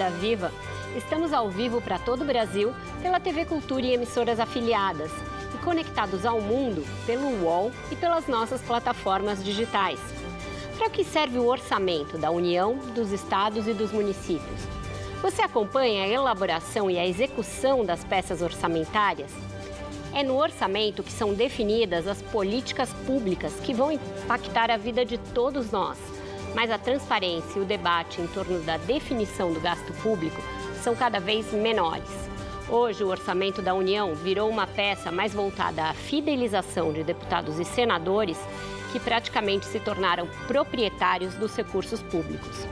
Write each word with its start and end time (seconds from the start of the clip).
Roda 0.00 0.10
Viva. 0.12 0.50
Estamos 0.96 1.30
ao 1.30 1.50
vivo 1.50 1.82
para 1.82 1.98
todo 1.98 2.22
o 2.22 2.24
Brasil 2.24 2.72
pela 3.02 3.20
TV 3.20 3.44
Cultura 3.44 3.84
e 3.84 3.92
emissoras 3.92 4.40
afiliadas 4.40 5.10
e 5.54 5.58
conectados 5.58 6.24
ao 6.24 6.40
mundo 6.40 6.82
pelo 7.04 7.44
UOL 7.44 7.70
e 7.92 7.96
pelas 7.96 8.26
nossas 8.26 8.62
plataformas 8.62 9.44
digitais. 9.44 10.00
Para 10.78 10.88
que 10.88 11.04
serve 11.04 11.38
o 11.38 11.46
orçamento 11.46 12.16
da 12.16 12.30
União, 12.30 12.76
dos 12.94 13.12
estados 13.12 13.68
e 13.68 13.74
dos 13.74 13.92
municípios? 13.92 14.60
Você 15.20 15.42
acompanha 15.42 16.04
a 16.04 16.08
elaboração 16.08 16.90
e 16.90 16.98
a 16.98 17.06
execução 17.06 17.84
das 17.84 18.02
peças 18.02 18.40
orçamentárias? 18.40 19.30
É 20.14 20.22
no 20.22 20.38
orçamento 20.38 21.02
que 21.02 21.12
são 21.12 21.34
definidas 21.34 22.06
as 22.06 22.22
políticas 22.22 22.90
públicas 23.06 23.52
que 23.62 23.74
vão 23.74 23.92
impactar 23.92 24.70
a 24.70 24.78
vida 24.78 25.04
de 25.04 25.18
todos 25.18 25.70
nós 25.70 25.98
mas 26.54 26.70
a 26.70 26.78
transparência 26.78 27.58
e 27.58 27.62
o 27.62 27.64
debate 27.64 28.20
em 28.20 28.26
torno 28.26 28.60
da 28.60 28.76
definição 28.76 29.52
do 29.52 29.60
gasto 29.60 29.92
público 30.02 30.40
são 30.82 30.94
cada 30.94 31.20
vez 31.20 31.52
menores. 31.52 32.08
Hoje, 32.68 33.02
o 33.02 33.08
orçamento 33.08 33.60
da 33.60 33.74
União 33.74 34.14
virou 34.14 34.48
uma 34.48 34.66
peça 34.66 35.10
mais 35.10 35.34
voltada 35.34 35.84
à 35.84 35.92
fidelização 35.92 36.92
de 36.92 37.02
deputados 37.02 37.58
e 37.58 37.64
senadores 37.64 38.38
que 38.92 39.00
praticamente 39.00 39.66
se 39.66 39.80
tornaram 39.80 40.28
proprietários 40.46 41.34
dos 41.34 41.54
recursos 41.56 42.00
públicos. 42.02 42.66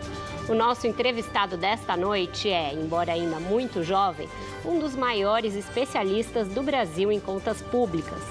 O 0.49 0.55
nosso 0.55 0.87
entrevistado 0.87 1.57
desta 1.57 1.97
noite 1.97 2.49
é, 2.49 2.73
embora 2.73 3.13
ainda 3.13 3.39
muito 3.39 3.83
jovem, 3.83 4.29
um 4.65 4.79
dos 4.79 4.97
maiores 4.97 5.55
especialistas 5.55 6.49
do 6.49 6.63
Brasil 6.63 7.13
em 7.13 7.21
contas 7.21 7.61
públicas. 7.61 8.23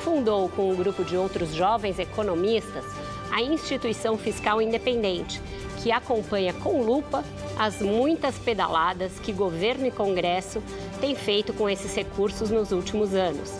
Fundou, 0.00 0.48
com 0.50 0.70
um 0.70 0.76
grupo 0.76 1.02
de 1.04 1.16
outros 1.16 1.52
jovens 1.52 1.98
economistas, 1.98 2.84
a 3.30 3.42
instituição 3.42 4.16
fiscal 4.16 4.60
independente, 4.60 5.40
que 5.82 5.92
acompanha 5.92 6.52
com 6.52 6.82
lupa 6.82 7.24
as 7.58 7.80
muitas 7.80 8.36
pedaladas 8.38 9.18
que 9.20 9.32
governo 9.32 9.86
e 9.86 9.90
Congresso 9.90 10.62
têm 11.00 11.14
feito 11.14 11.52
com 11.52 11.68
esses 11.68 11.94
recursos 11.94 12.50
nos 12.50 12.72
últimos 12.72 13.14
anos. 13.14 13.52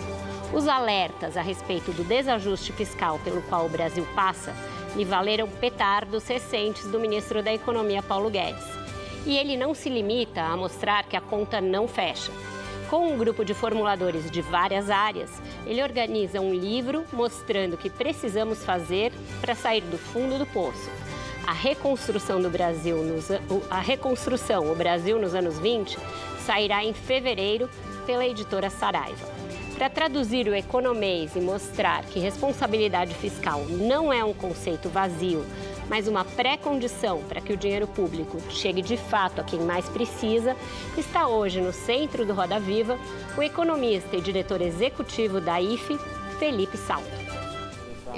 Os 0.52 0.66
alertas 0.66 1.36
a 1.36 1.42
respeito 1.42 1.92
do 1.92 2.04
desajuste 2.04 2.72
fiscal 2.72 3.18
pelo 3.22 3.42
qual 3.42 3.66
o 3.66 3.68
Brasil 3.68 4.06
passa 4.14 4.54
lhe 4.96 5.04
valeram 5.04 5.46
petardos 5.48 6.26
recentes 6.26 6.86
do 6.86 6.98
ministro 6.98 7.42
da 7.42 7.52
Economia, 7.52 8.02
Paulo 8.02 8.30
Guedes. 8.30 8.64
E 9.26 9.36
ele 9.36 9.56
não 9.56 9.74
se 9.74 9.90
limita 9.90 10.40
a 10.40 10.56
mostrar 10.56 11.04
que 11.04 11.16
a 11.16 11.20
conta 11.20 11.60
não 11.60 11.86
fecha. 11.86 12.32
Com 12.88 13.12
um 13.12 13.18
grupo 13.18 13.44
de 13.44 13.52
formuladores 13.52 14.30
de 14.30 14.40
várias 14.40 14.88
áreas, 14.88 15.30
ele 15.66 15.82
organiza 15.82 16.40
um 16.40 16.54
livro 16.54 17.04
mostrando 17.12 17.74
o 17.74 17.76
que 17.76 17.90
precisamos 17.90 18.64
fazer 18.64 19.12
para 19.42 19.54
sair 19.54 19.82
do 19.82 19.98
fundo 19.98 20.38
do 20.38 20.46
poço. 20.46 20.90
A 21.46 21.52
reconstrução 21.52 22.40
do 22.40 22.48
Brasil 22.48 22.96
nos, 23.02 23.28
a 23.70 23.80
reconstrução 23.80 24.72
o 24.72 24.74
Brasil 24.74 25.18
nos 25.18 25.34
anos 25.34 25.58
20 25.58 25.98
sairá 26.46 26.82
em 26.82 26.94
fevereiro 26.94 27.68
pela 28.06 28.26
editora 28.26 28.70
Saraiva. 28.70 29.38
Para 29.74 29.90
traduzir 29.90 30.48
o 30.48 30.54
economês 30.54 31.36
e 31.36 31.40
mostrar 31.40 32.02
que 32.04 32.18
responsabilidade 32.18 33.14
fiscal 33.14 33.66
não 33.68 34.10
é 34.10 34.24
um 34.24 34.32
conceito 34.32 34.88
vazio, 34.88 35.44
mas 35.88 36.08
uma 36.08 36.24
pré-condição 36.24 37.22
para 37.28 37.40
que 37.40 37.52
o 37.52 37.56
dinheiro 37.56 37.86
público 37.86 38.38
chegue 38.50 38.82
de 38.82 38.96
fato 38.96 39.40
a 39.40 39.44
quem 39.44 39.60
mais 39.60 39.88
precisa, 39.88 40.56
está 40.96 41.26
hoje 41.28 41.60
no 41.60 41.72
centro 41.72 42.26
do 42.26 42.34
Roda 42.34 42.58
Viva 42.58 42.98
o 43.36 43.42
economista 43.42 44.16
e 44.16 44.20
diretor 44.20 44.60
executivo 44.60 45.40
da 45.40 45.60
IFE, 45.60 45.98
Felipe 46.38 46.76
Salto. 46.76 47.27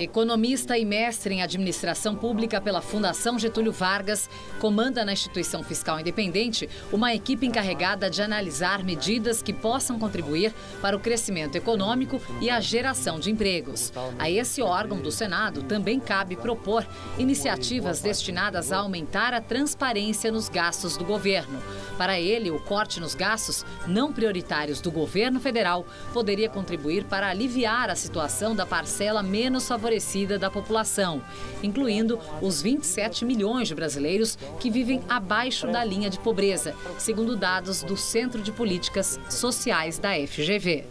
Economista 0.01 0.79
e 0.79 0.85
mestre 0.87 1.35
em 1.35 1.43
administração 1.43 2.17
pública 2.17 2.59
pela 2.59 2.81
Fundação 2.81 3.39
Getúlio 3.39 3.71
Vargas, 3.71 4.31
comanda 4.59 5.05
na 5.05 5.13
instituição 5.13 5.63
fiscal 5.63 6.01
independente 6.01 6.71
uma 6.91 7.15
equipe 7.15 7.45
encarregada 7.45 8.09
de 8.09 8.23
analisar 8.23 8.83
medidas 8.83 9.43
que 9.43 9.53
possam 9.53 9.99
contribuir 9.99 10.55
para 10.81 10.97
o 10.97 11.01
crescimento 11.01 11.55
econômico 11.57 12.19
e 12.41 12.49
a 12.49 12.61
geração 12.61 13.21
de 13.21 13.31
empregos. 13.31 13.93
A 14.19 14.31
esse 14.31 14.63
órgão 14.63 15.03
do 15.03 15.13
Senado 15.13 15.65
também 15.65 16.01
cabe 16.01 16.35
propor 16.35 16.87
iniciativas 17.19 18.01
destinadas 18.01 18.73
a 18.73 18.79
aumentar 18.79 19.35
a 19.35 19.41
transparência 19.43 20.33
nos 20.33 20.49
gastos 20.49 20.97
do 20.97 21.05
governo. 21.05 21.63
Para 21.99 22.19
ele, 22.19 22.51
o 22.51 22.59
corte 22.59 23.01
nos 23.01 23.15
gastos 23.15 23.67
não 23.87 24.15
prioritários 24.15 24.81
do 24.81 24.91
governo 24.91 25.39
federal 25.39 25.85
poderia 26.15 26.49
contribuir 26.49 27.05
para 27.05 27.29
aliviar 27.29 27.91
a 27.91 27.95
situação 27.95 28.57
da 28.57 28.65
parcela 28.65 29.23
menos 29.23 29.69
favorecida 29.69 29.90
favorecida 29.91 30.39
da 30.39 30.49
população, 30.49 31.21
incluindo 31.63 32.21
os 32.41 32.63
27 32.63 33.25
milhões 33.25 33.67
de 33.67 33.75
brasileiros 33.75 34.37
que 34.61 34.71
vivem 34.71 35.03
abaixo 35.09 35.67
da 35.67 35.83
linha 35.83 36.09
de 36.09 36.19
pobreza, 36.21 36.77
segundo 36.97 37.37
dados 37.37 37.83
do 37.83 37.97
Centro 37.97 38.41
de 38.41 38.53
Políticas 38.53 39.19
Sociais 39.29 39.99
da 39.99 40.11
FGV. 40.15 40.85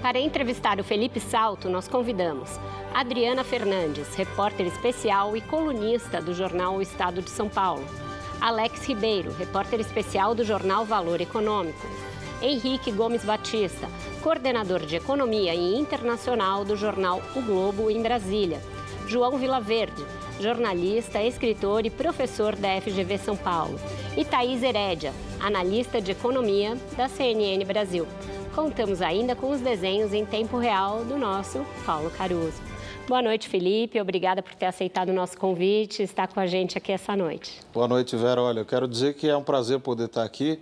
Para 0.00 0.18
entrevistar 0.18 0.80
o 0.80 0.84
Felipe 0.84 1.20
Salto, 1.20 1.68
nós 1.68 1.86
convidamos 1.86 2.48
Adriana 2.94 3.44
Fernandes, 3.44 4.14
repórter 4.14 4.66
especial 4.66 5.36
e 5.36 5.42
colunista 5.42 6.22
do 6.22 6.32
jornal 6.32 6.76
O 6.76 6.82
Estado 6.82 7.20
de 7.20 7.28
São 7.28 7.50
Paulo, 7.50 7.84
Alex 8.40 8.86
Ribeiro, 8.86 9.30
repórter 9.32 9.78
especial 9.78 10.34
do 10.34 10.42
jornal 10.42 10.86
Valor 10.86 11.20
Econômico, 11.20 11.86
Henrique 12.40 12.92
Gomes 12.92 13.24
Batista, 13.24 13.88
coordenador 14.22 14.80
de 14.80 14.94
Economia 14.94 15.54
e 15.54 15.74
Internacional 15.74 16.64
do 16.64 16.76
jornal 16.76 17.20
O 17.34 17.42
Globo 17.42 17.90
em 17.90 18.00
Brasília. 18.00 18.60
João 19.08 19.38
Vilaverde, 19.38 20.04
jornalista, 20.38 21.20
escritor 21.20 21.84
e 21.84 21.90
professor 21.90 22.54
da 22.54 22.80
FGV 22.80 23.18
São 23.18 23.36
Paulo. 23.36 23.80
E 24.16 24.24
Thaís 24.24 24.62
Herédia, 24.62 25.12
analista 25.40 26.00
de 26.00 26.12
economia 26.12 26.76
da 26.96 27.08
CNN 27.08 27.64
Brasil. 27.64 28.06
Contamos 28.54 29.02
ainda 29.02 29.34
com 29.34 29.50
os 29.50 29.60
desenhos 29.60 30.12
em 30.12 30.24
tempo 30.24 30.58
real 30.58 31.04
do 31.04 31.16
nosso 31.18 31.64
Paulo 31.84 32.10
Caruso. 32.10 32.60
Boa 33.08 33.22
noite, 33.22 33.48
Felipe. 33.48 34.00
Obrigada 34.00 34.42
por 34.42 34.54
ter 34.54 34.66
aceitado 34.66 35.08
o 35.08 35.12
nosso 35.12 35.36
convite 35.38 36.02
e 36.02 36.04
estar 36.04 36.28
com 36.28 36.38
a 36.38 36.46
gente 36.46 36.76
aqui 36.76 36.92
essa 36.92 37.16
noite. 37.16 37.60
Boa 37.72 37.88
noite, 37.88 38.14
Vera. 38.14 38.42
Olha, 38.42 38.60
eu 38.60 38.66
quero 38.66 38.86
dizer 38.86 39.14
que 39.14 39.28
é 39.28 39.36
um 39.36 39.42
prazer 39.42 39.80
poder 39.80 40.04
estar 40.04 40.22
aqui 40.22 40.60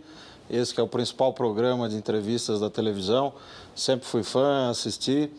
esse 0.51 0.75
que 0.75 0.81
é 0.81 0.83
o 0.83 0.89
principal 0.89 1.33
programa 1.33 1.89
de 1.89 1.97
entrevistas 1.97 2.61
da 2.61 2.71
televisão. 2.71 3.33
Sempre 3.75 4.07
fui 4.07 4.23
fã, 4.23 4.71
assisti. 4.71 5.31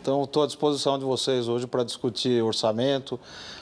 Então, 0.00 0.22
estou 0.22 0.42
à 0.42 0.46
disposição 0.46 0.98
de 0.98 1.04
vocês 1.04 1.48
hoje 1.48 1.66
para 1.66 1.82
discutir 1.82 2.42
orçamento. 2.42 3.18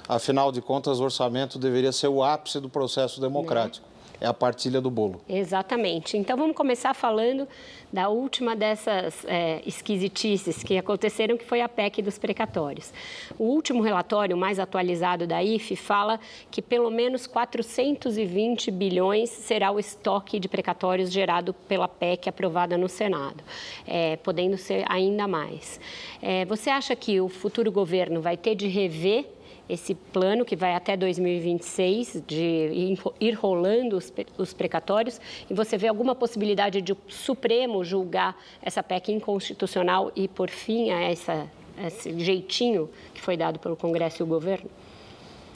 Afinal 0.09 0.53
de 0.53 0.61
contas, 0.61 1.01
o 1.01 1.05
orçamento 1.05 1.59
deveria 1.59 1.93
ser 1.93 2.09
o 2.09 2.23
ápice 2.23 2.61
do 2.61 2.69
processo 2.69 3.21
democrático. 3.21 3.94
É 4.21 4.27
a 4.27 4.35
partilha 4.35 4.81
do 4.81 4.91
bolo. 4.91 5.21
Exatamente. 5.29 6.17
Então 6.17 6.37
vamos 6.37 6.57
começar 6.57 6.95
falando 6.95 7.49
da 7.93 8.09
última 8.09 8.57
dessas 8.57 9.25
é, 9.27 9.61
esquisitices 9.67 10.63
que 10.63 10.77
aconteceram, 10.79 11.37
que 11.37 11.45
foi 11.45 11.61
a 11.61 11.69
PEC 11.69 12.03
dos 12.03 12.19
precatórios. 12.19 12.93
O 13.39 13.45
último 13.45 13.83
relatório 13.83 14.37
mais 14.37 14.59
atualizado 14.59 15.27
da 15.27 15.43
IFE 15.43 15.77
fala 15.77 16.19
que 16.51 16.63
pelo 16.63 16.91
menos 16.91 17.27
420 17.27 18.71
bilhões 18.71 19.31
será 19.31 19.71
o 19.71 19.79
estoque 19.79 20.41
de 20.41 20.49
precatórios 20.49 21.13
gerado 21.13 21.53
pela 21.53 21.87
PEC 21.87 22.29
aprovada 22.29 22.79
no 22.79 22.89
Senado, 22.89 23.45
é, 23.87 24.17
podendo 24.17 24.57
ser 24.57 24.85
ainda 24.89 25.29
mais. 25.29 25.81
É, 26.23 26.45
você 26.45 26.71
acha 26.71 26.97
que 26.97 27.21
o 27.21 27.29
futuro 27.29 27.71
governo 27.71 28.21
vai 28.21 28.37
ter 28.37 28.55
de 28.55 28.67
rever 28.67 29.27
esse 29.69 29.95
plano 29.95 30.45
que 30.45 30.55
vai 30.55 30.75
até 30.75 30.97
2026 30.97 32.23
de 32.27 32.97
ir 33.21 33.33
rolando 33.33 33.97
os, 33.97 34.13
os 34.37 34.53
precatórios 34.53 35.21
e 35.49 35.55
você 35.55 35.77
vê 35.79 35.89
alguma 35.89 36.15
possibilidade 36.15 36.83
de 36.83 36.93
o 36.93 36.99
Supremo 37.09 37.85
julgar 37.85 38.37
essa 38.61 38.83
PEC 38.83 39.13
inconstitucional 39.13 40.13
e 40.15 40.29
por 40.29 40.51
fim 40.51 40.91
a 40.91 41.01
essa, 41.01 41.49
esse 41.87 42.19
jeitinho 42.21 42.91
que 43.15 43.21
foi 43.21 43.37
dado 43.37 43.59
pelo 43.59 43.77
Congresso 43.77 44.23
e 44.23 44.25
o 44.25 44.27
governo? 44.27 44.71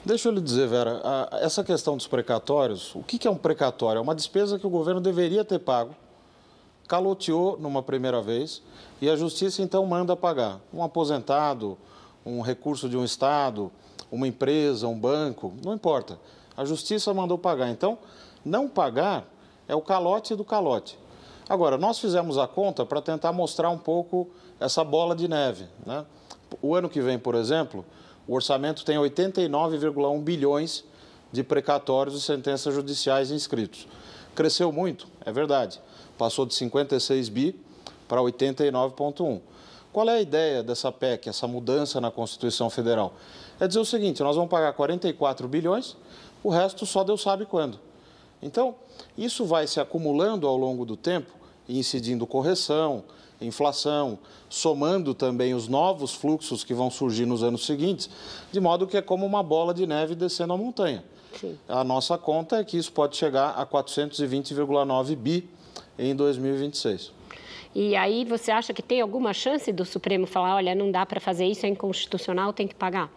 Deixa 0.03 0.29
eu 0.29 0.33
lhe 0.33 0.41
dizer, 0.41 0.67
Vera, 0.67 1.01
essa 1.33 1.63
questão 1.63 1.95
dos 1.95 2.07
precatórios, 2.07 2.95
o 2.95 3.03
que 3.03 3.27
é 3.27 3.31
um 3.31 3.35
precatório? 3.35 3.99
É 3.99 4.01
uma 4.01 4.15
despesa 4.15 4.57
que 4.57 4.65
o 4.65 4.69
governo 4.69 5.01
deveria 5.01 5.43
ter 5.43 5.59
pago, 5.59 5.93
caloteou 6.87 7.59
numa 7.59 7.83
primeira 7.83 8.21
vez 8.21 8.63
e 9.01 9.09
a 9.09 9.15
justiça 9.15 9.61
então 9.61 9.85
manda 9.85 10.15
pagar. 10.15 10.59
Um 10.73 10.81
aposentado, 10.81 11.77
um 12.25 12.41
recurso 12.41 12.89
de 12.89 12.97
um 12.97 13.03
Estado, 13.03 13.71
uma 14.11 14.27
empresa, 14.27 14.87
um 14.87 14.97
banco, 14.97 15.53
não 15.63 15.73
importa. 15.73 16.19
A 16.55 16.65
justiça 16.65 17.13
mandou 17.13 17.37
pagar. 17.37 17.69
Então, 17.69 17.97
não 18.43 18.67
pagar 18.67 19.25
é 19.67 19.75
o 19.75 19.81
calote 19.81 20.35
do 20.35 20.43
calote. 20.43 20.97
Agora, 21.47 21.77
nós 21.77 21.99
fizemos 21.99 22.37
a 22.37 22.47
conta 22.47 22.85
para 22.85 23.01
tentar 23.01 23.31
mostrar 23.31 23.69
um 23.69 23.77
pouco 23.77 24.29
essa 24.59 24.83
bola 24.83 25.15
de 25.15 25.27
neve. 25.27 25.65
Né? 25.85 26.05
O 26.61 26.75
ano 26.75 26.89
que 26.89 27.01
vem, 27.01 27.17
por 27.17 27.33
exemplo, 27.35 27.85
o 28.27 28.35
orçamento 28.35 28.85
tem 28.85 28.97
89,1 28.97 30.21
bilhões 30.21 30.83
de 31.31 31.43
precatórios 31.43 32.15
e 32.15 32.21
sentenças 32.21 32.73
judiciais 32.73 33.31
inscritos. 33.31 33.87
Cresceu 34.35 34.71
muito, 34.71 35.07
é 35.25 35.31
verdade. 35.31 35.81
Passou 36.17 36.45
de 36.45 36.53
56 36.53 37.29
bi 37.29 37.59
para 38.07 38.21
89,1. 38.21 39.41
Qual 39.91 40.07
é 40.07 40.17
a 40.17 40.21
ideia 40.21 40.61
dessa 40.61 40.91
PEC, 40.91 41.29
essa 41.29 41.47
mudança 41.47 41.99
na 41.99 42.11
Constituição 42.11 42.69
Federal? 42.69 43.13
É 43.59 43.67
dizer 43.67 43.79
o 43.79 43.85
seguinte: 43.85 44.23
nós 44.23 44.35
vamos 44.35 44.49
pagar 44.49 44.73
44 44.73 45.47
bilhões, 45.47 45.95
o 46.43 46.49
resto 46.49 46.85
só 46.85 47.03
Deus 47.03 47.21
sabe 47.21 47.45
quando. 47.45 47.79
Então, 48.41 48.75
isso 49.17 49.45
vai 49.45 49.67
se 49.67 49.79
acumulando 49.79 50.47
ao 50.47 50.55
longo 50.55 50.85
do 50.85 50.95
tempo, 50.95 51.31
incidindo 51.67 52.25
correção, 52.25 53.03
inflação, 53.41 54.17
somando 54.49 55.13
também 55.13 55.53
os 55.53 55.67
novos 55.67 56.13
fluxos 56.13 56.63
que 56.63 56.73
vão 56.73 56.89
surgir 56.89 57.25
nos 57.25 57.43
anos 57.43 57.65
seguintes, 57.65 58.09
de 58.51 58.59
modo 58.59 58.87
que 58.87 58.97
é 58.97 59.01
como 59.01 59.25
uma 59.25 59.43
bola 59.43 59.73
de 59.73 59.85
neve 59.85 60.15
descendo 60.15 60.53
a 60.53 60.57
montanha. 60.57 61.03
Sim. 61.39 61.57
A 61.67 61.83
nossa 61.83 62.17
conta 62.17 62.57
é 62.57 62.63
que 62.63 62.77
isso 62.77 62.91
pode 62.91 63.15
chegar 63.15 63.51
a 63.51 63.65
420,9 63.65 65.15
bi 65.15 65.49
em 65.97 66.15
2026. 66.15 67.18
E 67.73 67.95
aí 67.95 68.25
você 68.25 68.51
acha 68.51 68.73
que 68.73 68.81
tem 68.81 68.99
alguma 68.99 69.33
chance 69.33 69.71
do 69.71 69.85
Supremo 69.85 70.25
falar, 70.25 70.55
olha, 70.55 70.73
não 70.73 70.91
dá 70.91 71.05
para 71.05 71.19
fazer 71.19 71.45
isso, 71.45 71.65
é 71.65 71.69
inconstitucional, 71.69 72.51
tem 72.51 72.67
que 72.67 72.75
pagar? 72.75 73.11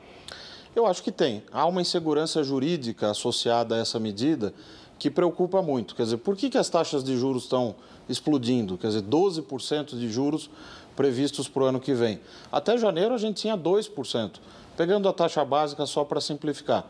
Eu 0.75 0.87
acho 0.87 1.03
que 1.03 1.11
tem. 1.11 1.43
Há 1.53 1.67
uma 1.67 1.81
insegurança 1.81 2.43
jurídica 2.43 3.11
associada 3.11 3.75
a 3.75 3.79
essa 3.79 3.99
medida 3.99 4.55
que 4.99 5.11
preocupa 5.11 5.61
muito. 5.61 5.95
Quer 5.95 6.05
dizer, 6.05 6.19
por 6.19 6.37
que, 6.37 6.49
que 6.49 6.59
as 6.59 6.69
taxas 6.69 7.03
de 7.03 7.17
juros 7.17 7.45
estão 7.45 7.75
explodindo? 8.09 8.79
Quer 8.79 8.89
dizer, 8.89 9.03
12% 9.03 9.99
de 9.99 10.09
juros 10.09 10.49
previstos 10.95 11.49
para 11.49 11.63
o 11.63 11.67
ano 11.67 11.81
que 11.81 11.95
vem. 11.95 12.21
Até 12.51 12.77
janeiro 12.77 13.15
a 13.15 13.19
gente 13.19 13.41
tinha 13.43 13.57
2%, 13.57 14.33
pegando 14.77 15.09
a 15.09 15.13
taxa 15.13 15.45
básica 15.45 15.87
só 15.87 16.05
para 16.05 16.21
simplificar. 16.21 16.87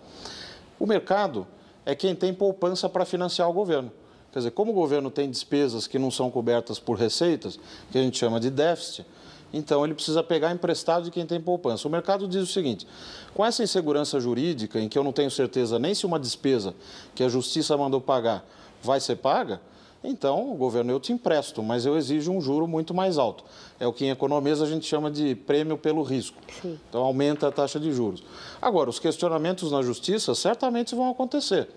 O 0.78 0.86
mercado 0.86 1.46
é 1.86 1.94
quem 1.94 2.14
tem 2.14 2.34
poupança 2.34 2.88
para 2.88 3.04
financiar 3.04 3.48
o 3.48 3.52
governo. 3.52 3.90
Quer 4.32 4.38
dizer, 4.38 4.50
como 4.52 4.72
o 4.72 4.74
governo 4.74 5.10
tem 5.10 5.30
despesas 5.30 5.86
que 5.86 5.98
não 5.98 6.10
são 6.10 6.30
cobertas 6.30 6.78
por 6.78 6.96
receitas, 6.96 7.58
que 7.90 7.98
a 7.98 8.02
gente 8.02 8.18
chama 8.18 8.40
de 8.40 8.50
déficit, 8.50 9.04
então 9.52 9.84
ele 9.84 9.94
precisa 9.94 10.22
pegar 10.22 10.50
emprestado 10.50 11.04
de 11.04 11.10
quem 11.10 11.26
tem 11.26 11.40
poupança. 11.40 11.86
O 11.86 11.90
mercado 11.90 12.26
diz 12.26 12.42
o 12.42 12.46
seguinte: 12.46 12.86
com 13.34 13.44
essa 13.44 13.62
insegurança 13.62 14.18
jurídica, 14.18 14.80
em 14.80 14.88
que 14.88 14.98
eu 14.98 15.04
não 15.04 15.12
tenho 15.12 15.30
certeza 15.30 15.78
nem 15.78 15.94
se 15.94 16.06
uma 16.06 16.18
despesa 16.18 16.74
que 17.14 17.22
a 17.22 17.28
justiça 17.28 17.76
mandou 17.76 18.00
pagar 18.00 18.44
vai 18.82 18.98
ser 18.98 19.16
paga, 19.16 19.60
então 20.02 20.50
o 20.50 20.54
governo 20.54 20.90
eu 20.90 20.98
te 20.98 21.12
empresto, 21.12 21.62
mas 21.62 21.86
eu 21.86 21.96
exijo 21.96 22.32
um 22.32 22.40
juro 22.40 22.66
muito 22.66 22.92
mais 22.92 23.18
alto. 23.18 23.44
É 23.78 23.86
o 23.86 23.92
que 23.92 24.04
em 24.04 24.10
economia 24.10 24.54
a 24.54 24.66
gente 24.66 24.86
chama 24.86 25.10
de 25.10 25.34
prêmio 25.34 25.78
pelo 25.78 26.02
risco. 26.02 26.38
Sim. 26.60 26.78
Então 26.88 27.02
aumenta 27.02 27.48
a 27.48 27.52
taxa 27.52 27.78
de 27.78 27.92
juros. 27.92 28.22
Agora, 28.60 28.90
os 28.90 28.98
questionamentos 28.98 29.70
na 29.70 29.82
justiça 29.82 30.34
certamente 30.34 30.94
vão 30.94 31.10
acontecer. 31.10 31.68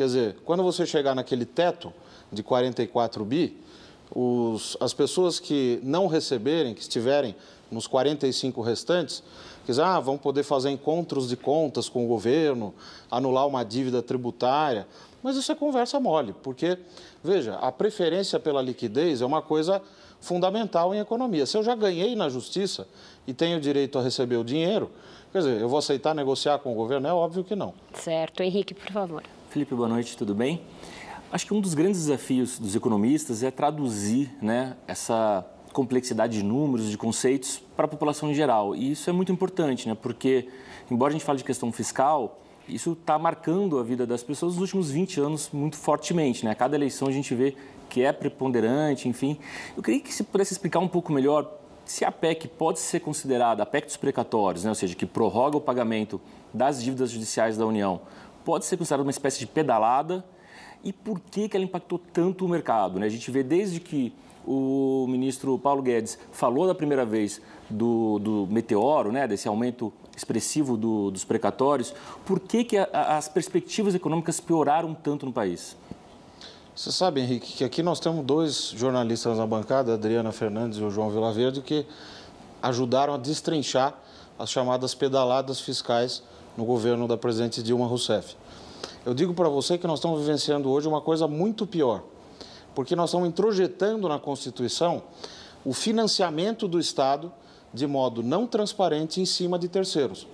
Quer 0.00 0.06
dizer, 0.06 0.36
quando 0.46 0.62
você 0.62 0.86
chegar 0.86 1.14
naquele 1.14 1.44
teto 1.44 1.92
de 2.32 2.42
44 2.42 3.22
bi, 3.22 3.54
os, 4.10 4.74
as 4.80 4.94
pessoas 4.94 5.38
que 5.38 5.78
não 5.82 6.06
receberem, 6.06 6.72
que 6.72 6.80
estiverem 6.80 7.36
nos 7.70 7.86
45 7.86 8.62
restantes, 8.62 9.22
dizer, 9.66 9.82
ah, 9.82 10.00
vão 10.00 10.16
poder 10.16 10.42
fazer 10.42 10.70
encontros 10.70 11.28
de 11.28 11.36
contas 11.36 11.86
com 11.86 12.02
o 12.02 12.08
governo, 12.08 12.72
anular 13.10 13.46
uma 13.46 13.62
dívida 13.62 14.02
tributária. 14.02 14.88
Mas 15.22 15.36
isso 15.36 15.52
é 15.52 15.54
conversa 15.54 16.00
mole, 16.00 16.34
porque, 16.42 16.78
veja, 17.22 17.56
a 17.56 17.70
preferência 17.70 18.40
pela 18.40 18.62
liquidez 18.62 19.20
é 19.20 19.26
uma 19.26 19.42
coisa 19.42 19.82
fundamental 20.18 20.94
em 20.94 20.98
economia. 20.98 21.44
Se 21.44 21.58
eu 21.58 21.62
já 21.62 21.74
ganhei 21.74 22.16
na 22.16 22.30
justiça 22.30 22.88
e 23.26 23.34
tenho 23.34 23.60
direito 23.60 23.98
a 23.98 24.02
receber 24.02 24.38
o 24.38 24.44
dinheiro, 24.44 24.90
quer 25.30 25.40
dizer, 25.40 25.60
eu 25.60 25.68
vou 25.68 25.78
aceitar 25.78 26.14
negociar 26.14 26.58
com 26.60 26.72
o 26.72 26.74
governo? 26.74 27.06
É 27.06 27.12
óbvio 27.12 27.44
que 27.44 27.54
não. 27.54 27.74
Certo. 27.92 28.42
Henrique, 28.42 28.72
por 28.72 28.90
favor. 28.90 29.22
Felipe, 29.50 29.74
boa 29.74 29.88
noite, 29.88 30.16
tudo 30.16 30.32
bem? 30.32 30.62
Acho 31.32 31.44
que 31.44 31.52
um 31.52 31.60
dos 31.60 31.74
grandes 31.74 32.02
desafios 32.02 32.56
dos 32.56 32.76
economistas 32.76 33.42
é 33.42 33.50
traduzir 33.50 34.30
né, 34.40 34.76
essa 34.86 35.44
complexidade 35.72 36.38
de 36.38 36.44
números, 36.44 36.88
de 36.88 36.96
conceitos 36.96 37.60
para 37.76 37.84
a 37.84 37.88
população 37.88 38.30
em 38.30 38.34
geral. 38.34 38.76
E 38.76 38.92
isso 38.92 39.10
é 39.10 39.12
muito 39.12 39.32
importante, 39.32 39.88
né, 39.88 39.96
porque, 40.00 40.48
embora 40.88 41.10
a 41.10 41.12
gente 41.14 41.24
fale 41.24 41.38
de 41.38 41.42
questão 41.42 41.72
fiscal, 41.72 42.38
isso 42.68 42.92
está 42.92 43.18
marcando 43.18 43.80
a 43.80 43.82
vida 43.82 44.06
das 44.06 44.22
pessoas 44.22 44.52
nos 44.52 44.62
últimos 44.62 44.88
20 44.92 45.20
anos 45.20 45.50
muito 45.52 45.76
fortemente. 45.76 46.44
Né? 46.44 46.52
A 46.52 46.54
cada 46.54 46.76
eleição 46.76 47.08
a 47.08 47.12
gente 47.12 47.34
vê 47.34 47.56
que 47.88 48.04
é 48.04 48.12
preponderante, 48.12 49.08
enfim. 49.08 49.36
Eu 49.76 49.82
queria 49.82 49.98
que 49.98 50.14
você 50.14 50.22
pudesse 50.22 50.52
explicar 50.52 50.78
um 50.78 50.86
pouco 50.86 51.12
melhor 51.12 51.58
se 51.84 52.04
a 52.04 52.12
PEC 52.12 52.46
pode 52.46 52.78
ser 52.78 53.00
considerada, 53.00 53.64
a 53.64 53.66
PEC 53.66 53.86
dos 53.86 53.96
precatórios, 53.96 54.62
né? 54.62 54.70
ou 54.70 54.76
seja, 54.76 54.94
que 54.94 55.04
prorroga 55.04 55.56
o 55.56 55.60
pagamento 55.60 56.20
das 56.54 56.80
dívidas 56.80 57.10
judiciais 57.10 57.56
da 57.56 57.66
União, 57.66 58.00
pode 58.44 58.64
ser 58.64 58.76
considerada 58.76 59.02
uma 59.02 59.10
espécie 59.10 59.38
de 59.40 59.46
pedalada 59.46 60.24
e 60.82 60.92
por 60.92 61.20
que, 61.20 61.48
que 61.48 61.56
ela 61.56 61.64
impactou 61.64 61.98
tanto 61.98 62.44
o 62.44 62.48
mercado. 62.48 62.98
Né? 62.98 63.06
A 63.06 63.10
gente 63.10 63.30
vê 63.30 63.42
desde 63.42 63.80
que 63.80 64.12
o 64.46 65.06
ministro 65.08 65.58
Paulo 65.58 65.82
Guedes 65.82 66.18
falou 66.32 66.66
da 66.66 66.74
primeira 66.74 67.04
vez 67.04 67.40
do, 67.68 68.18
do 68.18 68.48
meteoro, 68.50 69.12
né, 69.12 69.28
desse 69.28 69.46
aumento 69.46 69.92
expressivo 70.16 70.76
do, 70.76 71.10
dos 71.10 71.24
precatórios, 71.24 71.94
por 72.24 72.40
que, 72.40 72.64
que 72.64 72.78
a, 72.78 72.88
as 73.16 73.28
perspectivas 73.28 73.94
econômicas 73.94 74.40
pioraram 74.40 74.94
tanto 74.94 75.26
no 75.26 75.32
país? 75.32 75.76
Você 76.74 76.90
sabe, 76.90 77.20
Henrique, 77.20 77.52
que 77.52 77.64
aqui 77.64 77.82
nós 77.82 78.00
temos 78.00 78.24
dois 78.24 78.72
jornalistas 78.76 79.36
na 79.36 79.46
bancada, 79.46 79.94
Adriana 79.94 80.32
Fernandes 80.32 80.78
e 80.78 80.82
o 80.82 80.90
João 80.90 81.10
Vilaverde, 81.10 81.60
que 81.60 81.86
ajudaram 82.62 83.14
a 83.14 83.16
destrinchar 83.18 83.94
as 84.38 84.50
chamadas 84.50 84.94
pedaladas 84.94 85.60
fiscais 85.60 86.22
no 86.56 86.64
governo 86.64 87.06
da 87.06 87.16
presidente 87.16 87.62
Dilma 87.62 87.86
Rousseff. 87.86 88.36
Eu 89.04 89.14
digo 89.14 89.32
para 89.32 89.48
você 89.48 89.78
que 89.78 89.86
nós 89.86 89.98
estamos 89.98 90.20
vivenciando 90.20 90.70
hoje 90.70 90.86
uma 90.86 91.00
coisa 91.00 91.26
muito 91.26 91.66
pior, 91.66 92.02
porque 92.74 92.94
nós 92.94 93.10
estamos 93.10 93.28
introjetando 93.28 94.08
na 94.08 94.18
Constituição 94.18 95.02
o 95.64 95.72
financiamento 95.72 96.66
do 96.66 96.78
Estado 96.78 97.32
de 97.72 97.86
modo 97.86 98.22
não 98.22 98.46
transparente 98.46 99.20
em 99.20 99.24
cima 99.24 99.58
de 99.58 99.68
terceiros. 99.68 100.26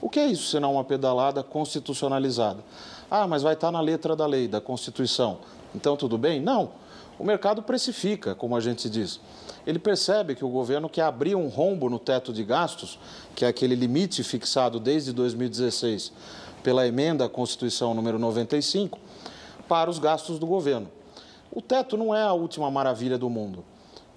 O 0.00 0.08
que 0.08 0.20
é 0.20 0.26
isso, 0.26 0.50
senão 0.50 0.74
uma 0.74 0.84
pedalada 0.84 1.42
constitucionalizada? 1.42 2.62
Ah, 3.10 3.26
mas 3.26 3.42
vai 3.42 3.54
estar 3.54 3.70
na 3.70 3.80
letra 3.80 4.16
da 4.16 4.26
lei, 4.26 4.48
da 4.48 4.60
Constituição. 4.60 5.38
Então 5.74 5.96
tudo 5.96 6.18
bem? 6.18 6.40
Não. 6.40 6.70
O 7.18 7.24
mercado 7.24 7.62
precifica, 7.62 8.34
como 8.34 8.56
a 8.56 8.60
gente 8.60 8.88
diz. 8.88 9.20
Ele 9.66 9.78
percebe 9.78 10.34
que 10.34 10.44
o 10.44 10.48
governo 10.48 10.88
quer 10.88 11.02
abrir 11.02 11.34
um 11.36 11.48
rombo 11.48 11.88
no 11.88 11.98
teto 11.98 12.32
de 12.32 12.42
gastos, 12.42 12.98
que 13.34 13.44
é 13.44 13.48
aquele 13.48 13.74
limite 13.74 14.24
fixado 14.24 14.80
desde 14.80 15.12
2016 15.12 16.12
pela 16.62 16.86
emenda 16.86 17.24
à 17.24 17.28
Constituição 17.28 17.92
número 17.92 18.18
95, 18.18 18.98
para 19.68 19.90
os 19.90 19.98
gastos 19.98 20.38
do 20.38 20.46
governo. 20.46 20.88
O 21.50 21.60
teto 21.60 21.96
não 21.96 22.14
é 22.14 22.22
a 22.22 22.32
última 22.32 22.70
maravilha 22.70 23.18
do 23.18 23.28
mundo. 23.28 23.64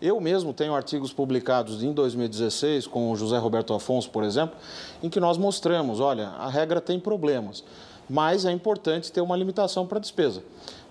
Eu 0.02 0.20
mesmo 0.20 0.54
tenho 0.54 0.76
artigos 0.76 1.12
publicados 1.12 1.82
em 1.82 1.92
2016 1.92 2.86
com 2.86 3.12
o 3.12 3.16
José 3.16 3.38
Roberto 3.38 3.74
Afonso, 3.74 4.10
por 4.10 4.24
exemplo, 4.24 4.56
em 5.02 5.10
que 5.10 5.20
nós 5.20 5.38
mostramos, 5.38 6.00
olha, 6.00 6.30
a 6.30 6.50
regra 6.50 6.82
tem 6.82 7.00
problemas, 7.00 7.64
mas 8.10 8.46
é 8.46 8.52
importante 8.52 9.12
ter 9.12 9.22
uma 9.22 9.36
limitação 9.36 9.88
para 9.88 9.98
a 9.98 10.02
despesa. 10.02 10.44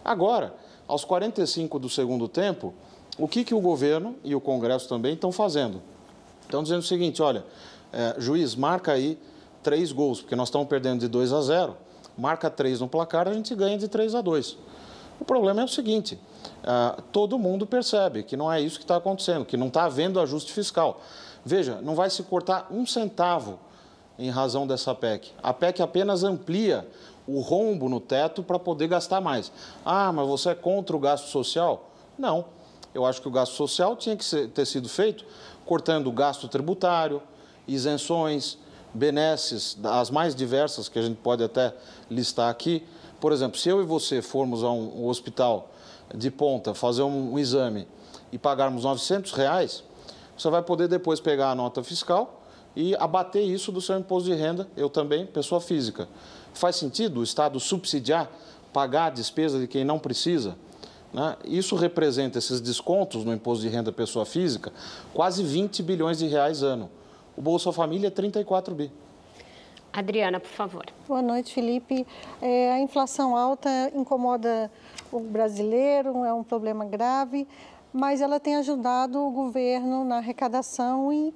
Agora, 0.04 0.54
aos 0.94 1.04
45 1.04 1.78
do 1.80 1.88
segundo 1.88 2.28
tempo, 2.28 2.72
o 3.18 3.26
que, 3.26 3.42
que 3.42 3.52
o 3.52 3.60
governo 3.60 4.14
e 4.22 4.32
o 4.32 4.40
Congresso 4.40 4.88
também 4.88 5.14
estão 5.14 5.32
fazendo? 5.32 5.82
Estão 6.42 6.62
dizendo 6.62 6.80
o 6.80 6.84
seguinte, 6.84 7.20
olha, 7.20 7.44
é, 7.92 8.14
juiz, 8.18 8.54
marca 8.54 8.92
aí 8.92 9.18
três 9.60 9.90
gols, 9.90 10.20
porque 10.20 10.36
nós 10.36 10.48
estamos 10.48 10.68
perdendo 10.68 11.00
de 11.00 11.08
2 11.08 11.32
a 11.32 11.42
0, 11.42 11.76
marca 12.16 12.48
três 12.48 12.80
no 12.80 12.86
placar, 12.86 13.26
a 13.26 13.32
gente 13.32 13.52
ganha 13.56 13.76
de 13.76 13.88
3 13.88 14.14
a 14.14 14.20
2. 14.20 14.56
O 15.18 15.24
problema 15.24 15.62
é 15.62 15.64
o 15.64 15.68
seguinte: 15.68 16.16
uh, 16.62 17.02
todo 17.10 17.38
mundo 17.38 17.66
percebe 17.66 18.22
que 18.22 18.36
não 18.36 18.52
é 18.52 18.60
isso 18.60 18.78
que 18.78 18.84
está 18.84 18.96
acontecendo, 18.96 19.44
que 19.44 19.56
não 19.56 19.68
está 19.68 19.84
havendo 19.84 20.20
ajuste 20.20 20.52
fiscal. 20.52 21.00
Veja, 21.44 21.80
não 21.82 21.96
vai 21.96 22.08
se 22.08 22.22
cortar 22.22 22.68
um 22.70 22.86
centavo 22.86 23.58
em 24.16 24.30
razão 24.30 24.64
dessa 24.64 24.94
PEC. 24.94 25.32
A 25.42 25.52
PEC 25.52 25.82
apenas 25.82 26.22
amplia 26.22 26.86
o 27.26 27.40
rombo 27.40 27.88
no 27.88 28.00
teto 28.00 28.42
para 28.42 28.58
poder 28.58 28.88
gastar 28.88 29.20
mais. 29.20 29.50
Ah, 29.84 30.12
mas 30.12 30.26
você 30.26 30.50
é 30.50 30.54
contra 30.54 30.96
o 30.96 30.98
gasto 30.98 31.28
social? 31.28 31.90
Não. 32.18 32.46
Eu 32.94 33.04
acho 33.04 33.20
que 33.20 33.26
o 33.26 33.30
gasto 33.30 33.54
social 33.54 33.96
tinha 33.96 34.16
que 34.16 34.24
ser, 34.24 34.48
ter 34.48 34.66
sido 34.66 34.88
feito 34.88 35.24
cortando 35.64 36.06
o 36.06 36.12
gasto 36.12 36.46
tributário, 36.46 37.20
isenções, 37.66 38.58
benesses, 38.92 39.76
as 39.82 40.10
mais 40.10 40.34
diversas 40.34 40.88
que 40.88 40.98
a 40.98 41.02
gente 41.02 41.16
pode 41.16 41.42
até 41.42 41.74
listar 42.10 42.50
aqui. 42.50 42.86
Por 43.20 43.32
exemplo, 43.32 43.58
se 43.58 43.68
eu 43.68 43.82
e 43.82 43.84
você 43.84 44.22
formos 44.22 44.62
a 44.62 44.70
um, 44.70 45.06
hospital 45.08 45.70
de 46.14 46.30
ponta 46.30 46.74
fazer 46.74 47.02
um, 47.02 47.32
um, 47.32 47.38
exame 47.38 47.88
e 48.30 48.38
pagarmos 48.38 48.84
900 48.84 49.32
reais, 49.32 49.82
você 50.36 50.48
vai 50.50 50.62
poder 50.62 50.88
depois 50.88 51.20
pegar 51.20 51.50
a 51.50 51.54
nota 51.54 51.82
fiscal 51.82 52.42
e 52.76 52.94
abater 52.96 53.42
isso 53.42 53.72
do 53.72 53.80
seu 53.80 53.98
imposto 53.98 54.28
de 54.28 54.34
renda, 54.34 54.68
eu 54.76 54.90
também, 54.90 55.26
pessoa 55.26 55.60
física. 55.60 56.08
Faz 56.54 56.76
sentido 56.76 57.20
o 57.20 57.22
Estado 57.22 57.60
subsidiar, 57.60 58.30
pagar 58.72 59.06
a 59.06 59.10
despesa 59.10 59.58
de 59.58 59.66
quem 59.66 59.84
não 59.84 59.98
precisa? 59.98 60.56
Né? 61.12 61.36
Isso 61.44 61.76
representa 61.76 62.38
esses 62.38 62.60
descontos 62.60 63.24
no 63.24 63.32
imposto 63.32 63.62
de 63.62 63.68
renda 63.68 63.92
pessoa 63.92 64.24
física, 64.24 64.72
quase 65.12 65.42
20 65.42 65.82
bilhões 65.82 66.18
de 66.18 66.26
reais 66.26 66.62
ano. 66.62 66.90
O 67.36 67.42
Bolsa 67.42 67.72
Família 67.72 68.08
é 68.08 68.10
34 68.10 68.74
bi. 68.74 68.90
Adriana, 69.92 70.40
por 70.40 70.50
favor. 70.50 70.84
Boa 71.06 71.22
noite, 71.22 71.54
Felipe. 71.54 72.04
É, 72.42 72.72
a 72.72 72.80
inflação 72.80 73.36
alta 73.36 73.92
incomoda 73.94 74.70
o 75.12 75.20
brasileiro, 75.20 76.24
é 76.24 76.32
um 76.34 76.42
problema 76.42 76.84
grave, 76.84 77.46
mas 77.92 78.20
ela 78.20 78.40
tem 78.40 78.56
ajudado 78.56 79.20
o 79.20 79.30
governo 79.30 80.04
na 80.04 80.16
arrecadação 80.16 81.12
e 81.12 81.32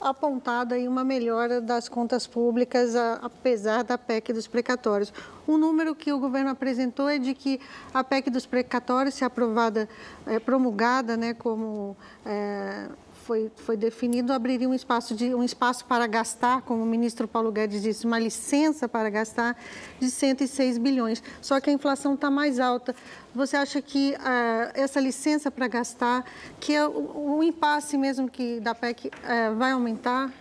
apontado 0.00 0.74
aí 0.74 0.88
uma 0.88 1.04
melhora 1.04 1.60
das 1.60 1.88
contas 1.88 2.26
públicas, 2.26 2.94
apesar 2.96 3.84
da 3.84 3.98
PEC 3.98 4.32
dos 4.32 4.46
precatórios. 4.46 5.12
O 5.46 5.58
número 5.58 5.94
que 5.94 6.12
o 6.12 6.18
governo 6.18 6.50
apresentou 6.50 7.08
é 7.08 7.18
de 7.18 7.34
que 7.34 7.60
a 7.92 8.02
PEC 8.02 8.30
dos 8.30 8.46
precatórios, 8.46 9.14
se 9.14 9.24
aprovada, 9.24 9.88
é, 10.26 10.38
promulgada, 10.38 11.16
né, 11.16 11.34
como 11.34 11.96
é, 12.24 12.88
foi, 13.30 13.48
foi 13.54 13.76
definido, 13.76 14.32
abriria 14.32 14.68
um 14.68 14.74
espaço, 14.74 15.14
de, 15.14 15.32
um 15.32 15.44
espaço 15.44 15.84
para 15.84 16.04
gastar, 16.08 16.62
como 16.62 16.82
o 16.82 16.86
ministro 16.86 17.28
Paulo 17.28 17.52
Guedes 17.52 17.80
disse, 17.80 18.04
uma 18.04 18.18
licença 18.18 18.88
para 18.88 19.08
gastar 19.08 19.56
de 20.00 20.10
106 20.10 20.78
bilhões. 20.78 21.22
Só 21.40 21.60
que 21.60 21.70
a 21.70 21.72
inflação 21.72 22.14
está 22.14 22.28
mais 22.28 22.58
alta. 22.58 22.92
Você 23.32 23.56
acha 23.56 23.80
que 23.80 24.14
uh, 24.14 24.72
essa 24.74 24.98
licença 24.98 25.48
para 25.48 25.68
gastar, 25.68 26.24
que 26.58 26.74
é 26.74 26.84
o, 26.84 27.36
o, 27.36 27.42
impasse 27.44 27.96
mesmo 27.96 28.28
que 28.28 28.58
da 28.58 28.74
PEC 28.74 29.06
uh, 29.06 29.54
vai 29.56 29.70
aumentar 29.70 30.34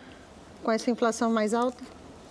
com 0.64 0.72
essa 0.72 0.90
inflação 0.90 1.30
mais 1.30 1.54
alta? 1.54 1.84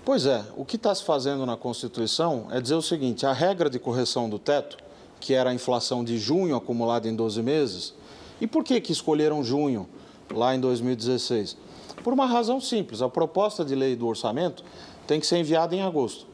Pois 0.04 0.26
é, 0.26 0.44
o 0.56 0.64
que 0.64 0.74
está 0.74 0.92
se 0.92 1.04
fazendo 1.04 1.46
na 1.46 1.56
Constituição 1.56 2.48
é 2.50 2.60
dizer 2.60 2.74
o 2.74 2.82
seguinte: 2.82 3.24
a 3.24 3.32
regra 3.32 3.70
de 3.70 3.78
correção 3.78 4.28
do 4.28 4.40
teto, 4.40 4.76
que 5.20 5.34
era 5.34 5.50
a 5.50 5.54
inflação 5.54 6.02
de 6.02 6.18
junho 6.18 6.56
acumulada 6.56 7.06
em 7.06 7.14
12 7.14 7.44
meses, 7.44 7.94
e 8.40 8.46
por 8.48 8.64
que, 8.64 8.80
que 8.80 8.90
escolheram 8.90 9.44
junho? 9.44 9.88
Lá 10.32 10.54
em 10.54 10.60
2016? 10.60 11.56
Por 12.02 12.12
uma 12.12 12.26
razão 12.26 12.60
simples: 12.60 13.02
a 13.02 13.08
proposta 13.08 13.64
de 13.64 13.74
lei 13.74 13.96
do 13.96 14.06
orçamento 14.06 14.64
tem 15.06 15.20
que 15.20 15.26
ser 15.26 15.38
enviada 15.38 15.74
em 15.74 15.82
agosto. 15.82 16.26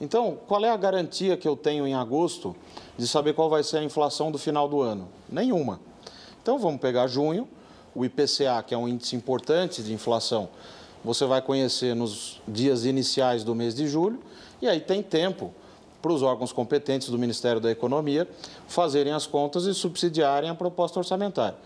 Então, 0.00 0.38
qual 0.46 0.64
é 0.64 0.70
a 0.70 0.76
garantia 0.76 1.36
que 1.36 1.48
eu 1.48 1.56
tenho 1.56 1.86
em 1.86 1.94
agosto 1.94 2.54
de 2.98 3.08
saber 3.08 3.32
qual 3.32 3.48
vai 3.48 3.62
ser 3.62 3.78
a 3.78 3.82
inflação 3.82 4.30
do 4.30 4.38
final 4.38 4.68
do 4.68 4.82
ano? 4.82 5.08
Nenhuma. 5.28 5.80
Então, 6.42 6.58
vamos 6.58 6.80
pegar 6.80 7.06
junho, 7.06 7.48
o 7.94 8.04
IPCA, 8.04 8.62
que 8.66 8.74
é 8.74 8.78
um 8.78 8.86
índice 8.86 9.16
importante 9.16 9.82
de 9.82 9.92
inflação, 9.94 10.50
você 11.02 11.24
vai 11.24 11.40
conhecer 11.40 11.94
nos 11.94 12.42
dias 12.46 12.84
iniciais 12.84 13.42
do 13.42 13.54
mês 13.54 13.74
de 13.74 13.86
julho, 13.86 14.20
e 14.60 14.68
aí 14.68 14.80
tem 14.80 15.02
tempo 15.02 15.54
para 16.02 16.12
os 16.12 16.22
órgãos 16.22 16.52
competentes 16.52 17.08
do 17.08 17.18
Ministério 17.18 17.60
da 17.60 17.70
Economia 17.70 18.28
fazerem 18.68 19.12
as 19.12 19.26
contas 19.26 19.64
e 19.64 19.74
subsidiarem 19.74 20.50
a 20.50 20.54
proposta 20.54 20.98
orçamentária. 20.98 21.56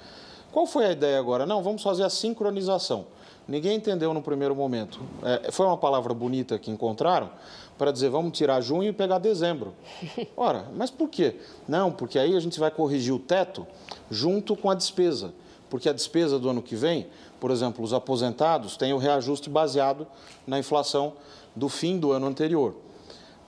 Qual 0.52 0.66
foi 0.66 0.86
a 0.86 0.92
ideia 0.92 1.18
agora? 1.18 1.46
Não, 1.46 1.62
vamos 1.62 1.82
fazer 1.82 2.02
a 2.02 2.10
sincronização. 2.10 3.06
Ninguém 3.46 3.76
entendeu 3.76 4.12
no 4.12 4.22
primeiro 4.22 4.54
momento. 4.54 5.00
É, 5.22 5.50
foi 5.50 5.66
uma 5.66 5.76
palavra 5.76 6.12
bonita 6.12 6.58
que 6.58 6.70
encontraram 6.70 7.30
para 7.78 7.90
dizer 7.90 8.10
vamos 8.10 8.36
tirar 8.36 8.60
junho 8.60 8.90
e 8.90 8.92
pegar 8.92 9.18
dezembro. 9.18 9.74
Ora, 10.36 10.66
mas 10.76 10.90
por 10.90 11.08
quê? 11.08 11.36
Não, 11.66 11.90
porque 11.90 12.18
aí 12.18 12.36
a 12.36 12.40
gente 12.40 12.58
vai 12.60 12.70
corrigir 12.70 13.14
o 13.14 13.18
teto 13.18 13.66
junto 14.10 14.56
com 14.56 14.70
a 14.70 14.74
despesa. 14.74 15.32
Porque 15.68 15.88
a 15.88 15.92
despesa 15.92 16.38
do 16.38 16.48
ano 16.48 16.62
que 16.62 16.74
vem, 16.74 17.06
por 17.38 17.50
exemplo, 17.50 17.84
os 17.84 17.92
aposentados 17.92 18.76
têm 18.76 18.92
o 18.92 18.98
reajuste 18.98 19.48
baseado 19.48 20.06
na 20.46 20.58
inflação 20.58 21.14
do 21.54 21.68
fim 21.68 21.98
do 21.98 22.10
ano 22.10 22.26
anterior. 22.26 22.74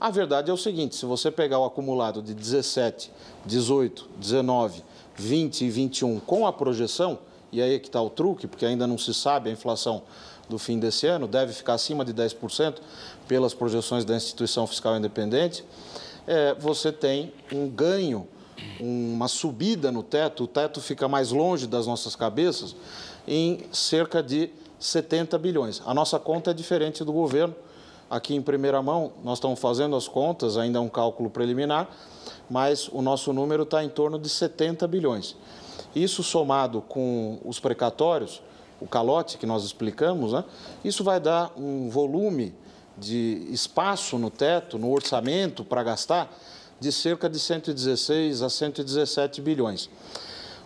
A 0.00 0.08
verdade 0.10 0.50
é 0.50 0.54
o 0.54 0.56
seguinte: 0.56 0.94
se 0.94 1.04
você 1.04 1.30
pegar 1.30 1.58
o 1.58 1.64
acumulado 1.64 2.22
de 2.22 2.32
17, 2.32 3.10
18, 3.44 4.08
19 4.18 4.82
20 5.16 5.64
e 5.64 5.70
21 5.70 6.20
com 6.20 6.46
a 6.46 6.52
projeção, 6.52 7.18
e 7.50 7.60
aí 7.60 7.74
é 7.74 7.78
que 7.78 7.88
está 7.88 8.00
o 8.00 8.08
truque, 8.10 8.46
porque 8.46 8.64
ainda 8.64 8.86
não 8.86 8.96
se 8.96 9.12
sabe 9.12 9.50
a 9.50 9.52
inflação 9.52 10.02
do 10.48 10.58
fim 10.58 10.78
desse 10.78 11.06
ano, 11.06 11.26
deve 11.26 11.52
ficar 11.52 11.74
acima 11.74 12.04
de 12.04 12.12
10% 12.12 12.76
pelas 13.28 13.54
projeções 13.54 14.04
da 14.04 14.16
instituição 14.16 14.66
fiscal 14.66 14.96
independente, 14.96 15.64
é, 16.26 16.54
você 16.54 16.92
tem 16.92 17.32
um 17.52 17.68
ganho, 17.68 18.26
uma 18.78 19.28
subida 19.28 19.90
no 19.90 20.02
teto, 20.02 20.44
o 20.44 20.46
teto 20.46 20.80
fica 20.80 21.08
mais 21.08 21.30
longe 21.30 21.66
das 21.66 21.86
nossas 21.86 22.14
cabeças, 22.14 22.76
em 23.26 23.60
cerca 23.72 24.22
de 24.22 24.50
70 24.78 25.38
bilhões. 25.38 25.82
A 25.86 25.94
nossa 25.94 26.18
conta 26.18 26.50
é 26.50 26.54
diferente 26.54 27.04
do 27.04 27.12
governo. 27.12 27.54
Aqui 28.10 28.34
em 28.34 28.42
primeira 28.42 28.82
mão, 28.82 29.12
nós 29.24 29.38
estamos 29.38 29.58
fazendo 29.58 29.96
as 29.96 30.06
contas, 30.06 30.56
ainda 30.56 30.78
é 30.78 30.82
um 30.82 30.88
cálculo 30.88 31.30
preliminar, 31.30 31.88
mas 32.50 32.88
o 32.88 33.02
nosso 33.02 33.32
número 33.32 33.62
está 33.62 33.82
em 33.82 33.88
torno 33.88 34.18
de 34.18 34.28
70 34.28 34.86
bilhões. 34.86 35.36
Isso 35.94 36.22
somado 36.22 36.80
com 36.82 37.38
os 37.44 37.60
precatórios, 37.60 38.42
o 38.80 38.86
calote 38.86 39.38
que 39.38 39.46
nós 39.46 39.64
explicamos, 39.64 40.32
né, 40.32 40.44
isso 40.84 41.04
vai 41.04 41.20
dar 41.20 41.52
um 41.56 41.88
volume 41.88 42.54
de 42.96 43.46
espaço 43.50 44.18
no 44.18 44.30
teto, 44.30 44.78
no 44.78 44.90
orçamento 44.90 45.64
para 45.64 45.82
gastar, 45.82 46.32
de 46.80 46.90
cerca 46.90 47.28
de 47.28 47.38
116 47.38 48.42
a 48.42 48.50
117 48.50 49.40
bilhões. 49.40 49.88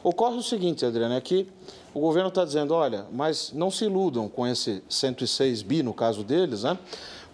Ocorre 0.02 0.36
o 0.36 0.42
seguinte, 0.42 0.84
Adriana, 0.86 1.16
é 1.16 1.20
que 1.20 1.48
o 1.92 2.00
governo 2.00 2.28
está 2.28 2.44
dizendo, 2.44 2.74
olha, 2.74 3.06
mas 3.12 3.52
não 3.52 3.70
se 3.70 3.84
iludam 3.84 4.28
com 4.28 4.46
esse 4.46 4.82
106 4.88 5.62
bi, 5.62 5.82
no 5.82 5.92
caso 5.92 6.22
deles, 6.22 6.62
né? 6.62 6.78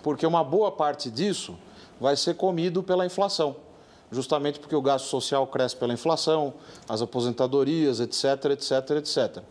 porque 0.03 0.27
uma 0.27 0.43
boa 0.43 0.73
parte 0.73 1.11
disso 1.11 1.57
vai 2.01 2.17
ser 2.17 2.35
comido 2.35 2.83
pela 2.83 3.07
inflação 3.07 3.57
justamente 4.13 4.61
porque 4.61 4.77
o 4.77 4.83
gasto 4.83 5.07
social 5.07 5.47
cresce 5.47 5.75
pela 5.75 5.93
inflação, 5.93 6.55
as 6.89 7.01
aposentadorias, 7.01 7.99
etc, 7.99 8.45
etc, 8.53 8.91
etc. 8.99 9.43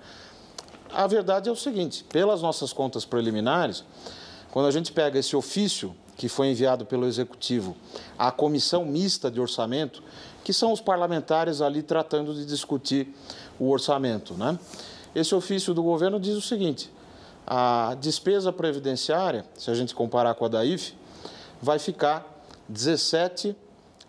A 0.94 1.08
verdade 1.08 1.50
é 1.50 1.51
o 1.51 1.56
seguinte: 1.56 2.03
pelas 2.06 2.41
nossas 2.41 2.72
contas 2.72 3.03
preliminares, 3.03 3.84
quando 4.51 4.68
a 4.68 4.72
gente 4.72 4.91
pega 4.94 5.18
esse 5.18 5.36
ofício 5.36 5.96
que 6.15 6.30
foi 6.30 6.48
enviado 6.48 6.86
pelo 6.86 7.08
Executivo 7.08 7.75
à 8.18 8.32
Comissão 8.32 8.86
Mista 8.86 9.32
de 9.32 9.41
Orçamento, 9.41 10.03
que 10.44 10.53
são 10.53 10.72
os 10.72 10.80
parlamentares 10.80 11.62
ali 11.62 11.82
tratando 11.82 12.34
de 12.34 12.46
discutir 12.46 13.13
o 13.60 13.70
orçamento, 13.70 14.36
né? 14.36 14.60
Esse 15.15 15.34
ofício 15.34 15.74
do 15.74 15.82
governo 15.82 16.20
diz 16.20 16.36
o 16.36 16.41
seguinte: 16.41 16.91
a 17.48 17.96
despesa 18.00 18.53
previdenciária, 18.53 19.46
se 19.58 19.72
a 19.72 19.74
gente 19.74 19.96
comparar 19.96 20.36
com 20.36 20.46
a 20.46 20.48
da 20.48 20.63
IFE, 20.63 20.94
vai 21.62 21.80
ficar 21.80 22.46
17 22.70 23.56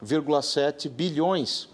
1,7 0.05 0.89
bilhões 0.89 1.69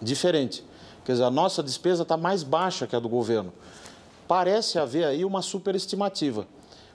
diferente. 0.00 0.64
Quer 1.04 1.12
dizer, 1.12 1.24
a 1.24 1.30
nossa 1.30 1.62
despesa 1.62 2.02
está 2.02 2.16
mais 2.16 2.42
baixa 2.42 2.86
que 2.86 2.94
a 2.94 3.00
do 3.00 3.08
governo. 3.08 3.52
Parece 4.26 4.78
haver 4.78 5.04
aí 5.04 5.24
uma 5.24 5.42
superestimativa. 5.42 6.46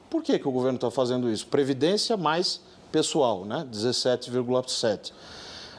Por 0.10 0.22
que, 0.22 0.38
que 0.38 0.48
o 0.48 0.52
governo 0.52 0.76
está 0.76 0.92
fazendo 0.92 1.30
isso? 1.30 1.48
Previdência 1.48 2.16
mais 2.16 2.62
pessoal, 2.92 3.44
né? 3.44 3.68
17,7. 3.72 5.12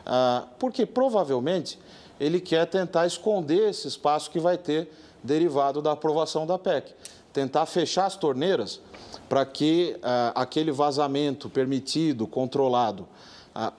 Ah, 0.04 0.44
porque 0.58 0.84
provavelmente 0.84 1.78
ele 2.18 2.40
quer 2.40 2.66
tentar 2.66 3.06
esconder 3.06 3.70
esse 3.70 3.86
espaço 3.86 4.30
que 4.30 4.40
vai 4.40 4.58
ter 4.58 4.90
derivado 5.22 5.80
da 5.80 5.92
aprovação 5.92 6.46
da 6.46 6.58
PEC. 6.58 6.92
Tentar 7.32 7.66
fechar 7.66 8.06
as 8.06 8.16
torneiras 8.16 8.80
para 9.28 9.46
que 9.46 9.96
ah, 10.02 10.32
aquele 10.34 10.72
vazamento 10.72 11.48
permitido, 11.48 12.26
controlado, 12.26 13.06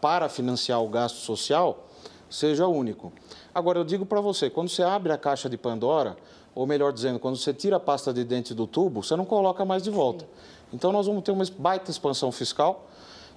para 0.01 0.29
financiar 0.29 0.81
o 0.81 0.87
gasto 0.87 1.17
social 1.17 1.85
seja 2.29 2.67
único. 2.67 3.11
Agora, 3.53 3.79
eu 3.79 3.83
digo 3.83 4.05
para 4.05 4.19
você, 4.21 4.49
quando 4.49 4.69
você 4.69 4.83
abre 4.83 5.11
a 5.11 5.17
caixa 5.17 5.49
de 5.49 5.57
Pandora, 5.57 6.17
ou 6.53 6.65
melhor 6.65 6.91
dizendo, 6.91 7.19
quando 7.19 7.37
você 7.37 7.53
tira 7.53 7.77
a 7.77 7.79
pasta 7.79 8.13
de 8.13 8.23
dente 8.23 8.53
do 8.53 8.65
tubo, 8.65 9.03
você 9.03 9.15
não 9.15 9.25
coloca 9.25 9.63
mais 9.65 9.83
de 9.83 9.89
volta. 9.89 10.27
Então, 10.73 10.91
nós 10.91 11.05
vamos 11.05 11.23
ter 11.23 11.31
uma 11.31 11.45
baita 11.57 11.91
expansão 11.91 12.31
fiscal. 12.31 12.87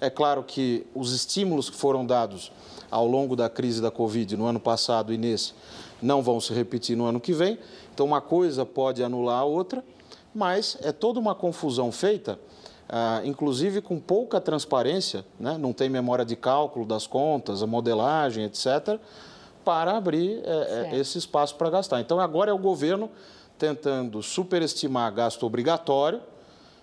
É 0.00 0.08
claro 0.08 0.42
que 0.44 0.86
os 0.94 1.12
estímulos 1.12 1.68
que 1.68 1.76
foram 1.76 2.06
dados 2.06 2.52
ao 2.90 3.06
longo 3.06 3.34
da 3.36 3.48
crise 3.48 3.82
da 3.82 3.90
Covid 3.90 4.36
no 4.36 4.46
ano 4.46 4.60
passado 4.60 5.12
e 5.12 5.18
nesse 5.18 5.52
não 6.00 6.22
vão 6.22 6.40
se 6.40 6.52
repetir 6.52 6.96
no 6.96 7.04
ano 7.04 7.20
que 7.20 7.32
vem. 7.32 7.58
Então, 7.92 8.06
uma 8.06 8.20
coisa 8.20 8.64
pode 8.64 9.02
anular 9.02 9.40
a 9.40 9.44
outra, 9.44 9.84
mas 10.34 10.78
é 10.82 10.92
toda 10.92 11.18
uma 11.18 11.34
confusão 11.34 11.90
feita 11.90 12.38
ah, 12.88 13.20
inclusive 13.24 13.82
com 13.82 14.00
pouca 14.00 14.40
transparência, 14.40 15.24
né? 15.38 15.58
não 15.58 15.72
tem 15.72 15.88
memória 15.88 16.24
de 16.24 16.34
cálculo 16.34 16.86
das 16.86 17.06
contas, 17.06 17.62
a 17.62 17.66
modelagem, 17.66 18.44
etc., 18.44 18.98
para 19.64 19.96
abrir 19.98 20.40
é, 20.44 20.96
esse 20.96 21.18
espaço 21.18 21.54
para 21.56 21.68
gastar. 21.68 22.00
Então, 22.00 22.18
agora 22.18 22.50
é 22.50 22.54
o 22.54 22.58
governo 22.58 23.10
tentando 23.58 24.22
superestimar 24.22 25.12
gasto 25.12 25.44
obrigatório 25.44 26.22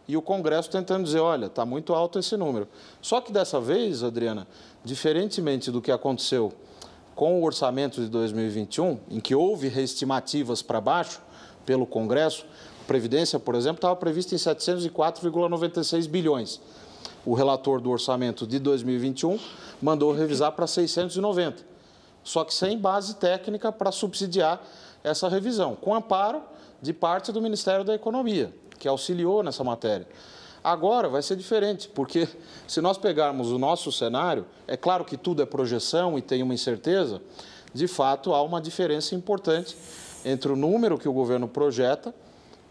e 0.07 0.15
o 0.15 0.21
Congresso 0.21 0.69
tentando 0.69 1.03
dizer, 1.03 1.19
olha, 1.19 1.47
está 1.47 1.65
muito 1.65 1.93
alto 1.93 2.19
esse 2.19 2.37
número. 2.37 2.67
Só 3.01 3.21
que 3.21 3.31
dessa 3.31 3.59
vez, 3.59 4.03
Adriana, 4.03 4.47
diferentemente 4.83 5.71
do 5.71 5.81
que 5.81 5.91
aconteceu 5.91 6.53
com 7.15 7.39
o 7.39 7.43
orçamento 7.43 8.01
de 8.01 8.07
2021, 8.07 8.99
em 9.09 9.19
que 9.19 9.33
houve 9.33 9.67
reestimativas 9.67 10.61
para 10.61 10.79
baixo 10.81 11.21
pelo 11.65 11.87
Congresso, 11.87 12.45
Previdência, 12.87 13.39
por 13.39 13.55
exemplo, 13.55 13.77
estava 13.77 13.95
prevista 13.95 14.35
em 14.35 14.37
704,96 14.37 16.07
bilhões. 16.07 16.61
O 17.25 17.33
relator 17.33 17.81
do 17.81 17.89
orçamento 17.89 18.45
de 18.45 18.59
2021 18.59 19.39
mandou 19.81 20.13
revisar 20.13 20.51
para 20.51 20.67
690, 20.67 21.63
só 22.23 22.43
que 22.43 22.53
sem 22.53 22.77
base 22.77 23.15
técnica 23.15 23.71
para 23.71 23.91
subsidiar 23.91 24.61
essa 25.03 25.27
revisão, 25.27 25.75
com 25.75 25.95
amparo 25.95 26.43
de 26.81 26.93
parte 26.93 27.31
do 27.31 27.41
Ministério 27.41 27.83
da 27.83 27.95
Economia, 27.95 28.53
que 28.77 28.87
auxiliou 28.87 29.41
nessa 29.41 29.63
matéria. 29.63 30.07
Agora 30.63 31.09
vai 31.09 31.21
ser 31.21 31.35
diferente, 31.35 31.87
porque 31.89 32.27
se 32.67 32.81
nós 32.81 32.97
pegarmos 32.97 33.51
o 33.51 33.57
nosso 33.57 33.91
cenário, 33.91 34.45
é 34.67 34.77
claro 34.77 35.05
que 35.05 35.17
tudo 35.17 35.41
é 35.41 35.45
projeção 35.45 36.17
e 36.17 36.21
tem 36.21 36.43
uma 36.43 36.53
incerteza, 36.53 37.21
de 37.73 37.87
fato 37.87 38.33
há 38.33 38.41
uma 38.41 38.61
diferença 38.61 39.15
importante 39.15 39.75
entre 40.23 40.51
o 40.51 40.55
número 40.55 40.97
que 40.97 41.09
o 41.09 41.13
governo 41.13 41.47
projeta 41.47 42.13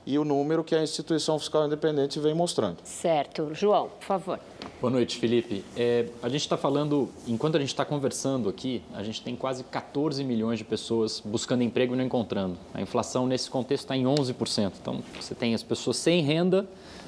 e 0.07 0.19
o 0.19 0.25
número 0.25 0.63
que 0.63 0.75
a 0.75 0.83
instituição 0.83 1.39
fiscal 1.39 1.67
independente 1.67 2.21
vem 2.21 2.35
mostrando. 2.35 2.77
Certo. 2.85 3.55
João, 3.55 3.89
por 3.89 4.05
favor. 4.05 4.41
Boa 4.81 4.91
noite, 4.91 5.17
Felipe. 5.19 5.65
É, 5.77 6.07
a 6.23 6.29
gente 6.29 6.43
está 6.43 6.57
falando, 6.57 7.09
enquanto 7.27 7.57
a 7.57 7.61
gente 7.61 7.71
está 7.71 7.85
conversando 7.85 8.49
aqui, 8.49 8.83
a 8.95 9.03
gente 9.03 9.23
tem 9.23 9.35
quase 9.35 9.65
14 9.65 10.23
milhões 10.23 10.59
de 10.59 10.65
pessoas 10.65 11.23
buscando 11.25 11.63
emprego 11.63 11.95
e 11.95 11.97
não 11.97 12.05
encontrando. 12.05 12.59
A 12.75 12.83
inflação 12.83 13.27
nesse 13.27 13.49
contexto 13.49 13.85
está 13.85 13.97
em 13.97 14.05
11%. 14.05 14.73
Então, 14.81 15.03
você 15.19 15.35
tem 15.35 15.55
as 15.55 15.63
pessoas 15.63 15.97
sem 15.97 16.21
renda, 16.23 16.67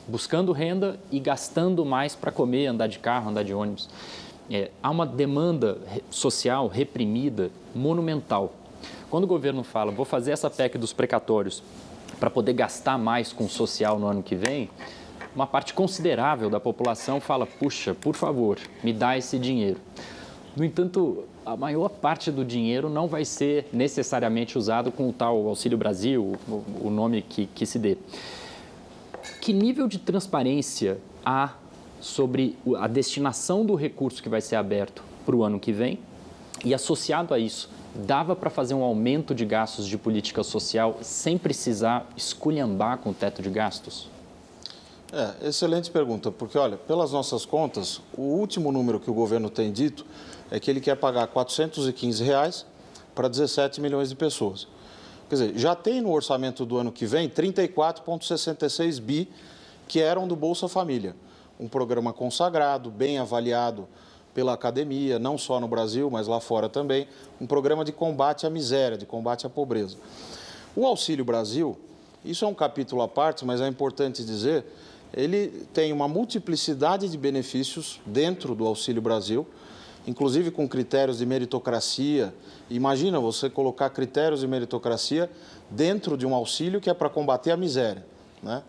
buscando 0.08 0.52
renda 0.52 0.98
e 1.10 1.20
gastando 1.20 1.84
mais 1.84 2.14
para 2.14 2.32
comer, 2.32 2.66
andar 2.66 2.86
de 2.86 2.98
carro, 2.98 3.28
andar 3.28 3.42
de 3.42 3.52
ônibus. 3.52 3.88
É, 4.50 4.70
há 4.82 4.90
uma 4.90 5.04
demanda 5.04 5.78
social 6.08 6.68
reprimida 6.68 7.50
monumental. 7.74 8.54
Quando 9.10 9.24
o 9.24 9.26
governo 9.26 9.62
fala, 9.62 9.92
vou 9.92 10.04
fazer 10.04 10.32
essa 10.32 10.48
PEC 10.48 10.78
dos 10.78 10.92
precatórios 10.92 11.62
para 12.18 12.30
poder 12.30 12.52
gastar 12.54 12.98
mais 12.98 13.32
com 13.32 13.44
o 13.44 13.48
social 13.48 13.98
no 13.98 14.06
ano 14.06 14.22
que 14.22 14.34
vem, 14.34 14.70
uma 15.34 15.46
parte 15.46 15.74
considerável 15.74 16.48
da 16.48 16.58
população 16.58 17.20
fala: 17.20 17.46
puxa, 17.46 17.94
por 17.94 18.14
favor, 18.14 18.58
me 18.82 18.92
dá 18.92 19.18
esse 19.18 19.38
dinheiro. 19.38 19.78
No 20.56 20.64
entanto, 20.64 21.24
a 21.44 21.56
maior 21.56 21.90
parte 21.90 22.30
do 22.30 22.44
dinheiro 22.44 22.88
não 22.88 23.06
vai 23.06 23.24
ser 23.24 23.68
necessariamente 23.72 24.56
usado 24.56 24.90
com 24.90 25.08
o 25.08 25.12
tal 25.12 25.46
Auxílio 25.46 25.76
Brasil, 25.76 26.36
o 26.80 26.90
nome 26.90 27.20
que, 27.20 27.46
que 27.46 27.66
se 27.66 27.78
dê. 27.78 27.98
Que 29.40 29.52
nível 29.52 29.86
de 29.86 29.98
transparência 29.98 30.98
há 31.24 31.52
sobre 32.00 32.56
a 32.78 32.86
destinação 32.86 33.64
do 33.64 33.74
recurso 33.74 34.22
que 34.22 34.28
vai 34.28 34.40
ser 34.40 34.56
aberto 34.56 35.04
para 35.24 35.36
o 35.36 35.44
ano 35.44 35.60
que 35.60 35.70
vem? 35.70 35.98
E 36.64 36.74
associado 36.74 37.34
a 37.34 37.38
isso, 37.38 37.70
dava 37.96 38.36
para 38.36 38.50
fazer 38.50 38.74
um 38.74 38.82
aumento 38.82 39.34
de 39.34 39.44
gastos 39.44 39.86
de 39.86 39.96
política 39.96 40.42
social 40.42 40.98
sem 41.02 41.36
precisar 41.38 42.08
esculhambar 42.16 42.98
com 42.98 43.10
o 43.10 43.14
teto 43.14 43.42
de 43.42 43.50
gastos? 43.50 44.08
É, 45.12 45.48
excelente 45.48 45.90
pergunta, 45.90 46.30
porque 46.30 46.58
olha, 46.58 46.76
pelas 46.76 47.12
nossas 47.12 47.44
contas, 47.44 48.00
o 48.16 48.22
último 48.22 48.72
número 48.72 48.98
que 48.98 49.10
o 49.10 49.14
governo 49.14 49.48
tem 49.48 49.72
dito 49.72 50.04
é 50.50 50.58
que 50.58 50.70
ele 50.70 50.80
quer 50.80 50.96
pagar 50.96 51.26
415 51.28 52.22
reais 52.22 52.66
para 53.14 53.28
17 53.28 53.80
milhões 53.80 54.08
de 54.08 54.16
pessoas. 54.16 54.66
Quer 55.28 55.34
dizer, 55.36 55.58
já 55.58 55.74
tem 55.74 56.00
no 56.00 56.12
orçamento 56.12 56.64
do 56.64 56.76
ano 56.76 56.92
que 56.92 57.06
vem 57.06 57.28
34,66 57.28 59.00
bi 59.00 59.28
que 59.88 60.00
eram 60.00 60.26
do 60.26 60.36
Bolsa 60.36 60.68
Família, 60.68 61.14
um 61.58 61.68
programa 61.68 62.12
consagrado, 62.12 62.90
bem 62.90 63.18
avaliado 63.18 63.88
pela 64.36 64.52
academia, 64.52 65.18
não 65.18 65.38
só 65.38 65.58
no 65.58 65.66
Brasil, 65.66 66.10
mas 66.10 66.26
lá 66.26 66.38
fora 66.40 66.68
também, 66.68 67.08
um 67.40 67.46
programa 67.46 67.82
de 67.82 67.90
combate 67.90 68.46
à 68.46 68.50
miséria, 68.50 68.98
de 68.98 69.06
combate 69.06 69.46
à 69.46 69.48
pobreza. 69.48 69.96
O 70.76 70.84
Auxílio 70.84 71.24
Brasil, 71.24 71.74
isso 72.22 72.44
é 72.44 72.48
um 72.48 72.52
capítulo 72.52 73.00
à 73.00 73.08
parte, 73.08 73.46
mas 73.46 73.62
é 73.62 73.66
importante 73.66 74.22
dizer, 74.22 74.66
ele 75.14 75.66
tem 75.72 75.90
uma 75.90 76.06
multiplicidade 76.06 77.08
de 77.08 77.16
benefícios 77.16 77.98
dentro 78.04 78.54
do 78.54 78.66
Auxílio 78.66 79.00
Brasil, 79.00 79.46
inclusive 80.06 80.50
com 80.50 80.68
critérios 80.68 81.16
de 81.16 81.24
meritocracia. 81.24 82.34
Imagina 82.68 83.18
você 83.18 83.48
colocar 83.48 83.88
critérios 83.88 84.40
de 84.40 84.46
meritocracia 84.46 85.30
dentro 85.70 86.14
de 86.14 86.26
um 86.26 86.34
auxílio 86.34 86.78
que 86.78 86.90
é 86.90 86.94
para 86.94 87.08
combater 87.08 87.52
a 87.52 87.56
miséria. 87.56 88.04
Né? 88.42 88.62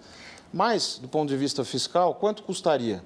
Mas, 0.53 0.97
do 0.97 1.09
ponto 1.09 1.27
de 1.27 1.35
vista 1.35 1.65
fiscal, 1.65 2.15
quanto 2.15 2.41
custaria? 2.43 3.03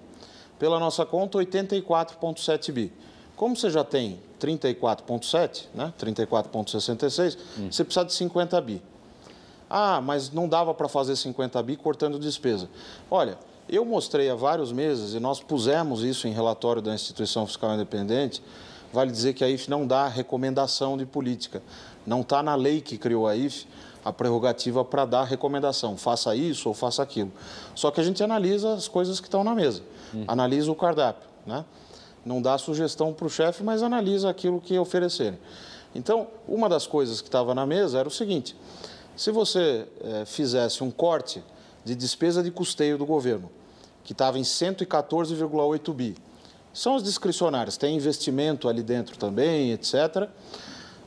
Pela 0.62 0.80
nossa 0.80 1.04
conta, 1.08 1.39
84,7 1.39 2.71
bi. 2.71 2.93
Como 3.36 3.56
você 3.56 3.71
já 3.71 3.84
tem 3.84 4.19
34,7, 4.39 5.65
né? 5.74 5.91
34,66, 6.00 7.36
hum. 7.58 7.71
você 7.71 7.84
precisa 7.84 8.06
de 8.06 8.13
50 8.13 8.62
bi. 8.62 8.80
Ah, 9.67 10.00
mas 10.00 10.32
não 10.32 10.47
dava 10.47 10.71
para 10.71 10.88
fazer 10.88 11.15
50 11.15 11.63
bi 11.63 11.76
cortando 11.76 12.19
despesa. 12.19 12.69
Olha, 13.10 13.39
eu 13.67 13.84
mostrei 13.84 14.30
há 14.30 14.36
vários 14.36 14.71
meses, 14.71 15.15
e 15.15 15.19
nós 15.19 15.39
pusemos 15.39 16.04
isso 16.04 16.28
em 16.28 16.32
relatório 16.32 16.80
da 16.80 16.93
Instituição 16.93 17.47
Fiscal 17.47 17.74
Independente, 17.74 18.43
vale 18.93 19.10
dizer 19.12 19.34
que 19.34 19.43
a 19.43 19.50
IFE 19.50 19.67
não 19.67 19.88
dá 19.88 20.08
recomendação 20.08 20.95
de 20.95 21.08
política. 21.08 21.63
Não 22.06 22.21
está 22.21 22.43
na 22.43 22.54
lei 22.54 22.82
que 22.82 23.00
criou 23.00 23.28
a 23.28 23.36
IFE 23.36 23.65
a 24.06 24.13
prerrogativa 24.13 24.86
para 24.86 25.06
dar 25.06 25.24
recomendação, 25.24 25.97
faça 25.97 26.36
isso 26.36 26.69
ou 26.69 26.76
faça 26.76 27.02
aquilo. 27.02 27.32
Só 27.74 27.89
que 27.89 28.00
a 28.00 28.04
gente 28.04 28.24
analisa 28.24 28.74
as 28.74 28.88
coisas 28.88 29.19
que 29.19 29.26
estão 29.26 29.43
na 29.43 29.56
mesa 29.56 29.82
uhum. 30.13 30.26
analisa 30.28 30.71
o 30.71 30.76
cardápio, 30.76 31.28
né? 31.45 31.65
Não 32.26 32.41
dá 32.41 32.58
sugestão 32.58 33.13
para 33.13 33.26
o 33.26 33.30
chefe, 33.30 33.63
mas 33.63 33.82
analisa 33.82 34.30
aquilo 34.30 34.62
que 34.62 34.78
oferecerem. 34.78 35.39
Então, 35.93 36.28
uma 36.47 36.69
das 36.69 36.86
coisas 36.86 37.19
que 37.19 37.28
estava 37.28 37.56
na 37.56 37.65
mesa 37.65 38.00
era 38.00 38.08
o 38.08 38.12
seguinte: 38.12 38.56
se 39.15 39.32
você 39.32 39.88
é, 40.02 40.26
fizesse 40.26 40.84
um 40.84 40.91
corte 40.91 41.43
de 41.84 41.95
despesa 41.95 42.43
de 42.43 42.52
custeio 42.52 42.97
do 42.97 43.06
governo, 43.06 43.50
que 44.04 44.13
estava 44.13 44.38
em 44.38 44.43
114,8 44.43 45.93
bi, 45.93 46.15
são 46.74 46.95
as 46.95 47.04
discricionárias, 47.04 47.76
tem 47.76 47.95
investimento 47.95 48.69
ali 48.69 48.82
dentro 48.82 49.17
também, 49.17 49.71
etc. 49.71 50.30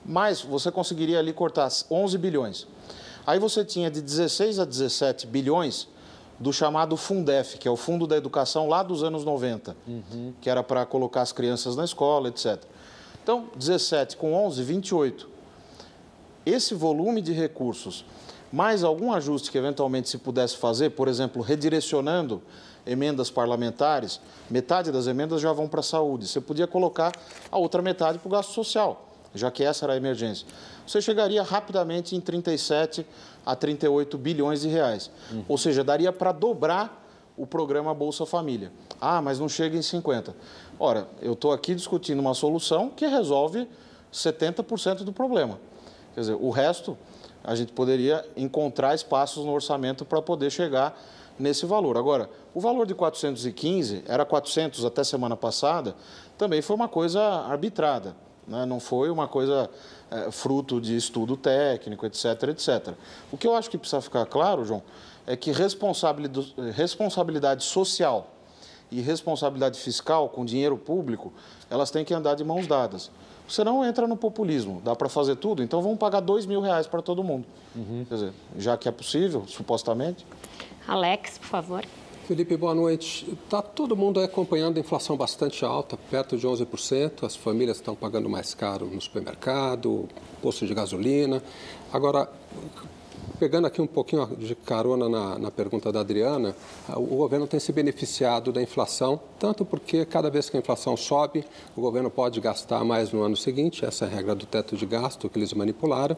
Mas 0.05 0.43
você 0.43 0.71
conseguiria 0.71 1.19
ali 1.19 1.33
cortar 1.33 1.71
11 1.91 2.19
bilhões. 2.19 2.67
Aí 3.27 3.39
você 3.39 3.65
tinha 3.65 3.91
de 3.91 4.03
16 4.03 4.59
a 4.59 4.65
17 4.67 5.27
bilhões 5.27 5.89
do 6.39 6.53
chamado 6.53 6.97
Fundef, 6.97 7.59
que 7.59 7.69
é 7.69 7.71
o 7.71 7.77
Fundo 7.77 8.07
da 8.07 8.17
Educação 8.17 8.69
lá 8.69 8.83
dos 8.83 9.03
anos 9.03 9.25
90, 9.25 9.77
uhum. 9.87 10.33
que 10.41 10.51
era 10.51 10.63
para 10.63 10.85
colocar 10.85 11.23
as 11.23 11.33
crianças 11.33 11.77
na 11.77 11.85
escola, 11.85 12.29
etc. 12.29 12.63
Então, 13.23 13.49
17 13.57 14.17
com 14.17 14.35
11, 14.35 14.63
28. 14.63 15.29
Esse 16.45 16.75
volume 16.75 17.23
de 17.23 17.33
recursos, 17.33 18.05
mais 18.53 18.85
algum 18.85 19.13
ajuste 19.13 19.51
que 19.51 19.57
eventualmente 19.57 20.09
se 20.09 20.19
pudesse 20.19 20.57
fazer, 20.57 20.91
por 20.91 21.09
exemplo, 21.09 21.41
redirecionando 21.41 22.43
emendas 22.87 23.31
parlamentares, 23.31 24.21
metade 24.51 24.93
das 24.93 25.07
emendas 25.07 25.41
já 25.41 25.53
vão 25.53 25.67
para 25.67 25.81
a 25.81 25.83
saúde. 25.83 26.29
Você 26.29 26.41
podia 26.41 26.67
colocar 26.67 27.13
a 27.51 27.59
outra 27.59 27.81
metade 27.81 28.19
para 28.19 28.29
o 28.29 28.31
gasto 28.31 28.53
social, 28.53 29.09
já 29.35 29.51
que 29.51 29.65
essa 29.65 29.87
era 29.87 29.95
a 29.95 29.97
emergência. 29.97 30.47
Você 30.87 31.01
chegaria 31.01 31.43
rapidamente 31.43 32.15
em 32.15 32.21
37 32.21 33.07
a 33.45 33.55
38 33.55 34.17
bilhões 34.19 34.61
de 34.63 34.69
reais. 34.69 35.11
Uhum. 35.31 35.45
Ou 35.49 35.59
seja, 35.59 35.85
daria 35.85 36.13
para 36.13 36.33
dobrar 36.33 37.03
o 37.37 37.47
programa 37.47 37.93
Bolsa 37.93 38.25
Família. 38.25 38.73
Ah, 39.01 39.21
mas 39.21 39.39
não 39.39 39.49
chega 39.49 39.77
em 39.77 39.83
50. 39.83 40.35
Ora, 40.79 41.09
eu 41.21 41.33
estou 41.33 41.53
aqui 41.53 41.75
discutindo 41.75 42.21
uma 42.21 42.35
solução 42.35 42.91
que 42.91 43.07
resolve 43.07 43.69
70% 44.13 44.99
do 44.99 45.13
problema. 45.13 45.59
Quer 46.15 46.21
dizer, 46.21 46.37
o 46.41 46.51
resto 46.51 46.97
a 47.43 47.55
gente 47.55 47.73
poderia 47.73 48.25
encontrar 48.37 48.95
espaços 48.95 49.45
no 49.45 49.53
orçamento 49.53 50.05
para 50.05 50.23
poder 50.23 50.51
chegar 50.51 50.99
nesse 51.39 51.67
valor. 51.67 51.99
Agora, 51.99 52.31
o 52.55 52.61
valor 52.61 52.87
de 52.87 52.95
415 52.95 54.05
era 54.07 54.25
400 54.25 54.85
até 54.85 55.05
semana 55.05 55.37
passada, 55.37 55.95
também 56.39 56.63
foi 56.63 56.77
uma 56.77 56.89
coisa 56.89 57.21
arbitrada, 57.21 58.17
né? 58.47 58.65
não 58.65 58.81
foi 58.81 59.11
uma 59.11 59.29
coisa 59.29 59.69
é, 60.15 60.31
fruto 60.31 60.81
de 60.81 60.97
estudo 60.97 61.37
técnico, 61.37 62.07
etc, 62.07 62.25
etc. 62.49 62.95
O 63.33 63.37
que 63.37 63.49
eu 63.49 63.57
acho 63.57 63.69
que 63.69 63.77
precisa 63.77 64.01
ficar 64.01 64.25
claro, 64.27 64.65
João, 64.65 64.81
é 65.27 65.37
que 65.37 65.51
responsabilidade, 65.51 66.55
responsabilidade 66.73 67.65
social 67.65 68.31
e 68.93 69.01
responsabilidade 69.01 69.81
fiscal 69.81 70.29
com 70.29 70.45
dinheiro 70.45 70.79
público, 70.79 71.33
elas 71.69 71.91
têm 71.91 72.05
que 72.05 72.15
andar 72.15 72.37
de 72.37 72.45
mãos 72.45 72.69
dadas. 72.69 73.11
Você 73.49 73.65
não 73.65 73.85
entra 73.85 74.07
no 74.07 74.17
populismo, 74.17 74.81
dá 74.85 74.95
para 74.95 75.09
fazer 75.09 75.35
tudo, 75.35 75.65
então 75.65 75.83
vamos 75.83 75.99
pagar 75.99 76.21
dois 76.21 76.47
mil 76.47 76.61
reais 76.61 76.87
para 76.87 77.03
todo 77.03 77.25
mundo. 77.25 77.45
Uhum. 77.75 78.07
Quer 78.09 78.15
dizer, 78.15 78.33
já 78.57 78.77
que 78.77 78.89
é 78.89 78.93
possível, 78.93 79.45
supostamente. 79.49 80.25
Alex, 80.87 81.39
por 81.39 81.49
favor. 81.49 81.85
Felipe, 82.27 82.57
boa 82.57 82.75
noite. 82.75 83.31
Está 83.31 83.61
todo 83.61 83.95
mundo 83.95 84.19
acompanhando 84.19 84.79
a 84.79 84.81
inflação 84.81 85.15
bastante 85.15 85.63
alta, 85.63 85.95
perto 86.11 86.39
de 86.39 86.47
11%. 86.47 87.23
As 87.23 87.37
famílias 87.37 87.77
estão 87.77 87.95
pagando 87.95 88.31
mais 88.31 88.55
caro 88.55 88.87
no 88.87 88.99
supermercado, 88.99 90.09
posto 90.41 90.67
de 90.67 90.73
gasolina. 90.73 91.43
Agora, 91.93 92.27
pegando 93.39 93.67
aqui 93.67 93.79
um 93.79 93.87
pouquinho 93.87 94.27
de 94.39 94.55
carona 94.55 95.07
na, 95.07 95.39
na, 95.39 95.51
pergunta 95.51 95.93
da 95.93 96.01
Adriana, 96.01 96.57
o 96.97 97.17
governo 97.17 97.47
tem 97.47 97.61
se 97.61 97.73
beneficiado 97.73 98.53
da 98.53 98.63
inflação, 98.63 99.21
tanto 99.39 99.63
porque 99.63 100.07
cada 100.07 100.31
vez 100.31 100.49
que 100.49 100.57
a 100.57 100.61
inflação 100.61 100.97
sobe, 100.97 101.45
o 101.77 101.81
governo 101.83 102.11
pode 102.11 102.41
gastar 102.41 102.83
mais 102.85 103.13
no 103.13 103.23
ano 103.23 103.37
seguinte, 103.37 103.85
essa 103.85 104.07
é 104.07 104.09
a 104.09 104.11
regra 104.11 104.35
do 104.35 104.47
teto 104.47 104.79
de 104.79 104.87
gasto 104.87 105.29
que 105.29 105.39
eles 105.39 105.53
manipularam, 105.53 106.17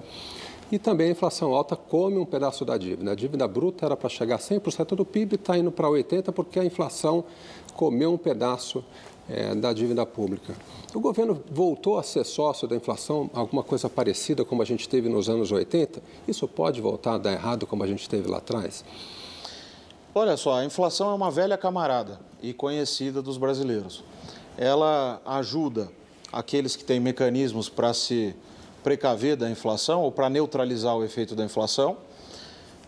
E 0.71 0.79
também 0.79 1.09
a 1.09 1.11
inflação 1.11 1.55
alta 1.55 1.77
come 1.77 2.19
um 2.19 2.25
pedaço 2.25 2.65
da 2.65 2.77
dívida. 2.77 3.13
A 3.13 3.15
dívida 3.15 3.47
bruta 3.47 3.87
era 3.87 3.97
para 3.97 4.09
chegar 4.09 4.35
a 4.35 4.39
100% 4.39 4.97
do 4.97 5.05
PIB, 5.05 5.37
está 5.37 5.57
indo 5.57 5.71
para 5.71 5.87
80% 5.89 6.33
porque 6.33 6.59
a 6.59 6.65
inflação 6.65 7.25
comeu 7.75 8.13
um 8.13 8.19
pedaço 8.19 8.85
é, 9.29 9.55
da 9.55 9.73
dívida 9.73 10.05
pública. 10.05 10.55
O 10.95 11.01
governo 11.01 11.43
voltou 11.51 11.99
a 11.99 12.03
ser 12.03 12.25
sócio 12.25 12.67
da 12.67 12.75
inflação, 12.75 13.31
alguma 13.35 13.63
coisa 13.63 13.89
parecida 13.89 14.45
como 14.45 14.63
a 14.63 14.65
gente 14.65 14.89
teve 14.89 15.09
nos 15.09 15.29
anos 15.29 15.53
80? 15.53 16.03
Isso 16.27 16.49
pode 16.49 16.81
voltar 16.81 17.15
a 17.15 17.19
dar 17.19 17.33
errado 17.33 17.67
como 17.67 17.85
a 17.85 17.87
gente 17.87 18.09
teve 18.09 18.29
lá 18.29 18.39
atrás? 18.39 18.85
Olha 20.15 20.37
só, 20.37 20.55
a 20.55 20.65
inflação 20.65 21.11
é 21.11 21.15
uma 21.15 21.31
velha 21.31 21.59
camarada 21.59 22.19
e 22.43 22.55
conhecida 22.55 23.21
dos 23.21 23.37
brasileiros. 23.37 24.03
Ela 24.57 25.21
ajuda 25.27 25.91
aqueles 26.33 26.75
que 26.75 26.85
têm 26.85 26.99
mecanismos 26.99 27.69
para 27.69 27.93
se 27.93 28.35
precaver 28.87 29.35
da 29.35 29.51
inflação 29.51 30.03
ou 30.03 30.13
para 30.13 30.31
neutralizar 30.31 30.97
o 30.97 31.03
efeito 31.03 31.35
da 31.35 31.45
inflação, 31.45 31.97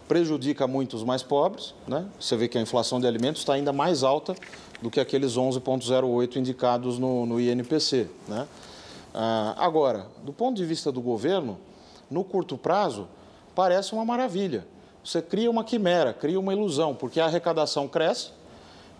prejudica 0.06 0.64
muito 0.64 0.94
os 0.94 1.02
mais 1.02 1.24
pobres. 1.24 1.74
Né? 1.88 2.06
Você 2.20 2.36
vê 2.36 2.46
que 2.46 2.56
a 2.56 2.60
inflação 2.60 3.00
de 3.00 3.06
alimentos 3.08 3.42
está 3.42 3.54
ainda 3.54 3.72
mais 3.72 4.04
alta 4.04 4.36
do 4.80 4.92
que 4.92 5.00
aqueles 5.00 5.32
11,08 5.32 6.36
indicados 6.36 7.00
no, 7.00 7.26
no 7.26 7.40
INPC. 7.40 8.08
Né? 8.28 8.46
Ah, 9.12 9.56
agora, 9.58 10.06
do 10.22 10.32
ponto 10.32 10.56
de 10.56 10.64
vista 10.64 10.92
do 10.92 11.00
governo, 11.00 11.58
no 12.08 12.22
curto 12.22 12.56
prazo, 12.56 13.08
parece 13.52 13.92
uma 13.92 14.04
maravilha. 14.04 14.64
Você 15.02 15.20
cria 15.20 15.50
uma 15.50 15.64
quimera, 15.64 16.12
cria 16.12 16.38
uma 16.38 16.52
ilusão, 16.52 16.94
porque 16.94 17.18
a 17.18 17.24
arrecadação 17.24 17.88
cresce. 17.88 18.30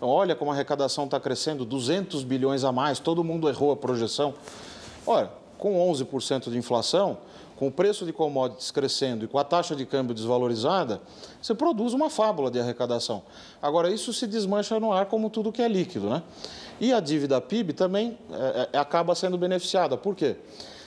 Olha 0.01 0.35
como 0.35 0.51
a 0.51 0.53
arrecadação 0.53 1.05
está 1.05 1.17
crescendo, 1.17 1.63
200 1.63 2.25
bilhões 2.25 2.65
a 2.65 2.73
mais, 2.73 2.99
todo 2.99 3.23
mundo 3.23 3.47
errou 3.47 3.71
a 3.71 3.77
projeção. 3.77 4.33
Olha, 5.07 5.38
com 5.59 5.77
11% 5.91 6.49
de 6.49 6.57
inflação, 6.57 7.19
com 7.57 7.67
o 7.67 7.71
preço 7.71 8.05
de 8.05 8.13
commodities 8.13 8.71
crescendo 8.71 9.25
e 9.25 9.27
com 9.27 9.37
a 9.37 9.43
taxa 9.43 9.75
de 9.75 9.85
câmbio 9.85 10.15
desvalorizada, 10.15 11.01
você 11.41 11.53
produz 11.53 11.93
uma 11.93 12.09
fábula 12.09 12.49
de 12.49 12.57
arrecadação. 12.57 13.21
Agora, 13.61 13.91
isso 13.91 14.13
se 14.13 14.25
desmancha 14.25 14.79
no 14.79 14.93
ar 14.93 15.07
como 15.07 15.29
tudo 15.29 15.51
que 15.51 15.61
é 15.61 15.67
líquido. 15.67 16.09
Né? 16.09 16.23
E 16.79 16.93
a 16.93 17.01
dívida 17.01 17.41
PIB 17.41 17.73
também 17.73 18.17
é, 18.31 18.69
é, 18.71 18.77
acaba 18.77 19.13
sendo 19.13 19.37
beneficiada. 19.37 19.97
Por 19.97 20.15
quê? 20.15 20.37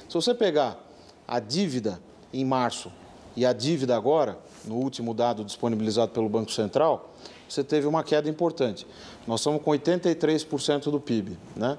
Se 0.08 0.14
você 0.14 0.32
pegar 0.32 0.82
a 1.28 1.38
dívida 1.38 2.00
em 2.32 2.44
março 2.44 2.90
e 3.36 3.44
a 3.44 3.52
dívida 3.52 3.94
agora, 3.94 4.38
no 4.64 4.76
último 4.76 5.12
dado 5.12 5.44
disponibilizado 5.44 6.12
pelo 6.12 6.28
Banco 6.30 6.50
Central, 6.50 7.10
você 7.46 7.62
teve 7.62 7.86
uma 7.86 8.02
queda 8.02 8.30
importante. 8.30 8.86
Nós 9.26 9.40
estamos 9.40 9.60
com 9.62 9.70
83% 9.70 10.90
do 10.90 10.98
PIB. 10.98 11.36
Né? 11.54 11.76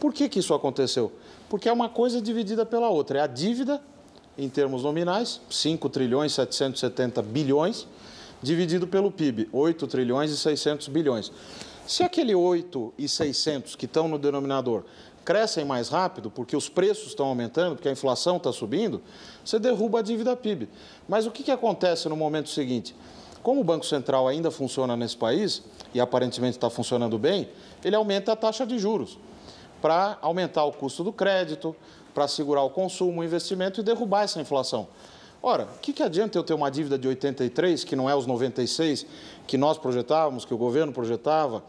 Por 0.00 0.14
que, 0.14 0.30
que 0.30 0.38
isso 0.38 0.54
aconteceu? 0.54 1.12
Porque 1.50 1.68
é 1.68 1.72
uma 1.72 1.88
coisa 1.88 2.22
dividida 2.22 2.64
pela 2.64 2.88
outra. 2.88 3.18
É 3.18 3.22
a 3.22 3.26
dívida, 3.26 3.82
em 4.38 4.48
termos 4.48 4.84
nominais, 4.84 5.40
5 5.50 5.88
trilhões 5.88 6.32
770 6.32 7.20
bilhões, 7.22 7.88
dividido 8.40 8.86
pelo 8.86 9.10
PIB, 9.10 9.48
8 9.52 9.86
trilhões 9.88 10.30
e 10.30 10.36
600 10.36 10.86
bilhões. 10.86 11.32
Se 11.88 12.04
aquele 12.04 12.36
8 12.36 12.94
e 12.96 13.08
600 13.08 13.74
que 13.74 13.86
estão 13.86 14.06
no 14.06 14.16
denominador 14.16 14.84
crescem 15.24 15.64
mais 15.64 15.88
rápido, 15.88 16.30
porque 16.30 16.56
os 16.56 16.68
preços 16.68 17.08
estão 17.08 17.26
aumentando, 17.26 17.74
porque 17.74 17.88
a 17.88 17.92
inflação 17.92 18.36
está 18.36 18.52
subindo, 18.52 19.02
você 19.44 19.58
derruba 19.58 19.98
a 19.98 20.02
dívida 20.02 20.36
PIB. 20.36 20.68
Mas 21.08 21.26
o 21.26 21.32
que, 21.32 21.42
que 21.42 21.50
acontece 21.50 22.08
no 22.08 22.16
momento 22.16 22.48
seguinte? 22.48 22.94
Como 23.42 23.60
o 23.60 23.64
Banco 23.64 23.84
Central 23.84 24.28
ainda 24.28 24.52
funciona 24.52 24.96
nesse 24.96 25.16
país, 25.16 25.64
e 25.92 26.00
aparentemente 26.00 26.56
está 26.56 26.70
funcionando 26.70 27.18
bem, 27.18 27.48
ele 27.84 27.96
aumenta 27.96 28.32
a 28.32 28.36
taxa 28.36 28.64
de 28.64 28.78
juros 28.78 29.18
para 29.80 30.18
aumentar 30.20 30.64
o 30.64 30.72
custo 30.72 31.02
do 31.02 31.12
crédito, 31.12 31.74
para 32.14 32.28
segurar 32.28 32.62
o 32.62 32.70
consumo, 32.70 33.20
o 33.20 33.24
investimento 33.24 33.80
e 33.80 33.82
derrubar 33.82 34.24
essa 34.24 34.40
inflação. 34.40 34.88
Ora, 35.42 35.64
o 35.64 35.78
que, 35.80 35.92
que 35.92 36.02
adianta 36.02 36.36
eu 36.36 36.42
ter 36.42 36.52
uma 36.52 36.70
dívida 36.70 36.98
de 36.98 37.08
83, 37.08 37.82
que 37.84 37.96
não 37.96 38.10
é 38.10 38.14
os 38.14 38.26
96 38.26 39.06
que 39.46 39.56
nós 39.56 39.78
projetávamos, 39.78 40.44
que 40.44 40.52
o 40.52 40.58
governo 40.58 40.92
projetava, 40.92 41.62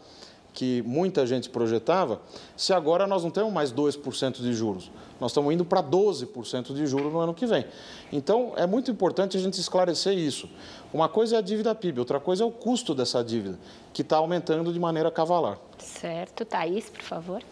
que 0.52 0.82
muita 0.82 1.26
gente 1.26 1.48
projetava, 1.48 2.20
se 2.54 2.74
agora 2.74 3.06
nós 3.06 3.24
não 3.24 3.30
temos 3.30 3.50
mais 3.52 3.72
2% 3.72 4.42
de 4.42 4.52
juros. 4.52 4.90
Nós 5.18 5.30
estamos 5.30 5.54
indo 5.54 5.64
para 5.64 5.82
12% 5.82 6.74
de 6.74 6.86
juros 6.86 7.12
no 7.12 7.20
ano 7.20 7.32
que 7.32 7.46
vem. 7.46 7.64
Então, 8.12 8.52
é 8.56 8.66
muito 8.66 8.90
importante 8.90 9.36
a 9.36 9.40
gente 9.40 9.58
esclarecer 9.58 10.18
isso. 10.18 10.50
Uma 10.92 11.08
coisa 11.08 11.36
é 11.36 11.38
a 11.38 11.40
dívida 11.42 11.74
PIB, 11.74 12.00
outra 12.00 12.20
coisa 12.20 12.42
é 12.42 12.46
o 12.46 12.50
custo 12.50 12.94
dessa 12.94 13.24
dívida, 13.24 13.58
que 13.94 14.02
está 14.02 14.18
aumentando 14.18 14.72
de 14.72 14.78
maneira 14.78 15.10
cavalar. 15.10 15.58
Certo. 15.78 16.44
Thaís, 16.44 16.90
por 16.90 17.02
favor. 17.02 17.42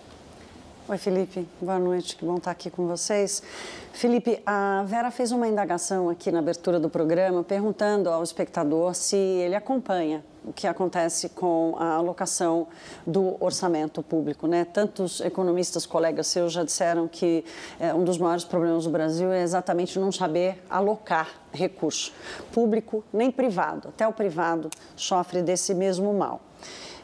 Oi, 0.90 0.98
Felipe. 0.98 1.46
Boa 1.60 1.78
noite. 1.78 2.16
Que 2.16 2.24
bom 2.24 2.38
estar 2.38 2.50
aqui 2.50 2.68
com 2.68 2.84
vocês. 2.88 3.44
Felipe, 3.92 4.42
a 4.44 4.82
Vera 4.88 5.12
fez 5.12 5.30
uma 5.30 5.46
indagação 5.46 6.10
aqui 6.10 6.32
na 6.32 6.40
abertura 6.40 6.80
do 6.80 6.90
programa, 6.90 7.44
perguntando 7.44 8.10
ao 8.10 8.24
espectador 8.24 8.92
se 8.96 9.14
ele 9.14 9.54
acompanha 9.54 10.24
o 10.44 10.52
que 10.52 10.66
acontece 10.66 11.28
com 11.28 11.76
a 11.78 11.94
alocação 11.94 12.66
do 13.06 13.36
orçamento 13.38 14.02
público. 14.02 14.48
Né? 14.48 14.64
Tantos 14.64 15.20
economistas, 15.20 15.86
colegas 15.86 16.26
seus, 16.26 16.52
já 16.52 16.64
disseram 16.64 17.06
que 17.06 17.44
é, 17.78 17.94
um 17.94 18.02
dos 18.02 18.18
maiores 18.18 18.42
problemas 18.42 18.82
do 18.82 18.90
Brasil 18.90 19.30
é 19.30 19.44
exatamente 19.44 19.96
não 19.96 20.10
saber 20.10 20.60
alocar 20.68 21.28
recurso 21.52 22.12
público 22.50 23.04
nem 23.12 23.30
privado. 23.30 23.90
Até 23.90 24.08
o 24.08 24.12
privado 24.12 24.68
sofre 24.96 25.40
desse 25.40 25.72
mesmo 25.72 26.12
mal. 26.12 26.40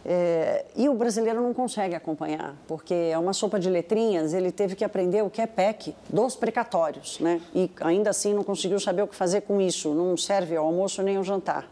É, 0.08 0.64
e 0.76 0.88
o 0.88 0.94
brasileiro 0.94 1.42
não 1.42 1.52
consegue 1.52 1.92
acompanhar, 1.92 2.54
porque 2.68 2.94
é 2.94 3.18
uma 3.18 3.32
sopa 3.32 3.58
de 3.58 3.68
letrinhas, 3.68 4.32
ele 4.32 4.52
teve 4.52 4.76
que 4.76 4.84
aprender 4.84 5.24
o 5.24 5.28
que 5.28 5.42
é 5.42 5.48
PEC 5.48 5.96
dos 6.08 6.36
precatórios, 6.36 7.18
né? 7.18 7.40
E 7.52 7.68
ainda 7.80 8.10
assim 8.10 8.32
não 8.32 8.44
conseguiu 8.44 8.78
saber 8.78 9.02
o 9.02 9.08
que 9.08 9.16
fazer 9.16 9.40
com 9.40 9.60
isso, 9.60 9.92
não 9.94 10.16
serve 10.16 10.54
ao 10.54 10.64
almoço 10.64 11.02
nem 11.02 11.16
ao 11.16 11.24
jantar. 11.24 11.68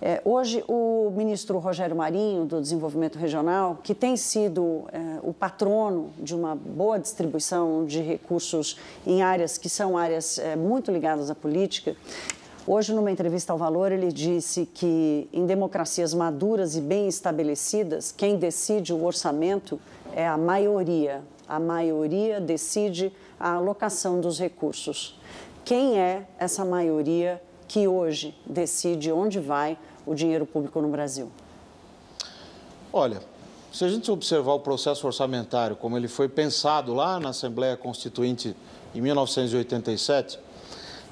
É, 0.00 0.22
hoje, 0.24 0.64
o 0.66 1.12
ministro 1.14 1.58
Rogério 1.58 1.94
Marinho, 1.94 2.46
do 2.46 2.62
Desenvolvimento 2.62 3.18
Regional, 3.18 3.78
que 3.82 3.94
tem 3.94 4.16
sido 4.16 4.84
é, 4.90 5.20
o 5.22 5.32
patrono 5.32 6.12
de 6.18 6.34
uma 6.34 6.54
boa 6.54 6.98
distribuição 6.98 7.84
de 7.84 8.00
recursos 8.00 8.78
em 9.06 9.22
áreas 9.22 9.58
que 9.58 9.68
são 9.68 9.98
áreas 9.98 10.38
é, 10.38 10.56
muito 10.56 10.90
ligadas 10.90 11.30
à 11.30 11.34
política, 11.34 11.94
Hoje, 12.66 12.94
numa 12.94 13.10
entrevista 13.10 13.52
ao 13.52 13.58
Valor, 13.58 13.92
ele 13.92 14.10
disse 14.10 14.64
que 14.64 15.28
em 15.30 15.44
democracias 15.44 16.14
maduras 16.14 16.74
e 16.76 16.80
bem 16.80 17.06
estabelecidas, 17.06 18.10
quem 18.10 18.38
decide 18.38 18.90
o 18.90 19.04
orçamento 19.04 19.78
é 20.14 20.26
a 20.26 20.38
maioria. 20.38 21.22
A 21.46 21.60
maioria 21.60 22.40
decide 22.40 23.12
a 23.38 23.52
alocação 23.52 24.18
dos 24.18 24.38
recursos. 24.38 25.20
Quem 25.62 26.00
é 26.00 26.26
essa 26.38 26.64
maioria 26.64 27.42
que 27.68 27.86
hoje 27.86 28.34
decide 28.46 29.12
onde 29.12 29.38
vai 29.38 29.76
o 30.06 30.14
dinheiro 30.14 30.46
público 30.46 30.80
no 30.80 30.88
Brasil? 30.88 31.30
Olha, 32.90 33.20
se 33.70 33.84
a 33.84 33.88
gente 33.88 34.10
observar 34.10 34.54
o 34.54 34.60
processo 34.60 35.06
orçamentário 35.06 35.76
como 35.76 35.98
ele 35.98 36.08
foi 36.08 36.30
pensado 36.30 36.94
lá 36.94 37.20
na 37.20 37.28
Assembleia 37.28 37.76
Constituinte 37.76 38.56
em 38.94 39.02
1987, 39.02 40.38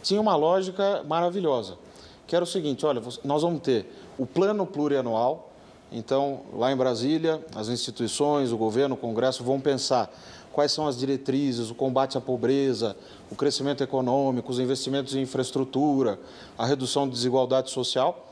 tinha 0.02 0.20
uma 0.20 0.36
lógica 0.36 1.02
maravilhosa, 1.06 1.78
que 2.26 2.34
era 2.34 2.44
o 2.44 2.48
seguinte, 2.48 2.84
olha, 2.84 3.02
nós 3.24 3.42
vamos 3.42 3.62
ter 3.62 3.86
o 4.18 4.26
plano 4.26 4.66
plurianual, 4.66 5.50
então, 5.92 6.40
lá 6.54 6.72
em 6.72 6.76
Brasília, 6.76 7.44
as 7.54 7.68
instituições, 7.68 8.50
o 8.50 8.56
governo, 8.56 8.94
o 8.94 8.98
Congresso 8.98 9.44
vão 9.44 9.60
pensar 9.60 10.10
quais 10.50 10.72
são 10.72 10.86
as 10.86 10.96
diretrizes, 10.98 11.70
o 11.70 11.74
combate 11.74 12.16
à 12.16 12.20
pobreza, 12.20 12.96
o 13.30 13.36
crescimento 13.36 13.82
econômico, 13.82 14.50
os 14.50 14.58
investimentos 14.58 15.14
em 15.14 15.20
infraestrutura, 15.20 16.18
a 16.56 16.64
redução 16.64 17.06
de 17.06 17.12
desigualdade 17.12 17.70
social. 17.70 18.30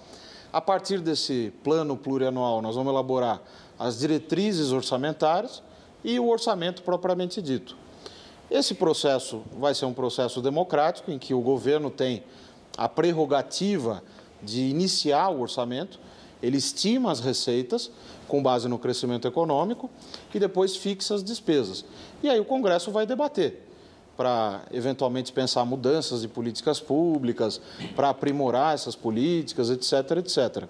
A 0.50 0.60
partir 0.60 1.00
desse 1.00 1.52
plano 1.62 1.96
plurianual, 1.96 2.62
nós 2.62 2.76
vamos 2.76 2.92
elaborar 2.92 3.42
as 3.78 3.98
diretrizes 3.98 4.72
orçamentárias 4.72 5.62
e 6.02 6.18
o 6.18 6.28
orçamento 6.28 6.82
propriamente 6.82 7.42
dito. 7.42 7.76
Esse 8.50 8.74
processo 8.74 9.42
vai 9.58 9.74
ser 9.74 9.84
um 9.84 9.92
processo 9.92 10.42
democrático, 10.42 11.10
em 11.10 11.18
que 11.18 11.32
o 11.32 11.40
governo 11.40 11.90
tem 11.90 12.24
a 12.76 12.88
prerrogativa 12.88 14.02
de 14.42 14.62
iniciar 14.62 15.28
o 15.28 15.40
orçamento, 15.40 16.00
ele 16.42 16.56
estima 16.56 17.12
as 17.12 17.20
receitas 17.20 17.90
com 18.26 18.42
base 18.42 18.66
no 18.68 18.78
crescimento 18.78 19.28
econômico 19.28 19.90
e 20.34 20.38
depois 20.38 20.76
fixa 20.76 21.14
as 21.14 21.22
despesas. 21.22 21.84
E 22.22 22.28
aí 22.28 22.40
o 22.40 22.44
Congresso 22.44 22.90
vai 22.90 23.06
debater 23.06 23.66
para 24.16 24.62
eventualmente 24.70 25.32
pensar 25.32 25.64
mudanças 25.64 26.20
de 26.20 26.28
políticas 26.28 26.78
públicas, 26.78 27.60
para 27.96 28.10
aprimorar 28.10 28.74
essas 28.74 28.94
políticas, 28.94 29.70
etc, 29.70 30.18
etc. 30.18 30.68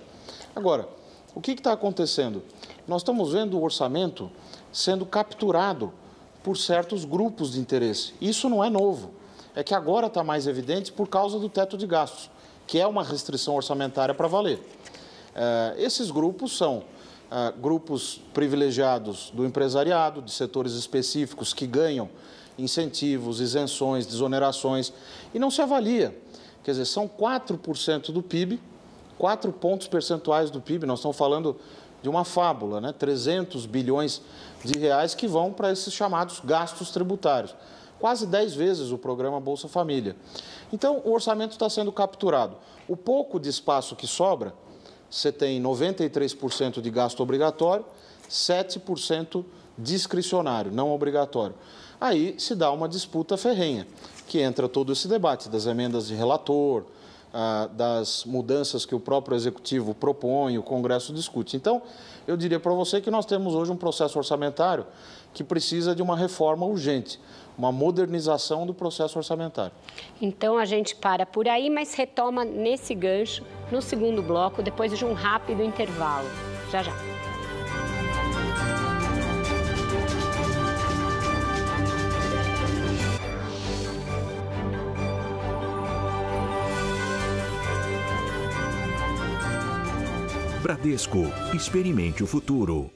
Agora, 0.54 0.88
o 1.34 1.40
que 1.40 1.52
está 1.52 1.72
acontecendo? 1.72 2.44
Nós 2.86 3.02
estamos 3.02 3.32
vendo 3.32 3.58
o 3.58 3.62
orçamento 3.64 4.30
sendo 4.72 5.04
capturado 5.04 5.92
por 6.42 6.56
certos 6.56 7.04
grupos 7.04 7.52
de 7.52 7.60
interesse. 7.60 8.14
Isso 8.20 8.48
não 8.48 8.64
é 8.64 8.70
novo. 8.70 9.12
É 9.54 9.62
que 9.62 9.74
agora 9.74 10.06
está 10.06 10.22
mais 10.22 10.46
evidente 10.46 10.92
por 10.92 11.08
causa 11.08 11.38
do 11.38 11.48
teto 11.48 11.76
de 11.76 11.86
gastos, 11.86 12.30
que 12.66 12.78
é 12.78 12.86
uma 12.86 13.02
restrição 13.02 13.54
orçamentária 13.54 14.14
para 14.14 14.28
valer. 14.28 14.60
É, 15.34 15.74
esses 15.78 16.10
grupos 16.10 16.56
são 16.56 16.84
é, 17.30 17.52
grupos 17.60 18.20
privilegiados 18.32 19.30
do 19.34 19.44
empresariado, 19.44 20.22
de 20.22 20.30
setores 20.30 20.72
específicos 20.72 21.52
que 21.52 21.66
ganham 21.66 22.08
incentivos, 22.58 23.40
isenções, 23.40 24.06
desonerações, 24.06 24.92
e 25.34 25.38
não 25.38 25.50
se 25.50 25.62
avalia 25.62 26.14
Quer 26.62 26.72
dizer, 26.72 26.84
são 26.84 27.08
4% 27.08 28.12
do 28.12 28.22
PIB, 28.22 28.60
4 29.18 29.52
pontos 29.52 29.88
percentuais 29.88 30.50
do 30.50 30.60
PIB. 30.60 30.86
Nós 30.86 30.98
estamos 30.98 31.16
falando 31.16 31.56
de 32.02 32.08
uma 32.08 32.24
fábula, 32.24 32.80
né? 32.80 32.92
300 32.96 33.66
bilhões 33.66 34.22
de 34.64 34.78
reais 34.78 35.14
que 35.14 35.26
vão 35.26 35.52
para 35.52 35.70
esses 35.70 35.92
chamados 35.92 36.40
gastos 36.44 36.90
tributários. 36.90 37.54
Quase 37.98 38.26
10 38.26 38.54
vezes 38.54 38.90
o 38.90 38.98
programa 38.98 39.38
Bolsa 39.38 39.68
Família. 39.68 40.16
Então, 40.72 41.02
o 41.04 41.12
orçamento 41.12 41.52
está 41.52 41.68
sendo 41.68 41.92
capturado. 41.92 42.56
O 42.88 42.96
pouco 42.96 43.38
de 43.38 43.48
espaço 43.48 43.94
que 43.94 44.06
sobra, 44.06 44.54
você 45.10 45.30
tem 45.30 45.62
93% 45.62 46.80
de 46.80 46.90
gasto 46.90 47.20
obrigatório, 47.20 47.84
7% 48.28 49.44
discricionário, 49.76 50.70
não 50.72 50.92
obrigatório. 50.92 51.54
Aí 52.00 52.34
se 52.38 52.54
dá 52.54 52.70
uma 52.70 52.88
disputa 52.88 53.36
ferrenha, 53.36 53.86
que 54.26 54.40
entra 54.40 54.68
todo 54.68 54.92
esse 54.92 55.06
debate 55.06 55.48
das 55.48 55.66
emendas 55.66 56.06
de 56.06 56.14
relator, 56.14 56.84
das 57.72 58.24
mudanças 58.24 58.84
que 58.84 58.94
o 58.94 59.00
próprio 59.00 59.36
executivo 59.36 59.94
propõe, 59.94 60.58
o 60.58 60.62
Congresso 60.62 61.12
discute. 61.12 61.56
Então, 61.56 61.82
eu 62.26 62.36
diria 62.36 62.60
para 62.60 62.72
você 62.72 63.00
que 63.00 63.10
nós 63.10 63.24
temos 63.24 63.54
hoje 63.54 63.70
um 63.70 63.76
processo 63.76 64.18
orçamentário 64.18 64.86
que 65.32 65.44
precisa 65.44 65.94
de 65.94 66.02
uma 66.02 66.16
reforma 66.16 66.66
urgente, 66.66 67.20
uma 67.56 67.70
modernização 67.70 68.66
do 68.66 68.74
processo 68.74 69.18
orçamentário. 69.18 69.72
Então 70.20 70.58
a 70.58 70.64
gente 70.64 70.94
para 70.96 71.24
por 71.24 71.48
aí, 71.48 71.70
mas 71.70 71.94
retoma 71.94 72.44
nesse 72.44 72.94
gancho 72.94 73.44
no 73.70 73.80
segundo 73.80 74.22
bloco, 74.22 74.62
depois 74.62 74.96
de 74.96 75.04
um 75.04 75.12
rápido 75.12 75.62
intervalo. 75.62 76.28
Já 76.70 76.82
já. 76.82 77.19
Bradesco, 90.70 91.18
experimente 91.52 92.22
o 92.22 92.28
futuro. 92.28 92.92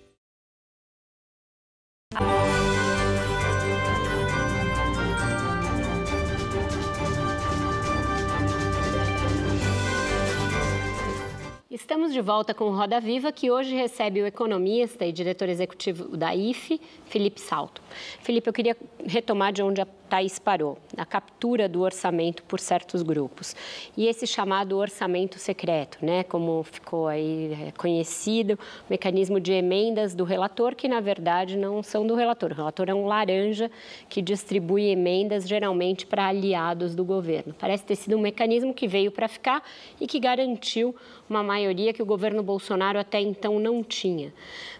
Estamos 11.74 12.12
de 12.12 12.20
volta 12.20 12.54
com 12.54 12.66
o 12.66 12.76
Roda 12.76 13.00
Viva, 13.00 13.32
que 13.32 13.50
hoje 13.50 13.74
recebe 13.74 14.22
o 14.22 14.26
economista 14.26 15.04
e 15.04 15.10
diretor 15.10 15.48
executivo 15.48 16.16
da 16.16 16.32
IFE, 16.32 16.80
Felipe 17.06 17.40
Salto. 17.40 17.82
Felipe, 18.20 18.48
eu 18.48 18.52
queria 18.52 18.76
retomar 19.04 19.52
de 19.52 19.60
onde 19.60 19.80
a 19.80 19.86
Thaís 20.08 20.38
parou, 20.38 20.78
a 20.96 21.04
captura 21.04 21.68
do 21.68 21.80
orçamento 21.80 22.44
por 22.44 22.60
certos 22.60 23.02
grupos. 23.02 23.56
E 23.96 24.06
esse 24.06 24.24
chamado 24.24 24.76
orçamento 24.76 25.40
secreto, 25.40 25.98
né, 26.00 26.22
como 26.22 26.62
ficou 26.62 27.08
aí 27.08 27.52
é, 27.52 27.72
conhecido, 27.72 28.56
mecanismo 28.88 29.40
de 29.40 29.52
emendas 29.52 30.14
do 30.14 30.22
relator, 30.22 30.76
que 30.76 30.86
na 30.86 31.00
verdade 31.00 31.56
não 31.56 31.82
são 31.82 32.06
do 32.06 32.14
relator. 32.14 32.52
O 32.52 32.54
relator 32.54 32.88
é 32.88 32.94
um 32.94 33.06
laranja 33.06 33.68
que 34.08 34.22
distribui 34.22 34.84
emendas 34.84 35.48
geralmente 35.48 36.06
para 36.06 36.28
aliados 36.28 36.94
do 36.94 37.04
governo. 37.04 37.52
Parece 37.58 37.82
ter 37.82 37.96
sido 37.96 38.16
um 38.16 38.20
mecanismo 38.20 38.72
que 38.72 38.86
veio 38.86 39.10
para 39.10 39.26
ficar 39.26 39.64
e 40.00 40.06
que 40.06 40.20
garantiu 40.20 40.94
uma 41.28 41.42
maioria 41.64 41.94
que 41.94 42.02
o 42.02 42.06
governo 42.06 42.42
Bolsonaro 42.42 42.98
até 42.98 43.20
então 43.20 43.58
não 43.58 43.82
tinha. 43.82 44.32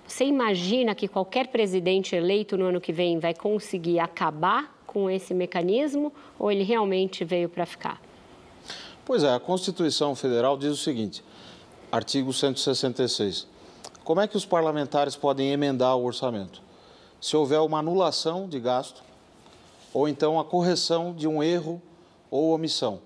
Você 0.07 0.25
imagina 0.25 0.94
que 0.94 1.09
qualquer 1.09 1.49
presidente 1.49 2.14
eleito 2.14 2.59
no 2.59 2.66
ano 2.66 2.81
que 2.81 2.92
vem 2.92 3.18
vai 3.18 3.33
conseguir 3.33 3.99
acabar 3.99 4.83
com 4.87 5.09
esse 5.09 5.33
mecanismo 5.33 6.12
ou 6.38 6.53
ele 6.53 6.62
realmente 6.62 7.25
veio 7.25 7.49
para 7.49 7.64
ficar? 7.64 8.01
Pois 9.05 9.23
é, 9.23 9.35
a 9.35 9.40
Constituição 9.40 10.14
Federal 10.14 10.59
diz 10.59 10.73
o 10.73 10.77
seguinte, 10.77 11.25
artigo 11.90 12.33
166. 12.33 13.47
Como 14.05 14.20
é 14.20 14.29
que 14.29 14.37
os 14.37 14.44
parlamentares 14.44 15.16
podem 15.16 15.53
emendar 15.53 15.97
o 15.97 16.05
orçamento? 16.05 16.62
Se 17.18 17.35
houver 17.35 17.61
uma 17.61 17.79
anulação 17.79 18.47
de 18.47 18.61
gasto 18.61 19.03
ou 19.92 20.07
então 20.07 20.38
a 20.38 20.44
correção 20.44 21.14
de 21.14 21.27
um 21.27 21.42
erro 21.42 21.81
ou 22.31 22.53
omissão. 22.53 23.01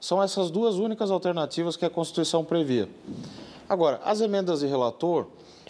São 0.00 0.22
essas 0.22 0.50
duas 0.50 0.76
únicas 0.76 1.10
alternativas 1.10 1.76
que 1.76 1.84
a 1.84 1.90
Constituição 1.90 2.44
previa. 2.44 2.88
Agora, 3.68 4.00
as 4.04 4.20
emendas 4.20 4.60
de 4.60 4.66
relator, 4.66 5.26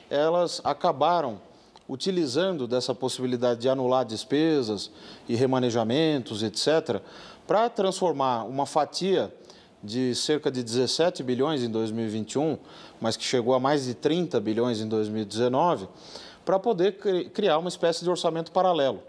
elas 0.09 0.61
acabaram 0.64 1.40
utilizando 1.88 2.69
dessa 2.69 2.95
possibilidade 2.95 3.61
de 3.61 3.69
anular 3.69 4.05
despesas 4.05 4.90
e 5.29 5.35
remanejamentos, 5.35 6.43
etc., 6.45 7.03
para 7.47 7.69
transformar 7.69 8.45
uma 8.45 8.64
fatia 8.64 9.35
de 9.83 10.14
cerca 10.14 10.51
de 10.51 10.62
17 10.62 11.23
bilhões 11.25 11.64
em 11.64 11.69
2021, 11.69 12.57
mas 13.01 13.16
que 13.16 13.25
chegou 13.25 13.55
a 13.55 13.59
mais 13.59 13.87
de 13.87 13.95
30 13.95 14.38
bilhões 14.38 14.81
em 14.81 14.88
2019, 14.88 15.88
para 16.45 16.61
poder 16.61 16.97
criar 17.33 17.59
uma 17.59 17.69
espécie 17.69 18.05
de 18.05 18.11
orçamento 18.11 18.53
paralelo. 18.53 19.03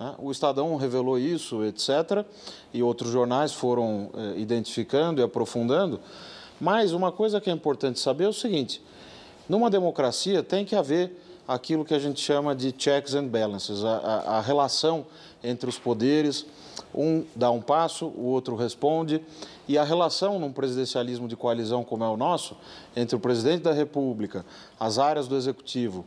Né? 0.00 0.14
O 0.18 0.32
Estadão 0.32 0.74
revelou 0.76 1.18
isso, 1.18 1.62
etc., 1.62 2.24
e 2.72 2.82
outros 2.82 3.10
jornais 3.10 3.52
foram 3.52 4.10
eh, 4.16 4.40
identificando 4.40 5.20
e 5.20 5.24
aprofundando. 5.24 6.00
Mas 6.58 6.92
uma 6.92 7.12
coisa 7.12 7.40
que 7.40 7.50
é 7.50 7.52
importante 7.52 8.00
saber 8.00 8.24
é 8.24 8.28
o 8.28 8.32
seguinte: 8.32 8.82
numa 9.46 9.68
democracia 9.68 10.42
tem 10.42 10.64
que 10.64 10.74
haver 10.74 11.12
aquilo 11.46 11.84
que 11.84 11.94
a 11.94 11.98
gente 11.98 12.20
chama 12.20 12.54
de 12.54 12.74
checks 12.76 13.14
and 13.14 13.26
balances, 13.26 13.84
a, 13.84 13.96
a, 13.96 14.38
a 14.38 14.40
relação 14.40 15.04
entre 15.42 15.68
os 15.68 15.78
poderes, 15.78 16.46
um 16.94 17.24
dá 17.34 17.50
um 17.50 17.60
passo, 17.60 18.06
o 18.06 18.26
outro 18.26 18.54
responde, 18.54 19.20
e 19.66 19.76
a 19.76 19.84
relação 19.84 20.38
num 20.38 20.52
presidencialismo 20.52 21.26
de 21.26 21.36
coalizão 21.36 21.82
como 21.82 22.04
é 22.04 22.08
o 22.08 22.16
nosso, 22.16 22.56
entre 22.94 23.16
o 23.16 23.20
presidente 23.20 23.62
da 23.62 23.72
República, 23.72 24.44
as 24.78 24.98
áreas 24.98 25.26
do 25.26 25.36
executivo 25.36 26.04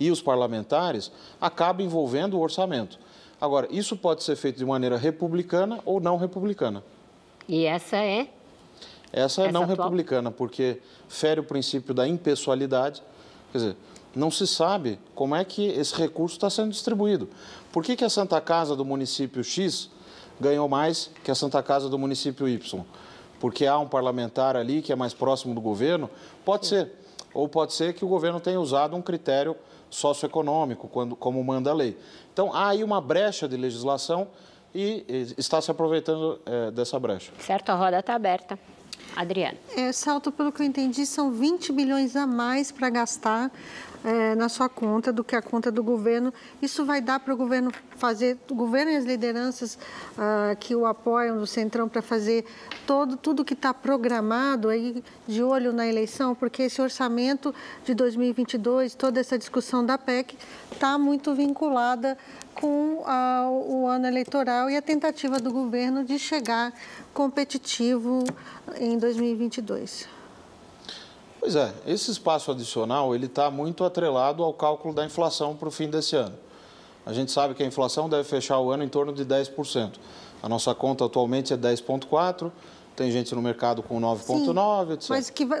e 0.00 0.10
os 0.10 0.22
parlamentares, 0.22 1.12
acaba 1.40 1.82
envolvendo 1.82 2.38
o 2.38 2.40
orçamento. 2.40 2.98
Agora, 3.40 3.68
isso 3.70 3.96
pode 3.96 4.22
ser 4.22 4.36
feito 4.36 4.56
de 4.56 4.64
maneira 4.64 4.96
republicana 4.96 5.80
ou 5.84 6.00
não 6.00 6.16
republicana. 6.16 6.82
E 7.48 7.64
essa 7.64 7.96
é? 7.96 8.28
Essa 9.12 9.42
é 9.42 9.44
essa 9.44 9.52
não 9.52 9.62
atual... 9.62 9.76
republicana, 9.76 10.30
porque 10.30 10.80
fere 11.08 11.40
o 11.40 11.44
princípio 11.44 11.94
da 11.94 12.08
impessoalidade. 12.08 13.02
Quer 13.52 13.58
dizer, 13.58 13.76
não 14.14 14.30
se 14.30 14.46
sabe 14.46 14.98
como 15.14 15.34
é 15.34 15.44
que 15.44 15.66
esse 15.68 15.94
recurso 15.94 16.36
está 16.36 16.48
sendo 16.48 16.70
distribuído. 16.70 17.28
Por 17.70 17.84
que, 17.84 17.94
que 17.94 18.04
a 18.04 18.08
Santa 18.08 18.40
Casa 18.40 18.74
do 18.74 18.84
município 18.84 19.44
X 19.44 19.90
ganhou 20.40 20.68
mais 20.68 21.10
que 21.22 21.30
a 21.30 21.34
Santa 21.34 21.62
Casa 21.62 21.88
do 21.88 21.98
município 21.98 22.48
Y? 22.48 22.84
Porque 23.38 23.66
há 23.66 23.78
um 23.78 23.86
parlamentar 23.86 24.56
ali 24.56 24.80
que 24.80 24.92
é 24.92 24.96
mais 24.96 25.12
próximo 25.12 25.54
do 25.54 25.60
governo? 25.60 26.08
Pode 26.44 26.66
ser. 26.66 26.90
Ou 27.34 27.46
pode 27.46 27.74
ser 27.74 27.92
que 27.92 28.02
o 28.02 28.08
governo 28.08 28.40
tenha 28.40 28.58
usado 28.58 28.96
um 28.96 29.02
critério 29.02 29.54
socioeconômico, 29.90 30.88
quando, 30.88 31.16
como 31.16 31.42
manda 31.42 31.70
a 31.70 31.74
lei. 31.74 31.96
Então, 32.32 32.52
há 32.52 32.68
aí 32.68 32.84
uma 32.84 33.00
brecha 33.00 33.48
de 33.48 33.56
legislação 33.56 34.28
e 34.74 35.04
está 35.38 35.60
se 35.60 35.70
aproveitando 35.70 36.38
é, 36.44 36.70
dessa 36.70 36.98
brecha. 36.98 37.32
Certo, 37.40 37.70
a 37.70 37.74
roda 37.74 37.98
está 37.98 38.14
aberta. 38.14 38.58
Adriana. 39.14 39.56
É, 39.74 39.90
Salto, 39.92 40.30
pelo 40.30 40.52
que 40.52 40.60
eu 40.60 40.66
entendi, 40.66 41.06
são 41.06 41.32
20 41.32 41.72
bilhões 41.72 42.14
a 42.14 42.26
mais 42.26 42.70
para 42.70 42.90
gastar 42.90 43.50
é, 44.06 44.36
na 44.36 44.48
sua 44.48 44.68
conta 44.68 45.12
do 45.12 45.24
que 45.24 45.34
a 45.34 45.42
conta 45.42 45.68
do 45.68 45.82
governo. 45.82 46.32
Isso 46.62 46.84
vai 46.84 47.00
dar 47.00 47.18
para 47.18 47.34
o 47.34 47.36
governo 47.36 47.72
fazer, 47.96 48.38
o 48.48 48.54
governo 48.54 48.92
e 48.92 48.96
as 48.96 49.04
lideranças 49.04 49.76
ah, 50.16 50.56
que 50.60 50.76
o 50.76 50.86
apoiam 50.86 51.36
do 51.36 51.46
Centrão 51.46 51.88
para 51.88 52.00
fazer 52.00 52.44
todo, 52.86 53.16
tudo 53.16 53.44
que 53.44 53.54
está 53.54 53.74
programado 53.74 54.68
aí 54.68 55.02
de 55.26 55.42
olho 55.42 55.72
na 55.72 55.88
eleição, 55.88 56.36
porque 56.36 56.62
esse 56.62 56.80
orçamento 56.80 57.52
de 57.84 57.94
2022, 57.94 58.94
toda 58.94 59.18
essa 59.18 59.36
discussão 59.36 59.84
da 59.84 59.98
PEC 59.98 60.38
está 60.70 60.96
muito 60.96 61.34
vinculada 61.34 62.16
com 62.54 63.02
ah, 63.06 63.48
o 63.50 63.88
ano 63.88 64.06
eleitoral 64.06 64.70
e 64.70 64.76
a 64.76 64.82
tentativa 64.82 65.40
do 65.40 65.50
governo 65.50 66.04
de 66.04 66.16
chegar 66.16 66.72
competitivo 67.12 68.22
em 68.78 68.96
2022. 68.96 70.15
Pois 71.38 71.54
é, 71.54 71.72
esse 71.86 72.10
espaço 72.10 72.50
adicional 72.50 73.14
ele 73.14 73.26
está 73.26 73.50
muito 73.50 73.84
atrelado 73.84 74.42
ao 74.42 74.52
cálculo 74.52 74.94
da 74.94 75.04
inflação 75.04 75.54
para 75.54 75.68
o 75.68 75.70
fim 75.70 75.88
desse 75.88 76.16
ano. 76.16 76.34
A 77.04 77.12
gente 77.12 77.30
sabe 77.30 77.54
que 77.54 77.62
a 77.62 77.66
inflação 77.66 78.08
deve 78.08 78.24
fechar 78.24 78.58
o 78.58 78.70
ano 78.72 78.82
em 78.82 78.88
torno 78.88 79.12
de 79.12 79.24
10%. 79.24 79.92
A 80.42 80.48
nossa 80.48 80.74
conta 80.74 81.04
atualmente 81.04 81.52
é 81.52 81.56
10,4%, 81.56 82.50
tem 82.96 83.10
gente 83.10 83.34
no 83.34 83.42
mercado 83.42 83.82
com 83.82 84.00
9,9, 84.00 84.94
etc. 84.94 85.10
Mas 85.10 85.28
que 85.28 85.44
vai, 85.44 85.60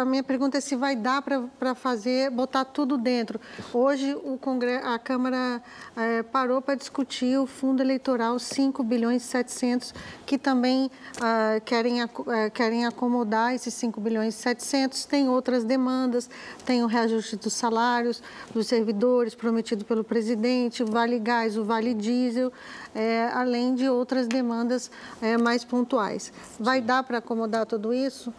a 0.00 0.04
minha 0.04 0.22
pergunta 0.22 0.56
é 0.56 0.60
se 0.60 0.74
vai 0.74 0.96
dar 0.96 1.22
para 1.22 1.74
fazer, 1.74 2.30
botar 2.30 2.64
tudo 2.64 2.96
dentro. 2.96 3.38
Hoje 3.72 4.14
o 4.14 4.38
Congresso, 4.38 4.86
a 4.86 4.98
Câmara 4.98 5.62
é, 5.94 6.22
parou 6.22 6.62
para 6.62 6.74
discutir 6.74 7.38
o 7.38 7.46
fundo 7.46 7.82
eleitoral 7.82 8.38
5 8.38 8.82
bilhões 8.82 9.22
e 9.22 9.26
700, 9.26 9.94
que 10.24 10.38
também 10.38 10.90
ah, 11.20 11.60
querem, 11.64 12.00
é, 12.00 12.50
querem 12.50 12.86
acomodar 12.86 13.54
esses 13.54 13.74
5 13.74 14.00
bilhões 14.00 14.34
e 14.34 14.38
700. 14.38 15.04
Tem 15.04 15.28
outras 15.28 15.64
demandas, 15.64 16.30
tem 16.64 16.82
o 16.82 16.86
reajuste 16.86 17.36
dos 17.36 17.52
salários 17.52 18.22
dos 18.54 18.66
servidores 18.66 19.34
prometido 19.34 19.84
pelo 19.84 20.02
presidente, 20.02 20.82
o 20.82 20.86
Vale 20.86 21.18
Gás, 21.18 21.58
o 21.58 21.64
Vale 21.64 21.92
Diesel, 21.92 22.50
é, 22.94 23.28
além 23.34 23.74
de 23.74 23.88
outras 23.88 24.26
demandas 24.26 24.90
é, 25.20 25.36
mais 25.36 25.64
pontuais. 25.64 26.32
Vai 26.58 26.69
vai 26.70 26.80
dar 26.80 27.02
para 27.02 27.18
acomodar 27.18 27.66
tudo 27.66 27.92
isso? 27.92 28.32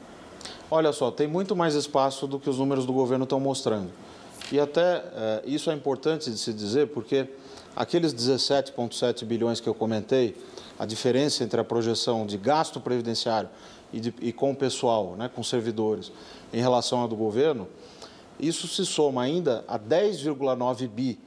Olha 0.70 0.94
só, 0.94 1.12
tem 1.12 1.28
muito 1.28 1.54
mais 1.54 1.76
espaço 1.76 2.26
do 2.26 2.40
que 2.40 2.50
os 2.50 2.58
números 2.58 2.86
do 2.86 2.94
governo 2.94 3.26
estão 3.26 3.42
mostrando. 3.42 3.92
E 4.50 4.60
até 4.60 5.04
é, 5.14 5.42
isso 5.46 5.70
é 5.70 5.74
importante 5.74 6.32
de 6.32 6.38
se 6.38 6.54
dizer, 6.54 6.88
porque 6.88 7.28
aqueles 7.76 8.14
17,7 8.14 9.26
bilhões 9.26 9.60
que 9.60 9.68
eu 9.68 9.74
comentei, 9.74 10.38
a 10.80 10.86
diferença 10.86 11.44
entre 11.44 11.60
a 11.60 11.64
projeção 11.64 12.26
de 12.26 12.38
gasto 12.38 12.80
previdenciário 12.80 13.50
e, 13.92 14.00
de, 14.00 14.14
e 14.22 14.32
com 14.32 14.52
o 14.52 14.56
pessoal, 14.56 15.16
né, 15.18 15.30
com 15.34 15.44
servidores, 15.44 16.10
em 16.54 16.62
relação 16.62 17.00
ao 17.00 17.10
do 17.10 17.18
governo, 17.18 17.68
isso 18.40 18.66
se 18.66 18.86
soma 18.86 19.22
ainda 19.24 19.64
a 19.68 19.78
10,9 19.78 20.88
bi 20.88 21.20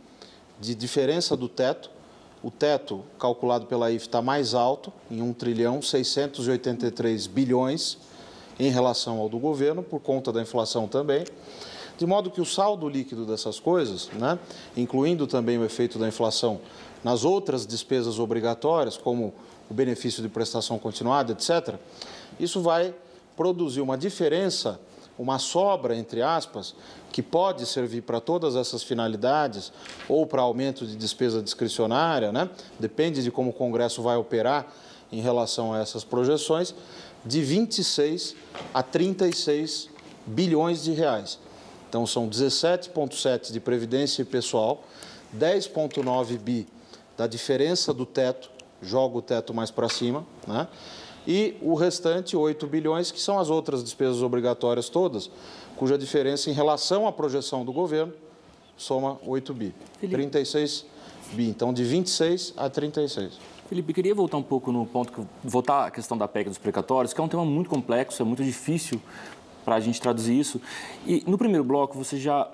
de 0.58 0.74
diferença 0.74 1.36
do 1.36 1.50
teto. 1.50 1.90
O 2.44 2.50
teto 2.50 3.02
calculado 3.18 3.64
pela 3.64 3.90
IF 3.90 4.04
está 4.04 4.20
mais 4.20 4.52
alto, 4.52 4.92
em 5.11 5.22
1 5.22 5.33
trilhão 5.33 5.80
683 5.80 7.26
bilhões 7.26 7.96
em 8.61 8.70
relação 8.70 9.18
ao 9.18 9.30
do 9.30 9.38
governo, 9.38 9.83
por 9.83 9.98
conta 9.98 10.30
da 10.30 10.42
inflação 10.42 10.87
também. 10.87 11.24
De 11.96 12.04
modo 12.04 12.30
que 12.30 12.42
o 12.42 12.44
saldo 12.44 12.87
líquido 12.87 13.24
dessas 13.24 13.59
coisas, 13.59 14.11
né, 14.12 14.38
incluindo 14.76 15.26
também 15.26 15.57
o 15.57 15.64
efeito 15.64 15.98
da 15.98 16.07
inflação 16.07 16.61
nas 17.02 17.24
outras 17.24 17.66
despesas 17.66 18.18
obrigatórias, 18.18 18.98
como 18.98 19.33
o 19.70 19.72
benefício 19.72 20.22
de 20.22 20.28
prestação 20.28 20.78
continuada, 20.78 21.33
etc., 21.33 21.76
isso 22.38 22.61
vai 22.61 22.94
produzir 23.35 23.80
uma 23.80 23.96
diferença, 23.96 24.78
uma 25.18 25.38
sobra, 25.38 25.96
entre 25.96 26.22
aspas, 26.22 26.74
que 27.12 27.22
pode 27.22 27.64
servir 27.66 28.03
para 28.03 28.20
todas 28.20 28.57
essas 28.57 28.83
finalidades 28.83 29.72
ou 30.09 30.27
para 30.27 30.42
aumento 30.42 30.87
de 30.87 30.96
despesa 30.96 31.40
discricionária, 31.40 32.33
né? 32.33 32.50
depende 32.79 33.22
de 33.22 33.31
como 33.31 33.50
o 33.50 33.53
Congresso 33.53 34.03
vai 34.03 34.16
operar 34.16 34.66
em 35.12 35.20
relação 35.20 35.72
a 35.72 35.79
essas 35.79 36.03
projeções, 36.03 36.74
de 37.24 37.40
26 37.40 38.35
a 38.72 38.83
36 38.83 39.88
bilhões 40.27 40.83
de 40.83 40.92
reais. 40.92 41.38
Então, 41.88 42.07
são 42.07 42.29
17,7 42.29 43.53
de 43.53 43.61
previdência 43.61 44.22
e 44.22 44.24
pessoal, 44.24 44.83
10,9 45.38 46.37
bi 46.38 46.66
da 47.16 47.27
diferença 47.27 47.94
do 47.94 48.05
teto, 48.05 48.50
joga 48.83 49.18
o 49.18 49.22
teto 49.22 49.55
mais 49.55 49.70
para 49.70 49.88
cima, 49.88 50.27
né? 50.46 50.66
E 51.26 51.56
o 51.60 51.74
restante, 51.74 52.37
8 52.37 52.66
bilhões, 52.66 53.10
que 53.10 53.20
são 53.20 53.38
as 53.38 53.50
outras 53.50 53.82
despesas 53.82 54.22
obrigatórias 54.22 54.88
todas, 54.88 55.30
cuja 55.76 55.96
diferença 55.96 56.50
em 56.50 56.52
relação 56.52 57.06
à 57.06 57.12
projeção 57.12 57.64
do 57.64 57.72
governo 57.72 58.12
soma 58.76 59.18
8 59.24 59.54
bi. 59.54 59.74
Felipe. 60.00 60.16
36 60.16 60.87
bi. 61.32 61.48
Então, 61.48 61.72
de 61.72 61.84
26 61.84 62.54
a 62.56 62.68
36. 62.68 63.38
Felipe, 63.68 63.94
queria 63.94 64.14
voltar 64.14 64.37
um 64.37 64.42
pouco 64.42 64.70
no 64.70 64.84
ponto, 64.84 65.12
que, 65.12 65.22
voltar 65.42 65.87
à 65.87 65.90
questão 65.90 66.18
da 66.18 66.28
PEC 66.28 66.48
dos 66.48 66.58
precatórios, 66.58 67.14
que 67.14 67.20
é 67.20 67.24
um 67.24 67.28
tema 67.28 67.44
muito 67.44 67.70
complexo, 67.70 68.20
é 68.20 68.24
muito 68.24 68.44
difícil 68.44 69.00
para 69.64 69.76
a 69.76 69.80
gente 69.80 70.00
traduzir 70.00 70.38
isso. 70.38 70.60
E 71.06 71.24
no 71.26 71.38
primeiro 71.38 71.64
bloco 71.64 71.96
você 71.96 72.18
já 72.18 72.48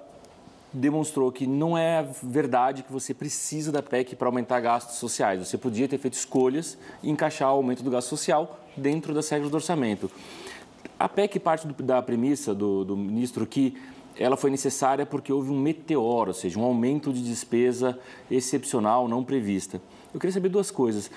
demonstrou 0.72 1.32
que 1.32 1.48
não 1.48 1.76
é 1.76 2.06
verdade 2.22 2.84
que 2.84 2.92
você 2.92 3.12
precisa 3.12 3.72
da 3.72 3.82
PEC 3.82 4.14
para 4.14 4.28
aumentar 4.28 4.60
gastos 4.60 4.96
sociais. 4.96 5.46
Você 5.46 5.58
podia 5.58 5.88
ter 5.88 5.98
feito 5.98 6.14
escolhas 6.14 6.78
e 7.02 7.10
encaixar 7.10 7.48
o 7.48 7.56
aumento 7.56 7.82
do 7.82 7.90
gasto 7.90 8.08
social 8.08 8.59
dentro 8.76 9.14
das 9.14 9.28
regras 9.28 9.50
do 9.50 9.54
orçamento. 9.54 10.10
A 10.98 11.08
PEC 11.08 11.38
parte 11.38 11.66
da 11.66 12.02
premissa 12.02 12.54
do, 12.54 12.84
do 12.84 12.96
ministro 12.96 13.46
que 13.46 13.74
ela 14.18 14.36
foi 14.36 14.50
necessária 14.50 15.06
porque 15.06 15.32
houve 15.32 15.50
um 15.50 15.58
meteoro, 15.58 16.28
ou 16.28 16.34
seja, 16.34 16.58
um 16.58 16.62
aumento 16.62 17.12
de 17.12 17.22
despesa 17.22 17.98
excepcional 18.30 19.08
não 19.08 19.24
prevista. 19.24 19.80
Eu 20.12 20.20
queria 20.20 20.32
saber 20.32 20.48
duas 20.48 20.70
coisas. 20.70 21.10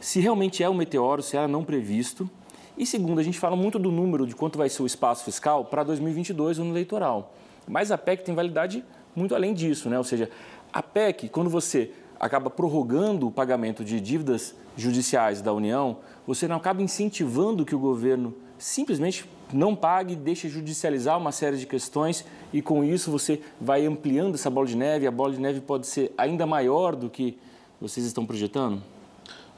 Se 0.00 0.20
realmente 0.20 0.62
é 0.62 0.68
um 0.68 0.74
meteoro, 0.74 1.22
se 1.22 1.36
era 1.36 1.48
não 1.48 1.64
previsto, 1.64 2.28
e 2.76 2.84
segundo, 2.84 3.20
a 3.20 3.22
gente 3.22 3.38
fala 3.38 3.56
muito 3.56 3.78
do 3.78 3.90
número 3.90 4.26
de 4.26 4.34
quanto 4.34 4.58
vai 4.58 4.68
ser 4.68 4.82
o 4.82 4.86
espaço 4.86 5.24
fiscal 5.24 5.64
para 5.64 5.84
2022, 5.84 6.58
ano 6.58 6.70
eleitoral. 6.70 7.32
Mas 7.66 7.90
a 7.90 7.96
PEC 7.96 8.24
tem 8.24 8.34
validade 8.34 8.84
muito 9.14 9.34
além 9.34 9.54
disso, 9.54 9.88
né? 9.88 9.96
Ou 9.96 10.04
seja, 10.04 10.28
a 10.72 10.82
PEC, 10.82 11.28
quando 11.28 11.48
você 11.48 11.92
acaba 12.24 12.48
prorrogando 12.48 13.26
o 13.26 13.30
pagamento 13.30 13.84
de 13.84 14.00
dívidas 14.00 14.54
judiciais 14.78 15.42
da 15.42 15.52
União, 15.52 15.98
você 16.26 16.48
não 16.48 16.56
acaba 16.56 16.80
incentivando 16.80 17.66
que 17.66 17.74
o 17.74 17.78
governo 17.78 18.34
simplesmente 18.56 19.28
não 19.52 19.76
pague, 19.76 20.16
deixe 20.16 20.48
judicializar 20.48 21.18
uma 21.18 21.30
série 21.30 21.58
de 21.58 21.66
questões 21.66 22.24
e 22.50 22.62
com 22.62 22.82
isso 22.82 23.10
você 23.10 23.42
vai 23.60 23.84
ampliando 23.84 24.36
essa 24.36 24.48
bola 24.48 24.66
de 24.66 24.74
neve, 24.74 25.06
a 25.06 25.10
bola 25.10 25.34
de 25.34 25.38
neve 25.38 25.60
pode 25.60 25.86
ser 25.86 26.14
ainda 26.16 26.46
maior 26.46 26.96
do 26.96 27.10
que 27.10 27.38
vocês 27.78 28.06
estão 28.06 28.24
projetando? 28.24 28.82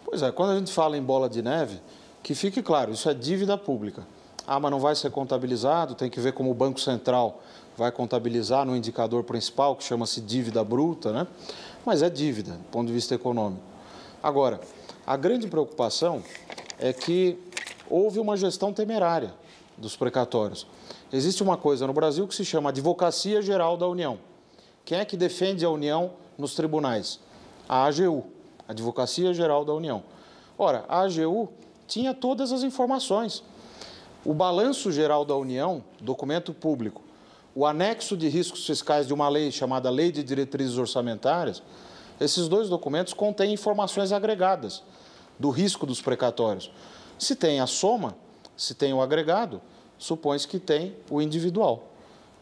Pois 0.04 0.20
é, 0.20 0.32
quando 0.32 0.50
a 0.50 0.58
gente 0.58 0.72
fala 0.72 0.98
em 0.98 1.02
bola 1.02 1.28
de 1.28 1.42
neve, 1.42 1.80
que 2.20 2.34
fique 2.34 2.60
claro, 2.64 2.90
isso 2.90 3.08
é 3.08 3.14
dívida 3.14 3.56
pública. 3.56 4.04
Ah, 4.44 4.58
mas 4.58 4.72
não 4.72 4.80
vai 4.80 4.96
ser 4.96 5.12
contabilizado, 5.12 5.94
tem 5.94 6.10
que 6.10 6.18
ver 6.18 6.32
como 6.32 6.50
o 6.50 6.54
Banco 6.54 6.80
Central 6.80 7.40
vai 7.76 7.92
contabilizar 7.92 8.64
no 8.64 8.74
indicador 8.74 9.22
principal, 9.22 9.76
que 9.76 9.84
chama-se 9.84 10.20
dívida 10.20 10.64
bruta, 10.64 11.12
né? 11.12 11.26
Mas 11.86 12.02
é 12.02 12.10
dívida, 12.10 12.54
do 12.54 12.64
ponto 12.64 12.88
de 12.88 12.92
vista 12.92 13.14
econômico. 13.14 13.62
Agora, 14.20 14.60
a 15.06 15.16
grande 15.16 15.46
preocupação 15.46 16.20
é 16.80 16.92
que 16.92 17.38
houve 17.88 18.18
uma 18.18 18.36
gestão 18.36 18.72
temerária 18.72 19.32
dos 19.78 19.94
precatórios. 19.94 20.66
Existe 21.12 21.44
uma 21.44 21.56
coisa 21.56 21.86
no 21.86 21.92
Brasil 21.92 22.26
que 22.26 22.34
se 22.34 22.44
chama 22.44 22.70
Advocacia 22.70 23.40
Geral 23.40 23.76
da 23.76 23.86
União. 23.86 24.18
Quem 24.84 24.98
é 24.98 25.04
que 25.04 25.16
defende 25.16 25.64
a 25.64 25.70
União 25.70 26.10
nos 26.36 26.56
tribunais? 26.56 27.20
A 27.68 27.84
AGU, 27.84 28.24
Advocacia 28.66 29.32
Geral 29.32 29.64
da 29.64 29.72
União. 29.72 30.02
Ora, 30.58 30.84
a 30.88 31.02
AGU 31.02 31.48
tinha 31.86 32.12
todas 32.12 32.50
as 32.50 32.64
informações. 32.64 33.44
O 34.24 34.34
balanço 34.34 34.90
geral 34.90 35.24
da 35.24 35.36
União, 35.36 35.84
documento 36.00 36.52
público, 36.52 37.05
o 37.56 37.64
anexo 37.64 38.18
de 38.18 38.28
riscos 38.28 38.66
fiscais 38.66 39.06
de 39.06 39.14
uma 39.14 39.30
lei 39.30 39.50
chamada 39.50 39.88
Lei 39.88 40.12
de 40.12 40.22
Diretrizes 40.22 40.76
Orçamentárias, 40.76 41.62
esses 42.20 42.48
dois 42.48 42.68
documentos 42.68 43.14
contêm 43.14 43.54
informações 43.54 44.12
agregadas 44.12 44.82
do 45.38 45.48
risco 45.48 45.86
dos 45.86 46.02
precatórios. 46.02 46.70
Se 47.18 47.34
tem 47.34 47.58
a 47.58 47.66
soma, 47.66 48.14
se 48.58 48.74
tem 48.74 48.92
o 48.92 49.00
agregado, 49.00 49.62
supõe-se 49.96 50.46
que 50.46 50.58
tem 50.58 50.96
o 51.10 51.22
individual. 51.22 51.84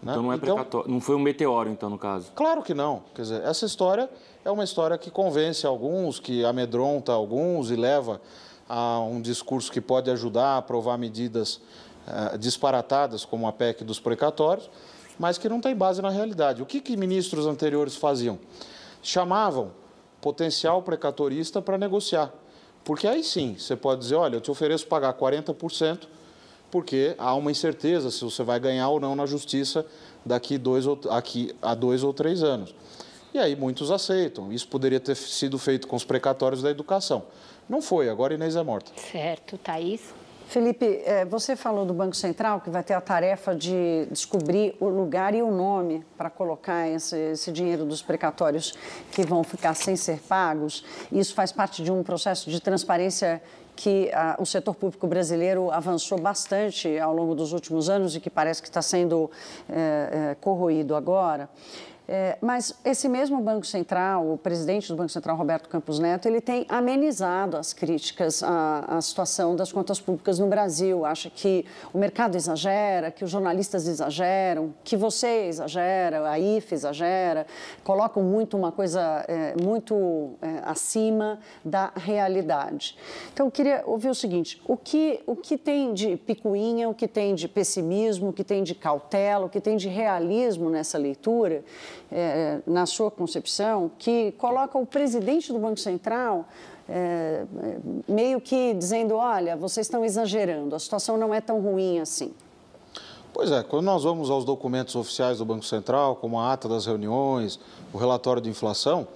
Né? 0.03 0.13
Então 0.13 0.23
não 0.25 0.33
é 0.33 0.37
então, 0.37 0.85
não 0.89 1.01
foi 1.01 1.15
um 1.15 1.21
meteoro, 1.21 1.71
então, 1.71 1.89
no 1.89 1.99
caso? 1.99 2.33
Claro 2.35 2.61
que 2.61 2.75
não. 2.75 3.05
Quer 3.15 3.23
dizer, 3.23 3.43
essa 3.45 3.65
história 3.65 4.11
é 4.45 4.51
uma 4.51 4.65
história 4.65 4.99
que 4.99 5.13
convence 5.13 5.65
alguns, 5.65 6.19
que 6.19 6.45
amedronta 6.45 7.13
alguns 7.13 7.71
e 7.71 7.77
leva 7.77 8.21
a 8.69 8.99
um 8.99 9.21
discurso 9.21 9.71
que 9.71 9.81
pode 9.81 10.11
ajudar 10.11 10.55
a 10.55 10.57
aprovar 10.57 10.99
medidas 10.99 11.61
uh, 12.09 12.37
disparatadas, 12.37 13.25
como 13.25 13.47
a 13.47 13.53
PEC 13.53 13.85
dos 13.85 14.01
precatórios, 14.01 14.69
mas 15.19 15.39
que 15.39 15.49
não 15.49 15.61
tem 15.61 15.75
base 15.75 16.03
na 16.03 16.11
realidade. 16.11 16.63
O 16.63 16.67
que, 16.67 16.81
que 16.81 16.97
ministros 16.97 17.47
anteriores 17.47 17.97
faziam? 17.97 18.39
Chamavam 19.03 19.73
potencial 20.21 20.83
precatorista 20.83 21.61
para 21.61 21.77
negociar. 21.77 22.33
Porque 22.85 23.07
aí 23.07 23.23
sim, 23.23 23.57
você 23.59 23.77
pode 23.77 24.01
dizer, 24.01 24.15
olha, 24.15 24.37
eu 24.37 24.41
te 24.41 24.51
ofereço 24.51 24.87
pagar 24.87 25.15
40%, 25.15 26.07
porque 26.71 27.15
há 27.19 27.35
uma 27.35 27.51
incerteza 27.51 28.11
se 28.11 28.23
você 28.25 28.43
vai 28.43 28.59
ganhar 28.59 28.89
ou 28.89 29.01
não 29.01 29.15
na 29.15 29.27
justiça 29.27 29.87
daqui 30.25 30.59
dois 30.59 30.87
ou, 30.87 30.99
aqui, 31.11 31.55
a 31.63 31.75
dois 31.75 32.03
ou 32.03 32.13
três 32.13 32.43
anos. 32.43 32.75
E 33.33 33.39
aí 33.39 33.57
muitos 33.57 33.91
aceitam. 33.91 34.53
Isso 34.53 34.69
poderia 34.69 35.01
ter 35.01 35.15
sido 35.17 35.59
feito 35.59 35.89
com 35.89 35.97
os 35.97 36.05
precatórios 36.05 36.63
da 36.63 36.71
educação. 36.71 37.25
Não 37.69 37.81
foi, 37.81 38.09
agora 38.09 38.35
Inês 38.35 38.57
é 38.57 38.63
morta. 38.63 38.93
Certo, 39.11 39.59
Thaís. 39.59 40.15
Felipe, 40.47 41.03
é, 41.05 41.25
você 41.25 41.57
falou 41.57 41.85
do 41.85 41.93
Banco 41.93 42.15
Central 42.15 42.61
que 42.61 42.71
vai 42.71 42.83
ter 42.83 42.95
a 42.95 43.01
tarefa 43.01 43.55
de 43.55 44.07
descobrir 44.11 44.77
o 44.79 44.89
lugar 44.89 45.35
e 45.35 45.43
o 45.43 45.51
nome 45.51 46.05
para 46.17 46.31
colocar 46.31 46.89
esse, 46.89 47.17
esse, 47.17 47.51
dinheiro 47.51 47.85
dos 47.85 48.03
precatórios 48.03 48.75
que 49.11 49.25
vão 49.25 49.43
ficar 49.43 49.75
sem 49.75 49.97
ser 49.97 50.21
pagos. 50.21 50.85
Isso 51.11 51.35
faz 51.35 51.51
parte 51.51 51.83
de 51.83 51.91
um 51.91 52.03
processo 52.03 52.51
de 52.51 52.61
transparência 52.61 53.43
que 53.75 54.11
a, 54.13 54.37
o 54.39 54.47
setor 54.47 54.75
público 54.75 55.07
brasileiro 55.07 55.71
avançou 55.71 56.21
bastante 56.21 56.99
ao 56.99 57.13
longo 57.13 57.35
dos 57.35 57.53
últimos 57.53 57.89
anos 57.89 58.15
e 58.15 58.21
que 58.21 58.31
parece 58.31 58.63
que 58.63 58.69
está 58.69 58.83
sendo 58.83 59.31
é, 59.69 60.31
é, 60.31 60.35
corroído 60.37 60.95
agora. 60.95 61.49
É, 62.07 62.37
mas 62.41 62.75
esse 62.85 63.09
mesmo 63.09 63.41
Banco 63.41 63.67
Central, 63.67 64.31
o 64.31 64.37
presidente 64.37 64.89
do 64.89 64.97
Banco 64.97 65.09
Central, 65.09 65.37
Roberto 65.37 65.71
Campos 65.71 65.99
Neto, 65.99 66.29
ele 66.29 66.41
tem 66.41 66.67
amenizado 66.69 67.57
as 67.57 67.73
críticas 67.73 68.43
à, 68.43 68.97
à, 68.97 69.01
situação 69.01 69.57
das 69.57 69.73
contas 69.73 69.99
públicas 69.99 70.39
no 70.39 70.47
Brasil. 70.47 71.07
Acha 71.07 71.31
que 71.31 71.65
o 71.95 71.99
mercado 71.99 72.37
exagera, 72.37 73.11
que 73.11 73.25
os 73.25 73.31
jornalistas 73.31 73.89
exageram, 73.89 74.75
que 74.85 74.99
você 74.99 75.47
exagera, 75.47 76.29
a 76.29 76.39
IFE 76.39 76.75
exagera, 76.75 77.47
colocam 77.83 78.23
muito 78.23 78.55
uma 78.55 78.71
coisa 78.71 79.25
é, 79.27 79.55
muito 79.63 80.33
é, 80.43 80.61
acima 80.65 81.39
da 81.65 81.91
realidade. 81.97 82.99
Então, 83.33 83.47
eu 83.47 83.51
queria 83.51 83.83
ouvir 83.87 84.11
o 84.11 84.15
seguinte: 84.15 84.61
o 84.69 84.77
que, 84.77 85.23
o 85.27 85.35
que 85.35 85.57
tem 85.57 85.95
de 85.95 86.19
picuinha, 86.19 86.87
o 86.87 86.95
que 86.95 87.09
tem 87.09 87.35
de 87.35 87.49
pessimismo, 87.49 88.29
o 88.29 88.33
que 88.33 88.45
tem 88.45 88.63
de 88.63 88.75
cautela, 88.75 89.47
o 89.47 89.49
que 89.49 89.61
tem 89.61 89.79
de 89.79 89.89
realismo 89.89 90.69
nessa 90.69 90.99
leitura? 90.99 91.65
É, 92.17 92.61
na 92.65 92.87
sua 92.87 93.11
concepção, 93.11 93.91
que 93.99 94.33
coloca 94.39 94.79
o 94.79 94.87
presidente 94.87 95.53
do 95.53 95.59
Banco 95.59 95.81
Central 95.81 96.47
é, 96.89 97.45
meio 98.09 98.41
que 98.41 98.73
dizendo: 98.75 99.17
olha, 99.17 99.57
vocês 99.57 99.87
estão 99.87 100.05
exagerando, 100.05 100.77
a 100.77 100.79
situação 100.79 101.17
não 101.17 101.35
é 101.35 101.41
tão 101.41 101.61
ruim 101.61 101.99
assim? 101.99 102.33
Pois 103.33 103.51
é, 103.51 103.65
quando 103.65 103.87
nós 103.87 104.05
vamos 104.05 104.31
aos 104.31 104.45
documentos 104.45 104.95
oficiais 104.95 105.39
do 105.39 105.45
Banco 105.45 105.65
Central, 105.65 106.15
como 106.17 106.39
a 106.39 106.53
ata 106.53 106.69
das 106.69 106.87
reuniões, 106.87 107.59
o 107.93 107.99
relatório 107.99 108.41
de 108.41 108.49
inflação, 108.49 109.09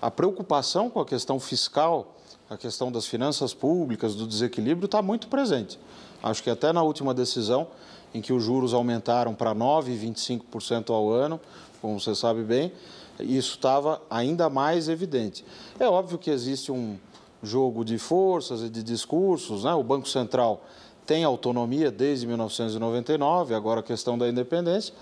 a 0.00 0.10
preocupação 0.10 0.90
com 0.90 1.00
a 1.00 1.06
questão 1.06 1.40
fiscal, 1.40 2.14
a 2.50 2.56
questão 2.58 2.92
das 2.92 3.06
finanças 3.06 3.54
públicas, 3.54 4.14
do 4.14 4.26
desequilíbrio, 4.26 4.84
está 4.84 5.00
muito 5.00 5.26
presente. 5.28 5.78
Acho 6.22 6.42
que 6.42 6.50
até 6.50 6.70
na 6.70 6.82
última 6.82 7.14
decisão, 7.14 7.66
em 8.12 8.20
que 8.20 8.32
os 8.32 8.44
juros 8.44 8.74
aumentaram 8.74 9.34
para 9.34 9.54
9,25% 9.54 10.90
ao 10.90 11.10
ano, 11.10 11.40
como 11.82 12.00
você 12.00 12.14
sabe 12.14 12.42
bem, 12.44 12.72
isso 13.20 13.56
estava 13.56 14.00
ainda 14.08 14.48
mais 14.48 14.88
evidente. 14.88 15.44
É 15.78 15.86
óbvio 15.86 16.16
que 16.16 16.30
existe 16.30 16.70
um 16.70 16.96
jogo 17.42 17.84
de 17.84 17.98
forças 17.98 18.62
e 18.62 18.70
de 18.70 18.82
discursos, 18.82 19.64
né? 19.64 19.74
o 19.74 19.82
Banco 19.82 20.08
Central 20.08 20.64
tem 21.04 21.24
autonomia 21.24 21.90
desde 21.90 22.26
1999, 22.26 23.54
agora 23.54 23.80
a 23.80 23.82
questão 23.82 24.16
da 24.16 24.28
independência, 24.28 24.94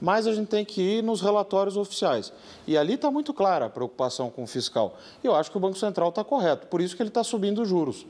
mas 0.00 0.26
a 0.26 0.34
gente 0.34 0.48
tem 0.48 0.64
que 0.64 0.82
ir 0.82 1.02
nos 1.02 1.20
relatórios 1.20 1.76
oficiais. 1.76 2.32
E 2.66 2.76
ali 2.76 2.94
está 2.94 3.10
muito 3.10 3.32
clara 3.32 3.66
a 3.66 3.70
preocupação 3.70 4.28
com 4.28 4.42
o 4.42 4.46
fiscal. 4.46 4.98
E 5.22 5.26
eu 5.26 5.34
acho 5.34 5.50
que 5.50 5.56
o 5.56 5.60
Banco 5.60 5.78
Central 5.78 6.08
está 6.08 6.24
correto, 6.24 6.66
por 6.66 6.80
isso 6.80 6.96
que 6.96 7.02
ele 7.02 7.08
está 7.08 7.22
subindo 7.22 7.62
os 7.62 7.68
juros. 7.68 8.04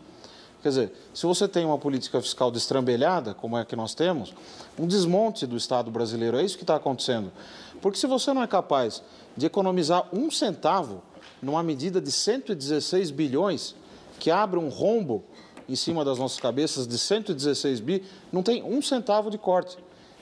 Quer 0.62 0.70
dizer, 0.70 0.92
se 1.14 1.24
você 1.26 1.46
tem 1.46 1.64
uma 1.64 1.78
política 1.78 2.20
fiscal 2.20 2.50
destrambelhada, 2.50 3.34
como 3.34 3.56
é 3.56 3.64
que 3.64 3.76
nós 3.76 3.94
temos, 3.94 4.34
um 4.76 4.86
desmonte 4.86 5.46
do 5.46 5.56
Estado 5.56 5.90
brasileiro, 5.92 6.38
é 6.38 6.44
isso 6.44 6.56
que 6.56 6.64
está 6.64 6.74
acontecendo. 6.74 7.30
Porque 7.80 7.98
se 7.98 8.06
você 8.06 8.32
não 8.32 8.42
é 8.42 8.46
capaz 8.46 9.02
de 9.36 9.46
economizar 9.46 10.08
um 10.12 10.30
centavo 10.30 11.02
numa 11.42 11.62
medida 11.62 12.00
de 12.00 12.10
116 12.10 13.10
bilhões, 13.10 13.74
que 14.18 14.30
abre 14.30 14.58
um 14.58 14.68
rombo 14.68 15.24
em 15.68 15.76
cima 15.76 16.04
das 16.04 16.18
nossas 16.18 16.38
cabeças 16.38 16.86
de 16.86 16.96
116 16.98 17.80
bi, 17.80 18.04
não 18.32 18.42
tem 18.42 18.62
um 18.62 18.80
centavo 18.80 19.30
de 19.30 19.38
corte. 19.38 19.76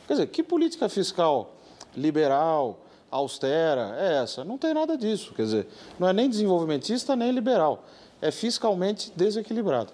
Quer 0.07 0.15
dizer, 0.15 0.27
que 0.29 0.43
política 0.43 0.89
fiscal 0.89 1.55
liberal, 1.97 2.81
austera 3.11 3.95
é 3.99 4.23
essa? 4.23 4.45
Não 4.45 4.59
tem 4.59 4.75
nada 4.75 4.97
disso. 4.97 5.33
Quer 5.35 5.43
dizer, 5.43 5.69
não 5.99 6.09
é 6.09 6.13
nem 6.13 6.29
desenvolvimentista 6.29 7.15
nem 7.15 7.31
liberal. 7.31 7.85
É 8.21 8.31
fiscalmente 8.31 9.13
desequilibrado. 9.15 9.93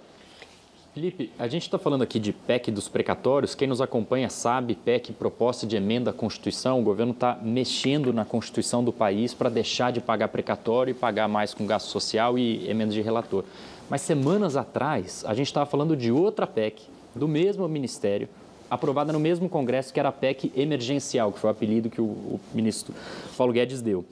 Felipe, 0.92 1.30
a 1.38 1.46
gente 1.46 1.62
está 1.62 1.78
falando 1.78 2.02
aqui 2.02 2.18
de 2.18 2.32
PEC 2.32 2.72
dos 2.72 2.88
precatórios. 2.88 3.54
Quem 3.54 3.68
nos 3.68 3.80
acompanha 3.80 4.28
sabe, 4.28 4.74
PEC, 4.74 5.12
proposta 5.12 5.64
de 5.64 5.76
emenda 5.76 6.10
à 6.10 6.12
Constituição. 6.12 6.80
O 6.80 6.82
governo 6.82 7.12
está 7.12 7.38
mexendo 7.40 8.12
na 8.12 8.24
Constituição 8.24 8.82
do 8.82 8.92
país 8.92 9.32
para 9.32 9.48
deixar 9.48 9.92
de 9.92 10.00
pagar 10.00 10.26
precatório 10.26 10.90
e 10.90 10.94
pagar 10.94 11.28
mais 11.28 11.54
com 11.54 11.64
gasto 11.64 11.86
social 11.86 12.36
e 12.36 12.68
emenda 12.68 12.92
de 12.92 13.00
relator. 13.00 13.44
Mas 13.88 14.00
semanas 14.00 14.56
atrás, 14.56 15.24
a 15.28 15.32
gente 15.32 15.46
estava 15.46 15.64
falando 15.64 15.96
de 15.96 16.10
outra 16.10 16.44
PEC, 16.44 16.82
do 17.14 17.28
mesmo 17.28 17.68
ministério, 17.68 18.28
aprovada 18.68 19.12
no 19.12 19.20
mesmo 19.20 19.48
Congresso, 19.48 19.92
que 19.94 20.00
era 20.00 20.08
a 20.08 20.12
PEC 20.12 20.52
emergencial, 20.56 21.30
que 21.30 21.38
foi 21.38 21.50
o 21.50 21.52
apelido 21.52 21.88
que 21.88 22.00
o, 22.00 22.04
o 22.04 22.40
ministro 22.52 22.92
Paulo 23.36 23.52
Guedes 23.52 23.80
deu. 23.80 24.04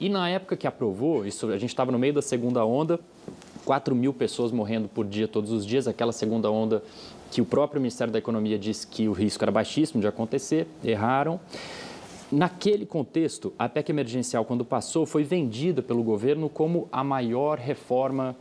E 0.00 0.08
na 0.08 0.26
época 0.30 0.56
que 0.56 0.66
aprovou, 0.66 1.26
isso, 1.26 1.48
a 1.48 1.58
gente 1.58 1.70
estava 1.70 1.92
no 1.92 1.98
meio 1.98 2.14
da 2.14 2.22
segunda 2.22 2.64
onda, 2.64 2.98
4 3.64 3.94
mil 3.94 4.12
pessoas 4.12 4.52
morrendo 4.52 4.88
por 4.88 5.06
dia 5.06 5.26
todos 5.26 5.50
os 5.50 5.64
dias, 5.64 5.88
aquela 5.88 6.12
segunda 6.12 6.50
onda 6.50 6.82
que 7.30 7.40
o 7.40 7.44
próprio 7.44 7.80
Ministério 7.80 8.12
da 8.12 8.18
Economia 8.18 8.58
disse 8.58 8.86
que 8.86 9.08
o 9.08 9.12
risco 9.12 9.42
era 9.42 9.50
baixíssimo 9.50 10.00
de 10.00 10.06
acontecer, 10.06 10.68
erraram. 10.84 11.40
Naquele 12.30 12.86
contexto, 12.86 13.52
a 13.58 13.68
PEC 13.68 13.90
emergencial, 13.90 14.44
quando 14.44 14.64
passou, 14.64 15.04
foi 15.04 15.24
vendida 15.24 15.82
pelo 15.82 16.02
governo 16.02 16.48
como 16.48 16.88
a 16.92 17.02
maior 17.02 17.58
reforma 17.58 18.36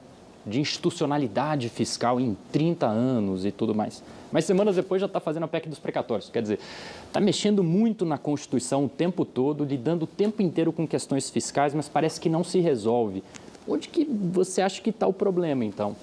de 0.46 0.60
institucionalidade 0.60 1.70
fiscal 1.70 2.20
em 2.20 2.36
30 2.52 2.86
anos 2.86 3.46
e 3.46 3.52
tudo 3.52 3.74
mais. 3.74 4.04
Mas 4.32 4.46
semanas 4.46 4.76
depois 4.76 5.00
já 5.00 5.06
está 5.06 5.20
fazendo 5.20 5.44
a 5.44 5.48
PEC 5.48 5.70
dos 5.70 5.80
precatórios. 5.80 6.30
Quer 6.30 6.42
dizer, 6.42 6.60
está 7.08 7.20
mexendo 7.20 7.64
muito 7.64 8.04
na 8.04 8.18
Constituição 8.18 8.86
o 8.86 8.90
tempo 8.90 9.24
todo, 9.26 9.64
lidando 9.64 10.04
o 10.04 10.08
tempo 10.08 10.42
inteiro 10.42 10.74
com 10.74 10.88
questões 10.88 11.30
fiscais, 11.30 11.74
mas 11.74 11.88
parece 11.88 12.20
que 12.20 12.30
não 12.30 12.44
se 12.44 12.60
resolve. 12.60 13.24
Onde 13.68 13.88
que 13.88 14.06
você 14.06 14.62
acha 14.62 14.82
que 14.82 14.90
está 14.90 15.08
o 15.08 15.14
problema, 15.14 15.64
então? 15.64 15.96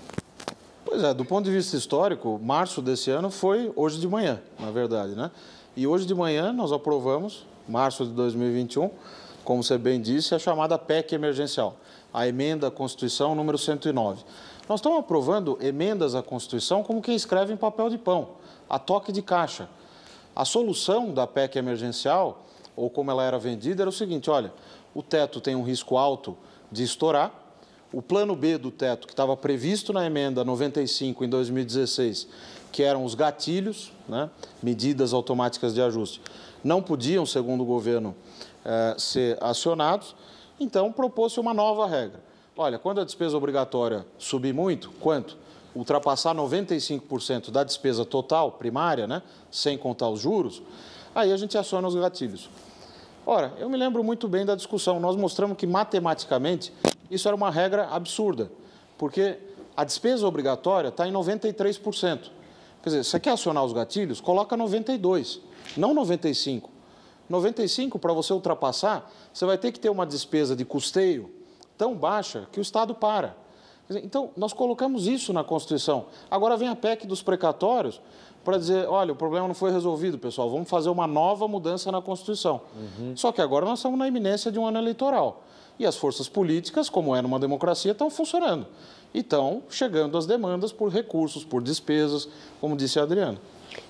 Pois 0.84 1.02
é, 1.02 1.12
do 1.12 1.24
ponto 1.24 1.44
de 1.44 1.50
vista 1.50 1.76
histórico, 1.76 2.40
março 2.42 2.80
desse 2.80 3.10
ano 3.10 3.30
foi 3.30 3.72
hoje 3.76 4.00
de 4.00 4.08
manhã, 4.08 4.40
na 4.58 4.70
verdade, 4.70 5.14
né? 5.14 5.30
E 5.76 5.86
hoje 5.86 6.06
de 6.06 6.14
manhã 6.14 6.52
nós 6.52 6.72
aprovamos, 6.72 7.46
março 7.68 8.04
de 8.04 8.12
2021, 8.12 8.90
como 9.44 9.62
você 9.62 9.78
bem 9.78 10.00
disse, 10.00 10.34
a 10.34 10.38
chamada 10.38 10.78
PEC 10.78 11.14
emergencial 11.14 11.76
a 12.12 12.26
emenda 12.26 12.68
à 12.68 12.70
Constituição 12.70 13.34
número 13.34 13.56
109. 13.56 14.24
Nós 14.68 14.80
estamos 14.80 14.98
aprovando 14.98 15.58
emendas 15.60 16.14
à 16.14 16.22
Constituição 16.22 16.82
como 16.82 17.02
quem 17.02 17.14
escreve 17.14 17.52
em 17.52 17.56
papel 17.56 17.88
de 17.88 17.98
pão, 17.98 18.30
a 18.68 18.78
toque 18.78 19.12
de 19.12 19.22
caixa. 19.22 19.68
A 20.34 20.44
solução 20.44 21.12
da 21.12 21.26
PEC 21.26 21.58
emergencial, 21.58 22.44
ou 22.76 22.88
como 22.88 23.10
ela 23.10 23.24
era 23.24 23.38
vendida, 23.38 23.82
era 23.82 23.90
o 23.90 23.92
seguinte: 23.92 24.30
olha, 24.30 24.52
o 24.94 25.02
teto 25.02 25.40
tem 25.40 25.56
um 25.56 25.62
risco 25.62 25.96
alto 25.96 26.36
de 26.70 26.84
estourar, 26.84 27.32
o 27.92 28.00
plano 28.00 28.36
B 28.36 28.56
do 28.56 28.70
teto, 28.70 29.06
que 29.06 29.12
estava 29.12 29.36
previsto 29.36 29.92
na 29.92 30.06
emenda 30.06 30.44
95 30.44 31.24
em 31.24 31.28
2016, 31.28 32.28
que 32.70 32.82
eram 32.82 33.04
os 33.04 33.14
gatilhos, 33.14 33.92
né, 34.08 34.30
medidas 34.62 35.12
automáticas 35.12 35.74
de 35.74 35.82
ajuste, 35.82 36.20
não 36.62 36.82
podiam, 36.82 37.26
segundo 37.26 37.62
o 37.62 37.66
governo, 37.66 38.14
eh, 38.64 38.94
ser 38.98 39.38
acionados. 39.42 40.14
Então, 40.58 40.92
propôs-se 40.92 41.40
uma 41.40 41.54
nova 41.54 41.86
regra. 41.86 42.20
Olha, 42.56 42.78
quando 42.78 43.00
a 43.00 43.04
despesa 43.04 43.36
obrigatória 43.36 44.06
subir 44.18 44.52
muito, 44.52 44.90
quanto? 45.00 45.36
Ultrapassar 45.74 46.34
95% 46.34 47.50
da 47.50 47.64
despesa 47.64 48.04
total 48.04 48.52
primária, 48.52 49.06
né? 49.06 49.22
sem 49.50 49.78
contar 49.78 50.10
os 50.10 50.20
juros, 50.20 50.62
aí 51.14 51.32
a 51.32 51.36
gente 51.36 51.56
aciona 51.56 51.88
os 51.88 51.94
gatilhos. 51.94 52.50
Ora, 53.24 53.54
eu 53.58 53.68
me 53.70 53.76
lembro 53.76 54.02
muito 54.04 54.28
bem 54.28 54.44
da 54.44 54.54
discussão. 54.54 54.98
Nós 55.00 55.16
mostramos 55.16 55.56
que 55.56 55.66
matematicamente 55.66 56.72
isso 57.10 57.26
era 57.26 57.34
uma 57.34 57.50
regra 57.50 57.88
absurda, 57.88 58.50
porque 58.96 59.38
a 59.76 59.84
despesa 59.84 60.26
obrigatória 60.26 60.88
está 60.88 61.06
em 61.08 61.12
93%. 61.12 62.30
Quer 62.82 62.88
dizer, 62.88 63.04
você 63.04 63.20
quer 63.20 63.30
acionar 63.30 63.64
os 63.64 63.72
gatilhos? 63.72 64.20
Coloca 64.20 64.56
92, 64.56 65.40
não 65.76 65.92
95. 65.92 66.70
95, 67.28 67.98
para 67.98 68.12
você 68.12 68.32
ultrapassar, 68.32 69.10
você 69.32 69.44
vai 69.46 69.56
ter 69.56 69.70
que 69.70 69.78
ter 69.78 69.88
uma 69.88 70.04
despesa 70.04 70.56
de 70.56 70.64
custeio 70.64 71.30
tão 71.78 71.94
baixa 71.94 72.48
que 72.50 72.58
o 72.58 72.62
Estado 72.62 72.94
para. 72.94 73.36
Então, 73.88 74.30
nós 74.36 74.52
colocamos 74.52 75.06
isso 75.06 75.32
na 75.32 75.42
Constituição. 75.42 76.06
Agora 76.30 76.56
vem 76.56 76.68
a 76.68 76.76
PEC 76.76 77.06
dos 77.06 77.22
precatórios 77.22 78.00
para 78.44 78.56
dizer, 78.56 78.88
olha, 78.88 79.12
o 79.12 79.16
problema 79.16 79.46
não 79.46 79.54
foi 79.54 79.70
resolvido, 79.70 80.18
pessoal, 80.18 80.48
vamos 80.48 80.68
fazer 80.68 80.88
uma 80.88 81.06
nova 81.06 81.46
mudança 81.46 81.90
na 81.92 82.00
Constituição. 82.00 82.62
Uhum. 82.74 83.16
Só 83.16 83.32
que 83.32 83.40
agora 83.40 83.66
nós 83.66 83.78
estamos 83.78 83.98
na 83.98 84.08
iminência 84.08 84.50
de 84.50 84.58
um 84.58 84.66
ano 84.66 84.78
eleitoral. 84.78 85.44
E 85.80 85.86
as 85.86 85.96
forças 85.96 86.28
políticas, 86.28 86.90
como 86.90 87.16
é 87.16 87.22
numa 87.22 87.38
democracia, 87.38 87.92
estão 87.92 88.10
funcionando. 88.10 88.66
E 89.14 89.20
estão 89.20 89.62
chegando 89.70 90.18
as 90.18 90.26
demandas 90.26 90.72
por 90.72 90.92
recursos, 90.92 91.42
por 91.42 91.62
despesas, 91.62 92.28
como 92.60 92.76
disse 92.76 93.00
a 93.00 93.02
Adriana. 93.04 93.40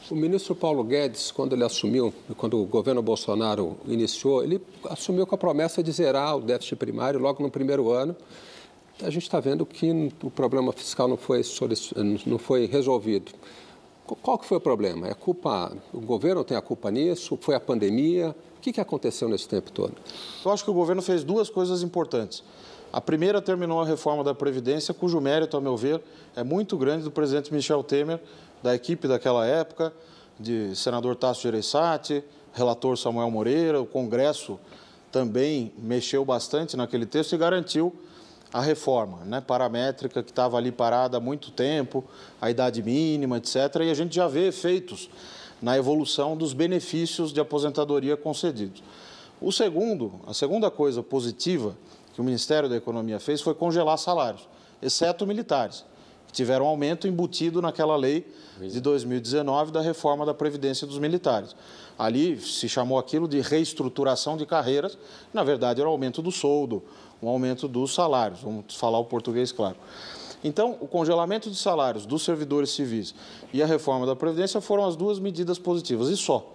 O 0.08 0.14
ministro 0.14 0.54
Paulo 0.54 0.84
Guedes, 0.84 1.32
quando 1.32 1.52
ele 1.52 1.64
assumiu, 1.64 2.14
quando 2.36 2.62
o 2.62 2.64
governo 2.64 3.02
Bolsonaro 3.02 3.76
iniciou, 3.88 4.44
ele 4.44 4.62
assumiu 4.88 5.26
com 5.26 5.34
a 5.34 5.38
promessa 5.38 5.82
de 5.82 5.90
zerar 5.90 6.36
o 6.36 6.40
déficit 6.40 6.76
primário 6.76 7.18
logo 7.18 7.42
no 7.42 7.50
primeiro 7.50 7.90
ano. 7.90 8.14
A 9.02 9.10
gente 9.10 9.24
está 9.24 9.40
vendo 9.40 9.66
que 9.66 10.12
o 10.22 10.30
problema 10.30 10.72
fiscal 10.72 11.08
não 11.08 11.16
foi, 11.16 11.42
não 12.24 12.38
foi 12.38 12.66
resolvido. 12.66 13.32
Qual 14.22 14.38
que 14.38 14.46
foi 14.46 14.58
o 14.58 14.60
problema? 14.60 15.08
É 15.08 15.14
culpa, 15.14 15.76
o 15.92 16.00
governo 16.00 16.44
tem 16.44 16.56
a 16.56 16.62
culpa 16.62 16.88
nisso? 16.88 17.36
Foi 17.40 17.56
a 17.56 17.60
pandemia? 17.60 18.32
O 18.60 18.62
que, 18.62 18.74
que 18.74 18.80
aconteceu 18.80 19.26
nesse 19.26 19.48
tempo 19.48 19.72
todo? 19.72 19.94
Eu 20.44 20.52
acho 20.52 20.62
que 20.62 20.70
o 20.70 20.74
governo 20.74 21.00
fez 21.00 21.24
duas 21.24 21.48
coisas 21.48 21.82
importantes. 21.82 22.44
A 22.92 23.00
primeira 23.00 23.40
terminou 23.40 23.80
a 23.80 23.86
reforma 23.86 24.22
da 24.22 24.34
Previdência, 24.34 24.92
cujo 24.92 25.18
mérito, 25.18 25.56
a 25.56 25.62
meu 25.62 25.78
ver, 25.78 25.98
é 26.36 26.44
muito 26.44 26.76
grande 26.76 27.04
do 27.04 27.10
presidente 27.10 27.50
Michel 27.54 27.82
Temer, 27.82 28.20
da 28.62 28.74
equipe 28.74 29.08
daquela 29.08 29.46
época, 29.46 29.94
de 30.38 30.76
senador 30.76 31.16
Tasso 31.16 31.40
Gereissati, 31.40 32.22
relator 32.52 32.98
Samuel 32.98 33.30
Moreira, 33.30 33.80
o 33.80 33.86
Congresso 33.86 34.60
também 35.10 35.72
mexeu 35.78 36.22
bastante 36.22 36.76
naquele 36.76 37.06
texto 37.06 37.32
e 37.32 37.38
garantiu 37.38 37.94
a 38.52 38.60
reforma 38.60 39.24
né, 39.24 39.40
paramétrica 39.40 40.22
que 40.22 40.30
estava 40.30 40.58
ali 40.58 40.70
parada 40.70 41.16
há 41.16 41.20
muito 41.20 41.50
tempo, 41.50 42.04
a 42.38 42.50
idade 42.50 42.82
mínima, 42.82 43.38
etc. 43.38 43.56
E 43.84 43.90
a 43.90 43.94
gente 43.94 44.14
já 44.14 44.28
vê 44.28 44.48
efeitos 44.48 45.08
na 45.60 45.76
evolução 45.76 46.36
dos 46.36 46.52
benefícios 46.52 47.32
de 47.32 47.40
aposentadoria 47.40 48.16
concedidos. 48.16 48.82
O 49.40 49.52
segundo, 49.52 50.20
a 50.26 50.34
segunda 50.34 50.70
coisa 50.70 51.02
positiva 51.02 51.76
que 52.14 52.20
o 52.20 52.24
Ministério 52.24 52.68
da 52.68 52.76
Economia 52.76 53.18
fez 53.18 53.40
foi 53.40 53.54
congelar 53.54 53.98
salários, 53.98 54.48
exceto 54.82 55.26
militares 55.26 55.84
que 56.30 56.32
tiveram 56.32 56.66
aumento 56.66 57.08
embutido 57.08 57.60
naquela 57.60 57.96
lei 57.96 58.24
de 58.60 58.80
2019 58.80 59.72
da 59.72 59.80
reforma 59.80 60.24
da 60.24 60.32
Previdência 60.32 60.86
dos 60.86 60.98
Militares. 60.98 61.56
Ali 61.98 62.40
se 62.40 62.68
chamou 62.68 62.98
aquilo 62.98 63.26
de 63.26 63.40
reestruturação 63.40 64.36
de 64.36 64.46
carreiras, 64.46 64.96
na 65.34 65.42
verdade 65.42 65.80
era 65.80 65.88
o 65.88 65.92
aumento 65.92 66.22
do 66.22 66.30
soldo, 66.30 66.84
um 67.20 67.28
aumento 67.28 67.66
dos 67.66 67.92
salários, 67.92 68.40
vamos 68.40 68.76
falar 68.76 68.98
o 68.98 69.04
português 69.04 69.50
claro. 69.50 69.76
Então, 70.42 70.76
o 70.80 70.88
congelamento 70.88 71.50
de 71.50 71.56
salários 71.56 72.06
dos 72.06 72.22
servidores 72.22 72.70
civis 72.70 73.14
e 73.52 73.62
a 73.62 73.66
reforma 73.66 74.06
da 74.06 74.16
Previdência 74.16 74.60
foram 74.60 74.86
as 74.86 74.96
duas 74.96 75.18
medidas 75.18 75.58
positivas, 75.58 76.08
e 76.08 76.16
só. 76.16 76.54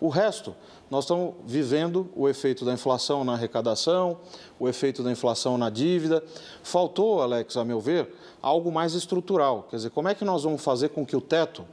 O 0.00 0.08
resto, 0.08 0.54
nós 0.90 1.04
estamos 1.04 1.34
vivendo 1.46 2.10
o 2.16 2.28
efeito 2.28 2.64
da 2.64 2.72
inflação 2.72 3.22
na 3.22 3.34
arrecadação, 3.34 4.18
o 4.58 4.68
efeito 4.68 5.00
da 5.00 5.12
inflação 5.12 5.56
na 5.56 5.70
dívida. 5.70 6.22
Faltou, 6.62 7.22
Alex, 7.22 7.56
a 7.56 7.64
meu 7.64 7.80
ver, 7.80 8.12
algo 8.42 8.72
mais 8.72 8.94
estrutural. 8.94 9.68
Quer 9.70 9.76
dizer, 9.76 9.90
como 9.90 10.08
é 10.08 10.14
que 10.14 10.24
nós 10.24 10.42
vamos 10.42 10.60
fazer 10.60 10.88
com 10.88 11.06
que 11.06 11.14
o 11.14 11.20
teto, 11.20 11.64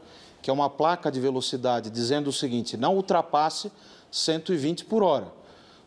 que 0.44 0.50
é 0.52 0.54
uma 0.54 0.70
placa 0.70 1.12
de 1.12 1.20
velocidade 1.20 1.90
dizendo 1.90 2.30
o 2.30 2.32
seguinte, 2.32 2.78
não 2.78 2.96
ultrapasse 2.96 3.72
120 4.12 4.86
por 4.86 5.02
hora. 5.02 5.34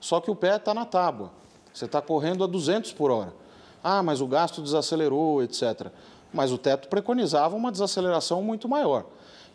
Só 0.00 0.20
que 0.20 0.30
o 0.30 0.34
pé 0.34 0.56
está 0.56 0.74
na 0.74 0.84
tábua. 0.84 1.30
Você 1.72 1.84
está 1.84 2.02
correndo 2.02 2.42
a 2.42 2.46
200 2.48 2.92
por 2.92 3.12
hora. 3.12 3.32
Ah, 3.82 4.02
mas 4.02 4.20
o 4.20 4.26
gasto 4.26 4.62
desacelerou, 4.62 5.42
etc. 5.42 5.88
Mas 6.32 6.52
o 6.52 6.58
teto 6.58 6.88
preconizava 6.88 7.56
uma 7.56 7.72
desaceleração 7.72 8.42
muito 8.42 8.68
maior. 8.68 9.04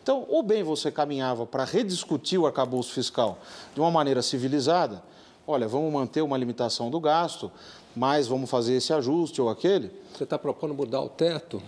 Então, 0.03 0.25
ou 0.29 0.41
bem 0.41 0.63
você 0.63 0.91
caminhava 0.91 1.45
para 1.45 1.63
rediscutir 1.65 2.39
o 2.39 2.45
arcabouço 2.45 2.93
fiscal 2.93 3.37
de 3.73 3.81
uma 3.81 3.91
maneira 3.91 4.21
civilizada, 4.21 5.03
olha, 5.45 5.67
vamos 5.67 5.91
manter 5.91 6.21
uma 6.21 6.37
limitação 6.37 6.89
do 6.89 6.99
gasto, 6.99 7.51
mas 7.95 8.27
vamos 8.27 8.49
fazer 8.49 8.75
esse 8.75 8.93
ajuste 8.93 9.41
ou 9.41 9.49
aquele. 9.49 9.91
Você 10.13 10.23
está 10.23 10.37
propondo 10.37 10.73
mudar 10.73 11.01
o 11.01 11.09
teto? 11.09 11.61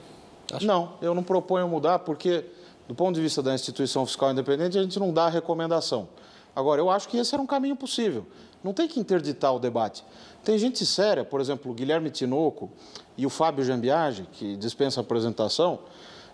Acho... 0.53 0.65
Não, 0.65 0.93
eu 1.01 1.13
não 1.13 1.23
proponho 1.23 1.67
mudar 1.67 1.99
porque, 1.99 2.45
do 2.87 2.95
ponto 2.95 3.15
de 3.15 3.21
vista 3.21 3.41
da 3.41 3.53
instituição 3.53 4.05
fiscal 4.05 4.31
independente, 4.31 4.77
a 4.77 4.83
gente 4.83 4.99
não 4.99 5.13
dá 5.13 5.27
recomendação. 5.27 6.07
Agora, 6.55 6.81
eu 6.81 6.89
acho 6.89 7.09
que 7.09 7.17
esse 7.17 7.33
era 7.33 7.41
um 7.41 7.47
caminho 7.47 7.75
possível. 7.75 8.25
Não 8.63 8.73
tem 8.73 8.87
que 8.87 8.99
interditar 8.99 9.55
o 9.55 9.59
debate. 9.59 10.03
Tem 10.43 10.57
gente 10.57 10.85
séria, 10.85 11.23
por 11.23 11.39
exemplo, 11.39 11.71
o 11.71 11.73
Guilherme 11.73 12.09
Tinoco 12.09 12.69
e 13.17 13.25
o 13.25 13.29
Fábio 13.29 13.63
Jambiage, 13.63 14.27
que 14.33 14.55
dispensa 14.55 15.01
apresentação. 15.01 15.79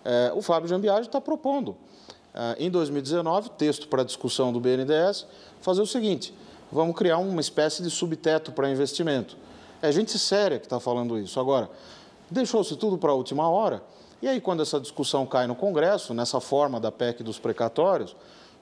É, 0.04 0.32
o 0.34 0.42
Fábio 0.42 0.68
Jambiage 0.68 1.08
está 1.08 1.20
propondo, 1.20 1.76
é, 2.34 2.56
em 2.58 2.70
2019, 2.70 3.50
texto 3.50 3.88
para 3.88 4.04
discussão 4.04 4.52
do 4.52 4.60
BNDES, 4.60 5.26
fazer 5.60 5.82
o 5.82 5.86
seguinte: 5.86 6.34
vamos 6.70 6.96
criar 6.96 7.18
uma 7.18 7.40
espécie 7.40 7.82
de 7.82 7.90
subteto 7.90 8.52
para 8.52 8.70
investimento. 8.70 9.36
É 9.82 9.92
gente 9.92 10.18
séria 10.18 10.58
que 10.58 10.66
está 10.66 10.80
falando 10.80 11.18
isso. 11.18 11.38
Agora, 11.38 11.70
deixou-se 12.30 12.74
tudo 12.76 12.98
para 12.98 13.10
a 13.12 13.14
última 13.14 13.48
hora, 13.48 13.82
e 14.22 14.28
aí, 14.28 14.40
quando 14.40 14.62
essa 14.62 14.80
discussão 14.80 15.26
cai 15.26 15.46
no 15.46 15.54
Congresso, 15.54 16.14
nessa 16.14 16.40
forma 16.40 16.80
da 16.80 16.90
PEC 16.90 17.22
dos 17.22 17.38
precatórios, 17.38 18.16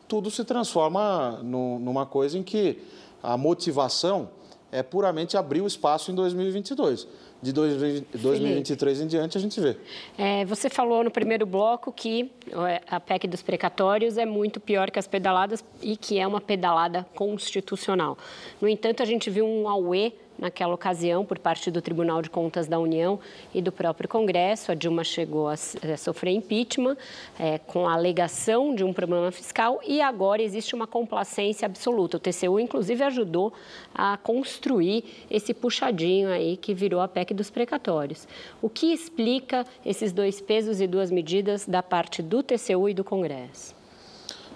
tudo 0.08 0.30
se 0.30 0.44
transforma 0.44 1.38
no, 1.42 1.78
numa 1.78 2.04
coisa 2.04 2.36
em 2.36 2.42
que 2.42 2.82
a 3.24 3.38
motivação 3.38 4.28
é 4.70 4.82
puramente 4.82 5.36
abrir 5.36 5.62
o 5.62 5.66
espaço 5.66 6.10
em 6.10 6.14
2022. 6.14 7.08
De 7.40 7.52
2023 7.52 9.02
em 9.02 9.06
diante, 9.06 9.36
a 9.36 9.40
gente 9.40 9.60
vê. 9.60 9.76
É, 10.16 10.44
você 10.44 10.68
falou 10.70 11.04
no 11.04 11.10
primeiro 11.10 11.44
bloco 11.44 11.92
que 11.92 12.30
é, 12.68 12.82
a 12.88 12.98
PEC 12.98 13.28
dos 13.28 13.42
precatórios 13.42 14.18
é 14.18 14.26
muito 14.26 14.58
pior 14.58 14.90
que 14.90 14.98
as 14.98 15.06
pedaladas 15.06 15.64
e 15.82 15.96
que 15.96 16.18
é 16.18 16.26
uma 16.26 16.40
pedalada 16.40 17.06
constitucional. 17.14 18.16
No 18.60 18.68
entanto, 18.68 19.02
a 19.02 19.06
gente 19.06 19.30
viu 19.30 19.46
um 19.46 19.68
auê 19.68 20.12
naquela 20.38 20.74
ocasião 20.74 21.24
por 21.24 21.38
parte 21.38 21.70
do 21.70 21.80
Tribunal 21.80 22.22
de 22.22 22.30
Contas 22.30 22.66
da 22.66 22.78
União 22.78 23.18
e 23.54 23.62
do 23.62 23.72
próprio 23.72 24.08
Congresso. 24.08 24.72
A 24.72 24.74
Dilma 24.74 25.04
chegou 25.04 25.48
a 25.48 25.56
sofrer 25.96 26.32
impeachment 26.32 26.96
é, 27.38 27.58
com 27.58 27.88
a 27.88 27.94
alegação 27.94 28.74
de 28.74 28.84
um 28.84 28.92
problema 28.92 29.30
fiscal 29.30 29.80
e 29.86 30.00
agora 30.00 30.42
existe 30.42 30.74
uma 30.74 30.86
complacência 30.86 31.66
absoluta. 31.66 32.16
O 32.16 32.20
TCU, 32.20 32.58
inclusive, 32.58 33.02
ajudou 33.02 33.52
a 33.94 34.16
construir 34.16 35.04
esse 35.30 35.54
puxadinho 35.54 36.28
aí 36.28 36.56
que 36.56 36.74
virou 36.74 37.00
a 37.00 37.08
PEC 37.08 37.32
dos 37.32 37.50
precatórios. 37.50 38.26
O 38.60 38.68
que 38.68 38.92
explica 38.92 39.66
esses 39.84 40.12
dois 40.12 40.40
pesos 40.40 40.80
e 40.80 40.86
duas 40.86 41.10
medidas 41.10 41.66
da 41.66 41.82
parte 41.82 42.22
do 42.22 42.42
TCU 42.42 42.88
e 42.88 42.94
do 42.94 43.04
Congresso? 43.04 43.74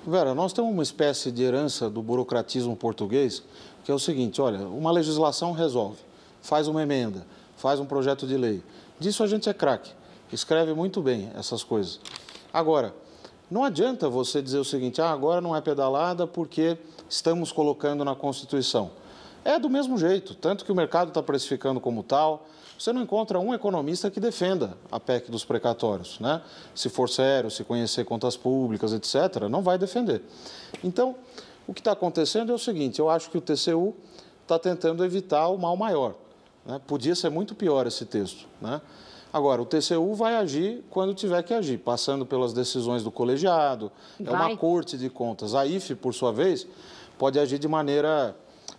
Vera, 0.07 0.35
nós 0.35 0.53
temos 0.53 0.73
uma 0.73 0.83
espécie 0.83 1.31
de 1.31 1.43
herança 1.43 1.91
do 1.91 2.01
burocratismo 2.01 2.75
português 2.75 3.43
que 3.89 3.93
é 3.93 3.95
o 3.95 3.99
seguinte: 3.99 4.39
olha, 4.39 4.69
uma 4.69 4.91
legislação 4.91 5.53
resolve, 5.53 5.97
faz 6.43 6.69
uma 6.69 6.83
emenda, 6.83 7.27
faz 7.57 7.81
um 7.81 7.87
projeto 7.87 8.27
de 8.27 8.37
lei. 8.37 8.63
Disso 9.01 9.23
a 9.23 9.27
gente 9.27 9.49
é 9.49 9.55
craque, 9.55 9.91
escreve 10.31 10.75
muito 10.75 11.01
bem 11.01 11.33
essas 11.35 11.65
coisas. 11.65 11.99
Agora, 12.53 12.95
não 13.51 13.65
adianta 13.65 14.07
você 14.07 14.43
dizer 14.43 14.59
o 14.59 14.65
seguinte: 14.65 15.01
ah, 15.01 15.11
agora 15.11 15.41
não 15.41 15.57
é 15.57 15.63
pedalada 15.63 16.27
porque 16.27 16.77
estamos 17.09 17.51
colocando 17.51 18.05
na 18.05 18.15
Constituição. 18.15 18.91
É 19.43 19.59
do 19.59 19.71
mesmo 19.71 19.97
jeito, 19.97 20.35
tanto 20.35 20.67
que 20.67 20.73
o 20.73 20.75
mercado 20.75 21.09
está 21.09 21.23
precificando 21.23 21.81
como 21.81 22.03
tal. 22.03 22.47
Você 22.79 22.93
não 22.93 23.01
encontra 23.01 23.41
um 23.41 23.55
economista 23.55 24.11
que 24.11 24.21
defenda 24.21 24.77
a 24.93 25.01
PEC 25.01 25.31
dos 25.31 25.47
precatórios, 25.47 26.21
né? 26.21 26.43
Se 26.75 26.91
for 26.91 27.09
sério, 27.09 27.51
se 27.51 27.65
conhecer 27.65 28.05
contas 28.05 28.37
públicas, 28.37 28.93
etc., 28.93 29.49
não 29.49 29.63
vai 29.63 29.79
defender. 29.79 30.23
Então, 30.85 31.17
o 31.69 31.75
que 31.75 31.81
está 31.81 31.93
acontecendo 31.93 32.51
é 32.51 32.55
o 32.55 32.59
seguinte: 32.59 32.99
eu 32.99 33.09
acho 33.09 33.31
que 33.31 33.37
o 33.37 33.41
TCU 33.41 33.95
está 34.43 34.59
tentando 34.59 35.05
evitar 35.05 35.49
o 35.49 35.59
mal 35.59 35.77
maior. 35.77 36.15
Né? 36.65 36.81
Podia 36.87 37.15
ser 37.15 37.29
muito 37.29 37.55
pior 37.55 37.87
esse 37.87 38.07
texto. 38.07 38.47
Né? 38.61 38.81
Agora, 39.31 39.61
o 39.61 39.67
TCU 39.67 40.15
vai 40.15 40.35
agir 40.35 40.83
quando 40.91 41.13
tiver 41.13 41.43
que 41.43 41.53
agir, 41.53 41.77
passando 41.77 42.25
pelas 42.25 42.55
decisões 42.55 43.05
do 43.05 43.11
colegiado, 43.11 43.93
vai. 44.19 44.33
é 44.33 44.37
uma 44.37 44.57
corte 44.57 44.97
de 44.97 45.11
contas. 45.11 45.55
A 45.55 45.67
IFE, 45.67 45.95
por 45.95 46.15
sua 46.15 46.33
vez, 46.33 46.67
pode 47.19 47.39
agir 47.39 47.59
de 47.59 47.69
maneira 47.69 48.35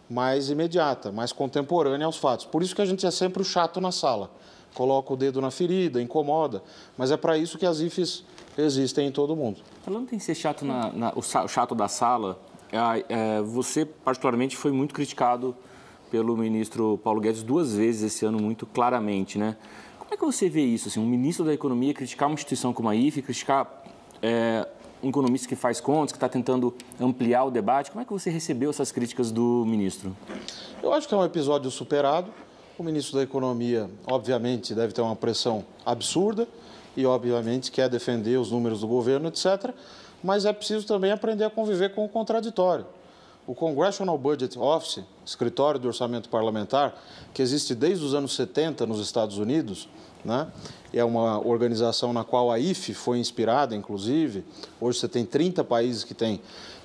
mais 0.09 0.49
imediata, 0.49 1.11
mais 1.11 1.31
contemporânea 1.31 2.07
aos 2.07 2.17
fatos. 2.17 2.47
Por 2.47 2.63
isso 2.63 2.75
que 2.75 2.81
a 2.81 2.85
gente 2.85 3.05
é 3.05 3.11
sempre 3.11 3.43
o 3.43 3.45
chato 3.45 3.79
na 3.79 3.91
sala. 3.91 4.31
Coloca 4.73 5.13
o 5.13 5.17
dedo 5.17 5.39
na 5.39 5.51
ferida, 5.51 6.01
incomoda, 6.01 6.63
mas 6.97 7.11
é 7.11 7.17
para 7.17 7.37
isso 7.37 7.57
que 7.57 7.65
as 7.65 7.79
IFES 7.79 8.23
existem 8.57 9.07
em 9.07 9.11
todo 9.11 9.35
mundo. 9.35 9.59
Falando 9.83 10.11
em 10.13 10.19
ser 10.19 10.33
chato, 10.33 10.65
na, 10.65 10.91
na, 10.91 11.13
o 11.15 11.21
chato 11.21 11.75
da 11.75 11.87
sala, 11.87 12.39
você, 13.45 13.85
particularmente, 13.85 14.55
foi 14.55 14.71
muito 14.71 14.93
criticado 14.93 15.55
pelo 16.09 16.35
ministro 16.35 16.99
Paulo 17.03 17.21
Guedes 17.21 17.43
duas 17.43 17.75
vezes 17.75 18.13
esse 18.13 18.25
ano, 18.25 18.39
muito 18.39 18.65
claramente, 18.65 19.37
né? 19.37 19.55
Como 19.97 20.13
é 20.13 20.17
que 20.17 20.25
você 20.25 20.49
vê 20.49 20.61
isso, 20.61 20.87
assim, 20.87 20.99
um 20.99 21.05
ministro 21.05 21.45
da 21.45 21.53
Economia 21.53 21.93
criticar 21.93 22.27
uma 22.27 22.33
instituição 22.33 22.73
como 22.73 22.89
a 22.89 22.95
IFE, 22.95 23.21
criticar 23.21 23.83
é, 24.21 24.67
um 25.03 25.09
economista 25.09 25.47
que 25.47 25.55
faz 25.55 25.79
contas, 25.79 26.11
que 26.11 26.17
está 26.17 26.27
tentando 26.27 26.73
ampliar 26.99 27.45
o 27.45 27.51
debate. 27.51 27.91
Como 27.91 28.01
é 28.01 28.05
que 28.05 28.11
você 28.11 28.29
recebeu 28.29 28.69
essas 28.69 28.91
críticas 28.91 29.31
do 29.31 29.63
ministro? 29.67 30.15
Eu 30.81 30.93
acho 30.93 31.07
que 31.07 31.13
é 31.13 31.17
um 31.17 31.23
episódio 31.23 31.69
superado. 31.69 32.31
O 32.77 32.83
ministro 32.83 33.17
da 33.17 33.23
Economia, 33.23 33.89
obviamente, 34.07 34.73
deve 34.73 34.93
ter 34.93 35.01
uma 35.01 35.15
pressão 35.15 35.65
absurda 35.85 36.47
e, 36.97 37.05
obviamente, 37.05 37.71
quer 37.71 37.89
defender 37.89 38.37
os 38.37 38.51
números 38.51 38.81
do 38.81 38.87
governo, 38.87 39.27
etc 39.27 39.73
mas 40.23 40.45
é 40.45 40.53
preciso 40.53 40.85
também 40.85 41.11
aprender 41.11 41.43
a 41.43 41.49
conviver 41.49 41.93
com 41.93 42.05
o 42.05 42.09
contraditório. 42.09 42.85
O 43.47 43.55
Congressional 43.55 44.17
Budget 44.17 44.59
Office, 44.59 45.03
escritório 45.25 45.79
do 45.79 45.87
orçamento 45.87 46.29
parlamentar, 46.29 46.95
que 47.33 47.41
existe 47.41 47.73
desde 47.73 48.05
os 48.05 48.13
anos 48.13 48.35
70 48.35 48.85
nos 48.85 48.99
Estados 48.99 49.37
Unidos, 49.37 49.89
né? 50.23 50.47
é 50.93 51.03
uma 51.03 51.45
organização 51.45 52.13
na 52.13 52.23
qual 52.23 52.51
a 52.51 52.59
IFE 52.59 52.93
foi 52.93 53.19
inspirada, 53.19 53.75
inclusive. 53.75 54.43
Hoje 54.79 54.99
você 54.99 55.07
tem 55.07 55.25
30 55.25 55.63
países 55.63 56.03
que 56.03 56.13
têm 56.13 56.41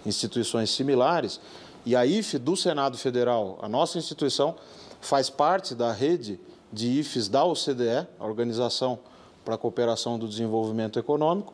instituições 0.06 0.70
similares. 0.70 1.40
E 1.86 1.94
a 1.94 2.06
IFE 2.06 2.38
do 2.38 2.56
Senado 2.56 2.96
Federal, 2.96 3.58
a 3.60 3.68
nossa 3.68 3.98
instituição, 3.98 4.54
faz 5.00 5.28
parte 5.28 5.74
da 5.74 5.92
rede 5.92 6.40
de 6.72 6.88
IFES 7.00 7.28
da 7.28 7.44
OCDE, 7.44 8.06
a 8.18 8.24
Organização 8.24 8.98
para 9.44 9.54
a 9.54 9.58
Cooperação 9.58 10.18
do 10.18 10.26
Desenvolvimento 10.26 10.98
Econômico. 10.98 11.52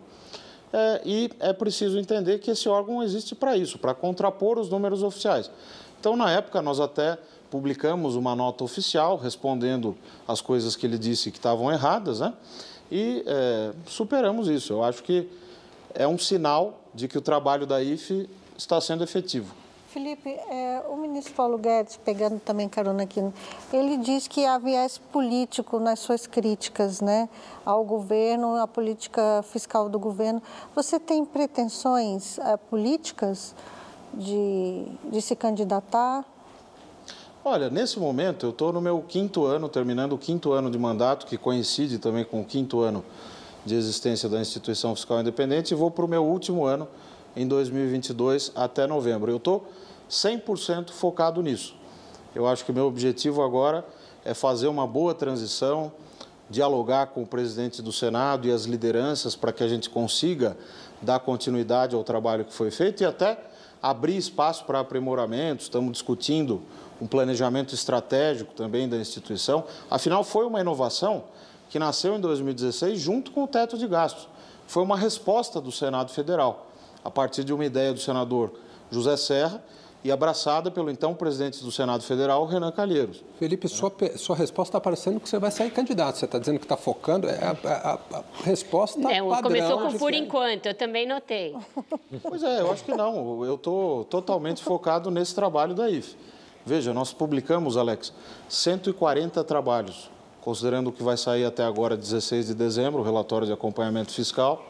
É, 0.73 1.01
e 1.05 1.31
é 1.41 1.53
preciso 1.53 1.99
entender 1.99 2.39
que 2.39 2.51
esse 2.51 2.69
órgão 2.69 3.03
existe 3.03 3.35
para 3.35 3.57
isso, 3.57 3.79
para 3.79 3.93
contrapor 3.93 4.59
os 4.59 4.71
números 4.71 5.03
oficiais. 5.03 5.51
Então, 5.99 6.17
na 6.17 6.31
época, 6.31 6.63
nós 6.63 6.79
até 6.79 7.19
publicamos 7.51 8.15
uma 8.15 8.37
nota 8.37 8.63
oficial 8.63 9.17
respondendo 9.17 9.97
as 10.27 10.41
coisas 10.41 10.77
que 10.77 10.87
ele 10.87 10.97
disse 10.97 11.31
que 11.31 11.39
estavam 11.39 11.71
erradas, 11.73 12.21
né? 12.21 12.33
E 12.91 13.23
é, 13.27 13.73
superamos 13.87 14.49
isso. 14.49 14.73
Eu 14.73 14.85
acho 14.85 15.03
que 15.03 15.29
é 15.95 16.07
um 16.07 16.19
sinal 16.19 16.81
de 16.95 17.09
que 17.09 17.19
o 17.19 17.21
trabalho 17.21 17.67
da 17.67 17.83
IFE 17.83 18.29
está 18.57 18.81
sendo 18.81 19.03
efetivo. 19.03 19.55
Felipe, 19.93 20.31
é, 20.31 20.85
o 20.89 20.97
ministro 20.97 21.35
Paulo 21.35 21.59
Guedes, 21.59 21.97
pegando 21.97 22.39
também 22.39 22.69
carona 22.69 23.03
aqui, 23.03 23.21
ele 23.73 23.97
diz 23.97 24.29
que 24.29 24.47
há 24.47 24.57
viés 24.57 24.99
político 24.99 25.81
nas 25.81 25.99
suas 25.99 26.29
críticas 26.29 27.01
né, 27.01 27.29
ao 27.67 27.83
governo, 27.83 28.55
à 28.55 28.69
política 28.69 29.45
fiscal 29.51 29.89
do 29.89 29.99
governo. 29.99 30.41
Você 30.77 31.01
tem 31.01 31.25
pretensões 31.25 32.39
é, 32.39 32.57
políticas 32.57 33.53
de, 34.15 34.85
de 35.11 35.21
se 35.21 35.35
candidatar? 35.35 36.25
Olha, 37.45 37.69
nesse 37.69 37.99
momento 37.99 38.47
eu 38.47 38.51
estou 38.51 38.73
no 38.73 38.81
meu 38.81 39.03
quinto 39.09 39.45
ano, 39.45 39.69
terminando 39.69 40.13
o 40.13 40.19
quinto 40.19 40.53
ano 40.53 40.71
de 40.71 40.79
mandato, 40.79 41.27
que 41.27 41.37
coincide 41.37 41.99
também 41.99 42.25
com 42.25 42.43
o 42.43 42.45
quinto 42.45 42.79
ano 42.79 43.05
de 43.67 43.75
existência 43.75 44.29
da 44.29 44.41
instituição 44.41 44.95
fiscal 44.95 45.21
independente 45.21 45.73
e 45.73 45.75
vou 45.75 45.91
para 45.91 46.05
o 46.05 46.09
meu 46.09 46.25
último 46.25 46.65
ano, 46.65 46.87
em 47.37 47.47
2022, 47.47 48.53
até 48.55 48.87
novembro. 48.87 49.31
Eu 49.31 49.37
estou 49.37 49.67
100% 50.11 50.91
focado 50.91 51.43
nisso. 51.43 51.75
Eu 52.35 52.47
acho 52.47 52.65
que 52.65 52.71
o 52.71 52.75
meu 52.75 52.87
objetivo 52.87 53.43
agora 53.43 53.85
é 54.25 54.35
fazer 54.35 54.69
uma 54.69 54.87
boa 54.87 55.15
transição, 55.15 55.93
dialogar 56.49 57.07
com 57.07 57.23
o 57.23 57.27
presidente 57.27 57.81
do 57.81 57.93
Senado 57.93 58.47
e 58.47 58.53
as 58.53 58.65
lideranças 58.65 59.37
para 59.37 59.53
que 59.53 59.63
a 59.63 59.69
gente 59.69 59.89
consiga 59.89 60.57
dar 61.01 61.21
continuidade 61.21 61.95
ao 61.95 62.05
trabalho 62.05 62.45
que 62.45 62.53
foi 62.53 62.71
feito 62.71 63.03
e 63.03 63.07
até 63.07 63.39
abrir 63.83 64.17
espaço 64.17 64.65
para 64.65 64.81
aprimoramento. 64.81 65.63
Estamos 65.63 65.93
discutindo 65.93 66.61
um 67.01 67.07
planejamento 67.07 67.75
estratégico 67.75 68.53
também 68.53 68.89
da 68.89 68.97
instituição. 68.97 69.65
Afinal, 69.91 70.23
foi 70.23 70.47
uma 70.47 70.61
inovação 70.61 71.25
que 71.71 71.79
nasceu 71.79 72.17
em 72.17 72.21
2016 72.21 72.99
junto 72.99 73.31
com 73.31 73.45
o 73.45 73.49
teto 73.49 73.79
de 73.79 73.87
gastos. 73.87 74.29
Foi 74.67 74.83
uma 74.83 74.97
resposta 74.97 75.61
do 75.61 75.73
Senado 75.73 76.11
Federal, 76.13 76.70
a 77.05 77.11
partir 77.11 77.45
de 77.45 77.53
uma 77.53 77.65
ideia 77.65 77.93
do 77.93 78.01
senador 78.01 78.53
José 78.91 79.17
Serra 79.17 79.63
e 80.03 80.11
abraçada 80.11 80.71
pelo 80.71 80.91
então 80.91 81.15
presidente 81.15 81.63
do 81.63 81.71
Senado 81.71 82.03
Federal, 82.03 82.47
Renan 82.47 82.73
Calheiros. 82.73 83.23
Felipe, 83.39 83.69
sua, 83.69 83.93
sua 84.17 84.35
resposta 84.35 84.71
está 84.71 84.81
parecendo 84.81 85.21
que 85.21 85.29
você 85.29 85.39
vai 85.39 85.51
sair 85.51 85.71
candidato. 85.71 86.17
Você 86.17 86.25
está 86.25 86.39
dizendo 86.39 86.59
que 86.59 86.65
está 86.65 86.77
focando. 86.77 87.29
É 87.29 87.39
a, 87.45 87.69
a, 87.69 88.19
a 88.19 88.23
resposta 88.43 88.99
é, 89.01 89.23
padrão. 89.23 89.43
Começou 89.43 89.79
com 89.79 89.99
por 89.99 90.15
enquanto, 90.15 90.67
eu 90.67 90.75
também 90.75 91.07
notei. 91.07 91.55
Pois 92.23 92.43
é, 92.43 92.61
eu 92.61 92.73
acho 92.73 92.83
que 92.85 92.95
não. 92.95 93.45
Eu 93.45 93.57
estou 93.57 94.05
totalmente 94.05 94.63
focado 94.63 95.11
nesse 95.11 95.35
trabalho 95.35 95.75
da 95.75 95.91
IFE. 95.91 96.17
Veja, 96.65 96.93
nós 96.95 97.13
publicamos, 97.13 97.77
Alex, 97.77 98.13
140 98.49 99.43
trabalhos, 99.45 100.11
considerando 100.41 100.89
o 100.89 100.93
que 100.93 101.03
vai 101.03 101.17
sair 101.17 101.45
até 101.45 101.65
agora, 101.65 101.97
16 101.97 102.49
de 102.49 102.55
dezembro, 102.55 103.01
o 103.01 103.05
relatório 103.05 103.47
de 103.47 103.53
acompanhamento 103.53 104.13
fiscal, 104.13 104.65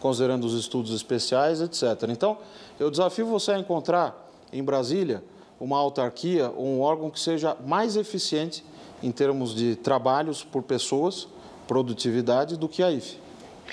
considerando 0.00 0.44
os 0.44 0.54
estudos 0.54 0.92
especiais, 0.94 1.60
etc. 1.60 2.08
Então, 2.08 2.38
eu 2.78 2.90
desafio 2.90 3.26
você 3.26 3.52
a 3.52 3.58
encontrar 3.58 4.28
em 4.52 4.62
Brasília 4.64 5.22
uma 5.60 5.78
autarquia 5.78 6.50
ou 6.56 6.66
um 6.66 6.80
órgão 6.80 7.10
que 7.10 7.20
seja 7.20 7.56
mais 7.66 7.96
eficiente 7.96 8.64
em 9.02 9.12
termos 9.12 9.54
de 9.54 9.76
trabalhos 9.76 10.42
por 10.42 10.62
pessoas, 10.62 11.28
produtividade, 11.68 12.56
do 12.56 12.68
que 12.68 12.82
a 12.82 12.90
IFE. 12.90 13.18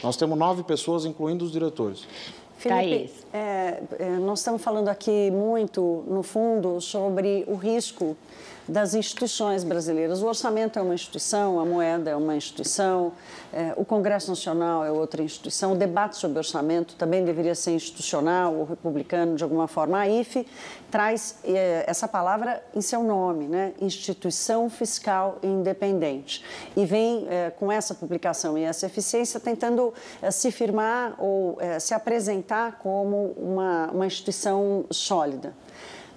Nós 0.03 0.15
temos 0.15 0.37
nove 0.37 0.63
pessoas, 0.63 1.05
incluindo 1.05 1.43
os 1.43 1.51
diretores. 1.51 2.05
Felipe, 2.57 3.13
é, 3.31 3.83
é, 3.99 4.09
nós 4.17 4.39
estamos 4.39 4.61
falando 4.61 4.89
aqui 4.89 5.31
muito, 5.31 6.03
no 6.07 6.23
fundo, 6.23 6.81
sobre 6.81 7.45
o 7.47 7.55
risco 7.55 8.17
das 8.67 8.93
instituições 8.93 9.63
brasileiras. 9.63 10.21
O 10.21 10.27
orçamento 10.27 10.77
é 10.77 10.81
uma 10.81 10.93
instituição, 10.93 11.59
a 11.59 11.65
moeda 11.65 12.09
é 12.09 12.15
uma 12.15 12.35
instituição, 12.35 13.13
é, 13.53 13.73
o 13.77 13.85
Congresso 13.85 14.29
Nacional 14.29 14.83
é 14.83 14.91
outra 14.91 15.23
instituição, 15.23 15.73
o 15.73 15.75
debate 15.75 16.17
sobre 16.17 16.37
orçamento 16.37 16.95
também 16.95 17.23
deveria 17.23 17.55
ser 17.55 17.71
institucional 17.71 18.53
ou 18.53 18.65
republicano 18.65 19.35
de 19.35 19.43
alguma 19.43 19.67
forma. 19.67 19.99
A 19.99 20.09
IFE 20.09 20.45
traz 20.91 21.37
é, 21.43 21.85
essa 21.87 22.07
palavra 22.07 22.61
em 22.75 22.81
seu 22.81 23.03
nome, 23.03 23.47
né? 23.47 23.73
Instituição 23.79 24.69
Fiscal 24.69 25.37
Independente. 25.41 26.43
E 26.75 26.85
vem 26.85 27.25
é, 27.29 27.51
com 27.51 27.71
essa 27.71 27.95
publicação 27.95 28.57
e 28.57 28.63
essa 28.63 28.85
eficiência 28.85 29.39
tentando 29.39 29.93
se 30.31 30.51
firmar 30.51 31.15
ou 31.17 31.57
se 31.79 31.93
apresentar 31.93 32.79
como 32.79 33.33
uma, 33.37 33.89
uma 33.91 34.05
instituição 34.05 34.85
sólida. 34.91 35.53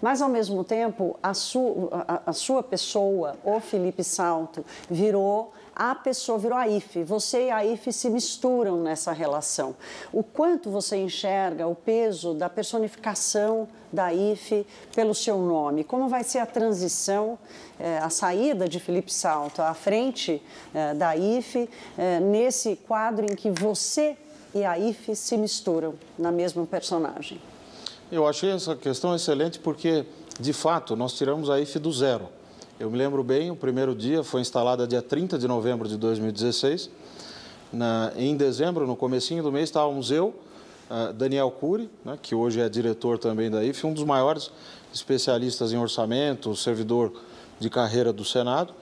Mas, 0.00 0.22
ao 0.22 0.28
mesmo 0.28 0.64
tempo, 0.64 1.18
a, 1.22 1.34
su, 1.34 1.88
a, 1.92 2.22
a 2.26 2.32
sua 2.32 2.62
pessoa, 2.62 3.36
o 3.44 3.60
Felipe 3.60 4.02
Salto, 4.02 4.64
virou 4.88 5.52
a 5.80 5.94
pessoa 5.94 6.36
virou 6.36 6.58
a 6.58 6.68
IFE. 6.68 7.04
Você 7.04 7.46
e 7.46 7.50
a 7.50 7.64
IFE 7.64 7.90
se 7.90 8.10
misturam 8.10 8.82
nessa 8.82 9.12
relação. 9.12 9.74
O 10.12 10.22
quanto 10.22 10.70
você 10.70 10.98
enxerga 10.98 11.66
o 11.66 11.74
peso 11.74 12.34
da 12.34 12.50
personificação 12.50 13.66
da 13.90 14.12
IFE 14.12 14.66
pelo 14.94 15.14
seu 15.14 15.38
nome? 15.38 15.82
Como 15.82 16.06
vai 16.06 16.22
ser 16.22 16.40
a 16.40 16.44
transição, 16.44 17.38
eh, 17.78 17.96
a 17.96 18.10
saída 18.10 18.68
de 18.68 18.78
Felipe 18.78 19.10
Salto 19.10 19.62
à 19.62 19.72
frente 19.72 20.42
eh, 20.74 20.92
da 20.92 21.16
IFE, 21.16 21.70
eh, 21.96 22.20
nesse 22.20 22.76
quadro 22.76 23.24
em 23.24 23.34
que 23.34 23.50
você 23.50 24.18
e 24.54 24.62
a 24.64 24.78
IFE 24.78 25.16
se 25.16 25.34
misturam 25.38 25.94
na 26.18 26.30
mesma 26.30 26.66
personagem? 26.66 27.40
Eu 28.12 28.26
achei 28.26 28.50
essa 28.50 28.74
questão 28.74 29.14
excelente 29.14 29.60
porque, 29.60 30.04
de 30.40 30.52
fato, 30.52 30.96
nós 30.96 31.12
tiramos 31.12 31.48
a 31.48 31.60
IFE 31.60 31.78
do 31.78 31.92
zero. 31.92 32.28
Eu 32.78 32.90
me 32.90 32.98
lembro 32.98 33.22
bem, 33.22 33.52
o 33.52 33.56
primeiro 33.56 33.94
dia 33.94 34.24
foi 34.24 34.40
instalada 34.40 34.84
dia 34.84 35.00
30 35.00 35.38
de 35.38 35.46
novembro 35.46 35.88
de 35.88 35.96
2016. 35.96 36.90
Na, 37.72 38.12
em 38.16 38.36
dezembro, 38.36 38.84
no 38.84 38.96
comecinho 38.96 39.44
do 39.44 39.52
mês, 39.52 39.68
estávamos 39.68 40.10
eu, 40.10 40.34
uh, 40.90 41.12
Daniel 41.12 41.52
Cury, 41.52 41.88
né, 42.04 42.18
que 42.20 42.34
hoje 42.34 42.60
é 42.60 42.68
diretor 42.68 43.16
também 43.16 43.48
da 43.48 43.62
IFE, 43.62 43.86
um 43.86 43.92
dos 43.92 44.02
maiores 44.02 44.50
especialistas 44.92 45.72
em 45.72 45.78
orçamento, 45.78 46.56
servidor 46.56 47.12
de 47.60 47.70
carreira 47.70 48.12
do 48.12 48.24
Senado, 48.24 48.74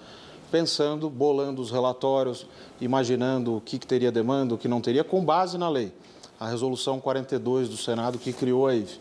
pensando, 0.51 1.11
bolando 1.11 1.61
os 1.61 1.71
relatórios, 1.71 2.47
imaginando 2.81 3.57
o 3.57 3.61
que, 3.61 3.79
que 3.79 3.87
teria 3.87 4.11
demanda, 4.11 4.55
o 4.55 4.59
que 4.59 4.69
não 4.69 4.81
teria, 4.81 5.05
com 5.05 5.23
base 5.23 5.59
na 5.59 5.69
lei 5.69 5.93
a 6.39 6.47
resolução 6.47 7.01
42 7.01 7.69
do 7.69 7.77
Senado 7.77 8.19
que 8.19 8.33
criou 8.33 8.67
a 8.67 8.75
IFE. 8.75 9.01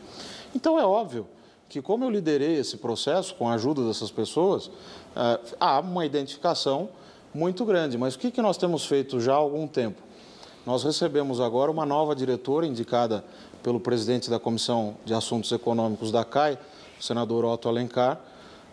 Então 0.57 0.79
é 0.79 0.83
óbvio 0.83 1.27
que 1.69 1.83
como 1.83 2.03
eu 2.03 2.09
liderei 2.09 2.55
esse 2.55 2.77
processo 2.77 3.35
com 3.35 3.47
a 3.47 3.53
ajuda 3.53 3.85
dessas 3.85 4.09
pessoas, 4.09 4.71
eh, 5.15 5.39
há 5.59 5.79
uma 5.79 6.03
identificação 6.03 6.89
muito 7.31 7.63
grande. 7.63 7.95
Mas 7.95 8.15
o 8.15 8.19
que, 8.19 8.41
nós 8.41 8.57
temos 8.57 8.83
feito 8.83 9.19
já 9.19 9.33
há 9.33 9.35
algum 9.35 9.67
tempo? 9.67 10.01
Nós 10.65 10.83
recebemos 10.83 11.39
agora 11.39 11.69
uma 11.69 11.85
nova 11.85 12.15
diretora 12.15 12.65
indicada 12.65 13.23
pelo 13.61 13.79
presidente 13.79 14.31
da 14.31 14.39
Comissão 14.39 14.97
de 15.05 15.13
Assuntos 15.13 15.51
Econômicos 15.51 16.11
da 16.11 16.25
CAI, 16.25 16.57
o 16.99 17.03
senador 17.03 17.45
Otto 17.45 17.69
Alencar, 17.69 18.19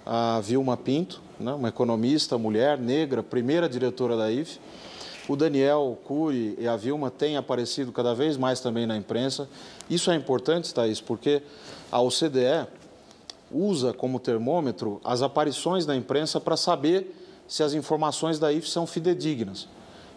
a 0.06 0.40
Vilma 0.40 0.78
Pinto, 0.78 1.20
né, 1.38 1.52
uma 1.52 1.68
economista, 1.68 2.38
mulher, 2.38 2.78
negra, 2.78 3.22
primeira 3.22 3.68
diretora 3.68 4.16
da 4.16 4.32
IFE. 4.32 4.58
O 5.26 5.36
Daniel 5.36 5.98
Cury 6.04 6.54
e 6.58 6.68
a 6.68 6.76
Vilma 6.76 7.10
têm 7.10 7.38
aparecido 7.38 7.90
cada 7.90 8.14
vez 8.14 8.36
mais 8.36 8.60
também 8.60 8.86
na 8.86 8.94
imprensa. 8.94 9.48
Isso 9.88 10.10
é 10.10 10.14
importante, 10.14 10.72
Thaís, 10.72 11.00
porque 11.00 11.42
a 11.94 12.00
OCDE 12.00 12.66
usa 13.52 13.92
como 13.92 14.18
termômetro 14.18 15.00
as 15.04 15.22
aparições 15.22 15.86
na 15.86 15.94
imprensa 15.94 16.40
para 16.40 16.56
saber 16.56 17.14
se 17.46 17.62
as 17.62 17.72
informações 17.72 18.36
da 18.36 18.52
IF 18.52 18.68
são 18.68 18.84
fidedignas. 18.84 19.68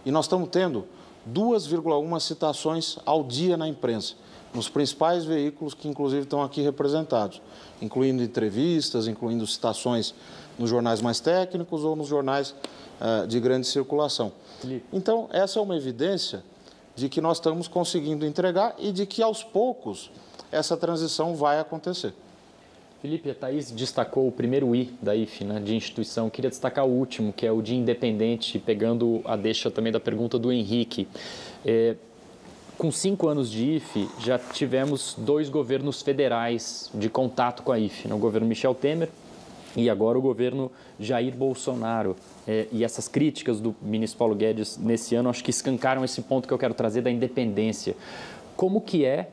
E 0.03 0.09
nós 0.09 0.25
estamos 0.25 0.49
tendo 0.49 0.87
2,1 1.31 2.19
citações 2.19 2.97
ao 3.05 3.23
dia 3.23 3.55
na 3.55 3.67
imprensa, 3.67 4.15
nos 4.55 4.67
principais 4.67 5.23
veículos 5.23 5.75
que, 5.75 5.87
inclusive, 5.87 6.23
estão 6.23 6.41
aqui 6.41 6.61
representados, 6.61 7.39
incluindo 7.79 8.23
entrevistas, 8.23 9.07
incluindo 9.07 9.45
citações 9.45 10.15
nos 10.57 10.71
jornais 10.71 10.99
mais 10.99 11.19
técnicos 11.19 11.83
ou 11.83 11.95
nos 11.95 12.07
jornais 12.07 12.55
uh, 12.99 13.27
de 13.27 13.39
grande 13.39 13.67
circulação. 13.67 14.31
Então, 14.91 15.29
essa 15.31 15.59
é 15.59 15.61
uma 15.61 15.77
evidência 15.77 16.43
de 16.95 17.07
que 17.07 17.21
nós 17.21 17.37
estamos 17.37 17.67
conseguindo 17.67 18.25
entregar 18.25 18.73
e 18.79 18.91
de 18.91 19.05
que, 19.05 19.21
aos 19.21 19.43
poucos, 19.43 20.09
essa 20.51 20.77
transição 20.77 21.35
vai 21.35 21.59
acontecer. 21.59 22.13
Felipe, 23.01 23.29
a 23.29 23.35
Thaís 23.35 23.69
destacou 23.69 24.27
o 24.27 24.31
primeiro 24.31 24.75
I 24.75 24.91
da 24.99 25.15
IFE, 25.15 25.43
né, 25.43 25.59
de 25.59 25.75
instituição. 25.75 26.31
Queria 26.31 26.49
destacar 26.49 26.85
o 26.85 26.89
último, 26.89 27.31
que 27.31 27.45
é 27.45 27.51
o 27.51 27.61
de 27.61 27.75
independente, 27.75 28.57
pegando 28.57 29.21
a 29.23 29.35
deixa 29.35 29.69
também 29.69 29.91
da 29.91 29.99
pergunta 29.99 30.39
do 30.39 30.51
Henrique. 30.51 31.07
É, 31.63 31.95
com 32.75 32.91
cinco 32.91 33.27
anos 33.27 33.51
de 33.51 33.75
IFE, 33.75 34.09
já 34.19 34.39
tivemos 34.39 35.15
dois 35.17 35.47
governos 35.47 36.01
federais 36.01 36.89
de 36.93 37.07
contato 37.07 37.61
com 37.61 37.71
a 37.71 37.79
IFE. 37.79 38.07
Né? 38.07 38.15
O 38.15 38.17
governo 38.17 38.47
Michel 38.47 38.73
Temer 38.73 39.09
e 39.75 39.91
agora 39.91 40.17
o 40.17 40.21
governo 40.21 40.71
Jair 40.99 41.35
Bolsonaro. 41.35 42.15
É, 42.47 42.67
e 42.71 42.83
essas 42.83 43.07
críticas 43.07 43.59
do 43.59 43.75
ministro 43.79 44.17
Paulo 44.17 44.33
Guedes 44.33 44.75
nesse 44.75 45.13
ano, 45.13 45.29
acho 45.29 45.43
que 45.43 45.51
escancaram 45.51 46.03
esse 46.03 46.21
ponto 46.23 46.47
que 46.47 46.53
eu 46.53 46.57
quero 46.57 46.73
trazer 46.73 47.01
da 47.01 47.11
independência. 47.11 47.95
Como 48.55 48.81
que 48.81 49.05
é 49.05 49.29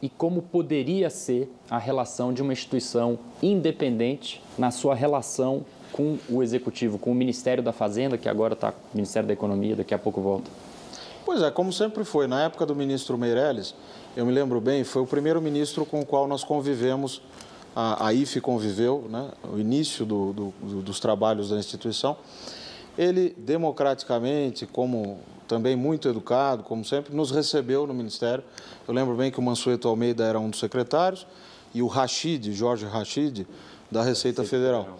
e 0.00 0.08
como 0.08 0.42
poderia 0.42 1.10
ser 1.10 1.52
a 1.68 1.78
relação 1.78 2.32
de 2.32 2.42
uma 2.42 2.52
instituição 2.52 3.18
independente 3.42 4.42
na 4.56 4.70
sua 4.70 4.94
relação 4.94 5.64
com 5.92 6.18
o 6.28 6.42
Executivo, 6.42 6.98
com 6.98 7.10
o 7.10 7.14
Ministério 7.14 7.62
da 7.62 7.72
Fazenda, 7.72 8.16
que 8.16 8.28
agora 8.28 8.54
está 8.54 8.72
Ministério 8.94 9.26
da 9.26 9.32
Economia, 9.32 9.74
daqui 9.74 9.94
a 9.94 9.98
pouco 9.98 10.20
volta? 10.20 10.50
Pois 11.24 11.42
é, 11.42 11.50
como 11.50 11.72
sempre 11.72 12.04
foi. 12.04 12.26
Na 12.26 12.44
época 12.44 12.64
do 12.64 12.74
ministro 12.74 13.18
Meirelles, 13.18 13.74
eu 14.16 14.24
me 14.24 14.32
lembro 14.32 14.60
bem, 14.60 14.84
foi 14.84 15.02
o 15.02 15.06
primeiro 15.06 15.42
ministro 15.42 15.84
com 15.84 16.00
o 16.00 16.06
qual 16.06 16.26
nós 16.26 16.42
convivemos, 16.42 17.20
a, 17.74 18.06
a 18.06 18.14
IFE 18.14 18.40
conviveu, 18.40 19.04
né, 19.10 19.28
o 19.52 19.58
início 19.58 20.06
do, 20.06 20.32
do, 20.32 20.82
dos 20.82 21.00
trabalhos 21.00 21.50
da 21.50 21.58
instituição. 21.58 22.16
Ele, 22.96 23.34
democraticamente, 23.36 24.66
como 24.66 25.18
também 25.48 25.74
muito 25.74 26.08
educado, 26.08 26.62
como 26.62 26.84
sempre, 26.84 27.16
nos 27.16 27.30
recebeu 27.30 27.86
no 27.86 27.94
Ministério. 27.94 28.44
Eu 28.86 28.94
lembro 28.94 29.16
bem 29.16 29.30
que 29.30 29.38
o 29.38 29.42
Mansueto 29.42 29.88
Almeida 29.88 30.24
era 30.24 30.38
um 30.38 30.50
dos 30.50 30.60
secretários 30.60 31.26
e 31.74 31.82
o 31.82 31.86
Rachid, 31.86 32.52
Jorge 32.52 32.86
Rachid, 32.86 33.46
da 33.90 34.02
Receita 34.02 34.44
Federal. 34.44 34.98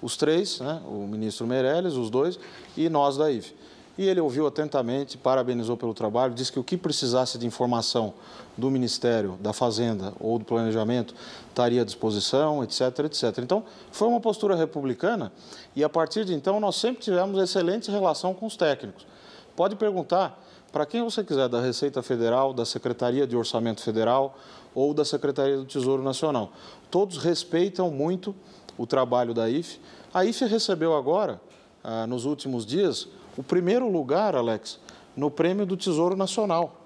Os 0.00 0.16
três, 0.16 0.60
né, 0.60 0.80
o 0.86 1.06
ministro 1.06 1.46
Meirelles, 1.46 1.94
os 1.94 2.08
dois, 2.08 2.38
e 2.76 2.88
nós 2.88 3.16
da 3.16 3.30
IFE. 3.30 3.52
E 3.98 4.06
ele 4.06 4.20
ouviu 4.20 4.46
atentamente, 4.46 5.18
parabenizou 5.18 5.76
pelo 5.76 5.92
trabalho, 5.92 6.32
disse 6.32 6.52
que 6.52 6.60
o 6.60 6.62
que 6.62 6.76
precisasse 6.76 7.36
de 7.36 7.44
informação 7.44 8.14
do 8.56 8.70
Ministério 8.70 9.36
da 9.40 9.52
Fazenda 9.52 10.14
ou 10.20 10.38
do 10.38 10.44
Planejamento 10.44 11.12
estaria 11.48 11.82
à 11.82 11.84
disposição, 11.84 12.62
etc, 12.62 12.80
etc. 13.06 13.38
Então, 13.38 13.64
foi 13.90 14.06
uma 14.06 14.20
postura 14.20 14.54
republicana 14.54 15.32
e 15.74 15.82
a 15.82 15.88
partir 15.88 16.24
de 16.24 16.32
então 16.32 16.60
nós 16.60 16.76
sempre 16.76 17.02
tivemos 17.02 17.42
excelente 17.42 17.90
relação 17.90 18.32
com 18.32 18.46
os 18.46 18.56
técnicos. 18.56 19.04
Pode 19.58 19.74
perguntar 19.74 20.40
para 20.70 20.86
quem 20.86 21.02
você 21.02 21.24
quiser 21.24 21.48
da 21.48 21.60
Receita 21.60 22.00
Federal, 22.00 22.54
da 22.54 22.64
Secretaria 22.64 23.26
de 23.26 23.36
Orçamento 23.36 23.82
Federal 23.82 24.38
ou 24.72 24.94
da 24.94 25.04
Secretaria 25.04 25.56
do 25.56 25.64
Tesouro 25.64 26.00
Nacional. 26.00 26.52
Todos 26.92 27.18
respeitam 27.18 27.90
muito 27.90 28.32
o 28.78 28.86
trabalho 28.86 29.34
da 29.34 29.50
IFE. 29.50 29.80
A 30.14 30.24
IFE 30.24 30.44
recebeu 30.44 30.94
agora, 30.94 31.40
ah, 31.82 32.06
nos 32.06 32.24
últimos 32.24 32.64
dias, 32.64 33.08
o 33.36 33.42
primeiro 33.42 33.90
lugar, 33.90 34.36
Alex, 34.36 34.78
no 35.16 35.28
prêmio 35.28 35.66
do 35.66 35.76
Tesouro 35.76 36.14
Nacional. 36.14 36.76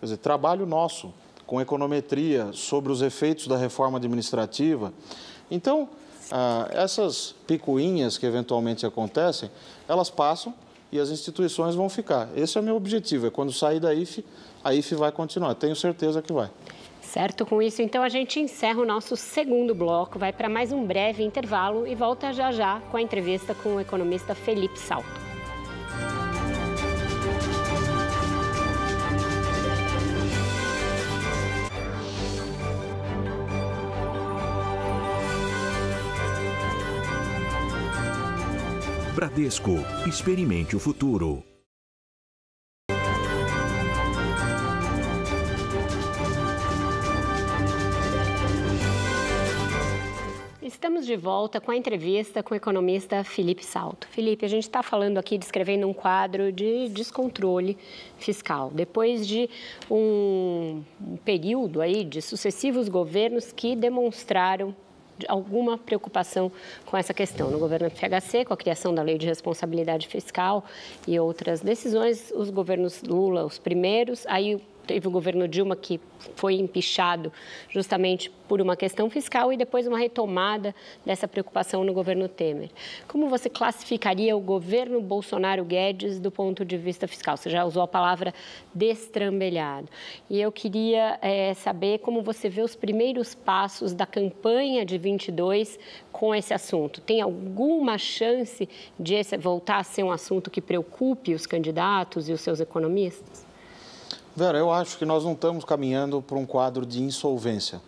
Quer 0.00 0.06
dizer, 0.06 0.16
trabalho 0.16 0.66
nosso, 0.66 1.14
com 1.46 1.60
econometria, 1.60 2.50
sobre 2.52 2.90
os 2.90 3.00
efeitos 3.00 3.46
da 3.46 3.56
reforma 3.56 3.98
administrativa. 3.98 4.92
Então, 5.48 5.88
ah, 6.32 6.66
essas 6.72 7.32
picuinhas 7.46 8.18
que 8.18 8.26
eventualmente 8.26 8.84
acontecem, 8.84 9.48
elas 9.86 10.10
passam 10.10 10.52
e 10.92 11.00
as 11.00 11.08
instituições 11.08 11.74
vão 11.74 11.88
ficar. 11.88 12.28
Esse 12.36 12.58
é 12.58 12.60
o 12.60 12.64
meu 12.64 12.76
objetivo, 12.76 13.26
é 13.26 13.30
quando 13.30 13.52
sair 13.52 13.80
da 13.80 13.94
IFE, 13.94 14.24
a 14.62 14.74
IFE 14.74 14.94
vai 14.94 15.10
continuar. 15.10 15.54
Tenho 15.54 15.74
certeza 15.74 16.20
que 16.20 16.32
vai. 16.32 16.50
Certo, 17.00 17.44
com 17.44 17.60
isso, 17.60 17.82
então 17.82 18.02
a 18.02 18.08
gente 18.08 18.38
encerra 18.38 18.80
o 18.80 18.86
nosso 18.86 19.16
segundo 19.16 19.74
bloco, 19.74 20.18
vai 20.18 20.32
para 20.32 20.48
mais 20.48 20.72
um 20.72 20.86
breve 20.86 21.22
intervalo 21.22 21.86
e 21.86 21.94
volta 21.94 22.32
já 22.32 22.52
já 22.52 22.80
com 22.90 22.96
a 22.96 23.02
entrevista 23.02 23.54
com 23.54 23.76
o 23.76 23.80
economista 23.80 24.34
Felipe 24.34 24.78
Salto. 24.78 25.31
Bradesco, 39.22 39.76
experimente 40.04 40.74
o 40.74 40.80
futuro. 40.80 41.44
Estamos 50.60 51.06
de 51.06 51.14
volta 51.16 51.60
com 51.60 51.70
a 51.70 51.76
entrevista 51.76 52.42
com 52.42 52.52
o 52.52 52.56
economista 52.56 53.22
Felipe 53.22 53.64
Salto. 53.64 54.08
Felipe, 54.08 54.44
a 54.44 54.48
gente 54.48 54.64
está 54.64 54.82
falando 54.82 55.18
aqui, 55.18 55.38
descrevendo 55.38 55.86
um 55.86 55.94
quadro 55.94 56.50
de 56.50 56.88
descontrole 56.88 57.78
fiscal. 58.18 58.72
Depois 58.74 59.24
de 59.24 59.48
um, 59.88 60.82
período 61.24 61.80
aí 61.80 62.02
de 62.02 62.20
sucessivos 62.20 62.88
governos 62.88 63.52
que 63.52 63.76
demonstraram 63.76 64.74
alguma 65.28 65.78
preocupação 65.78 66.50
com 66.86 66.96
essa 66.96 67.14
questão. 67.14 67.50
No 67.50 67.58
governo 67.58 67.90
FHC, 67.90 68.44
com 68.44 68.54
a 68.54 68.56
criação 68.56 68.94
da 68.94 69.02
Lei 69.02 69.18
de 69.18 69.26
Responsabilidade 69.26 70.08
Fiscal 70.08 70.64
e 71.06 71.18
outras 71.18 71.60
decisões, 71.60 72.32
os 72.34 72.50
governos 72.50 73.02
Lula, 73.02 73.44
os 73.44 73.58
primeiros, 73.58 74.26
aí 74.26 74.60
teve 74.86 75.06
o 75.08 75.10
governo 75.10 75.48
Dilma 75.48 75.76
que 75.76 76.00
foi 76.36 76.54
empichado 76.54 77.32
justamente 77.68 78.30
por 78.48 78.60
uma 78.60 78.76
questão 78.76 79.08
fiscal 79.08 79.52
e 79.52 79.56
depois 79.56 79.86
uma 79.86 79.98
retomada 79.98 80.74
dessa 81.04 81.26
preocupação 81.26 81.84
no 81.84 81.92
governo 81.92 82.28
Temer. 82.28 82.70
Como 83.08 83.28
você 83.28 83.48
classificaria 83.48 84.36
o 84.36 84.40
governo 84.40 85.00
Bolsonaro 85.00 85.64
Guedes 85.64 86.20
do 86.20 86.30
ponto 86.30 86.64
de 86.64 86.76
vista 86.76 87.08
fiscal? 87.08 87.36
Você 87.36 87.48
já 87.48 87.64
usou 87.64 87.82
a 87.82 87.88
palavra 87.88 88.34
destrambelhado. 88.74 89.88
E 90.28 90.40
eu 90.40 90.52
queria 90.52 91.18
é, 91.22 91.54
saber 91.54 91.98
como 91.98 92.22
você 92.22 92.48
vê 92.48 92.62
os 92.62 92.76
primeiros 92.76 93.34
passos 93.34 93.92
da 93.94 94.06
campanha 94.06 94.84
de 94.84 94.98
22 94.98 95.78
com 96.10 96.34
esse 96.34 96.52
assunto. 96.52 97.00
Tem 97.00 97.20
alguma 97.20 97.96
chance 97.98 98.68
de 98.98 99.14
esse 99.14 99.36
voltar 99.36 99.78
a 99.78 99.84
ser 99.84 100.02
um 100.02 100.10
assunto 100.10 100.50
que 100.50 100.60
preocupe 100.60 101.34
os 101.34 101.46
candidatos 101.46 102.28
e 102.28 102.32
os 102.32 102.40
seus 102.40 102.60
economistas? 102.60 103.51
Vera, 104.34 104.56
eu 104.56 104.72
acho 104.72 104.96
que 104.96 105.04
nós 105.04 105.24
não 105.24 105.32
estamos 105.32 105.62
caminhando 105.62 106.22
para 106.22 106.38
um 106.38 106.46
quadro 106.46 106.86
de 106.86 107.02
insolvência. 107.02 107.82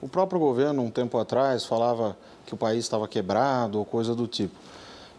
O 0.00 0.08
próprio 0.08 0.38
governo, 0.38 0.80
um 0.80 0.92
tempo 0.92 1.18
atrás, 1.18 1.64
falava 1.64 2.16
que 2.46 2.54
o 2.54 2.56
país 2.56 2.84
estava 2.84 3.08
quebrado 3.08 3.80
ou 3.80 3.84
coisa 3.84 4.14
do 4.14 4.28
tipo. 4.28 4.54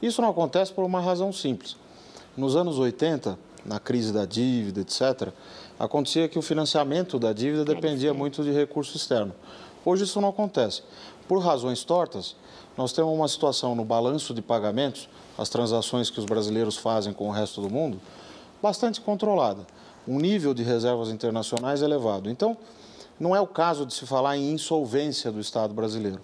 Isso 0.01 0.21
não 0.21 0.30
acontece 0.30 0.71
por 0.71 0.86
uma 0.86 1.01
razão 1.01 1.34
simples. 1.34 1.75
Nos 2.38 2.55
anos 2.55 2.80
80, 2.80 3.38
na 3.65 3.77
crise 3.77 4.13
da 4.13 4.23
dívida, 4.23 4.80
etc., 4.80 5.34
acontecia 5.77 6.30
que 6.30 6.39
o 6.39 6.41
financiamento 6.41 7.19
da 7.19 7.34
dívida 7.34 7.65
dependia 7.65 8.13
muito 8.13 8.41
de 8.41 8.53
recurso 8.53 8.95
externo. 8.95 9.34
Hoje 9.84 10.05
isso 10.05 10.21
não 10.21 10.30
acontece. 10.30 10.82
Por 11.27 11.39
razões 11.39 11.84
tortas, 11.84 12.38
nós 12.77 12.93
temos 12.93 13.13
uma 13.13 13.27
situação 13.27 13.75
no 13.75 13.84
balanço 13.84 14.34
de 14.34 14.41
pagamentos, 14.41 15.09
as 15.38 15.49
transações 15.49 16.09
que 16.09 16.21
os 16.21 16.25
brasileiros 16.25 16.77
fazem 16.77 17.11
com 17.11 17.27
o 17.27 17.32
resto 17.32 17.59
do 17.59 17.69
mundo, 17.69 17.99
bastante 18.61 19.01
controlada 19.01 19.67
um 20.10 20.20
nível 20.20 20.55
de 20.55 20.64
reservas 20.64 21.10
internacionais 21.10 21.84
elevado. 21.84 22.32
Então, 22.32 22.57
não 23.20 23.36
é 23.36 23.39
o 23.39 23.45
caso 23.45 23.86
de 23.86 23.93
se 23.93 24.07
falar 24.07 24.36
em 24.36 24.51
insolvência 24.51 25.32
do 25.32 25.39
Estado 25.39 25.72
brasileiro. 25.72 26.20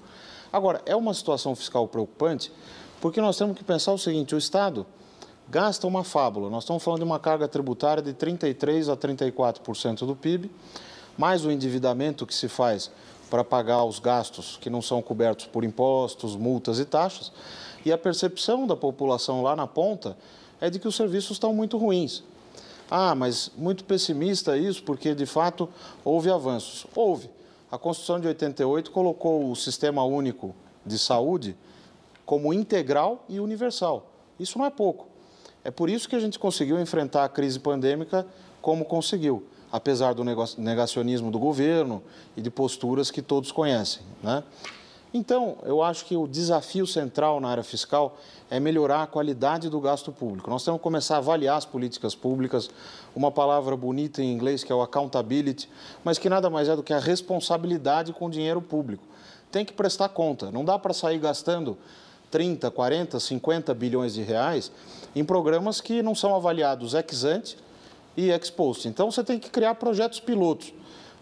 Agora, 0.52 0.82
é 0.88 0.96
uma 0.96 1.14
situação 1.14 1.56
fiscal 1.56 1.88
preocupante 1.88 2.52
porque 3.00 3.22
nós 3.22 3.38
temos 3.38 3.56
que 3.56 3.64
pensar 3.64 3.94
o 3.94 3.98
seguinte: 4.00 4.34
o 4.34 4.38
Estado 4.40 4.88
gasta 5.48 5.86
uma 5.86 6.04
fábula. 6.04 6.50
Nós 6.50 6.64
estamos 6.64 6.82
falando 6.82 7.02
de 7.02 7.06
uma 7.06 7.20
carga 7.20 7.48
tributária 7.48 8.02
de 8.02 8.12
33% 8.12 8.92
a 8.92 8.98
34% 8.98 10.06
do 10.06 10.16
PIB, 10.16 10.50
mais 11.16 11.46
o 11.46 11.52
endividamento 11.52 12.26
que 12.26 12.34
se 12.34 12.48
faz 12.48 12.90
para 13.30 13.44
pagar 13.44 13.84
os 13.84 14.00
gastos 14.00 14.58
que 14.60 14.70
não 14.70 14.82
são 14.82 15.00
cobertos 15.00 15.46
por 15.46 15.64
impostos, 15.64 16.36
multas 16.36 16.80
e 16.80 16.86
taxas. 16.86 17.32
E 17.86 17.92
a 17.92 17.98
percepção 18.00 18.66
da 18.66 18.76
população 18.76 19.44
lá 19.44 19.56
na 19.56 19.68
ponta 19.68 20.18
é 20.60 20.72
de 20.72 20.80
que 20.80 20.88
os 20.88 20.96
serviços 20.96 21.32
estão 21.32 21.54
muito 21.54 21.78
ruins. 21.78 22.24
Ah, 22.90 23.16
mas 23.16 23.52
muito 23.58 23.84
pessimista 23.84 24.58
isso, 24.58 24.84
porque 24.84 25.16
de 25.16 25.26
fato 25.26 25.70
houve 26.04 26.30
avanços. 26.30 26.86
Houve. 26.96 27.30
A 27.72 27.78
Constituição 27.78 28.20
de 28.20 28.28
88 28.28 28.92
colocou 28.92 29.50
o 29.50 29.56
Sistema 29.56 30.04
Único 30.04 30.56
de 30.86 31.00
Saúde 31.00 31.58
como 32.26 32.54
integral 32.54 33.26
e 33.28 33.40
universal. 33.40 34.12
Isso 34.40 34.58
não 34.58 34.66
é 34.66 34.70
pouco. 34.70 35.08
É 35.64 35.72
por 35.72 35.90
isso 35.90 36.08
que 36.08 36.16
a 36.16 36.20
gente 36.20 36.38
conseguiu 36.38 36.80
enfrentar 36.80 37.24
a 37.24 37.30
crise 37.30 37.60
pandêmica 37.60 38.26
como 38.62 38.86
conseguiu, 38.86 39.44
apesar 39.72 40.14
do 40.14 40.24
negacionismo 40.58 41.32
do 41.32 41.40
governo 41.40 42.04
e 42.38 42.42
de 42.42 42.52
posturas 42.52 43.10
que 43.10 43.22
todos 43.22 43.52
conhecem. 43.52 44.04
Né? 44.22 44.44
Então, 45.18 45.56
eu 45.64 45.82
acho 45.82 46.04
que 46.04 46.18
o 46.18 46.28
desafio 46.28 46.86
central 46.86 47.40
na 47.40 47.48
área 47.48 47.64
fiscal 47.64 48.18
é 48.52 48.60
melhorar 48.60 49.04
a 49.04 49.08
qualidade 49.08 49.70
do 49.70 49.80
gasto 49.80 50.12
público. 50.12 50.50
Nós 50.50 50.66
temos 50.66 50.78
que 50.78 50.84
começar 50.84 51.16
a 51.16 51.20
avaliar 51.20 51.56
as 51.56 51.64
políticas 51.64 52.14
públicas, 52.14 52.70
uma 53.16 53.32
palavra 53.32 53.78
bonita 53.78 54.22
em 54.22 54.30
inglês 54.30 54.62
que 54.62 54.74
é 54.74 54.76
o 54.76 54.82
accountability, 54.82 55.70
mas 56.04 56.18
que 56.18 56.28
nada 56.28 56.50
mais 56.50 56.68
é 56.68 56.76
do 56.76 56.84
que 56.84 56.92
a 56.92 57.00
responsabilidade 57.00 58.12
com 58.12 58.26
o 58.26 58.30
dinheiro 58.30 58.62
público. 58.62 59.06
Tem 59.50 59.64
que 59.64 59.72
prestar 59.72 60.10
conta, 60.10 60.52
não 60.52 60.66
dá 60.66 60.78
para 60.78 60.94
sair 60.94 61.18
gastando 61.18 61.78
30, 62.30 62.70
40, 62.70 63.18
50 63.18 63.74
bilhões 63.74 64.16
de 64.16 64.22
reais 64.22 64.70
em 65.16 65.24
programas 65.24 65.80
que 65.80 66.04
não 66.04 66.14
são 66.14 66.36
avaliados 66.36 66.94
ex 66.94 67.24
ante 67.24 67.58
e 68.18 68.32
ex 68.32 68.50
post. 68.50 68.86
Então, 68.86 69.10
você 69.10 69.24
tem 69.24 69.40
que 69.40 69.50
criar 69.50 69.76
projetos 69.76 70.20
pilotos. 70.20 70.74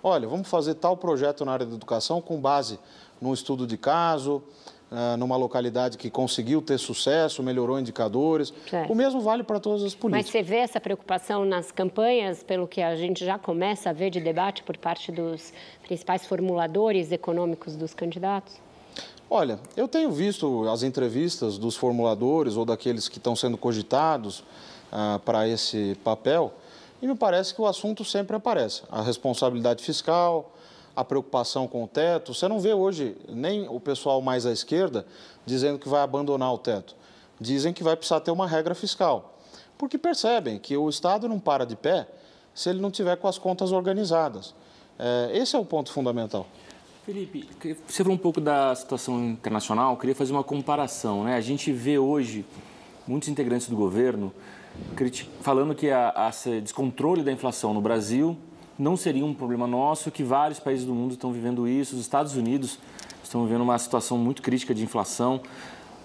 Olha, 0.06 0.28
vamos 0.28 0.50
fazer 0.50 0.74
tal 0.74 0.98
projeto 0.98 1.46
na 1.46 1.54
área 1.54 1.66
da 1.66 1.76
educação 1.76 2.20
com 2.20 2.42
base 2.42 2.78
num 3.24 3.34
estudo 3.34 3.66
de 3.66 3.78
caso, 3.78 4.44
uh, 4.92 5.18
numa 5.18 5.38
localidade 5.38 5.98
que 5.98 6.10
conseguiu 6.10 6.62
ter 6.62 6.78
sucesso, 6.78 7.42
melhorou 7.42 7.80
indicadores. 7.80 8.54
O 8.90 8.94
mesmo 8.94 9.22
vale 9.22 9.44
para 9.44 9.60
todas 9.60 9.82
as 9.84 9.96
políticas. 9.96 10.26
Mas 10.26 10.32
você 10.32 10.44
vê 10.44 10.58
essa 10.58 10.80
preocupação 10.80 11.46
nas 11.46 11.72
campanhas, 11.72 12.44
pelo 12.44 12.68
que 12.68 12.82
a 12.82 12.96
gente 12.96 13.24
já 13.24 13.40
começa 13.40 13.90
a 13.90 13.94
ver 13.94 14.10
de 14.10 14.20
debate 14.20 14.62
por 14.64 14.78
parte 14.78 15.12
dos 15.12 15.54
principais 15.84 16.26
formuladores 16.26 17.12
econômicos 17.12 17.78
dos 17.78 17.94
candidatos? 17.94 18.56
Olha, 19.30 19.58
eu 19.76 19.88
tenho 19.88 20.12
visto 20.12 20.68
as 20.68 20.84
entrevistas 20.84 21.58
dos 21.58 21.76
formuladores 21.76 22.58
ou 22.58 22.66
daqueles 22.66 23.08
que 23.08 23.18
estão 23.18 23.36
sendo 23.36 23.58
cogitados 23.58 24.42
uh, 24.92 25.18
para 25.26 25.48
esse 25.48 25.98
papel 26.04 26.54
e 27.02 27.08
me 27.08 27.16
parece 27.16 27.56
que 27.56 27.62
o 27.62 27.66
assunto 27.66 28.06
sempre 28.06 28.36
aparece. 28.36 28.84
A 28.92 29.02
responsabilidade 29.02 29.84
fiscal, 29.84 30.54
a 30.96 31.04
preocupação 31.04 31.68
com 31.68 31.84
o 31.84 31.88
teto. 31.88 32.34
Você 32.34 32.48
não 32.48 32.60
vê 32.60 32.74
hoje 32.74 33.16
nem 33.28 33.68
o 33.68 33.80
pessoal 33.80 34.22
mais 34.22 34.46
à 34.46 34.52
esquerda 34.52 35.06
dizendo 35.46 35.80
que 35.80 35.90
vai 35.90 36.02
abandonar 36.02 36.54
o 36.54 36.58
teto. 36.58 36.96
Dizem 37.40 37.74
que 37.74 37.84
vai 37.84 37.96
precisar 37.96 38.20
ter 38.20 38.32
uma 38.32 38.48
regra 38.48 38.76
fiscal. 38.76 39.38
Porque 39.78 39.98
percebem 39.98 40.60
que 40.60 40.78
o 40.78 40.88
Estado 40.90 41.28
não 41.28 41.40
para 41.40 41.66
de 41.66 41.76
pé 41.76 42.08
se 42.54 42.70
ele 42.70 42.80
não 42.80 42.92
tiver 42.92 43.18
com 43.18 43.28
as 43.28 43.38
contas 43.38 43.72
organizadas. 43.72 44.54
É, 44.98 45.32
esse 45.34 45.56
é 45.56 45.60
o 45.60 45.66
ponto 45.66 45.92
fundamental. 45.92 46.46
Felipe, 47.06 47.50
você 47.86 48.04
falou 48.04 48.14
um 48.14 48.18
pouco 48.18 48.40
da 48.40 48.74
situação 48.76 49.22
internacional, 49.26 49.98
queria 49.98 50.16
fazer 50.16 50.32
uma 50.32 50.44
comparação. 50.44 51.26
Né? 51.26 51.36
A 51.36 51.42
gente 51.42 51.72
vê 51.72 51.98
hoje 51.98 52.46
muitos 53.06 53.28
integrantes 53.28 53.68
do 53.68 53.76
governo 53.76 54.32
falando 55.42 55.76
que 55.76 55.88
esse 56.30 56.62
descontrole 56.62 57.22
da 57.22 57.32
inflação 57.32 57.74
no 57.74 57.82
Brasil 57.82 58.38
não 58.78 58.98
seria 58.98 59.26
um 59.26 59.34
problema 59.34 59.68
nosso, 59.68 60.12
que 60.12 60.24
vários 60.24 60.60
países 60.60 60.86
do 60.86 60.94
mundo 60.94 61.14
estão 61.14 61.32
vivendo 61.32 61.68
isso, 61.68 61.96
os 61.96 62.02
Estados 62.02 62.36
Unidos 62.36 62.80
estão 63.24 63.46
vivendo 63.46 63.62
uma 63.62 63.78
situação 63.78 64.18
muito 64.18 64.42
crítica 64.42 64.74
de 64.74 64.84
inflação. 64.84 65.42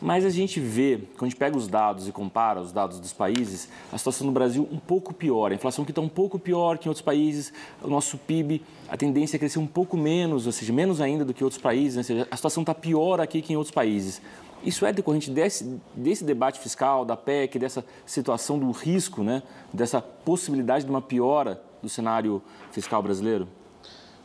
Mas 0.01 0.25
a 0.25 0.31
gente 0.31 0.61
vê, 0.61 1.01
quando 1.16 1.25
a 1.25 1.29
gente 1.29 1.37
pega 1.37 1.57
os 1.57 1.66
dados 1.66 2.07
e 2.07 2.12
compara 2.12 2.61
os 2.61 2.71
dados 2.71 3.01
dos 3.01 3.12
países, 3.12 3.69
a 3.93 3.99
situação 3.99 4.27
no 4.27 4.33
Brasil 4.33 4.69
um 4.71 4.79
pouco 4.79 5.12
pior. 5.12 5.51
A 5.51 5.55
inflação 5.55 5.85
que 5.85 5.91
está 5.91 6.01
um 6.01 6.09
pouco 6.09 6.39
pior 6.39 6.79
que 6.79 6.87
em 6.87 6.91
outros 6.91 7.05
países, 7.05 7.53
o 7.83 7.89
nosso 7.89 8.16
PIB, 8.16 8.62
a 8.89 8.97
tendência 8.97 9.37
é 9.37 9.39
crescer 9.39 9.59
um 9.59 9.66
pouco 9.66 9.97
menos, 9.97 10.47
ou 10.47 10.53
seja, 10.53 10.73
menos 10.73 11.01
ainda 11.01 11.25
do 11.25 11.35
que 11.35 11.43
outros 11.43 11.61
países, 11.61 11.97
ou 11.97 12.05
seja, 12.05 12.29
a 12.31 12.37
situação 12.37 12.62
está 12.62 12.75
pior 12.75 13.21
aqui 13.21 13.43
que 13.43 13.53
em 13.53 13.57
outros 13.57 13.75
países. 13.75 14.23
Isso 14.64 14.87
é 14.87 14.93
decorrente 14.93 15.31
desse, 15.31 15.81
desse 15.95 16.25
debate 16.25 16.61
fiscal, 16.61 17.05
da 17.05 17.16
PEC, 17.16 17.59
dessa 17.59 17.85
situação 18.07 18.59
do 18.59 18.71
risco, 18.71 19.23
né? 19.23 19.43
dessa 19.73 20.01
possibilidade 20.01 20.85
de 20.85 20.91
uma 20.91 21.03
piora 21.03 21.61
do 21.83 21.89
cenário 21.89 22.43
fiscal 22.70 23.03
brasileiro? 23.03 23.49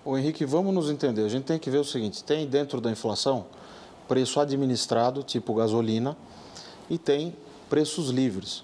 O 0.05 0.17
Henrique, 0.17 0.45
vamos 0.45 0.73
nos 0.73 0.89
entender. 0.89 1.23
A 1.23 1.29
gente 1.29 1.45
tem 1.45 1.57
que 1.57 1.69
ver 1.69 1.77
o 1.77 1.85
seguinte: 1.85 2.23
tem 2.23 2.45
dentro 2.45 2.81
da 2.81 2.91
inflação 2.91 3.45
preço 4.07 4.39
administrado, 4.39 5.23
tipo 5.23 5.53
gasolina, 5.53 6.17
e 6.89 6.97
tem 6.97 7.35
preços 7.69 8.09
livres. 8.09 8.63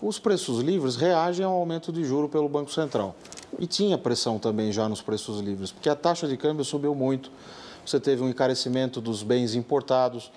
Os 0.00 0.18
preços 0.18 0.60
livres 0.60 0.96
reagem 0.96 1.44
ao 1.44 1.52
aumento 1.52 1.92
de 1.92 2.04
juro 2.04 2.28
pelo 2.28 2.48
Banco 2.48 2.72
Central. 2.72 3.14
E 3.58 3.66
tinha 3.66 3.98
pressão 3.98 4.38
também 4.38 4.72
já 4.72 4.88
nos 4.88 5.02
preços 5.02 5.40
livres, 5.40 5.70
porque 5.70 5.88
a 5.88 5.94
taxa 5.94 6.26
de 6.26 6.36
câmbio 6.36 6.64
subiu 6.64 6.94
muito. 6.94 7.30
Você 7.84 8.00
teve 8.00 8.22
um 8.22 8.28
encarecimento 8.28 9.00
dos 9.00 9.22
bens 9.22 9.54
importados. 9.54 10.32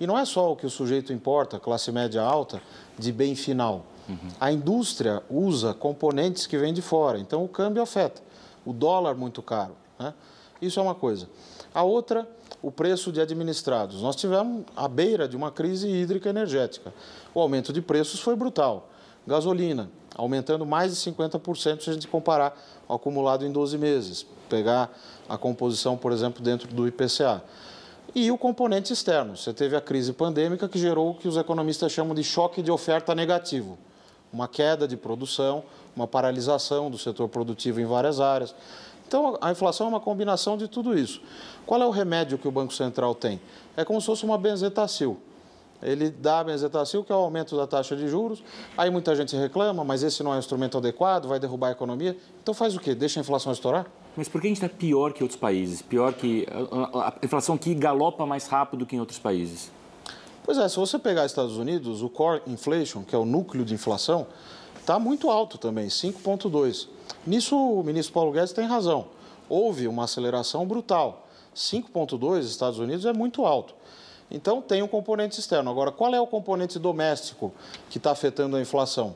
E 0.00 0.06
não 0.06 0.16
é 0.16 0.24
só 0.24 0.50
o 0.50 0.56
que 0.56 0.64
o 0.64 0.70
sujeito 0.70 1.12
importa, 1.12 1.58
classe 1.58 1.92
média 1.92 2.22
alta, 2.22 2.62
de 2.98 3.12
bem 3.12 3.34
final. 3.34 3.84
Uhum. 4.10 4.28
A 4.40 4.52
indústria 4.52 5.22
usa 5.30 5.72
componentes 5.72 6.46
que 6.46 6.58
vêm 6.58 6.74
de 6.74 6.82
fora, 6.82 7.18
então 7.18 7.44
o 7.44 7.48
câmbio 7.48 7.82
afeta. 7.82 8.22
O 8.64 8.72
dólar 8.72 9.14
muito 9.14 9.40
caro. 9.42 9.74
Né? 9.98 10.12
Isso 10.60 10.78
é 10.78 10.82
uma 10.82 10.94
coisa. 10.94 11.28
A 11.74 11.82
outra 11.82 12.28
o 12.62 12.70
preço 12.70 13.10
de 13.10 13.20
administrados. 13.20 14.02
Nós 14.02 14.16
tivemos 14.16 14.64
à 14.76 14.86
beira 14.86 15.26
de 15.26 15.36
uma 15.36 15.50
crise 15.50 15.88
hídrica 15.88 16.28
energética. 16.28 16.92
O 17.34 17.40
aumento 17.40 17.72
de 17.72 17.80
preços 17.80 18.20
foi 18.20 18.36
brutal. 18.36 18.88
Gasolina, 19.26 19.90
aumentando 20.14 20.66
mais 20.66 20.92
de 20.92 21.10
50% 21.10 21.82
se 21.82 21.90
a 21.90 21.92
gente 21.92 22.08
comparar 22.08 22.58
o 22.88 22.94
acumulado 22.94 23.46
em 23.46 23.52
12 23.52 23.78
meses, 23.78 24.26
pegar 24.48 24.90
a 25.28 25.38
composição, 25.38 25.96
por 25.96 26.12
exemplo, 26.12 26.42
dentro 26.42 26.68
do 26.68 26.86
IPCA. 26.86 27.42
E 28.14 28.30
o 28.30 28.36
componente 28.36 28.92
externo. 28.92 29.36
Você 29.36 29.52
teve 29.52 29.76
a 29.76 29.80
crise 29.80 30.12
pandêmica 30.12 30.68
que 30.68 30.78
gerou 30.78 31.10
o 31.10 31.14
que 31.14 31.28
os 31.28 31.36
economistas 31.36 31.92
chamam 31.92 32.14
de 32.14 32.24
choque 32.24 32.60
de 32.60 32.70
oferta 32.70 33.14
negativo. 33.14 33.78
Uma 34.32 34.46
queda 34.46 34.86
de 34.86 34.96
produção, 34.96 35.64
uma 35.94 36.06
paralisação 36.06 36.90
do 36.90 36.98
setor 36.98 37.28
produtivo 37.28 37.80
em 37.80 37.84
várias 37.84 38.20
áreas. 38.20 38.54
Então, 39.06 39.36
a 39.40 39.50
inflação 39.50 39.86
é 39.86 39.90
uma 39.90 40.00
combinação 40.00 40.56
de 40.56 40.68
tudo 40.68 40.96
isso. 40.96 41.20
Qual 41.66 41.82
é 41.82 41.86
o 41.86 41.90
remédio 41.90 42.38
que 42.38 42.46
o 42.46 42.50
Banco 42.50 42.72
Central 42.72 43.14
tem? 43.14 43.40
É 43.76 43.84
como 43.84 44.00
se 44.00 44.06
fosse 44.06 44.24
uma 44.24 44.38
benzetacil. 44.38 45.18
Ele 45.82 46.10
dá 46.10 46.40
a 46.40 46.44
benzetacil, 46.44 47.02
que 47.02 47.10
é 47.10 47.14
o 47.14 47.18
aumento 47.18 47.56
da 47.56 47.66
taxa 47.66 47.96
de 47.96 48.06
juros. 48.06 48.42
Aí 48.76 48.90
muita 48.90 49.16
gente 49.16 49.34
reclama, 49.34 49.82
mas 49.82 50.02
esse 50.02 50.22
não 50.22 50.32
é 50.32 50.36
um 50.36 50.38
instrumento 50.38 50.78
adequado, 50.78 51.26
vai 51.26 51.40
derrubar 51.40 51.68
a 51.68 51.72
economia. 51.72 52.16
Então 52.42 52.52
faz 52.52 52.76
o 52.76 52.80
quê? 52.80 52.94
Deixa 52.94 53.18
a 53.18 53.22
inflação 53.22 53.50
estourar? 53.50 53.86
Mas 54.16 54.28
por 54.28 54.40
que 54.40 54.46
a 54.46 54.50
gente 54.50 54.62
está 54.62 54.68
pior 54.68 55.12
que 55.12 55.22
outros 55.22 55.40
países? 55.40 55.80
Pior 55.80 56.12
que 56.12 56.46
a 56.94 57.14
inflação 57.22 57.54
aqui 57.54 57.74
galopa 57.74 58.26
mais 58.26 58.46
rápido 58.46 58.84
que 58.84 58.94
em 58.94 59.00
outros 59.00 59.18
países? 59.18 59.72
Pois 60.50 60.58
é, 60.58 60.68
se 60.68 60.78
você 60.78 60.98
pegar 60.98 61.24
Estados 61.26 61.56
Unidos, 61.56 62.02
o 62.02 62.08
core 62.08 62.42
inflation, 62.44 63.04
que 63.04 63.14
é 63.14 63.18
o 63.18 63.24
núcleo 63.24 63.64
de 63.64 63.72
inflação, 63.72 64.26
está 64.80 64.98
muito 64.98 65.30
alto 65.30 65.56
também, 65.56 65.86
5,2. 65.86 66.88
Nisso, 67.24 67.56
o 67.56 67.84
ministro 67.84 68.12
Paulo 68.12 68.32
Guedes 68.32 68.52
tem 68.52 68.66
razão. 68.66 69.06
Houve 69.48 69.86
uma 69.86 70.02
aceleração 70.06 70.66
brutal. 70.66 71.28
5,2 71.54 72.40
Estados 72.40 72.80
Unidos 72.80 73.06
é 73.06 73.12
muito 73.12 73.46
alto. 73.46 73.76
Então, 74.28 74.60
tem 74.60 74.82
um 74.82 74.88
componente 74.88 75.38
externo. 75.38 75.70
Agora, 75.70 75.92
qual 75.92 76.12
é 76.12 76.20
o 76.20 76.26
componente 76.26 76.80
doméstico 76.80 77.52
que 77.88 77.98
está 77.98 78.10
afetando 78.10 78.56
a 78.56 78.60
inflação? 78.60 79.14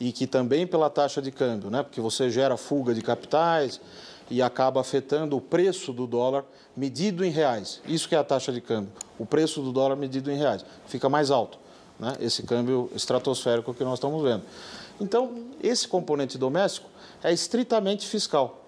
E 0.00 0.10
que 0.10 0.26
também 0.26 0.66
pela 0.66 0.90
taxa 0.90 1.22
de 1.22 1.30
câmbio, 1.30 1.70
né? 1.70 1.84
porque 1.84 2.00
você 2.00 2.28
gera 2.30 2.56
fuga 2.56 2.92
de 2.92 3.00
capitais 3.00 3.80
e 4.30 4.40
acaba 4.42 4.80
afetando 4.80 5.36
o 5.36 5.40
preço 5.40 5.92
do 5.92 6.06
dólar 6.06 6.44
medido 6.76 7.24
em 7.24 7.30
reais. 7.30 7.80
Isso 7.86 8.08
que 8.08 8.14
é 8.14 8.18
a 8.18 8.24
taxa 8.24 8.52
de 8.52 8.60
câmbio. 8.60 8.92
O 9.18 9.26
preço 9.26 9.60
do 9.60 9.72
dólar 9.72 9.96
medido 9.96 10.30
em 10.30 10.36
reais. 10.36 10.64
Fica 10.86 11.08
mais 11.08 11.30
alto, 11.30 11.58
né? 11.98 12.14
esse 12.20 12.42
câmbio 12.42 12.90
estratosférico 12.94 13.74
que 13.74 13.84
nós 13.84 13.94
estamos 13.94 14.22
vendo. 14.22 14.42
Então, 15.00 15.44
esse 15.62 15.86
componente 15.86 16.38
doméstico 16.38 16.88
é 17.22 17.32
estritamente 17.32 18.06
fiscal. 18.06 18.60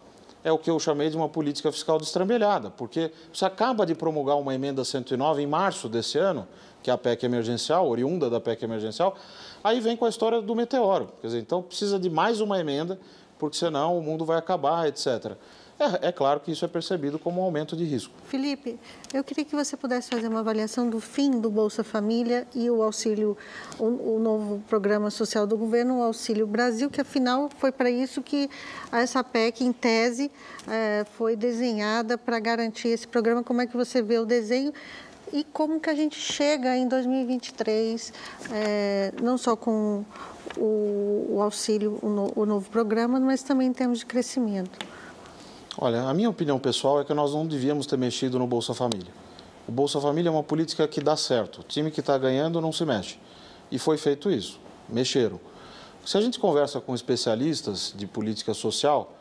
É 0.42 0.52
o 0.52 0.58
que 0.58 0.70
eu 0.70 0.78
chamei 0.78 1.10
de 1.10 1.16
uma 1.16 1.28
política 1.28 1.72
fiscal 1.72 1.98
destrambelhada, 1.98 2.70
porque 2.70 3.10
você 3.32 3.44
acaba 3.44 3.84
de 3.84 3.94
promulgar 3.94 4.36
uma 4.36 4.54
emenda 4.54 4.84
109 4.84 5.42
em 5.42 5.46
março 5.46 5.88
desse 5.88 6.18
ano, 6.18 6.46
que 6.82 6.90
é 6.90 6.92
a 6.92 6.98
PEC 6.98 7.24
emergencial, 7.26 7.88
oriunda 7.88 8.30
da 8.30 8.40
PEC 8.40 8.64
emergencial, 8.64 9.16
aí 9.64 9.80
vem 9.80 9.96
com 9.96 10.04
a 10.04 10.08
história 10.08 10.40
do 10.40 10.54
meteoro. 10.54 11.08
Quer 11.20 11.26
dizer, 11.26 11.40
então 11.40 11.60
precisa 11.60 11.98
de 11.98 12.08
mais 12.08 12.40
uma 12.40 12.60
emenda, 12.60 12.96
porque 13.38 13.56
senão 13.56 13.98
o 13.98 14.02
mundo 14.02 14.24
vai 14.24 14.38
acabar, 14.38 14.88
etc. 14.88 15.36
É, 15.78 16.08
é, 16.08 16.12
claro 16.12 16.40
que 16.40 16.50
isso 16.50 16.64
é 16.64 16.68
percebido 16.68 17.18
como 17.18 17.40
um 17.40 17.44
aumento 17.44 17.76
de 17.76 17.84
risco. 17.84 18.14
Felipe, 18.28 18.78
eu 19.12 19.22
queria 19.22 19.44
que 19.44 19.54
você 19.54 19.76
pudesse 19.76 20.08
fazer 20.08 20.26
uma 20.26 20.40
avaliação 20.40 20.88
do 20.88 20.98
fim 21.00 21.30
do 21.38 21.50
Bolsa 21.50 21.84
Família 21.84 22.46
e 22.54 22.70
o 22.70 22.82
auxílio, 22.82 23.36
o, 23.78 24.14
o 24.14 24.18
novo 24.18 24.62
programa 24.70 25.10
social 25.10 25.46
do 25.46 25.56
governo, 25.56 25.98
o 25.98 26.02
Auxílio 26.02 26.46
Brasil, 26.46 26.88
que 26.88 27.00
afinal 27.00 27.50
foi 27.58 27.70
para 27.70 27.90
isso 27.90 28.22
que 28.22 28.48
essa 28.90 29.22
PEC, 29.22 29.64
em 29.64 29.72
tese, 29.72 30.30
é, 30.66 31.04
foi 31.12 31.36
desenhada 31.36 32.16
para 32.16 32.38
garantir 32.38 32.88
esse 32.88 33.06
programa. 33.06 33.42
Como 33.42 33.60
é 33.60 33.66
que 33.66 33.76
você 33.76 34.00
vê 34.00 34.18
o 34.18 34.24
desenho? 34.24 34.72
E 35.30 35.44
como 35.44 35.78
que 35.78 35.90
a 35.90 35.94
gente 35.94 36.18
chega 36.18 36.74
em 36.74 36.88
2023, 36.88 38.12
é, 38.50 39.12
não 39.20 39.36
só 39.36 39.56
com 39.56 40.04
o, 40.56 41.36
o 41.36 41.42
auxílio, 41.42 41.98
o, 42.02 42.08
no, 42.08 42.32
o 42.34 42.46
novo 42.46 42.68
programa, 42.70 43.20
mas 43.20 43.42
também 43.42 43.68
em 43.68 43.72
termos 43.72 44.00
de 44.00 44.06
crescimento? 44.06 44.78
Olha, 45.78 46.02
a 46.04 46.14
minha 46.14 46.30
opinião 46.30 46.58
pessoal 46.58 47.00
é 47.00 47.04
que 47.04 47.12
nós 47.12 47.34
não 47.34 47.46
devíamos 47.46 47.86
ter 47.86 47.98
mexido 47.98 48.38
no 48.38 48.46
Bolsa 48.46 48.72
Família. 48.72 49.12
O 49.68 49.72
Bolsa 49.72 50.00
Família 50.00 50.28
é 50.28 50.32
uma 50.32 50.42
política 50.42 50.86
que 50.88 51.00
dá 51.00 51.16
certo. 51.16 51.60
O 51.60 51.62
time 51.62 51.90
que 51.90 52.00
está 52.00 52.16
ganhando 52.16 52.60
não 52.60 52.72
se 52.72 52.84
mexe. 52.84 53.18
E 53.70 53.78
foi 53.78 53.98
feito 53.98 54.30
isso. 54.30 54.58
Mexeram. 54.88 55.40
Se 56.04 56.16
a 56.16 56.20
gente 56.20 56.38
conversa 56.38 56.80
com 56.80 56.94
especialistas 56.94 57.92
de 57.96 58.06
política 58.06 58.54
social, 58.54 59.12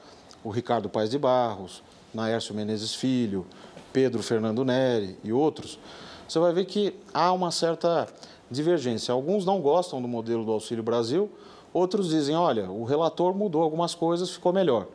o 0.44 0.50
Ricardo 0.52 0.88
Paes 0.88 1.10
de 1.10 1.18
Barros, 1.18 1.82
Naércio 2.14 2.54
Menezes 2.54 2.94
Filho, 2.94 3.46
Pedro 3.92 4.22
Fernando 4.22 4.64
Neri 4.64 5.18
e 5.24 5.34
outros, 5.34 5.80
você 6.28 6.38
vai 6.38 6.54
ver 6.54 6.66
que 6.66 6.96
há 7.14 7.32
uma 7.32 7.52
certa 7.52 8.08
divergência. 8.50 9.14
Alguns 9.14 9.46
não 9.46 9.62
gostam 9.62 10.02
do 10.02 10.08
modelo 10.08 10.46
do 10.46 10.52
Auxílio 10.52 10.84
Brasil, 10.84 11.30
outros 11.74 12.10
dizem, 12.10 12.36
olha, 12.36 12.70
o 12.70 12.84
relator 12.84 13.36
mudou 13.36 13.62
algumas 13.62 13.96
coisas, 13.96 14.30
ficou 14.30 14.54
melhor. 14.54 14.88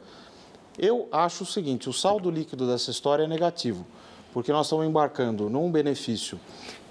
Eu 0.78 1.09
acho 1.12 1.44
o 1.44 1.46
seguinte: 1.46 1.88
o 1.88 1.92
saldo 1.92 2.30
líquido 2.30 2.66
dessa 2.66 2.90
história 2.90 3.24
é 3.24 3.26
negativo, 3.26 3.86
porque 4.32 4.53
nós 4.53 4.66
estamos 4.66 4.86
embarcando 4.86 5.51
num 5.51 5.70
benefício 5.70 6.38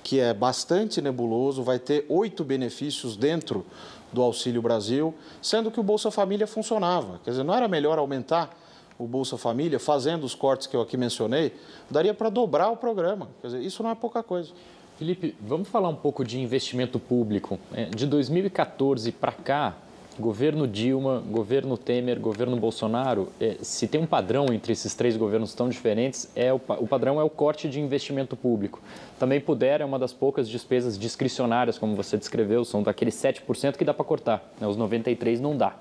que 0.03 0.19
é 0.19 0.33
bastante 0.33 1.01
nebuloso, 1.01 1.61
vai 1.61 1.77
ter 1.77 2.05
oito 2.09 2.43
benefícios 2.43 3.15
dentro 3.15 3.65
do 4.11 4.21
Auxílio 4.21 4.61
Brasil, 4.61 5.13
sendo 5.41 5.69
que 5.69 5.79
o 5.79 5.83
Bolsa 5.83 6.09
Família 6.09 6.47
funcionava. 6.47 7.19
Quer 7.23 7.31
dizer, 7.31 7.43
não 7.43 7.53
era 7.53 7.67
melhor 7.67 7.99
aumentar 7.99 8.57
o 8.97 9.05
Bolsa 9.07 9.37
Família, 9.37 9.79
fazendo 9.79 10.23
os 10.23 10.35
cortes 10.35 10.67
que 10.67 10.75
eu 10.75 10.81
aqui 10.81 10.97
mencionei, 10.97 11.53
daria 11.89 12.13
para 12.13 12.29
dobrar 12.29 12.69
o 12.69 12.77
programa. 12.77 13.29
Quer 13.41 13.47
dizer, 13.47 13.61
isso 13.61 13.81
não 13.83 13.91
é 13.91 13.95
pouca 13.95 14.21
coisa. 14.23 14.51
Felipe, 14.99 15.33
vamos 15.39 15.69
falar 15.69 15.87
um 15.87 15.95
pouco 15.95 16.25
de 16.25 16.41
investimento 16.41 16.99
público. 16.99 17.57
É, 17.73 17.85
de 17.85 18.05
2014 18.05 19.13
para 19.13 19.31
cá, 19.31 19.77
governo 20.19 20.67
Dilma, 20.67 21.23
governo 21.25 21.77
Temer, 21.77 22.19
governo 22.19 22.57
Bolsonaro, 22.57 23.29
é, 23.39 23.55
se 23.61 23.87
tem 23.87 24.01
um 24.01 24.05
padrão 24.05 24.47
entre 24.51 24.73
esses 24.73 24.93
três 24.93 25.15
governos 25.15 25.53
tão 25.53 25.69
diferentes, 25.69 26.29
é 26.35 26.51
o, 26.51 26.59
o 26.79 26.85
padrão 26.85 27.17
é 27.17 27.23
o 27.23 27.29
corte 27.29 27.69
de 27.69 27.79
investimento 27.79 28.35
público. 28.35 28.81
Também 29.17 29.39
puder 29.39 29.79
é 29.79 29.85
uma 29.85 29.97
das 29.97 30.11
poucas 30.11 30.49
despesas 30.49 30.99
discricionárias, 30.99 31.77
como 31.77 31.95
você 31.95 32.17
descreveu, 32.17 32.65
são 32.65 32.83
daqueles 32.83 33.15
7% 33.15 33.77
que 33.77 33.85
dá 33.85 33.93
para 33.93 34.03
cortar, 34.03 34.51
né? 34.59 34.67
os 34.67 34.77
93% 34.77 35.39
não 35.39 35.55
dá. 35.55 35.77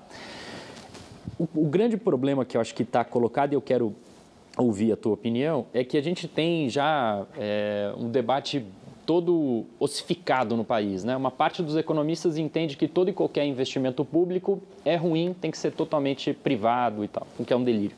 O, 1.37 1.45
o 1.55 1.65
grande 1.65 1.97
problema 1.97 2.45
que 2.45 2.55
eu 2.55 2.61
acho 2.61 2.73
que 2.73 2.83
está 2.83 3.03
colocado, 3.03 3.51
e 3.51 3.55
eu 3.55 3.61
quero 3.61 3.93
ouvir 4.57 4.93
a 4.93 4.95
tua 4.95 5.13
opinião, 5.13 5.65
é 5.73 5.83
que 5.83 5.97
a 5.97 6.01
gente 6.01 6.25
tem 6.25 6.69
já 6.69 7.25
é, 7.37 7.93
um 7.97 8.09
debate 8.09 8.65
todo 9.09 9.65
ossificado 9.79 10.55
no 10.55 10.63
país. 10.63 11.03
Né? 11.03 11.17
Uma 11.17 11.31
parte 11.31 11.63
dos 11.63 11.75
economistas 11.75 12.37
entende 12.37 12.77
que 12.77 12.87
todo 12.87 13.09
e 13.09 13.11
qualquer 13.11 13.43
investimento 13.43 14.05
público 14.05 14.61
é 14.85 14.95
ruim, 14.95 15.33
tem 15.33 15.49
que 15.49 15.57
ser 15.57 15.71
totalmente 15.71 16.31
privado 16.31 17.03
e 17.03 17.07
tal, 17.07 17.25
o 17.39 17.43
que 17.43 17.51
é 17.51 17.55
um 17.55 17.63
delírio. 17.63 17.97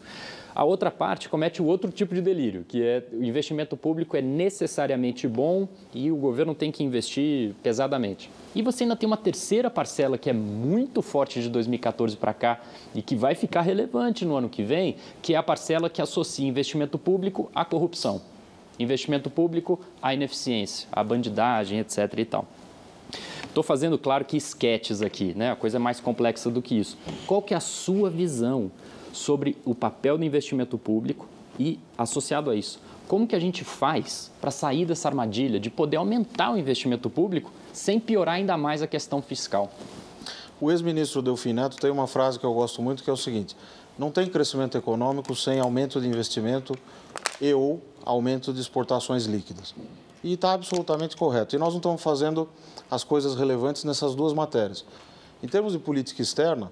A 0.56 0.64
outra 0.64 0.90
parte 0.90 1.28
comete 1.28 1.62
o 1.62 1.66
outro 1.66 1.92
tipo 1.92 2.16
de 2.16 2.22
delírio, 2.22 2.64
que 2.66 2.82
é 2.82 3.04
o 3.12 3.26
investimento 3.26 3.76
público 3.76 4.16
é 4.16 4.22
necessariamente 4.22 5.28
bom 5.28 5.68
e 5.94 6.10
o 6.10 6.16
governo 6.16 6.56
tem 6.56 6.72
que 6.72 6.82
investir 6.82 7.56
pesadamente. 7.62 8.30
E 8.56 8.62
você 8.62 8.86
ainda 8.86 8.96
tem 8.96 9.06
uma 9.06 9.18
terceira 9.18 9.70
parcela 9.70 10.18
que 10.18 10.30
é 10.30 10.34
muito 10.34 11.02
forte 11.02 11.42
de 11.42 11.50
2014 11.50 12.16
para 12.16 12.34
cá 12.34 12.62
e 12.96 13.02
que 13.02 13.18
vai 13.18 13.36
ficar 13.36 13.64
relevante 13.64 14.24
no 14.24 14.38
ano 14.38 14.48
que 14.48 14.64
vem, 14.64 14.96
que 15.22 15.34
é 15.34 15.38
a 15.38 15.44
parcela 15.44 15.90
que 15.90 16.02
associa 16.02 16.48
investimento 16.48 16.98
público 16.98 17.52
à 17.54 17.66
corrupção. 17.66 18.22
Investimento 18.82 19.30
público 19.30 19.80
à 20.02 20.14
ineficiência, 20.14 20.88
à 20.92 21.04
bandidagem, 21.04 21.80
etc. 21.80 22.14
e 22.18 22.26
tal. 22.26 22.46
Estou 23.44 23.64
fazendo, 23.64 23.98
claro, 23.98 24.24
que 24.24 24.38
esquetes 24.38 25.02
aqui, 25.02 25.34
né? 25.36 25.52
A 25.52 25.56
coisa 25.56 25.78
é 25.78 25.80
mais 25.80 26.00
complexa 26.00 26.50
do 26.50 26.62
que 26.62 26.80
isso. 26.80 26.98
Qual 27.28 27.42
que 27.42 27.54
é 27.54 27.58
a 27.58 27.60
sua 27.60 28.10
visão 28.10 28.72
sobre 29.12 29.58
o 29.66 29.76
papel 29.76 30.18
do 30.18 30.24
investimento 30.24 30.78
público 30.78 31.28
e, 31.60 31.78
associado 31.98 32.50
a 32.50 32.56
isso, 32.56 32.80
como 33.08 33.28
que 33.28 33.36
a 33.36 33.40
gente 33.40 33.66
faz 33.66 34.32
para 34.40 34.52
sair 34.52 34.86
dessa 34.86 35.10
armadilha 35.10 35.60
de 35.60 35.70
poder 35.70 35.98
aumentar 35.98 36.54
o 36.54 36.58
investimento 36.58 37.10
público 37.10 37.52
sem 37.74 38.00
piorar 38.00 38.36
ainda 38.36 38.58
mais 38.58 38.82
a 38.82 38.88
questão 38.88 39.22
fiscal? 39.22 39.70
O 40.62 40.72
ex-ministro 40.72 41.22
Delfim 41.22 41.52
Neto 41.52 41.76
tem 41.76 41.92
uma 41.92 42.08
frase 42.08 42.40
que 42.40 42.46
eu 42.46 42.54
gosto 42.54 42.82
muito, 42.82 43.04
que 43.04 43.10
é 43.10 43.14
o 43.14 43.18
seguinte, 43.18 43.54
não 44.00 44.12
tem 44.12 44.30
crescimento 44.30 44.78
econômico 44.78 45.36
sem 45.36 45.60
aumento 45.60 46.00
de 46.00 46.08
investimento 46.08 46.74
e 47.42 47.54
ou 47.54 47.82
aumento 48.06 48.54
de 48.54 48.62
exportações 48.62 49.26
líquidas. 49.26 49.74
E 50.24 50.34
está 50.34 50.54
absolutamente 50.54 51.16
correto. 51.16 51.56
E 51.56 51.60
nós 51.60 51.70
não 51.70 51.78
estamos 51.78 52.02
fazendo 52.02 52.48
as 52.90 53.04
coisas 53.04 53.36
relevantes 53.36 53.84
nessas 53.84 54.14
duas 54.16 54.34
matérias. 54.34 54.86
Em 55.42 55.48
termos 55.48 55.74
de 55.74 55.80
política 55.80 56.22
externa, 56.22 56.72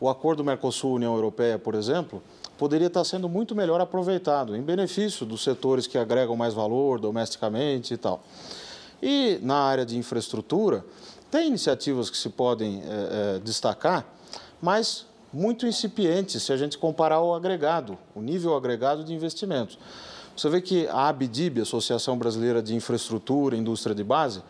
o 0.00 0.08
acordo 0.08 0.44
Mercosul-União 0.44 1.14
Europeia, 1.14 1.58
por 1.58 1.74
exemplo, 1.74 2.22
poderia 2.56 2.86
estar 2.86 3.04
sendo 3.04 3.28
muito 3.28 3.54
melhor 3.54 3.80
aproveitado, 3.80 4.54
em 4.56 4.62
benefício 4.62 5.26
dos 5.26 5.42
setores 5.42 5.86
que 5.86 5.98
agregam 5.98 6.36
mais 6.36 6.54
valor 6.54 7.00
domesticamente 7.00 7.94
e 7.94 7.96
tal. 7.96 8.22
E 9.02 9.38
na 9.42 9.56
área 9.56 9.84
de 9.84 9.98
infraestrutura, 9.98 10.84
tem 11.30 11.48
iniciativas 11.48 12.08
que 12.08 12.16
se 12.16 12.28
podem 12.28 12.82
é, 12.82 13.36
é, 13.36 13.38
destacar, 13.40 14.06
mas 14.62 15.04
muito 15.32 15.66
incipientes 15.66 16.42
se 16.42 16.52
a 16.52 16.56
gente 16.56 16.78
comparar 16.78 17.20
o 17.20 17.34
agregado, 17.34 17.98
o 18.14 18.20
nível 18.20 18.56
agregado 18.56 19.02
de 19.02 19.12
investimentos. 19.12 19.78
Você 20.36 20.48
vê 20.48 20.60
que 20.60 20.86
a 20.88 21.08
ABDIB, 21.08 21.60
Associação 21.60 22.18
Brasileira 22.18 22.62
de 22.62 22.74
Infraestrutura 22.74 23.54
e 23.54 23.58
Indústria 23.58 23.94
de 23.94 24.02
Base, 24.02 24.42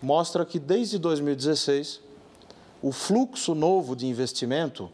mostra 0.00 0.44
que 0.46 0.58
desde 0.58 0.98
2016 0.98 2.00
o 2.82 2.90
fluxo 2.90 3.54
novo 3.54 3.94
de 3.94 4.06
investimento, 4.06 4.90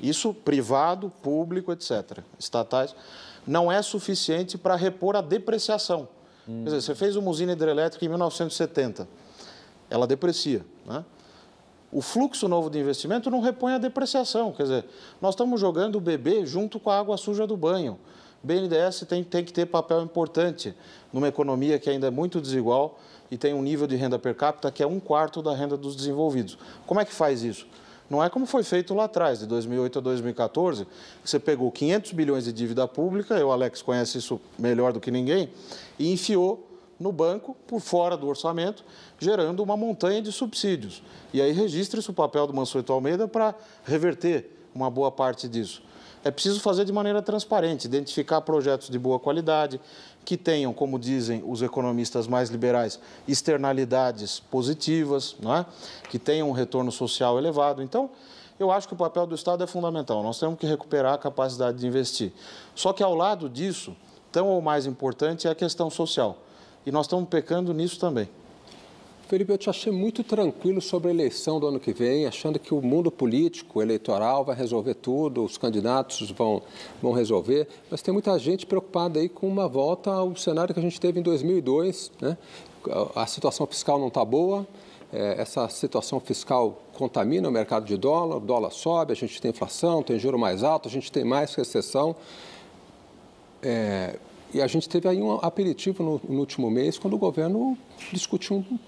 isso 0.00 0.32
privado, 0.32 1.12
público, 1.22 1.70
etc., 1.70 2.20
estatais, 2.38 2.94
não 3.46 3.70
é 3.70 3.82
suficiente 3.82 4.56
para 4.56 4.74
repor 4.74 5.16
a 5.16 5.20
depreciação. 5.20 6.08
Hum. 6.48 6.64
Quer 6.64 6.70
dizer, 6.70 6.80
você 6.80 6.94
fez 6.94 7.16
uma 7.16 7.30
usina 7.30 7.52
hidrelétrica 7.52 8.04
em 8.04 8.08
1970, 8.08 9.06
ela 9.90 10.06
deprecia. 10.06 10.64
Né? 10.86 11.04
O 11.92 12.00
fluxo 12.00 12.48
novo 12.48 12.70
de 12.70 12.78
investimento 12.78 13.30
não 13.30 13.40
repõe 13.40 13.74
a 13.74 13.78
depreciação. 13.78 14.52
Quer 14.52 14.62
dizer, 14.62 14.84
nós 15.20 15.34
estamos 15.34 15.60
jogando 15.60 15.96
o 15.96 16.00
bebê 16.00 16.46
junto 16.46 16.80
com 16.80 16.88
a 16.88 16.98
água 16.98 17.18
suja 17.18 17.46
do 17.46 17.56
banho. 17.56 17.98
BNDES 18.42 19.04
tem, 19.08 19.22
tem 19.22 19.44
que 19.44 19.52
ter 19.52 19.66
papel 19.66 20.02
importante 20.02 20.74
numa 21.12 21.28
economia 21.28 21.78
que 21.78 21.88
ainda 21.88 22.08
é 22.08 22.10
muito 22.10 22.40
desigual 22.40 22.98
e 23.30 23.36
tem 23.36 23.54
um 23.54 23.62
nível 23.62 23.86
de 23.86 23.96
renda 23.96 24.18
per 24.18 24.34
capita 24.34 24.70
que 24.70 24.82
é 24.82 24.86
um 24.86 24.98
quarto 24.98 25.40
da 25.40 25.54
renda 25.54 25.76
dos 25.76 25.94
desenvolvidos. 25.94 26.58
Como 26.86 27.00
é 27.00 27.04
que 27.04 27.12
faz 27.12 27.42
isso? 27.42 27.66
Não 28.10 28.22
é 28.22 28.28
como 28.28 28.44
foi 28.44 28.62
feito 28.62 28.92
lá 28.92 29.04
atrás, 29.04 29.38
de 29.38 29.46
2008 29.46 29.98
a 29.98 30.02
2014, 30.02 30.84
que 30.84 31.30
você 31.30 31.38
pegou 31.38 31.72
500 31.72 32.12
bilhões 32.12 32.44
de 32.44 32.52
dívida 32.52 32.86
pública, 32.86 33.38
eu, 33.38 33.50
Alex, 33.50 33.80
conhece 33.80 34.18
isso 34.18 34.38
melhor 34.58 34.92
do 34.92 35.00
que 35.00 35.10
ninguém, 35.10 35.48
e 35.98 36.12
enfiou 36.12 36.68
no 37.00 37.10
banco, 37.10 37.56
por 37.66 37.80
fora 37.80 38.16
do 38.16 38.28
orçamento, 38.28 38.84
gerando 39.18 39.62
uma 39.62 39.76
montanha 39.76 40.20
de 40.20 40.30
subsídios. 40.30 41.02
E 41.32 41.40
aí 41.40 41.52
registra-se 41.52 42.10
o 42.10 42.12
papel 42.12 42.46
do 42.46 42.52
Mansueto 42.52 42.92
Almeida 42.92 43.26
para 43.26 43.54
reverter 43.82 44.50
uma 44.74 44.90
boa 44.90 45.10
parte 45.10 45.48
disso. 45.48 45.82
É 46.24 46.30
preciso 46.30 46.60
fazer 46.60 46.84
de 46.84 46.92
maneira 46.92 47.20
transparente, 47.20 47.84
identificar 47.84 48.40
projetos 48.42 48.88
de 48.88 48.98
boa 48.98 49.18
qualidade, 49.18 49.80
que 50.24 50.36
tenham, 50.36 50.72
como 50.72 50.98
dizem 50.98 51.42
os 51.44 51.62
economistas 51.62 52.28
mais 52.28 52.48
liberais, 52.48 53.00
externalidades 53.26 54.38
positivas, 54.38 55.36
é? 55.42 55.66
que 56.08 56.18
tenham 56.18 56.48
um 56.48 56.52
retorno 56.52 56.92
social 56.92 57.38
elevado. 57.38 57.82
Então, 57.82 58.10
eu 58.58 58.70
acho 58.70 58.86
que 58.86 58.94
o 58.94 58.96
papel 58.96 59.26
do 59.26 59.34
Estado 59.34 59.64
é 59.64 59.66
fundamental. 59.66 60.22
Nós 60.22 60.38
temos 60.38 60.58
que 60.58 60.66
recuperar 60.66 61.14
a 61.14 61.18
capacidade 61.18 61.78
de 61.78 61.86
investir. 61.86 62.32
Só 62.74 62.92
que, 62.92 63.02
ao 63.02 63.14
lado 63.14 63.48
disso, 63.48 63.96
tão 64.30 64.46
ou 64.48 64.62
mais 64.62 64.86
importante 64.86 65.48
é 65.48 65.50
a 65.50 65.54
questão 65.54 65.90
social. 65.90 66.38
E 66.86 66.92
nós 66.92 67.06
estamos 67.06 67.28
pecando 67.28 67.74
nisso 67.74 67.98
também. 67.98 68.28
Felipe, 69.32 69.50
eu 69.50 69.56
te 69.56 69.70
achei 69.70 69.90
muito 69.90 70.22
tranquilo 70.22 70.78
sobre 70.82 71.08
a 71.08 71.10
eleição 71.10 71.58
do 71.58 71.66
ano 71.66 71.80
que 71.80 71.90
vem, 71.90 72.26
achando 72.26 72.58
que 72.58 72.74
o 72.74 72.82
mundo 72.82 73.10
político, 73.10 73.80
eleitoral, 73.80 74.44
vai 74.44 74.54
resolver 74.54 74.92
tudo, 74.92 75.42
os 75.42 75.56
candidatos 75.56 76.30
vão, 76.32 76.60
vão 77.00 77.12
resolver, 77.12 77.66
mas 77.90 78.02
tem 78.02 78.12
muita 78.12 78.38
gente 78.38 78.66
preocupada 78.66 79.18
aí 79.18 79.30
com 79.30 79.48
uma 79.48 79.66
volta 79.66 80.10
ao 80.10 80.36
cenário 80.36 80.74
que 80.74 80.80
a 80.80 80.82
gente 80.82 81.00
teve 81.00 81.18
em 81.18 81.22
2002, 81.22 82.12
né? 82.20 82.36
A 83.16 83.26
situação 83.26 83.66
fiscal 83.66 83.98
não 83.98 84.08
está 84.08 84.22
boa, 84.22 84.66
é, 85.10 85.40
essa 85.40 85.66
situação 85.70 86.20
fiscal 86.20 86.82
contamina 86.92 87.48
o 87.48 87.50
mercado 87.50 87.86
de 87.86 87.96
dólar, 87.96 88.36
o 88.36 88.40
dólar 88.40 88.70
sobe, 88.70 89.12
a 89.12 89.16
gente 89.16 89.40
tem 89.40 89.50
inflação, 89.50 90.02
tem 90.02 90.18
juro 90.18 90.38
mais 90.38 90.62
alto, 90.62 90.88
a 90.88 90.92
gente 90.92 91.10
tem 91.10 91.24
mais 91.24 91.54
recessão. 91.54 92.14
É, 93.62 94.18
e 94.52 94.60
a 94.60 94.66
gente 94.66 94.86
teve 94.90 95.08
aí 95.08 95.22
um 95.22 95.36
aperitivo 95.36 96.02
no, 96.02 96.20
no, 96.28 96.40
último 96.40 96.70
mês, 96.70 96.98
quando 96.98 97.14
o 97.14 97.18
governo 97.18 97.78
discutiu 98.12 98.56
um 98.56 98.78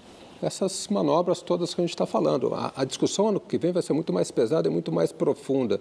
essas 0.41 0.87
manobras 0.87 1.41
todas 1.41 1.73
que 1.73 1.81
a 1.81 1.83
gente 1.83 1.93
está 1.93 2.05
falando. 2.05 2.53
A, 2.53 2.73
a, 2.75 2.85
discussão 2.85 3.29
ano 3.29 3.39
que 3.39 3.57
vem 3.57 3.71
vai 3.71 3.81
ser 3.81 3.93
muito 3.93 4.11
mais 4.11 4.31
pesada 4.31 4.67
e 4.67 4.71
muito 4.71 4.91
mais 4.91 5.11
profunda. 5.11 5.79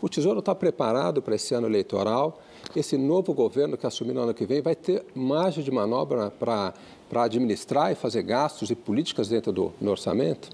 O 0.00 0.08
Tesouro 0.08 0.40
está 0.40 0.54
preparado 0.54 1.22
para 1.22 1.34
esse 1.34 1.54
ano 1.54 1.66
eleitoral. 1.66 2.40
Esse 2.74 2.96
novo 2.96 3.32
governo 3.32 3.76
que 3.76 3.86
assumir 3.86 4.12
no 4.12 4.22
ano 4.22 4.34
que 4.34 4.44
vem 4.44 4.60
vai 4.60 4.74
ter 4.74 5.04
margem 5.14 5.62
de 5.62 5.70
manobra 5.70 6.30
para 6.30 6.74
administrar 7.22 7.92
e 7.92 7.94
fazer 7.94 8.22
gastos 8.22 8.70
e 8.70 8.74
políticas 8.74 9.28
dentro 9.28 9.52
do 9.52 9.72
orçamento? 9.84 10.48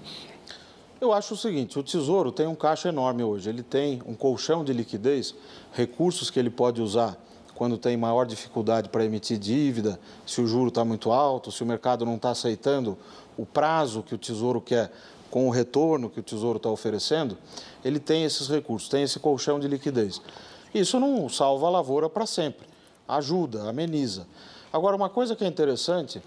Eu 1.01 1.13
acho 1.13 1.33
o 1.33 1.37
seguinte: 1.37 1.79
o 1.79 1.83
Tesouro 1.83 2.31
tem 2.31 2.45
um 2.45 2.55
caixa 2.55 2.89
enorme 2.89 3.23
hoje. 3.23 3.49
Ele 3.49 3.63
tem 3.63 4.01
um 4.05 4.13
colchão 4.13 4.63
de 4.63 4.73
liquidez, 4.73 5.33
recursos 5.71 6.29
que 6.29 6.39
ele 6.39 6.49
pode 6.49 6.81
usar 6.81 7.17
quando 7.59 7.77
tem 7.77 7.97
maior 7.97 8.25
dificuldade 8.25 8.87
para 8.87 9.03
emitir 9.03 9.37
dívida, 9.37 9.99
se 10.25 10.39
o 10.39 10.47
juro 10.47 10.69
está 10.69 10.85
muito 10.85 11.11
alto, 11.11 11.51
se 11.51 11.61
o 11.61 11.65
mercado 11.65 12.05
não 12.05 12.15
está 12.15 12.29
aceitando 12.29 12.97
o 13.39 13.45
prazo 13.45 14.03
que 14.03 14.13
o 14.13 14.17
Tesouro 14.17 14.59
quer 14.59 14.91
com 15.31 15.47
o 15.47 15.49
retorno 15.49 16.09
que 16.09 16.19
o 16.19 16.23
Tesouro 16.23 16.57
está 16.57 16.69
oferecendo, 16.69 17.37
ele 17.85 17.99
tem 17.99 18.25
esses 18.25 18.49
recursos, 18.49 18.89
tem 18.89 19.03
esse 19.03 19.17
colchão 19.19 19.59
de 19.59 19.67
liquidez. 19.67 20.21
Isso 20.73 20.99
não 20.99 21.29
salva 21.29 21.67
a 21.67 21.69
lavoura 21.69 22.09
para 22.09 22.25
sempre, 22.25 22.67
ajuda, 23.07 23.69
ameniza. 23.69 24.27
Agora, 24.73 24.95
uma 24.95 25.09
coisa 25.09 25.35
que 25.35 25.43
é 25.43 25.47
interessante 25.47 26.21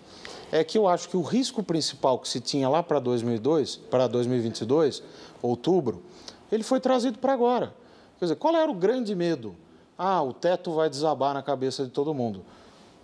é 0.50 0.64
que 0.64 0.78
eu 0.78 0.88
acho 0.88 1.08
que 1.08 1.16
o 1.16 1.22
risco 1.22 1.62
principal 1.62 2.18
que 2.18 2.28
se 2.28 2.40
tinha 2.40 2.68
lá 2.68 2.82
para 2.82 2.98
2002, 2.98 3.76
para 3.76 4.06
2022, 4.06 5.02
outubro, 5.42 6.02
ele 6.50 6.62
foi 6.62 6.80
trazido 6.80 7.18
para 7.18 7.32
agora. 7.32 7.74
Quer 8.18 8.26
dizer, 8.26 8.36
qual 8.36 8.56
era 8.56 8.70
o 8.70 8.74
grande 8.74 9.14
medo? 9.14 9.54
Ah, 9.98 10.22
o 10.22 10.32
teto 10.32 10.72
vai 10.72 10.88
desabar 10.88 11.34
na 11.34 11.42
cabeça 11.42 11.84
de 11.84 11.90
todo 11.90 12.14
mundo. 12.14 12.42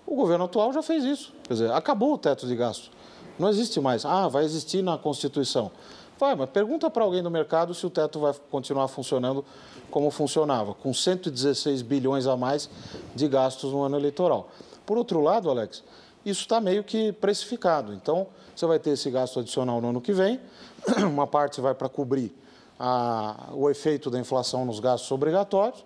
O 0.07 0.15
governo 0.17 0.47
atual 0.47 0.73
já 0.73 0.83
fez 0.83 1.05
isso. 1.05 1.35
Quer 1.45 1.55
dizer, 1.55 1.71
acabou 1.73 2.15
o 2.15 2.19
teto 2.19 2.47
de 2.47 2.57
gasto. 2.57 2.91
Não 3.39 3.49
existe 3.49 3.81
mais. 3.81 4.05
Ah, 4.05 4.29
vai 4.29 4.45
existir 4.45 4.83
na 4.83 4.99
Constituição. 4.99 5.71
Vai, 6.19 6.35
mas 6.35 6.51
pergunta 6.51 6.91
para 6.91 7.05
alguém 7.05 7.23
do 7.23 7.31
mercado 7.31 7.73
se 7.73 7.87
o 7.87 7.91
teto 7.91 8.19
vai 8.19 8.35
continuar 8.51 8.89
funcionando 8.89 9.45
como 9.91 10.11
funcionava, 10.11 10.75
com 10.75 10.93
116 10.93 11.81
bilhões 11.83 12.27
a 12.27 12.37
mais 12.37 12.69
de 13.15 13.29
gastos 13.29 13.73
no 13.73 13.83
ano 13.83 13.97
eleitoral. 13.97 14.49
Por 14.85 14.99
outro 14.99 15.21
lado, 15.21 15.49
Alex, 15.49 15.85
isso 16.25 16.43
está 16.43 16.61
meio 16.61 16.83
que 16.83 17.13
precificado. 17.13 17.93
Então, 17.93 18.27
você 18.55 18.67
vai 18.67 18.79
ter 18.79 18.91
esse 18.91 19.11
gasto 19.11 19.39
adicional 19.39 19.81
no 19.81 19.91
ano 19.91 20.01
que 20.01 20.13
vem, 20.13 20.41
uma 21.09 21.27
parte 21.27 21.61
vai 21.61 21.75
para 21.75 21.89
cobrir 21.89 22.35
a, 22.79 23.51
o 23.53 23.71
efeito 23.71 24.11
da 24.11 24.19
inflação 24.19 24.65
nos 24.65 24.81
gastos 24.81 25.11
obrigatórios 25.11 25.85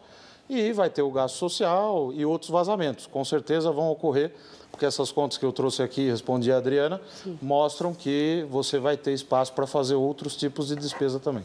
e 0.48 0.72
vai 0.72 0.90
ter 0.90 1.02
o 1.02 1.10
gasto 1.10 1.36
social 1.36 2.12
e 2.12 2.24
outros 2.24 2.50
vazamentos. 2.50 3.06
Com 3.06 3.24
certeza 3.24 3.70
vão 3.70 3.90
ocorrer 3.90 4.34
porque 4.72 4.86
essas 4.86 5.12
contas 5.12 5.38
que 5.38 5.44
eu 5.44 5.52
trouxe 5.52 5.82
aqui, 5.82 6.08
respondi 6.08 6.50
a 6.50 6.56
Adriana, 6.56 7.00
Sim. 7.22 7.38
mostram 7.40 7.94
que 7.94 8.44
você 8.50 8.78
vai 8.78 8.96
ter 8.96 9.12
espaço 9.12 9.52
para 9.52 9.66
fazer 9.66 9.94
outros 9.94 10.34
tipos 10.34 10.68
de 10.68 10.74
despesa 10.76 11.20
também. 11.20 11.44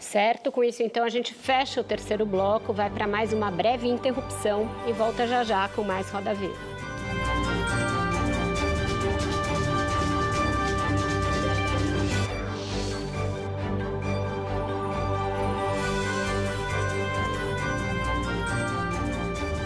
Certo, 0.00 0.50
com 0.50 0.64
isso 0.64 0.82
então 0.82 1.04
a 1.04 1.08
gente 1.08 1.32
fecha 1.32 1.80
o 1.80 1.84
terceiro 1.84 2.26
bloco, 2.26 2.72
vai 2.72 2.90
para 2.90 3.06
mais 3.06 3.32
uma 3.32 3.50
breve 3.50 3.86
interrupção 3.86 4.68
e 4.86 4.92
volta 4.92 5.26
já 5.26 5.44
já 5.44 5.68
com 5.68 5.84
mais 5.84 6.10
Roda 6.10 6.34
Viva. 6.34 6.74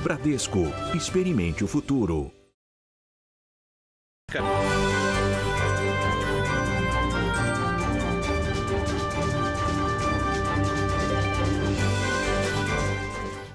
Bradesco. 0.02 0.60
Experimente 0.94 1.62
o 1.62 1.68
futuro. 1.68 2.32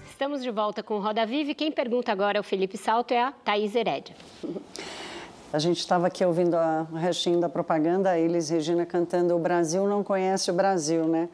Estamos 0.09 0.41
de 0.41 0.49
volta 0.49 0.82
com 0.82 0.97
Roda 0.97 1.28
Viva 1.28 1.51
e 1.51 1.53
quem 1.53 1.71
pergunta 1.71 2.11
agora 2.11 2.39
é 2.39 2.41
o 2.41 2.43
Felipe 2.43 2.76
Salto 2.76 3.11
é 3.11 3.21
a 3.21 3.32
Thaís 3.32 3.76
Herédia. 3.76 4.15
A 5.53 5.59
gente 5.59 5.78
estava 5.78 6.07
aqui 6.07 6.26
ouvindo 6.26 6.55
a, 6.55 6.88
o 6.91 6.95
restinho 6.95 7.39
da 7.39 7.47
propaganda, 7.47 8.09
a 8.09 8.19
Elis 8.19 8.49
Regina 8.49 8.84
cantando 8.84 9.36
O 9.36 9.39
Brasil 9.39 9.88
não 9.88 10.03
conhece 10.03 10.49
o 10.49 10.55
Brasil, 10.55 11.03
né? 11.07 11.30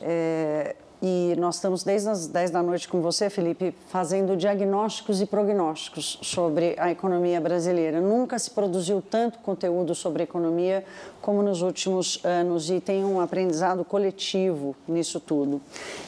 É, 0.00 0.74
e 1.00 1.34
nós 1.38 1.56
estamos 1.56 1.84
desde 1.84 2.08
as 2.08 2.26
10 2.26 2.50
da 2.50 2.62
noite 2.62 2.88
com 2.88 3.00
você, 3.00 3.30
Felipe, 3.30 3.74
fazendo 3.88 4.36
diagnósticos 4.36 5.20
e 5.20 5.26
prognósticos 5.26 6.18
sobre 6.22 6.74
a 6.78 6.90
economia 6.90 7.40
brasileira. 7.40 8.00
Nunca 8.00 8.38
se 8.38 8.50
produziu 8.50 9.00
tanto 9.00 9.38
conteúdo 9.38 9.94
sobre 9.94 10.24
economia 10.24 10.84
como 11.20 11.42
nos 11.42 11.62
últimos 11.62 12.20
anos 12.24 12.68
e 12.68 12.80
tem 12.80 13.04
um 13.04 13.20
aprendizado 13.20 13.84
coletivo 13.84 14.74
nisso 14.86 15.20
tudo. 15.20 15.60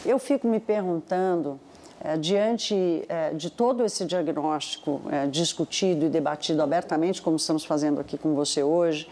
Eu 0.05 0.19
fico 0.19 0.49
me 0.49 0.59
perguntando 0.59 1.61
diante 2.19 3.05
é, 3.09 3.35
de 3.35 3.51
todo 3.51 3.85
esse 3.85 4.05
diagnóstico 4.05 5.03
é, 5.11 5.27
discutido 5.27 6.07
e 6.07 6.09
debatido 6.09 6.63
abertamente, 6.63 7.21
como 7.21 7.37
estamos 7.37 7.65
fazendo 7.65 8.01
aqui 8.01 8.17
com 8.17 8.35
você 8.35 8.63
hoje, 8.63 9.07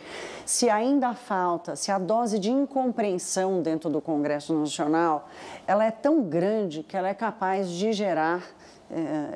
se 0.46 0.70
ainda 0.70 1.12
falta, 1.12 1.76
se 1.76 1.92
a 1.92 1.98
dose 1.98 2.38
de 2.38 2.50
incompreensão 2.50 3.60
dentro 3.60 3.90
do 3.90 4.00
Congresso 4.00 4.54
Nacional, 4.54 5.28
ela 5.66 5.84
é 5.84 5.90
tão 5.90 6.22
grande 6.22 6.82
que 6.82 6.96
ela 6.96 7.08
é 7.08 7.14
capaz 7.14 7.68
de 7.70 7.92
gerar 7.92 8.42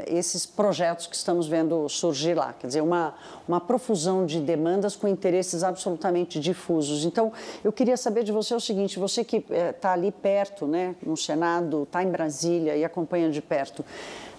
esses 0.06 0.46
projetos 0.46 1.06
que 1.06 1.14
estamos 1.14 1.46
vendo 1.46 1.88
surgir 1.88 2.34
lá. 2.34 2.54
Quer 2.54 2.68
dizer, 2.68 2.80
uma, 2.80 3.14
uma 3.46 3.60
profusão 3.60 4.24
de 4.24 4.40
demandas 4.40 4.96
com 4.96 5.06
interesses 5.06 5.62
absolutamente 5.62 6.40
difusos. 6.40 7.04
Então, 7.04 7.32
eu 7.62 7.72
queria 7.72 7.96
saber 7.96 8.24
de 8.24 8.32
você 8.32 8.54
o 8.54 8.60
seguinte: 8.60 8.98
você 8.98 9.22
que 9.22 9.36
está 9.36 9.90
eh, 9.90 9.92
ali 9.92 10.10
perto, 10.10 10.66
né, 10.66 10.96
no 11.04 11.16
Senado, 11.16 11.82
está 11.82 12.02
em 12.02 12.10
Brasília 12.10 12.76
e 12.76 12.84
acompanha 12.84 13.30
de 13.30 13.42
perto, 13.42 13.84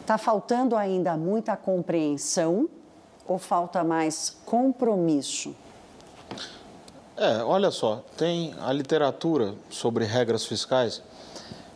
está 0.01 0.17
faltando 0.17 0.75
ainda 0.75 1.15
muita 1.15 1.55
compreensão 1.55 2.67
ou 3.27 3.37
falta 3.37 3.83
mais 3.83 4.35
compromisso? 4.45 5.55
É, 7.15 7.43
olha 7.43 7.69
só, 7.69 8.03
tem 8.17 8.55
a 8.59 8.73
literatura 8.73 9.53
sobre 9.69 10.03
regras 10.03 10.45
fiscais, 10.45 11.03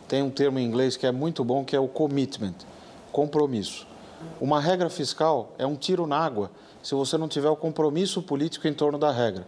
tem 0.08 0.20
um 0.20 0.30
termo 0.30 0.58
em 0.58 0.64
inglês 0.64 0.96
que 0.96 1.06
é 1.06 1.12
muito 1.12 1.44
bom, 1.44 1.64
que 1.64 1.76
é 1.76 1.80
o 1.80 1.86
commitment 1.86 2.67
compromisso. 3.12 3.86
Uma 4.40 4.60
regra 4.60 4.90
fiscal 4.90 5.52
é 5.58 5.66
um 5.66 5.76
tiro 5.76 6.06
na 6.06 6.18
água 6.18 6.50
se 6.82 6.94
você 6.94 7.16
não 7.16 7.28
tiver 7.28 7.50
o 7.50 7.56
compromisso 7.56 8.22
político 8.22 8.66
em 8.66 8.72
torno 8.72 8.98
da 8.98 9.10
regra. 9.10 9.46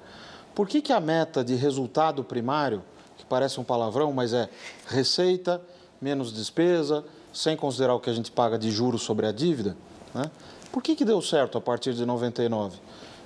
Por 0.55 0.69
que, 0.69 0.83
que 0.83 0.93
a 0.93 1.01
meta 1.01 1.45
de 1.45 1.55
resultado 1.55 2.23
primário, 2.25 2.83
que 3.17 3.25
parece 3.25 3.61
um 3.61 3.65
palavrão, 3.65 4.13
mas 4.13 4.33
é 4.33 4.49
receita 4.87 5.61
menos 6.01 6.33
despesa, 6.33 7.05
sem 7.33 7.57
considerar 7.57 7.95
o 7.95 8.01
que 8.01 8.11
a 8.11 8.13
gente 8.13 8.31
paga 8.31 8.59
de 8.59 8.71
juros 8.71 9.03
sobre 9.03 9.27
a 9.27 9.33
dívida, 9.33 9.77
né? 10.15 10.31
por 10.73 10.83
que, 10.83 10.97
que 10.97 11.05
deu 11.05 11.21
certo 11.23 11.59
a 11.59 11.61
partir 11.61 11.95
de 11.95 12.05
99? 12.05 12.79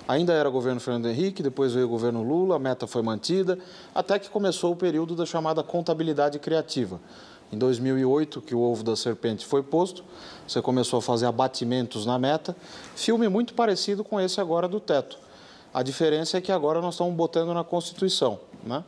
Ainda 0.07 0.33
era 0.33 0.47
governo 0.49 0.79
Fernando 0.79 1.07
Henrique, 1.07 1.41
depois 1.41 1.73
veio 1.73 1.87
o 1.87 1.89
governo 1.89 2.21
Lula, 2.21 2.57
a 2.57 2.59
meta 2.59 2.85
foi 2.85 3.01
mantida, 3.01 3.57
até 3.93 4.19
que 4.19 4.29
começou 4.29 4.73
o 4.73 4.75
período 4.75 5.15
da 5.15 5.25
chamada 5.25 5.63
contabilidade 5.63 6.37
criativa. 6.37 6.99
Em 7.51 7.57
2008, 7.57 8.41
que 8.41 8.55
o 8.55 8.59
ovo 8.59 8.83
da 8.83 8.95
serpente 8.95 9.45
foi 9.45 9.61
posto, 9.61 10.03
você 10.47 10.61
começou 10.61 10.99
a 10.99 11.01
fazer 11.01 11.25
abatimentos 11.25 12.05
na 12.05 12.17
meta. 12.17 12.55
Filme 12.95 13.27
muito 13.29 13.53
parecido 13.53 14.03
com 14.03 14.19
esse 14.19 14.41
agora 14.41 14.67
do 14.67 14.79
teto. 14.79 15.17
A 15.73 15.83
diferença 15.83 16.37
é 16.37 16.41
que 16.41 16.51
agora 16.51 16.81
nós 16.81 16.95
estamos 16.95 17.13
botando 17.13 17.53
na 17.53 17.63
Constituição. 17.63 18.39
Né? 18.63 18.83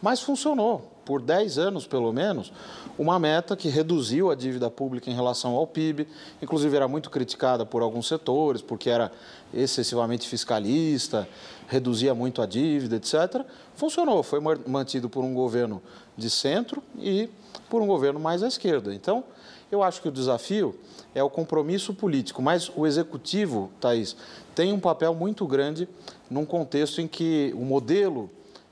Mas 0.00 0.20
funcionou, 0.20 0.90
por 1.04 1.22
10 1.22 1.58
anos 1.58 1.86
pelo 1.86 2.12
menos, 2.12 2.52
uma 2.98 3.18
meta 3.18 3.56
que 3.56 3.68
reduziu 3.68 4.30
a 4.30 4.34
dívida 4.34 4.70
pública 4.70 5.10
em 5.10 5.14
relação 5.14 5.54
ao 5.54 5.66
PIB, 5.66 6.06
inclusive 6.42 6.76
era 6.76 6.86
muito 6.86 7.10
criticada 7.10 7.64
por 7.64 7.82
alguns 7.82 8.06
setores, 8.06 8.60
porque 8.60 8.90
era 8.90 9.10
excessivamente 9.54 10.28
fiscalista, 10.28 11.28
reduzia 11.66 12.14
muito 12.14 12.42
a 12.42 12.46
dívida, 12.46 12.96
etc. 12.96 13.44
Funcionou, 13.74 14.22
foi 14.22 14.40
mantido 14.66 15.08
por 15.08 15.24
um 15.24 15.32
governo 15.32 15.82
de 16.16 16.28
centro 16.28 16.82
e 16.98 17.30
por 17.68 17.82
um 17.82 17.86
governo 17.86 18.18
mais 18.18 18.42
à 18.42 18.48
esquerda. 18.48 18.94
Então, 18.94 19.24
eu 19.70 19.82
acho 19.82 20.00
que 20.00 20.08
o 20.08 20.12
desafio 20.12 20.78
é 21.14 21.22
o 21.22 21.28
compromisso 21.28 21.92
político, 21.92 22.40
mas 22.40 22.70
o 22.74 22.86
executivo, 22.86 23.70
Thaís, 23.80 24.16
tem 24.54 24.72
um 24.72 24.80
papel 24.80 25.14
muito 25.14 25.46
grande 25.46 25.88
num 26.30 26.44
contexto 26.44 27.00
em 27.00 27.06
que 27.06 27.52
o 27.54 27.64
modelo 27.64 28.30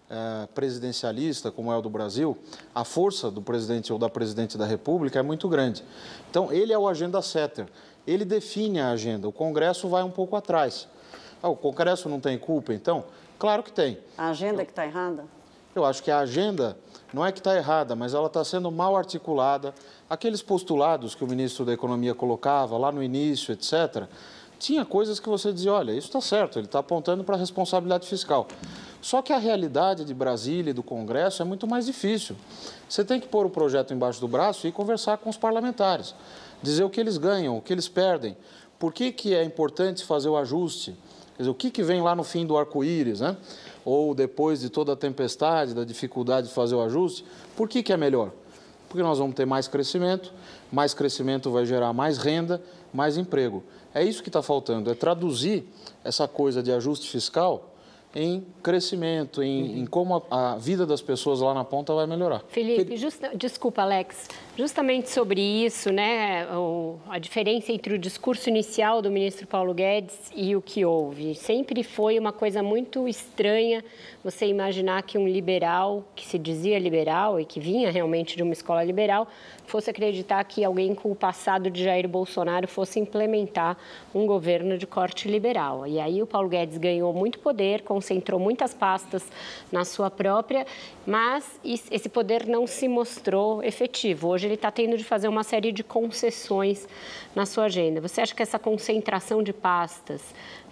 eh, 0.08 0.48
presidencialista, 0.54 1.50
como 1.50 1.72
é 1.72 1.76
o 1.76 1.82
do 1.82 1.90
Brasil, 1.90 2.36
a 2.74 2.84
força 2.84 3.30
do 3.30 3.42
presidente 3.42 3.92
ou 3.92 3.98
da 3.98 4.08
presidente 4.08 4.56
da 4.56 4.64
República 4.64 5.18
é 5.18 5.22
muito 5.22 5.48
grande. 5.48 5.82
Então, 6.30 6.52
ele 6.52 6.72
é 6.72 6.78
o 6.78 6.86
agenda 6.86 7.20
setter, 7.20 7.66
ele 8.06 8.24
define 8.24 8.80
a 8.80 8.90
agenda, 8.90 9.26
o 9.28 9.32
Congresso 9.32 9.88
vai 9.88 10.02
um 10.02 10.10
pouco 10.10 10.36
atrás. 10.36 10.88
Ah, 11.42 11.48
o 11.48 11.56
Congresso 11.56 12.08
não 12.08 12.20
tem 12.20 12.38
culpa, 12.38 12.72
então? 12.72 13.04
Claro 13.38 13.62
que 13.62 13.72
tem. 13.72 13.98
A 14.16 14.28
agenda 14.28 14.64
que 14.64 14.70
está 14.70 14.86
errada? 14.86 15.24
Eu 15.74 15.84
acho 15.84 16.02
que 16.02 16.10
a 16.10 16.20
agenda 16.20 16.78
não 17.12 17.24
é 17.24 17.32
que 17.32 17.38
está 17.38 17.56
errada, 17.56 17.94
mas 17.94 18.14
ela 18.14 18.26
está 18.26 18.44
sendo 18.44 18.70
mal 18.70 18.96
articulada. 18.96 19.74
Aqueles 20.08 20.42
postulados 20.42 21.14
que 21.14 21.24
o 21.24 21.26
ministro 21.26 21.64
da 21.64 21.72
Economia 21.72 22.14
colocava 22.14 22.76
lá 22.76 22.90
no 22.90 23.02
início, 23.02 23.52
etc., 23.52 24.06
tinha 24.58 24.84
coisas 24.84 25.20
que 25.20 25.28
você 25.28 25.52
dizia, 25.52 25.72
olha, 25.72 25.92
isso 25.92 26.06
está 26.08 26.20
certo, 26.20 26.58
ele 26.58 26.66
está 26.66 26.78
apontando 26.78 27.22
para 27.22 27.36
a 27.36 27.38
responsabilidade 27.38 28.06
fiscal. 28.08 28.46
Só 29.02 29.20
que 29.20 29.32
a 29.32 29.38
realidade 29.38 30.04
de 30.04 30.14
Brasília 30.14 30.70
e 30.70 30.74
do 30.74 30.82
Congresso 30.82 31.42
é 31.42 31.44
muito 31.44 31.66
mais 31.66 31.86
difícil. 31.86 32.34
Você 32.88 33.04
tem 33.04 33.20
que 33.20 33.28
pôr 33.28 33.44
o 33.44 33.50
projeto 33.50 33.92
embaixo 33.92 34.20
do 34.20 34.26
braço 34.26 34.66
e 34.66 34.72
conversar 34.72 35.18
com 35.18 35.28
os 35.28 35.36
parlamentares, 35.36 36.14
dizer 36.62 36.84
o 36.84 36.90
que 36.90 36.98
eles 36.98 37.18
ganham, 37.18 37.56
o 37.56 37.60
que 37.60 37.72
eles 37.72 37.88
perdem, 37.88 38.36
por 38.78 38.92
que, 38.92 39.12
que 39.12 39.34
é 39.34 39.44
importante 39.44 40.04
fazer 40.04 40.28
o 40.28 40.36
ajuste, 40.36 40.96
quer 41.36 41.42
dizer, 41.42 41.50
o 41.50 41.54
que, 41.54 41.70
que 41.70 41.82
vem 41.82 42.00
lá 42.00 42.14
no 42.14 42.24
fim 42.24 42.46
do 42.46 42.56
arco-íris, 42.56 43.20
né? 43.20 43.36
Ou 43.86 44.16
depois 44.16 44.60
de 44.60 44.68
toda 44.68 44.94
a 44.94 44.96
tempestade, 44.96 45.72
da 45.72 45.84
dificuldade 45.84 46.48
de 46.48 46.52
fazer 46.52 46.74
o 46.74 46.82
ajuste, 46.82 47.24
por 47.56 47.68
que, 47.68 47.84
que 47.84 47.92
é 47.92 47.96
melhor? 47.96 48.32
Porque 48.88 49.00
nós 49.00 49.18
vamos 49.18 49.36
ter 49.36 49.46
mais 49.46 49.68
crescimento, 49.68 50.32
mais 50.72 50.92
crescimento 50.92 51.52
vai 51.52 51.64
gerar 51.64 51.92
mais 51.92 52.18
renda, 52.18 52.60
mais 52.92 53.16
emprego. 53.16 53.62
É 53.94 54.02
isso 54.02 54.24
que 54.24 54.28
está 54.28 54.42
faltando, 54.42 54.90
é 54.90 54.94
traduzir 54.94 55.64
essa 56.02 56.26
coisa 56.26 56.60
de 56.64 56.72
ajuste 56.72 57.08
fiscal 57.08 57.76
em 58.12 58.44
crescimento, 58.60 59.40
em, 59.40 59.62
uhum. 59.62 59.78
em 59.82 59.86
como 59.86 60.24
a, 60.30 60.54
a, 60.54 60.56
vida 60.56 60.84
das 60.84 61.00
pessoas 61.00 61.40
lá 61.40 61.54
na 61.54 61.64
ponta 61.64 61.94
vai 61.94 62.08
melhorar. 62.08 62.42
Felipe, 62.48 62.96
justa, 62.96 63.30
desculpa, 63.36 63.82
Alex, 63.82 64.26
justamente 64.56 65.10
sobre 65.10 65.38
isso, 65.40 65.92
né, 65.92 66.46
a 67.10 67.18
diferença 67.18 67.70
entre 67.70 67.92
o 67.92 67.98
discurso 67.98 68.48
inicial 68.48 69.02
do 69.02 69.10
ministro 69.10 69.46
Paulo 69.46 69.74
Guedes 69.74 70.32
e 70.34 70.56
o 70.56 70.62
que 70.62 70.82
houve. 70.82 71.34
Sempre 71.34 71.82
foi 71.82 72.18
uma 72.18 72.32
coisa 72.32 72.62
muito 72.62 73.06
estranha 73.06 73.84
você 74.24 74.46
imaginar 74.46 75.02
que 75.02 75.18
um 75.18 75.28
liberal, 75.28 76.04
que 76.16 76.26
se 76.26 76.38
dizia 76.38 76.78
liberal 76.78 77.38
e 77.38 77.44
que 77.44 77.60
vinha 77.60 77.90
realmente 77.90 78.34
de 78.34 78.42
uma 78.42 78.54
escola 78.54 78.82
liberal, 78.82 79.28
fosse 79.66 79.90
acreditar 79.90 80.42
que 80.44 80.64
alguém 80.64 80.94
com 80.94 81.12
o 81.12 81.14
passado 81.14 81.70
de 81.70 81.84
Jair 81.84 82.08
Bolsonaro 82.08 82.66
fosse 82.66 82.98
implementar 82.98 83.76
um 84.14 84.26
governo 84.26 84.78
de 84.78 84.86
corte 84.86 85.28
liberal. 85.28 85.86
E 85.86 86.00
aí 86.00 86.22
o 86.22 86.26
Paulo 86.26 86.48
Guedes 86.48 86.78
ganhou 86.78 87.12
muito 87.12 87.38
poder, 87.40 87.82
concentrou 87.82 88.40
muitas 88.40 88.72
pastas 88.72 89.24
na 89.70 89.84
sua 89.84 90.10
própria, 90.10 90.66
mas 91.06 91.60
esse 91.62 92.08
poder 92.08 92.46
não 92.46 92.66
se 92.66 92.88
mostrou 92.88 93.62
efetivo. 93.62 94.28
Hoje 94.28 94.45
ele 94.46 94.54
está 94.54 94.70
tendo 94.70 94.96
de 94.96 95.04
fazer 95.04 95.28
uma 95.28 95.42
série 95.42 95.72
de 95.72 95.84
concessões 95.84 96.88
na 97.34 97.44
sua 97.44 97.64
agenda. 97.64 98.00
Você 98.00 98.20
acha 98.20 98.34
que 98.34 98.42
essa 98.42 98.58
concentração 98.58 99.42
de 99.42 99.52
pastas 99.52 100.22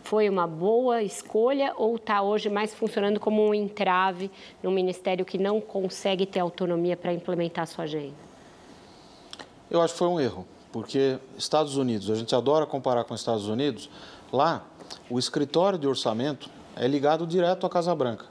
foi 0.03 0.29
uma 0.29 0.47
boa 0.47 1.03
escolha 1.03 1.73
ou 1.77 1.97
está 1.97 2.23
hoje 2.23 2.49
mais 2.49 2.75
funcionando 2.75 3.19
como 3.19 3.47
um 3.47 3.55
entrave 3.55 4.31
no 4.63 4.71
ministério 4.71 5.25
que 5.25 5.39
não 5.39 5.61
consegue 5.61 6.27
ter 6.27 6.41
autonomia 6.41 6.97
para 6.97 7.13
implementar 7.13 7.65
a 7.65 7.67
sua 7.67 7.85
agenda? 7.85 8.15
Eu 9.71 9.81
acho 9.81 9.95
que 9.95 9.99
foi 9.99 10.09
um 10.09 10.21
erro, 10.21 10.47
porque 10.71 11.19
Estados 11.37 11.77
Unidos, 11.77 12.11
a 12.11 12.15
gente 12.15 12.35
adora 12.35 12.67
comparar 12.67 13.05
com 13.05 13.15
Estados 13.15 13.49
Unidos, 13.49 13.91
lá 14.33 14.65
o 15.09 15.19
escritório 15.19 15.79
de 15.79 15.87
orçamento 15.87 16.51
é 16.77 16.87
ligado 16.87 17.27
direto 17.27 17.67
à 17.67 17.71
Casa 17.71 17.95
Branca. 17.95 18.27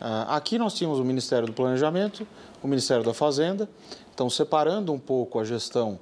Ah, 0.00 0.36
aqui 0.36 0.58
nós 0.58 0.74
tínhamos 0.74 0.98
o 0.98 1.04
Ministério 1.04 1.46
do 1.46 1.52
Planejamento, 1.52 2.26
o 2.62 2.68
Ministério 2.68 3.04
da 3.04 3.14
Fazenda, 3.14 3.68
então 4.16 4.30
separando 4.30 4.94
um 4.94 4.98
pouco 4.98 5.38
a 5.38 5.44
gestão 5.44 5.98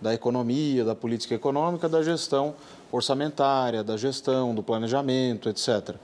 da 0.00 0.14
economia, 0.14 0.84
da 0.84 0.94
política 0.94 1.34
econômica, 1.34 1.88
da 1.88 2.00
gestão 2.00 2.54
orçamentária, 2.92 3.82
da 3.82 3.96
gestão, 3.96 4.54
do 4.54 4.62
planejamento, 4.62 5.48
etc. 5.48 5.96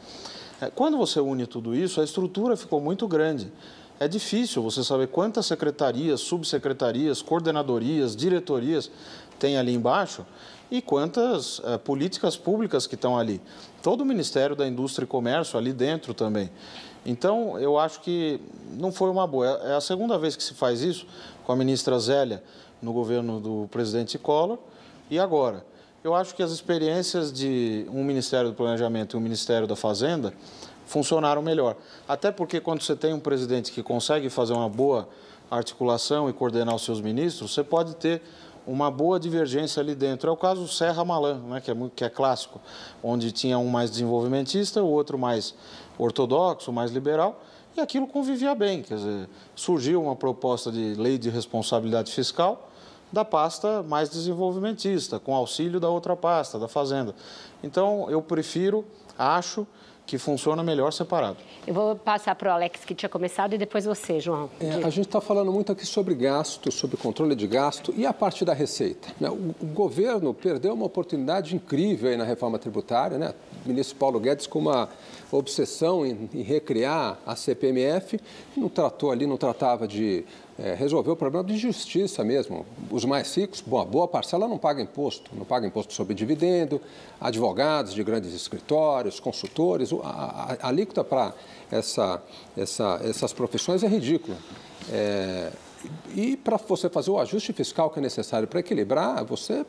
É, 0.61 0.71
quando 0.75 0.99
você 0.99 1.21
une 1.21 1.47
tudo 1.47 1.73
isso, 1.73 2.01
a 2.01 2.05
estrutura 2.05 2.57
ficou 2.57 2.81
muito 2.81 3.07
grande. 3.07 3.53
é 4.01 4.09
difícil 4.09 4.61
você 4.61 4.83
saber 4.83 5.07
quantas 5.07 5.47
secretarias, 5.47 6.21
subsecretarias, 6.23 7.23
coordenadorias, 7.23 8.17
diretorias 8.17 8.91
tem 9.39 9.57
ali 9.57 9.73
embaixo 9.73 10.27
e 10.69 10.83
quantas 10.83 11.63
é, 11.65 11.79
políticas 11.79 12.37
públicas 12.37 12.89
que 12.89 12.97
estão 12.97 13.17
ali. 13.17 13.41
Todo 13.85 14.01
o 14.01 14.05
Ministério 14.05 14.57
da 14.57 14.67
Indústria 14.67 15.05
e 15.05 15.07
Comércio 15.07 15.57
ali 15.57 15.73
dentro 15.73 16.13
também. 16.13 16.51
Então, 17.05 17.59
eu 17.59 17.79
acho 17.79 18.01
que 18.01 18.41
não 18.79 18.93
foi 18.93 19.11
uma 19.11 19.27
boa. 19.27 19.47
É 19.65 19.75
a 19.75 19.81
segunda 19.81 20.17
vez 20.17 20.37
que 20.37 20.43
se 20.43 20.55
faz 20.55 20.83
isso 20.83 21.07
com 21.45 21.53
a 21.53 21.57
ministra 21.57 21.99
Zélia 21.99 22.43
no 22.81 22.93
governo 22.93 23.41
do 23.41 23.69
presidente 23.71 24.19
Collor 24.19 24.59
e 25.11 25.19
agora. 25.19 25.65
Eu 26.03 26.15
acho 26.15 26.35
que 26.35 26.43
as 26.43 26.51
experiências 26.51 27.33
de 27.33 27.87
um 27.89 28.03
Ministério 28.03 28.51
do 28.51 28.57
Planejamento 28.57 29.17
e 29.17 29.19
um 29.19 29.21
Ministério 29.21 29.69
da 29.69 29.77
Fazenda 29.77 30.35
funcionaram 30.85 31.41
melhor. 31.41 31.77
Até 32.09 32.33
porque 32.33 32.61
quando 32.61 32.83
você 32.83 32.97
tem 32.97 33.15
um 33.15 33.21
presidente 33.21 33.71
que 33.71 33.83
consegue 33.83 34.29
fazer 34.29 34.53
uma 34.53 34.69
boa 34.69 35.09
articulação 35.51 36.29
e 36.29 36.33
coordenar 36.33 36.75
os 36.75 36.83
seus 36.83 37.01
ministros, 37.01 37.55
você 37.55 37.63
pode 37.63 37.95
ter 37.97 38.21
uma 38.67 38.91
boa 38.91 39.19
divergência 39.19 39.81
ali 39.81 39.95
dentro. 39.95 40.29
É 40.29 40.33
o 40.33 40.37
caso 40.37 40.67
Serra 40.69 41.05
Malan, 41.05 41.39
né, 41.49 41.61
que, 41.61 41.71
é 41.71 41.75
muito, 41.75 41.93
que 41.95 42.05
é 42.05 42.09
clássico, 42.09 42.61
onde 43.03 43.33
tinha 43.33 43.59
um 43.59 43.69
mais 43.69 43.91
desenvolvimentista, 43.91 44.83
o 44.83 44.89
outro 44.89 45.19
mais 45.19 45.55
ortodoxo, 45.99 46.73
mais 46.73 46.91
liberal, 46.91 47.41
e 47.77 47.81
aquilo 47.81 48.07
convivia 48.07 48.55
bem. 48.55 48.83
Quer 48.83 48.97
dizer, 48.97 49.29
surgiu 49.55 50.03
uma 50.03 50.17
proposta 50.17 50.71
de 50.71 50.95
lei 50.95 51.19
de 51.19 51.31
responsabilidade 51.31 52.13
fiscal 52.13 52.69
da 53.13 53.25
pasta 53.25 53.83
mais 53.83 54.09
desenvolvimentista, 54.09 55.19
com 55.19 55.35
auxílio 55.35 55.79
da 55.79 55.89
outra 55.89 56.17
pasta, 56.17 56.59
da 56.59 56.67
Fazenda. 56.67 57.15
Então, 57.63 58.11
eu 58.11 58.23
prefiro, 58.23 58.85
acho 59.19 59.67
que 60.07 60.19
funciona 60.19 60.63
melhor 60.63 60.93
separado. 60.93 61.37
Eu 61.67 61.73
vou 61.73 61.95
passar 61.95 62.35
para 62.35 62.51
o 62.51 62.53
Alex, 62.53 62.85
que 62.85 62.95
tinha 62.95 63.09
começado, 63.09 63.55
e 63.55 63.59
depois 63.59 63.85
você, 63.85 64.19
João. 64.19 64.51
É, 64.61 64.85
a 64.85 64.91
gente 64.91 65.07
está 65.07 65.21
falando 65.21 65.53
muito 65.53 65.71
aqui 65.71 65.87
sobre 65.87 66.15
gasto, 66.15 66.73
sobre 66.73 66.97
controle 66.97 67.35
de 67.37 67.47
gasto 67.47 67.95
e 67.97 68.05
a 68.05 68.13
parte 68.13 68.45
da 68.45 68.53
receita. 68.53 69.09
Né? 69.21 69.31
O, 69.31 69.55
o, 69.61 69.67
governo 69.67 70.35
perdeu 70.35 70.75
uma 70.75 70.87
oportunidade 70.87 71.55
incrível 71.55 72.11
aí 72.11 72.17
na 72.17 72.25
reforma 72.25 72.59
tributária, 72.59 73.17
né? 73.17 73.33
O 73.65 73.69
ministro 73.69 73.97
Paulo 73.97 74.19
Guedes 74.19 74.47
com 74.47 74.59
uma 74.59 74.89
obsessão 75.39 76.05
em, 76.05 76.29
em 76.35 76.43
recriar 76.43 77.19
a 77.27 77.35
CPMF, 77.35 78.21
não 78.57 78.69
tratou 78.69 79.11
ali, 79.11 79.27
não 79.27 79.37
tratava 79.37 79.87
de 79.89 80.25
é, 80.59 80.75
resolver 80.75 81.11
o 81.11 81.17
problema 81.17 81.45
de 81.45 81.57
justiça 81.57 82.23
mesmo. 82.23 82.67
Os 82.91 83.05
mais 83.05 83.35
ricos, 83.35 83.61
boa, 83.61 83.85
boa 83.85 84.07
parcela 84.07 84.47
não 84.47 84.59
paga 84.59 84.83
imposto, 84.83 85.31
não 85.35 85.45
paga 85.45 85.67
imposto 85.67 85.93
sobre 85.93 86.15
dividendo, 86.15 86.81
advogados 87.21 87.95
de 87.95 88.03
grandes 88.05 88.35
escritórios, 88.35 89.19
consultores, 89.19 89.93
a, 89.93 89.97
a, 90.07 90.57
a 90.61 90.69
alíquota 90.69 91.03
para 91.03 91.35
essa, 91.71 92.23
essa, 92.57 93.01
essas 93.03 93.33
profissões 93.33 93.83
é 93.83 93.89
ridícula. 93.89 94.37
É, 94.91 95.51
e 96.15 96.37
para 96.37 96.57
você 96.57 96.89
fazer 96.89 97.11
o 97.11 97.19
ajuste 97.19 97.53
fiscal 97.53 97.91
que 97.91 97.99
é 97.99 98.03
necessário 98.03 98.47
para 98.47 98.61
equilibrar, 98.61 99.25
você 99.25 99.65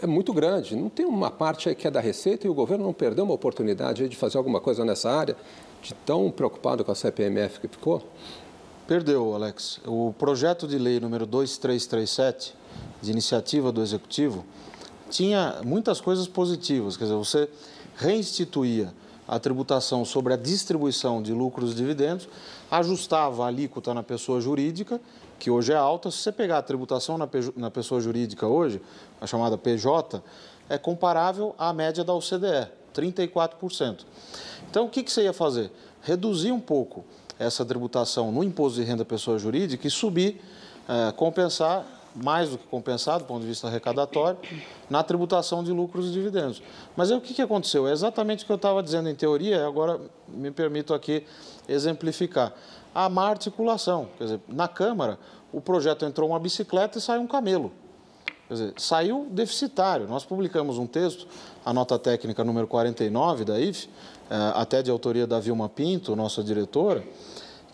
é 0.00 0.06
muito 0.06 0.32
grande. 0.32 0.76
Não 0.76 0.88
tem 0.88 1.06
uma 1.06 1.30
parte 1.30 1.74
que 1.74 1.86
é 1.86 1.90
da 1.90 2.00
receita 2.00 2.46
e 2.46 2.50
o 2.50 2.54
governo 2.54 2.84
não 2.84 2.92
perdeu 2.92 3.24
uma 3.24 3.34
oportunidade 3.34 4.08
de 4.08 4.16
fazer 4.16 4.38
alguma 4.38 4.60
coisa 4.60 4.84
nessa 4.84 5.10
área, 5.10 5.36
de 5.82 5.94
tão 5.94 6.30
preocupado 6.30 6.84
com 6.84 6.92
a 6.92 6.94
CPMF 6.94 7.60
que 7.60 7.68
ficou? 7.68 8.02
Perdeu, 8.86 9.34
Alex. 9.34 9.80
O 9.86 10.14
projeto 10.18 10.66
de 10.66 10.78
lei 10.78 10.98
número 10.98 11.26
2337, 11.26 12.54
de 13.02 13.10
iniciativa 13.10 13.70
do 13.70 13.82
Executivo, 13.82 14.44
tinha 15.10 15.60
muitas 15.64 16.00
coisas 16.00 16.26
positivas. 16.26 16.96
Quer 16.96 17.04
dizer, 17.04 17.16
você 17.16 17.48
reinstituía 17.96 18.92
a 19.26 19.38
tributação 19.38 20.06
sobre 20.06 20.32
a 20.32 20.36
distribuição 20.36 21.22
de 21.22 21.34
lucros 21.34 21.72
e 21.72 21.74
dividendos, 21.74 22.26
ajustava 22.70 23.44
a 23.44 23.48
alíquota 23.48 23.92
na 23.92 24.02
pessoa 24.02 24.40
jurídica, 24.40 24.98
que 25.38 25.50
hoje 25.50 25.72
é 25.72 25.76
alta. 25.76 26.10
Se 26.10 26.18
você 26.18 26.32
pegar 26.32 26.58
a 26.58 26.62
tributação 26.62 27.16
na 27.56 27.70
pessoa 27.70 28.00
jurídica 28.00 28.46
hoje, 28.46 28.80
a 29.20 29.26
chamada 29.26 29.56
PJ, 29.56 30.22
é 30.68 30.76
comparável 30.76 31.54
à 31.58 31.72
média 31.72 32.04
da 32.04 32.12
OCDE, 32.12 32.68
34%. 32.94 34.04
Então, 34.70 34.86
o 34.86 34.88
que, 34.88 35.02
que 35.02 35.10
você 35.10 35.22
ia 35.22 35.32
fazer? 35.32 35.70
Reduzir 36.02 36.52
um 36.52 36.60
pouco 36.60 37.04
essa 37.38 37.64
tributação 37.64 38.32
no 38.32 38.42
imposto 38.42 38.80
de 38.80 38.84
renda 38.84 39.04
pessoa 39.04 39.38
jurídica 39.38 39.86
e 39.86 39.90
subir, 39.90 40.40
é, 40.88 41.12
compensar, 41.12 41.86
mais 42.14 42.50
do 42.50 42.58
que 42.58 42.66
compensar 42.66 43.18
do 43.18 43.24
ponto 43.24 43.42
de 43.42 43.46
vista 43.46 43.68
arrecadatório, 43.68 44.38
na 44.90 45.02
tributação 45.02 45.62
de 45.62 45.70
lucros 45.70 46.08
e 46.08 46.12
dividendos. 46.12 46.62
Mas 46.96 47.10
aí 47.10 47.16
o 47.16 47.20
que, 47.20 47.32
que 47.32 47.42
aconteceu? 47.42 47.86
É 47.86 47.92
exatamente 47.92 48.42
o 48.42 48.46
que 48.46 48.52
eu 48.52 48.56
estava 48.56 48.82
dizendo 48.82 49.08
em 49.08 49.14
teoria, 49.14 49.66
agora 49.66 50.00
me 50.26 50.50
permito 50.50 50.92
aqui 50.92 51.24
exemplificar. 51.68 52.52
A 52.94 53.08
má 53.08 53.28
articulação. 53.28 54.08
Quer 54.16 54.24
dizer, 54.24 54.40
na 54.48 54.66
Câmara, 54.66 55.18
o 55.52 55.60
projeto 55.60 56.04
entrou 56.04 56.30
uma 56.30 56.38
bicicleta 56.38 56.98
e 56.98 57.00
saiu 57.00 57.22
um 57.22 57.26
camelo. 57.26 57.72
Quer 58.48 58.54
dizer, 58.54 58.74
saiu 58.76 59.26
deficitário. 59.30 60.08
Nós 60.08 60.24
publicamos 60.24 60.78
um 60.78 60.86
texto, 60.86 61.26
a 61.64 61.72
nota 61.72 61.98
técnica 61.98 62.42
número 62.42 62.66
49 62.66 63.44
da 63.44 63.60
IF, 63.60 63.88
eh, 64.30 64.52
até 64.54 64.82
de 64.82 64.90
autoria 64.90 65.26
da 65.26 65.38
Vilma 65.38 65.68
Pinto, 65.68 66.16
nossa 66.16 66.42
diretora, 66.42 67.04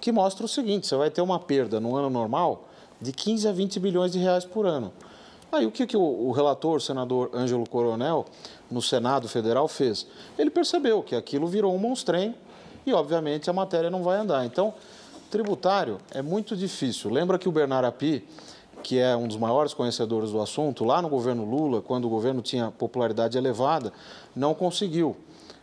que 0.01 0.11
mostra 0.11 0.45
o 0.45 0.49
seguinte: 0.49 0.87
você 0.87 0.97
vai 0.97 1.11
ter 1.11 1.23
uma 1.23 1.39
perda 1.39 1.79
no 1.79 1.97
ano 1.97 2.11
normal 2.11 2.69
de 3.01 3.13
15 3.13 3.49
a 3.49 3.53
20 3.53 3.79
bilhões 3.81 4.13
de 4.13 4.19
reais 4.19 4.45
por 4.45 4.67
ano. 4.67 4.93
Aí 5.53 5.67
o 5.67 5.71
que, 5.71 5.87
que 5.87 5.97
o, 5.97 6.33
relator, 6.33 6.79
o 6.79 6.81
senador 6.81 7.31
Ângelo 7.33 7.69
Coronel, 7.69 8.25
no 8.69 8.83
Senado 8.83 9.29
Federal, 9.29 9.69
fez? 9.69 10.05
Ele 10.37 10.51
percebeu 10.51 11.01
que 11.01 11.15
aquilo 11.15 11.47
virou 11.47 11.73
um 11.73 11.79
monstrengo 11.79 12.35
e, 12.85 12.93
obviamente, 12.93 13.49
a 13.49 13.53
matéria 13.53 13.89
não 13.89 14.03
vai 14.03 14.19
andar. 14.19 14.45
Então, 14.45 14.75
tributário 15.35 15.99
é 16.13 16.23
muito 16.23 16.57
difícil. 16.57 17.11
Lembra 17.11 17.41
que 17.41 17.49
o 17.49 17.53
Bernard 17.53 17.89
Api, 17.89 18.25
que 18.85 19.01
é 19.01 19.17
um 19.17 19.27
dos 19.27 19.37
maiores 19.37 19.75
conhecedores 19.75 20.31
do 20.31 20.41
assunto, 20.41 20.85
lá 20.85 21.03
no 21.03 21.09
governo 21.09 21.45
Lula, 21.45 21.83
quando 21.83 22.05
o 22.05 22.09
governo 22.09 22.41
tinha 22.41 22.71
popularidade 22.71 23.37
elevada, 23.37 23.93
não 24.37 24.55
conseguiu 24.55 25.17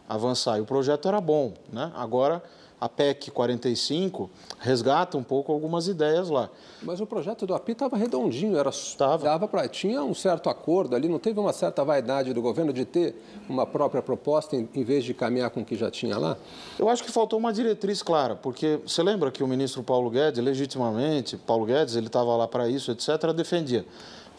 avançar. 0.09 0.57
E 0.57 0.61
o 0.61 0.65
projeto 0.65 1.07
era 1.07 1.21
bom. 1.21 1.53
Né? 1.71 1.89
Agora, 1.95 2.43
a 2.81 2.89
PEC 2.89 3.29
45 3.29 4.27
resgata 4.57 5.15
um 5.15 5.21
pouco 5.21 5.51
algumas 5.51 5.87
ideias 5.87 6.29
lá. 6.29 6.49
Mas 6.81 6.99
o 6.99 7.05
projeto 7.05 7.45
do 7.45 7.53
API 7.53 7.73
estava 7.73 7.95
redondinho, 7.95 8.57
era 8.57 8.71
tava. 8.97 9.25
dava 9.25 9.47
para 9.47 9.67
tinha 9.67 10.03
um 10.03 10.15
certo 10.15 10.49
acordo 10.49 10.95
ali, 10.95 11.07
não 11.07 11.19
teve 11.19 11.39
uma 11.39 11.53
certa 11.53 11.85
vaidade 11.85 12.33
do 12.33 12.41
governo 12.41 12.73
de 12.73 12.83
ter 12.83 13.15
uma 13.47 13.67
própria 13.67 14.01
proposta 14.01 14.55
em, 14.55 14.67
em 14.73 14.83
vez 14.83 15.03
de 15.03 15.13
caminhar 15.13 15.51
com 15.51 15.61
o 15.61 15.65
que 15.65 15.75
já 15.75 15.91
tinha 15.91 16.17
lá? 16.17 16.35
Eu 16.79 16.89
acho 16.89 17.03
que 17.03 17.11
faltou 17.11 17.37
uma 17.37 17.53
diretriz 17.53 18.01
clara, 18.01 18.35
porque 18.35 18.79
você 18.83 19.03
lembra 19.03 19.29
que 19.29 19.43
o 19.43 19.47
ministro 19.47 19.83
Paulo 19.83 20.09
Guedes, 20.09 20.43
legitimamente, 20.43 21.37
Paulo 21.37 21.67
Guedes, 21.67 21.95
ele 21.95 22.07
estava 22.07 22.35
lá 22.35 22.47
para 22.47 22.67
isso, 22.67 22.91
etc., 22.91 23.31
defendia, 23.31 23.85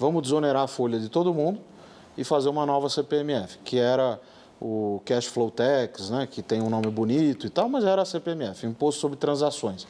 vamos 0.00 0.20
desonerar 0.20 0.64
a 0.64 0.66
folha 0.66 0.98
de 0.98 1.08
todo 1.08 1.32
mundo 1.32 1.60
e 2.18 2.24
fazer 2.24 2.48
uma 2.48 2.66
nova 2.66 2.88
CPMF, 2.88 3.58
que 3.58 3.78
era 3.78 4.20
o 4.62 5.02
Cash 5.04 5.26
Flow 5.26 5.50
Tax, 5.50 6.10
né, 6.10 6.28
que 6.30 6.40
tem 6.40 6.62
um 6.62 6.70
nome 6.70 6.88
bonito 6.88 7.46
e 7.46 7.50
tal, 7.50 7.68
mas 7.68 7.84
era 7.84 8.02
a 8.02 8.04
CPMF, 8.04 8.64
Imposto 8.64 9.00
sobre 9.00 9.16
Transações. 9.16 9.86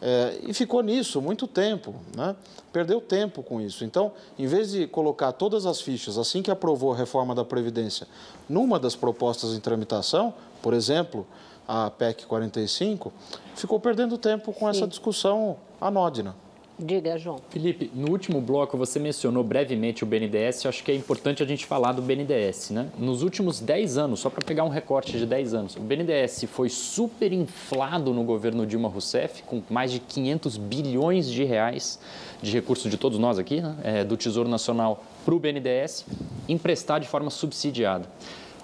É, 0.00 0.38
e 0.42 0.54
ficou 0.54 0.80
nisso 0.80 1.20
muito 1.20 1.48
tempo, 1.48 1.92
né? 2.16 2.36
perdeu 2.72 3.00
tempo 3.00 3.42
com 3.42 3.60
isso. 3.60 3.84
Então, 3.84 4.12
em 4.38 4.46
vez 4.46 4.70
de 4.70 4.86
colocar 4.86 5.32
todas 5.32 5.66
as 5.66 5.80
fichas, 5.80 6.16
assim 6.16 6.40
que 6.40 6.52
aprovou 6.52 6.92
a 6.92 6.96
reforma 6.96 7.34
da 7.34 7.44
Previdência, 7.44 8.06
numa 8.48 8.78
das 8.78 8.94
propostas 8.94 9.54
em 9.54 9.60
tramitação, 9.60 10.32
por 10.62 10.72
exemplo, 10.72 11.26
a 11.66 11.90
PEC 11.90 12.26
45, 12.26 13.12
ficou 13.56 13.80
perdendo 13.80 14.16
tempo 14.16 14.52
com 14.52 14.72
Sim. 14.72 14.78
essa 14.78 14.86
discussão 14.86 15.56
anódina. 15.80 16.36
Diga, 16.80 17.18
João. 17.18 17.40
Felipe, 17.50 17.90
no 17.92 18.08
último 18.08 18.40
bloco 18.40 18.78
você 18.78 19.00
mencionou 19.00 19.42
brevemente 19.42 20.04
o 20.04 20.06
BNDES. 20.06 20.64
Acho 20.64 20.84
que 20.84 20.92
é 20.92 20.94
importante 20.94 21.42
a 21.42 21.46
gente 21.46 21.66
falar 21.66 21.90
do 21.90 22.00
BNDES. 22.00 22.70
Né? 22.70 22.88
Nos 22.96 23.24
últimos 23.24 23.58
10 23.58 23.98
anos, 23.98 24.20
só 24.20 24.30
para 24.30 24.44
pegar 24.46 24.62
um 24.62 24.68
recorte 24.68 25.18
de 25.18 25.26
10 25.26 25.54
anos, 25.54 25.76
o 25.76 25.80
BNDES 25.80 26.44
foi 26.44 26.68
super 26.68 27.32
inflado 27.32 28.14
no 28.14 28.22
governo 28.22 28.64
Dilma 28.64 28.88
Rousseff, 28.88 29.42
com 29.42 29.60
mais 29.68 29.90
de 29.90 29.98
500 29.98 30.56
bilhões 30.56 31.28
de 31.28 31.42
reais 31.42 31.98
de 32.40 32.52
recursos 32.52 32.88
de 32.88 32.96
todos 32.96 33.18
nós 33.18 33.40
aqui, 33.40 33.60
né? 33.60 33.76
é, 33.82 34.04
do 34.04 34.16
Tesouro 34.16 34.48
Nacional 34.48 35.02
para 35.24 35.34
o 35.34 35.38
BNDES, 35.40 36.06
emprestar 36.48 37.00
de 37.00 37.08
forma 37.08 37.28
subsidiada. 37.28 38.08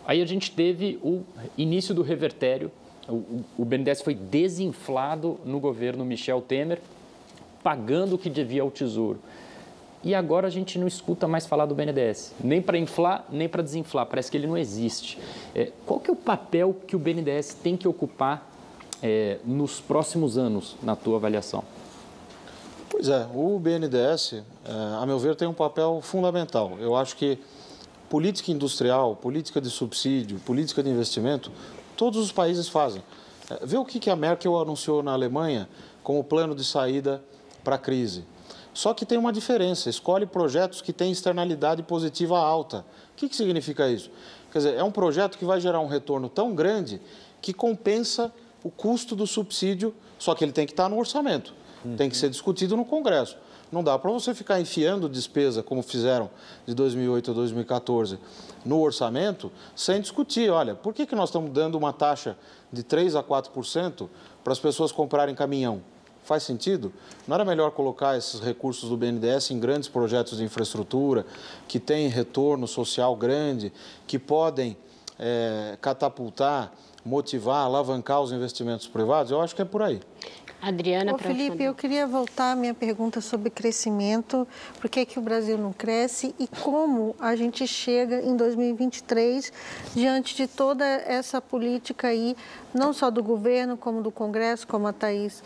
Aí 0.06 0.22
a 0.22 0.26
gente 0.26 0.52
teve 0.52 1.00
o 1.02 1.24
início 1.58 1.92
do 1.92 2.02
revertério. 2.02 2.70
O 3.58 3.64
BNDES 3.64 4.02
foi 4.02 4.14
desinflado 4.14 5.38
no 5.44 5.58
governo 5.58 6.04
Michel 6.04 6.40
Temer 6.40 6.80
pagando 7.64 8.16
o 8.16 8.18
que 8.18 8.28
devia 8.28 8.60
ao 8.62 8.70
Tesouro. 8.70 9.18
E 10.04 10.14
agora 10.14 10.46
a 10.46 10.50
gente 10.50 10.78
não 10.78 10.86
escuta 10.86 11.26
mais 11.26 11.46
falar 11.46 11.64
do 11.64 11.74
BNDES, 11.74 12.34
nem 12.38 12.60
para 12.60 12.76
inflar, 12.76 13.24
nem 13.30 13.48
para 13.48 13.62
desinflar, 13.62 14.04
parece 14.04 14.30
que 14.30 14.36
ele 14.36 14.46
não 14.46 14.56
existe. 14.56 15.18
É, 15.54 15.72
qual 15.86 15.98
que 15.98 16.10
é 16.10 16.12
o 16.12 16.16
papel 16.16 16.76
que 16.86 16.94
o 16.94 16.98
BNDES 16.98 17.54
tem 17.54 17.74
que 17.74 17.88
ocupar 17.88 18.46
é, 19.02 19.38
nos 19.46 19.80
próximos 19.80 20.36
anos, 20.36 20.76
na 20.82 20.94
tua 20.94 21.16
avaliação? 21.16 21.64
Pois 22.90 23.08
é, 23.08 23.26
o 23.34 23.58
BNDES, 23.58 24.34
é, 24.34 24.42
a 25.00 25.06
meu 25.06 25.18
ver, 25.18 25.36
tem 25.36 25.48
um 25.48 25.54
papel 25.54 26.00
fundamental. 26.02 26.76
Eu 26.78 26.94
acho 26.94 27.16
que 27.16 27.38
política 28.10 28.52
industrial, 28.52 29.16
política 29.16 29.58
de 29.58 29.70
subsídio, 29.70 30.38
política 30.40 30.82
de 30.82 30.90
investimento, 30.90 31.50
todos 31.96 32.20
os 32.20 32.30
países 32.30 32.68
fazem. 32.68 33.02
É, 33.50 33.64
vê 33.64 33.78
o 33.78 33.86
que 33.86 34.10
a 34.10 34.16
Merkel 34.16 34.60
anunciou 34.60 35.02
na 35.02 35.12
Alemanha 35.12 35.66
como 36.02 36.22
plano 36.22 36.54
de 36.54 36.62
saída 36.62 37.22
para 37.64 37.76
a 37.76 37.78
crise. 37.78 38.24
Só 38.74 38.92
que 38.92 39.06
tem 39.06 39.16
uma 39.16 39.32
diferença: 39.32 39.88
escolhe 39.88 40.26
projetos 40.26 40.82
que 40.82 40.92
têm 40.92 41.10
externalidade 41.10 41.82
positiva 41.82 42.38
alta. 42.38 42.84
O 43.12 43.16
que, 43.16 43.28
que 43.28 43.36
significa 43.36 43.88
isso? 43.88 44.10
Quer 44.52 44.58
dizer, 44.58 44.74
é 44.74 44.84
um 44.84 44.90
projeto 44.90 45.38
que 45.38 45.44
vai 45.44 45.60
gerar 45.60 45.80
um 45.80 45.86
retorno 45.88 46.28
tão 46.28 46.54
grande 46.54 47.00
que 47.40 47.52
compensa 47.52 48.32
o 48.62 48.70
custo 48.70 49.16
do 49.16 49.26
subsídio, 49.26 49.94
só 50.18 50.34
que 50.34 50.44
ele 50.44 50.52
tem 50.52 50.66
que 50.66 50.72
estar 50.72 50.88
no 50.88 50.98
orçamento, 50.98 51.52
uhum. 51.84 51.96
tem 51.96 52.08
que 52.08 52.16
ser 52.16 52.30
discutido 52.30 52.76
no 52.76 52.84
Congresso. 52.84 53.36
Não 53.70 53.82
dá 53.82 53.98
para 53.98 54.10
você 54.10 54.32
ficar 54.32 54.60
enfiando 54.60 55.08
despesa, 55.08 55.62
como 55.62 55.82
fizeram 55.82 56.30
de 56.64 56.74
2008 56.74 57.32
a 57.32 57.34
2014, 57.34 58.18
no 58.64 58.80
orçamento, 58.80 59.50
sem 59.74 60.00
discutir. 60.00 60.48
Olha, 60.50 60.74
por 60.74 60.94
que, 60.94 61.04
que 61.04 61.14
nós 61.14 61.28
estamos 61.28 61.50
dando 61.50 61.74
uma 61.74 61.92
taxa 61.92 62.38
de 62.72 62.84
3% 62.84 63.18
a 63.18 63.22
4% 63.22 64.08
para 64.44 64.52
as 64.52 64.60
pessoas 64.60 64.92
comprarem 64.92 65.34
caminhão? 65.34 65.82
Faz 66.24 66.42
sentido? 66.42 66.92
Não 67.28 67.34
era 67.34 67.44
melhor 67.44 67.70
colocar 67.72 68.16
esses 68.16 68.40
recursos 68.40 68.88
do 68.88 68.96
BNDES 68.96 69.50
em 69.50 69.60
grandes 69.60 69.88
projetos 69.88 70.38
de 70.38 70.44
infraestrutura, 70.44 71.26
que 71.68 71.78
têm 71.78 72.08
retorno 72.08 72.66
social 72.66 73.14
grande, 73.14 73.70
que 74.06 74.18
podem 74.18 74.74
é, 75.18 75.76
catapultar, 75.82 76.72
motivar, 77.04 77.66
alavancar 77.66 78.22
os 78.22 78.32
investimentos 78.32 78.86
privados? 78.86 79.30
Eu 79.30 79.40
acho 79.42 79.54
que 79.54 79.60
é 79.60 79.66
por 79.66 79.82
aí. 79.82 80.00
Adriana, 80.62 81.12
Ô, 81.14 81.18
Felipe, 81.18 81.62
eu 81.62 81.74
queria 81.74 82.06
voltar 82.06 82.52
à 82.52 82.56
minha 82.56 82.72
pergunta 82.72 83.20
sobre 83.20 83.50
crescimento. 83.50 84.48
Por 84.80 84.88
que, 84.88 85.04
que 85.04 85.18
o 85.18 85.22
Brasil 85.22 85.58
não 85.58 85.74
cresce 85.74 86.34
e 86.38 86.48
como 86.48 87.14
a 87.20 87.36
gente 87.36 87.66
chega 87.66 88.22
em 88.22 88.34
2023 88.34 89.52
diante 89.94 90.34
de 90.34 90.46
toda 90.46 90.86
essa 90.86 91.38
política 91.38 92.08
aí, 92.08 92.34
não 92.72 92.94
só 92.94 93.10
do 93.10 93.22
governo, 93.22 93.76
como 93.76 94.00
do 94.00 94.10
Congresso, 94.10 94.66
como 94.66 94.86
a 94.86 94.92
Thaís 94.94 95.42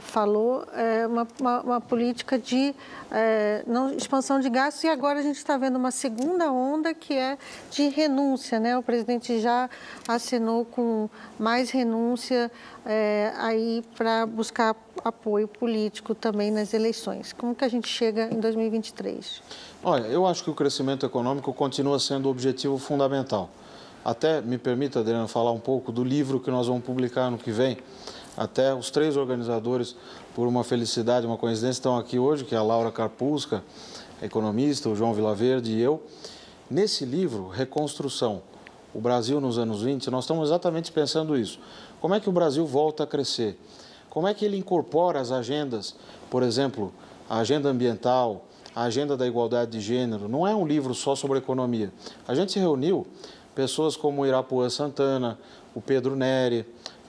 falou, 0.00 0.64
é 0.72 1.06
uma, 1.06 1.28
uma, 1.38 1.60
uma, 1.60 1.80
política 1.80 2.38
de 2.38 2.74
é, 3.10 3.62
não, 3.66 3.92
expansão 3.92 4.40
de 4.40 4.48
gastos 4.48 4.84
e 4.84 4.88
agora 4.88 5.18
a 5.18 5.22
gente 5.22 5.36
está 5.36 5.58
vendo 5.58 5.76
uma 5.76 5.90
segunda 5.90 6.50
onda 6.50 6.94
que 6.94 7.12
é 7.14 7.36
de 7.70 7.88
renúncia. 7.88 8.58
Né? 8.58 8.76
O 8.76 8.82
presidente 8.82 9.38
já 9.40 9.68
assinou 10.08 10.64
com 10.64 11.10
mais 11.38 11.70
renúncia 11.70 12.50
é, 12.86 13.32
aí 13.36 13.84
para 13.96 14.24
buscar 14.24 14.74
apoio 15.04 15.46
político 15.46 16.14
também 16.14 16.50
nas 16.50 16.72
eleições. 16.72 17.32
Como 17.32 17.54
que 17.54 17.64
a 17.64 17.68
gente 17.68 17.88
chega 17.88 18.28
em 18.32 18.40
2023? 18.40 19.42
Olha, 19.82 20.06
eu 20.06 20.26
acho 20.26 20.42
que 20.42 20.50
o 20.50 20.54
crescimento 20.54 21.04
econômico 21.04 21.52
continua 21.52 21.98
sendo 21.98 22.26
o 22.26 22.30
objetivo 22.30 22.78
fundamental. 22.78 23.50
Até 24.04 24.40
me 24.40 24.58
permita, 24.58 25.00
Adriana, 25.00 25.26
falar 25.28 25.52
um 25.52 25.58
pouco 25.58 25.90
do 25.90 26.04
livro 26.04 26.38
que 26.38 26.50
nós 26.50 26.66
vamos 26.66 26.84
publicar 26.84 27.30
no 27.30 27.38
que 27.38 27.50
vem, 27.50 27.78
até 28.36 28.74
os 28.74 28.90
três 28.90 29.16
organizadores, 29.16 29.96
por 30.34 30.46
uma 30.46 30.64
felicidade, 30.64 31.26
uma 31.26 31.36
coincidência, 31.36 31.78
estão 31.78 31.96
aqui 31.96 32.18
hoje, 32.18 32.44
que 32.44 32.54
é 32.54 32.58
a 32.58 32.62
Laura 32.62 32.90
Carpusca, 32.90 33.62
economista, 34.20 34.88
o 34.88 34.96
João 34.96 35.14
Vilaverde 35.14 35.72
e 35.72 35.80
eu. 35.80 36.02
Nesse 36.70 37.04
livro, 37.04 37.48
Reconstrução, 37.48 38.42
o 38.92 39.00
Brasil 39.00 39.40
nos 39.40 39.58
anos 39.58 39.82
20, 39.82 40.10
nós 40.10 40.24
estamos 40.24 40.48
exatamente 40.48 40.90
pensando 40.90 41.36
isso. 41.36 41.58
Como 42.00 42.14
é 42.14 42.20
que 42.20 42.28
o 42.28 42.32
Brasil 42.32 42.66
volta 42.66 43.04
a 43.04 43.06
crescer? 43.06 43.58
Como 44.08 44.28
é 44.28 44.34
que 44.34 44.44
ele 44.44 44.56
incorpora 44.56 45.20
as 45.20 45.32
agendas, 45.32 45.94
por 46.30 46.42
exemplo, 46.42 46.92
a 47.28 47.38
agenda 47.38 47.68
ambiental, 47.68 48.44
a 48.74 48.82
agenda 48.82 49.16
da 49.16 49.26
igualdade 49.26 49.72
de 49.72 49.80
gênero? 49.80 50.28
Não 50.28 50.46
é 50.46 50.54
um 50.54 50.66
livro 50.66 50.94
só 50.94 51.16
sobre 51.16 51.38
economia. 51.38 51.92
A 52.26 52.34
gente 52.34 52.58
reuniu 52.58 53.06
pessoas 53.54 53.96
como 53.96 54.24
Irapuã 54.24 54.68
Santana, 54.68 55.38
o 55.74 55.80
Pedro 55.80 56.14
Neri, 56.14 56.64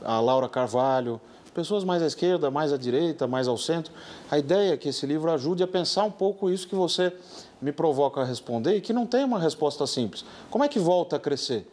a 0.05 0.19
Laura 0.19 0.47
Carvalho, 0.47 1.19
pessoas 1.55 1.85
mais 1.85 2.03
à 2.03 2.05
esquerda, 2.05 2.51
mais 2.51 2.73
à 2.73 2.77
direita, 2.77 3.25
mais 3.25 3.47
ao 3.47 3.57
centro. 3.57 3.91
A 4.29 4.37
ideia 4.37 4.73
é 4.73 4.77
que 4.77 4.89
esse 4.89 5.05
livro 5.05 5.31
ajude 5.31 5.63
a 5.63 5.67
pensar 5.67 6.03
um 6.03 6.11
pouco 6.11 6.49
isso 6.49 6.67
que 6.67 6.75
você 6.75 7.13
me 7.61 7.71
provoca 7.71 8.21
a 8.21 8.25
responder 8.25 8.75
e 8.75 8.81
que 8.81 8.91
não 8.91 9.07
tem 9.07 9.23
uma 9.23 9.39
resposta 9.39 9.87
simples. 9.87 10.25
Como 10.51 10.63
é 10.63 10.67
que 10.67 10.77
volta 10.77 11.15
a 11.15 11.19
crescer? 11.19 11.65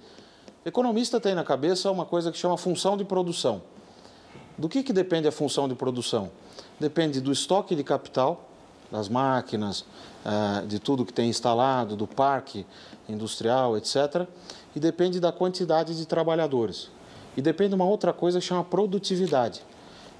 Economista 0.64 1.20
tem 1.20 1.34
na 1.34 1.42
cabeça 1.42 1.90
uma 1.90 2.06
coisa 2.06 2.30
que 2.30 2.38
chama 2.38 2.56
função 2.56 2.96
de 2.96 3.04
produção. 3.04 3.60
Do 4.56 4.68
que, 4.68 4.84
que 4.84 4.92
depende 4.92 5.26
a 5.26 5.32
função 5.32 5.68
de 5.68 5.74
produção? 5.74 6.30
Depende 6.78 7.20
do 7.20 7.32
estoque 7.32 7.74
de 7.74 7.82
capital, 7.82 8.48
das 8.90 9.08
máquinas, 9.08 9.84
eh, 10.24 10.66
de 10.66 10.78
tudo 10.78 11.04
que 11.04 11.12
tem 11.12 11.28
instalado, 11.28 11.96
do 11.96 12.06
parque 12.06 12.64
industrial, 13.08 13.76
etc. 13.76 14.28
E 14.76 14.78
depende 14.78 15.18
da 15.18 15.32
quantidade 15.32 15.96
de 15.96 16.06
trabalhadores 16.06 16.90
e 17.36 17.42
depende 17.42 17.70
de 17.70 17.74
uma 17.74 17.84
outra 17.84 18.12
coisa 18.12 18.38
que 18.38 18.44
chama 18.44 18.64
produtividade. 18.64 19.62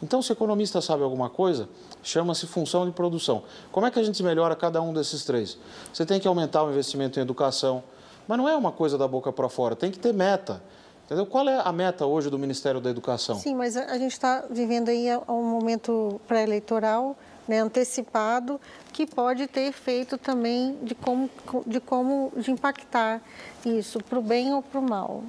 Então, 0.03 0.21
se 0.21 0.33
o 0.33 0.35
economista 0.35 0.81
sabe 0.81 1.05
alguma 1.05 1.31
coisa, 1.31 1.69
chama-se 2.03 2.47
função 2.47 2.85
de 2.85 2.93
produção. 2.93 3.45
Como 3.71 3.87
é 3.87 3.91
que 3.91 4.01
a 4.01 4.03
gente 4.03 4.21
melhora 4.23 4.57
cada 4.57 4.83
um 4.83 4.93
desses 4.93 5.25
três? 5.25 5.57
Você 5.93 6.05
tem 6.05 6.19
que 6.19 6.27
aumentar 6.27 6.65
o 6.65 6.71
investimento 6.71 7.21
em 7.21 7.23
educação, 7.23 7.85
mas 8.27 8.37
não 8.37 8.49
é 8.49 8.57
uma 8.57 8.73
coisa 8.73 8.99
da 8.99 9.07
boca 9.07 9.33
para 9.33 9.49
fora, 9.49 9.77
tem 9.77 9.93
que 9.93 9.99
ter 9.99 10.13
meta. 10.13 10.61
Entendeu? 11.05 11.27
Qual 11.27 11.49
é 11.49 11.61
a 11.63 11.73
meta 11.73 12.07
hoje 12.07 12.31
do 12.31 12.39
Ministério 12.39 12.81
da 12.81 12.91
Educação? 12.91 13.37
Sim, 13.37 13.55
mas 13.55 13.77
a 13.77 13.99
gente 13.99 14.13
está 14.13 14.45
vivendo 14.51 14.89
aí 14.89 15.07
um 15.29 15.43
momento 15.43 16.21
pré-eleitoral, 16.27 17.17
né, 17.47 17.61
antecipado, 17.61 18.61
que 18.93 19.07
pode 19.07 19.47
ter 19.47 19.63
efeito 19.63 20.17
também 20.17 20.79
de 20.83 20.95
como 20.95 21.29
de, 21.67 21.81
como, 21.81 22.33
de 22.37 22.51
impactar 22.51 23.21
isso, 23.65 24.01
para 24.03 24.19
o 24.19 24.23
bem 24.23 24.55
ou 24.55 24.63
para 24.63 24.81
o 24.81 24.83
mal. 24.83 25.23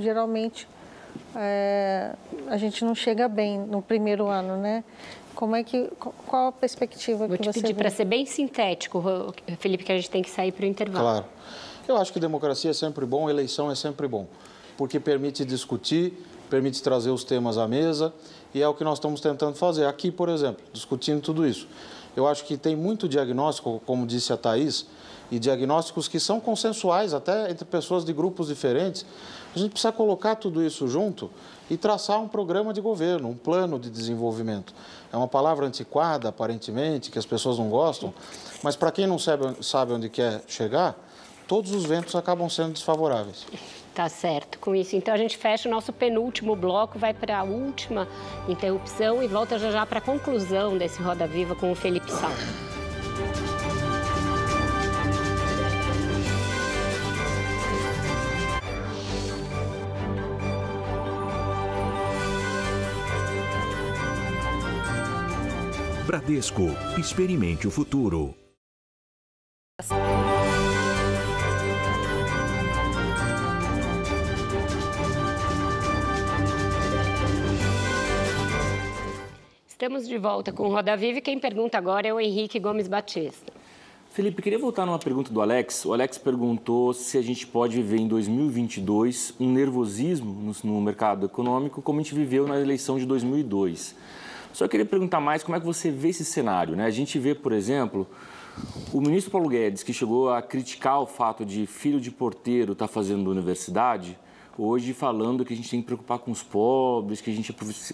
Geralmente 0.00 0.66
é, 1.36 2.12
a 2.48 2.56
gente 2.56 2.84
não 2.84 2.94
chega 2.94 3.28
bem 3.28 3.58
no 3.58 3.82
primeiro 3.82 4.28
ano, 4.28 4.56
né? 4.56 4.84
Como 5.34 5.56
é 5.56 5.64
que, 5.64 5.90
qual 6.26 6.48
a 6.48 6.52
perspectiva 6.52 7.26
Vou 7.26 7.36
que 7.36 7.42
você 7.42 7.44
Vou 7.44 7.52
te 7.52 7.60
pedir 7.60 7.74
para 7.74 7.90
ser 7.90 8.04
bem 8.04 8.26
sintético, 8.26 9.02
Felipe, 9.58 9.84
que 9.84 9.92
a 9.92 9.96
gente 9.96 10.10
tem 10.10 10.22
que 10.22 10.30
sair 10.30 10.52
para 10.52 10.64
o 10.64 10.68
intervalo. 10.68 11.04
Claro. 11.04 11.24
Eu 11.88 11.96
acho 11.96 12.12
que 12.12 12.20
democracia 12.20 12.70
é 12.70 12.74
sempre 12.74 13.04
bom, 13.06 13.28
eleição 13.28 13.70
é 13.70 13.74
sempre 13.74 14.06
bom, 14.06 14.26
porque 14.76 15.00
permite 15.00 15.44
discutir, 15.44 16.12
permite 16.48 16.82
trazer 16.82 17.10
os 17.10 17.24
temas 17.24 17.58
à 17.58 17.66
mesa, 17.66 18.12
e 18.54 18.62
é 18.62 18.68
o 18.68 18.74
que 18.74 18.84
nós 18.84 18.98
estamos 18.98 19.20
tentando 19.20 19.56
fazer. 19.56 19.86
Aqui, 19.86 20.10
por 20.10 20.28
exemplo, 20.28 20.62
discutindo 20.72 21.20
tudo 21.22 21.46
isso. 21.46 21.66
Eu 22.14 22.26
acho 22.26 22.44
que 22.44 22.56
tem 22.56 22.76
muito 22.76 23.08
diagnóstico, 23.08 23.80
como 23.86 24.06
disse 24.06 24.32
a 24.32 24.36
Thaís, 24.36 24.86
e 25.30 25.38
diagnósticos 25.38 26.08
que 26.08 26.20
são 26.20 26.38
consensuais 26.38 27.14
até 27.14 27.50
entre 27.50 27.64
pessoas 27.64 28.04
de 28.04 28.12
grupos 28.12 28.48
diferentes. 28.48 29.06
A 29.54 29.58
gente 29.58 29.72
precisa 29.72 29.92
colocar 29.92 30.36
tudo 30.36 30.62
isso 30.62 30.88
junto 30.88 31.30
e 31.70 31.76
traçar 31.76 32.20
um 32.20 32.28
programa 32.28 32.72
de 32.72 32.80
governo, 32.80 33.28
um 33.28 33.36
plano 33.36 33.78
de 33.78 33.90
desenvolvimento. 33.90 34.74
É 35.12 35.16
uma 35.16 35.28
palavra 35.28 35.66
antiquada, 35.66 36.28
aparentemente, 36.28 37.10
que 37.10 37.18
as 37.18 37.26
pessoas 37.26 37.58
não 37.58 37.68
gostam, 37.68 38.12
mas 38.62 38.76
para 38.76 38.90
quem 38.90 39.06
não 39.06 39.18
sabe, 39.18 39.56
sabe 39.62 39.92
onde 39.92 40.08
quer 40.08 40.42
chegar, 40.46 40.96
todos 41.46 41.72
os 41.72 41.84
ventos 41.84 42.14
acabam 42.14 42.48
sendo 42.48 42.72
desfavoráveis. 42.72 43.46
Tá 43.94 44.08
certo. 44.08 44.58
Com 44.58 44.74
isso, 44.74 44.96
então, 44.96 45.12
a 45.12 45.18
gente 45.18 45.36
fecha 45.36 45.68
o 45.68 45.70
nosso 45.70 45.92
penúltimo 45.92 46.56
bloco, 46.56 46.98
vai 46.98 47.12
para 47.12 47.40
a 47.40 47.42
última 47.42 48.08
interrupção 48.48 49.22
e 49.22 49.28
volta 49.28 49.58
já 49.58 49.70
já 49.70 49.84
para 49.84 49.98
a 49.98 50.02
conclusão 50.02 50.78
desse 50.78 51.02
Roda 51.02 51.26
Viva 51.26 51.54
com 51.54 51.70
o 51.70 51.74
Felipe 51.74 52.10
Sal. 52.10 52.30
Bradesco. 66.12 66.64
Experimente 66.98 67.66
o 67.66 67.70
futuro. 67.70 68.34
Estamos 79.66 80.06
de 80.06 80.18
volta 80.18 80.52
com 80.52 80.64
o 80.64 80.68
Roda 80.68 80.94
Viva 80.98 81.16
e 81.16 81.22
quem 81.22 81.38
pergunta 81.38 81.78
agora 81.78 82.06
é 82.06 82.12
o 82.12 82.20
Henrique 82.20 82.60
Gomes 82.60 82.88
Batista. 82.88 83.50
Felipe, 84.10 84.42
queria 84.42 84.58
voltar 84.58 84.84
numa 84.84 84.98
pergunta 84.98 85.32
do 85.32 85.40
Alex. 85.40 85.86
O 85.86 85.94
Alex 85.94 86.18
perguntou 86.18 86.92
se 86.92 87.16
a 87.16 87.22
gente 87.22 87.46
pode 87.46 87.76
viver 87.76 87.96
em 87.96 88.06
2022 88.06 89.34
um 89.40 89.50
nervosismo 89.50 90.52
no, 90.62 90.80
mercado 90.82 91.24
econômico 91.24 91.80
como 91.80 92.00
a 92.00 92.02
gente 92.02 92.14
viveu 92.14 92.46
na 92.46 92.60
eleição 92.60 92.98
de 92.98 93.06
2002. 93.06 93.96
Só 94.52 94.68
queria 94.68 94.84
perguntar 94.84 95.20
mais 95.20 95.42
como 95.42 95.56
é 95.56 95.60
que 95.60 95.66
você 95.66 95.90
vê 95.90 96.10
esse 96.10 96.24
cenário. 96.24 96.76
Né? 96.76 96.84
A 96.84 96.90
gente 96.90 97.18
vê, 97.18 97.34
por 97.34 97.52
exemplo, 97.52 98.06
o 98.92 99.00
ministro 99.00 99.30
Paulo 99.30 99.48
Guedes, 99.48 99.82
que 99.82 99.92
chegou 99.92 100.30
a 100.30 100.42
criticar 100.42 101.00
o 101.00 101.06
fato 101.06 101.44
de 101.44 101.66
filho 101.66 102.00
de 102.00 102.10
porteiro 102.10 102.72
estar 102.72 102.86
tá 102.86 102.92
fazendo 102.92 103.30
universidade, 103.30 104.18
hoje 104.58 104.92
falando 104.92 105.44
que 105.44 105.54
a 105.54 105.56
gente 105.56 105.70
tem 105.70 105.80
que 105.80 105.86
preocupar 105.86 106.18
com 106.18 106.30
os 106.30 106.42
pobres, 106.42 107.20
que 107.20 107.30
a 107.30 107.34
gente 107.34 107.52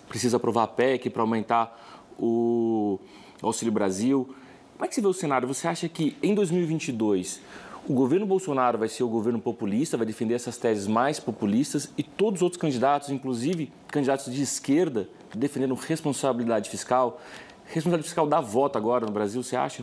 precisa 0.09 0.37
aprovar 0.37 0.65
a 0.65 0.67
PEC 0.67 1.09
para 1.11 1.23
aumentar 1.23 2.05
o 2.19 2.99
Auxílio 3.41 3.73
Brasil. 3.73 4.35
Como 4.75 4.85
é 4.85 4.89
que 4.89 4.95
você 4.95 5.01
vê 5.01 5.07
o 5.07 5.13
cenário? 5.13 5.47
Você 5.47 5.69
acha 5.69 5.89
que 5.89 6.17
em 6.23 6.35
2022 6.35 7.41
o 7.89 7.95
governo 7.95 8.27
Bolsonaro 8.27 8.77
vai 8.77 8.89
ser 8.89 9.03
o 9.03 9.09
governo 9.09 9.41
populista, 9.41 9.97
vai 9.97 10.07
defender 10.07 10.35
essas 10.35 10.59
teses 10.59 10.87
mais 10.87 11.19
populistas 11.19 11.91
e 11.97 12.03
todos 12.03 12.41
os 12.41 12.43
outros 12.43 12.61
candidatos, 12.61 13.09
inclusive 13.11 13.73
candidatos 13.89 14.33
de 14.33 14.43
esquerda, 14.43 15.09
defendendo 15.35 15.75
responsabilidade 15.75 16.71
fiscal. 16.71 17.21
Responsabilidade 17.65 18.05
fiscal 18.05 18.27
dá 18.27 18.41
voto 18.41 18.79
agora 18.79 19.07
no 19.07 19.13
Brasil, 19.13 19.43
você 19.43 19.57
acha? 19.57 19.83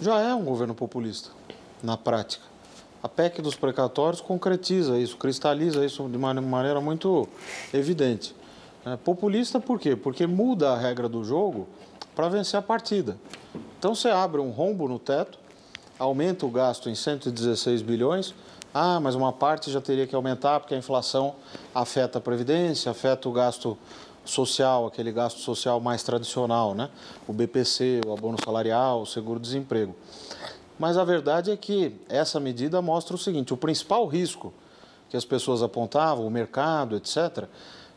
Já 0.00 0.20
é 0.20 0.34
um 0.34 0.44
governo 0.44 0.74
populista, 0.74 1.30
na 1.82 1.96
prática. 1.96 2.44
A 3.02 3.08
PEC 3.08 3.40
dos 3.40 3.54
precatórios 3.54 4.20
concretiza 4.20 4.98
isso, 4.98 5.16
cristaliza 5.16 5.84
isso 5.84 6.08
de 6.08 6.16
uma 6.16 6.34
maneira 6.34 6.80
muito 6.80 7.28
evidente. 7.72 8.34
É 8.84 8.96
populista 8.96 9.58
por 9.60 9.78
quê? 9.78 9.96
Porque 9.96 10.26
muda 10.26 10.72
a 10.72 10.76
regra 10.76 11.08
do 11.08 11.24
jogo 11.24 11.68
para 12.14 12.28
vencer 12.28 12.58
a 12.58 12.62
partida. 12.62 13.16
Então 13.78 13.94
você 13.94 14.08
abre 14.08 14.40
um 14.40 14.50
rombo 14.50 14.88
no 14.88 14.98
teto, 14.98 15.38
aumenta 15.98 16.46
o 16.46 16.50
gasto 16.50 16.88
em 16.88 16.94
116 16.94 17.82
bilhões. 17.82 18.34
Ah, 18.72 19.00
mas 19.00 19.14
uma 19.14 19.32
parte 19.32 19.70
já 19.70 19.80
teria 19.80 20.06
que 20.06 20.14
aumentar 20.14 20.60
porque 20.60 20.74
a 20.74 20.78
inflação 20.78 21.36
afeta 21.74 22.18
a 22.18 22.20
previdência, 22.20 22.90
afeta 22.90 23.28
o 23.28 23.32
gasto 23.32 23.76
social, 24.30 24.86
aquele 24.86 25.12
gasto 25.12 25.38
social 25.40 25.80
mais 25.80 26.02
tradicional, 26.02 26.74
né? 26.74 26.90
O 27.26 27.32
BPC, 27.32 28.00
o 28.06 28.12
abono 28.12 28.36
salarial, 28.42 29.02
o 29.02 29.06
seguro-desemprego. 29.06 29.94
Mas 30.78 30.96
a 30.96 31.04
verdade 31.04 31.50
é 31.50 31.56
que 31.56 31.94
essa 32.08 32.38
medida 32.38 32.82
mostra 32.82 33.14
o 33.14 33.18
seguinte: 33.18 33.54
o 33.54 33.56
principal 33.56 34.06
risco 34.06 34.52
que 35.08 35.16
as 35.16 35.24
pessoas 35.24 35.62
apontavam, 35.62 36.26
o 36.26 36.30
mercado, 36.30 36.96
etc., 36.96 37.44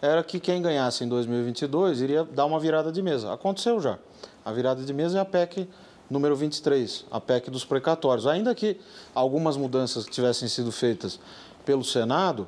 era 0.02 0.24
que 0.24 0.40
quem 0.40 0.62
ganhasse 0.62 1.04
em 1.04 1.10
2022 1.10 2.02
iria 2.02 2.24
dar 2.24 2.46
uma 2.46 2.60
virada 2.60 2.92
de 2.92 3.02
mesa. 3.02 3.34
Aconteceu 3.34 3.82
já. 3.82 4.00
A 4.46 4.52
virada 4.52 4.84
de 4.84 4.94
mesa 4.94 5.18
é 5.18 5.22
a 5.22 5.26
PEC 5.26 5.68
número 6.10 6.36
23, 6.36 7.06
a 7.12 7.20
PEC 7.20 7.52
dos 7.52 7.66
precatórios. 7.66 8.26
Ainda 8.26 8.56
que 8.56 8.80
algumas 9.14 9.58
mudanças 9.58 10.06
que 10.06 10.12
tivessem 10.12 10.48
sido 10.48 10.72
feitas 10.72 11.20
pelo 11.66 11.84
Senado 11.84 12.48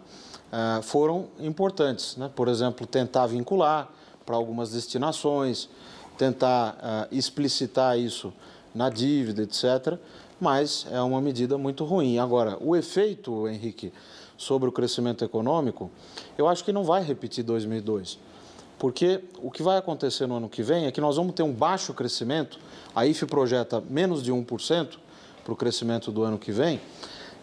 eh, 0.52 0.82
foram 0.82 1.28
importantes. 1.40 2.18
Né? 2.18 2.30
Por 2.36 2.48
exemplo, 2.48 2.86
tentar 2.86 3.28
vincular 3.28 3.90
para 4.26 4.36
algumas 4.36 4.72
destinações, 4.72 5.70
tentar 6.18 6.78
eh, 6.82 7.08
explicitar 7.12 7.98
isso 7.98 8.34
na 8.76 8.90
dívida, 8.90 9.44
etc. 9.44 9.98
Mas 10.40 10.86
é 10.92 11.02
uma 11.02 11.22
medida 11.22 11.58
muito 11.58 11.86
ruim. 11.86 12.18
Agora, 12.18 12.58
o 12.60 12.76
efeito, 12.76 13.48
Henrique, 13.48 13.94
sobre 14.38 14.68
o 14.68 14.72
crescimento 14.72 15.24
econômico, 15.24 15.90
eu 16.38 16.48
acho 16.48 16.64
que 16.64 16.74
não 16.74 16.84
vai 16.84 17.04
repetir 17.04 17.44
2002. 17.44 18.18
Porque 18.80 19.24
o 19.42 19.52
que 19.52 19.62
vai 19.62 19.78
acontecer 19.78 20.26
no 20.26 20.38
ano 20.38 20.50
que 20.50 20.64
vem 20.64 20.88
é 20.88 20.92
que 20.92 21.00
nós 21.00 21.16
vamos 21.16 21.36
ter 21.36 21.44
um 21.44 21.54
baixo 21.54 21.94
crescimento, 21.94 22.60
a 22.96 23.06
IFE 23.06 23.28
projeta 23.28 23.82
menos 23.88 24.24
de 24.24 24.32
1% 24.32 24.98
para 25.44 25.54
o 25.54 25.56
crescimento 25.56 26.12
do 26.12 26.24
ano 26.24 26.40
que 26.40 26.52
vem, 26.52 26.82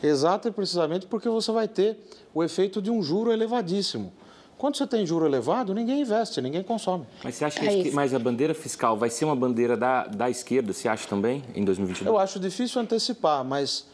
exato 0.02 0.48
e 0.48 0.50
precisamente 0.50 1.06
porque 1.06 1.28
você 1.28 1.50
vai 1.52 1.68
ter 1.68 1.98
o 2.34 2.42
efeito 2.42 2.80
de 2.80 2.90
um 2.90 3.02
juro 3.02 3.32
elevadíssimo. 3.32 4.12
Quando 4.58 4.76
você 4.76 4.86
tem 4.88 5.06
juro 5.06 5.24
elevado, 5.24 5.72
ninguém 5.72 6.00
investe, 6.00 6.40
ninguém 6.40 6.64
consome. 6.64 7.06
Mas 7.22 7.36
você 7.36 7.44
acha 7.44 7.60
que 7.60 7.88
é 7.88 7.90
mais 7.92 8.12
a 8.12 8.18
bandeira 8.18 8.52
fiscal 8.52 8.96
vai 8.96 9.08
ser 9.08 9.24
uma 9.24 9.36
bandeira 9.36 9.76
da, 9.76 10.04
da 10.08 10.28
esquerda, 10.28 10.72
você 10.72 10.88
acha 10.88 11.06
também, 11.06 11.44
em 11.54 11.64
2022? 11.64 12.12
Eu 12.12 12.18
acho 12.18 12.40
difícil 12.40 12.80
antecipar, 12.80 13.44
mas 13.44 13.86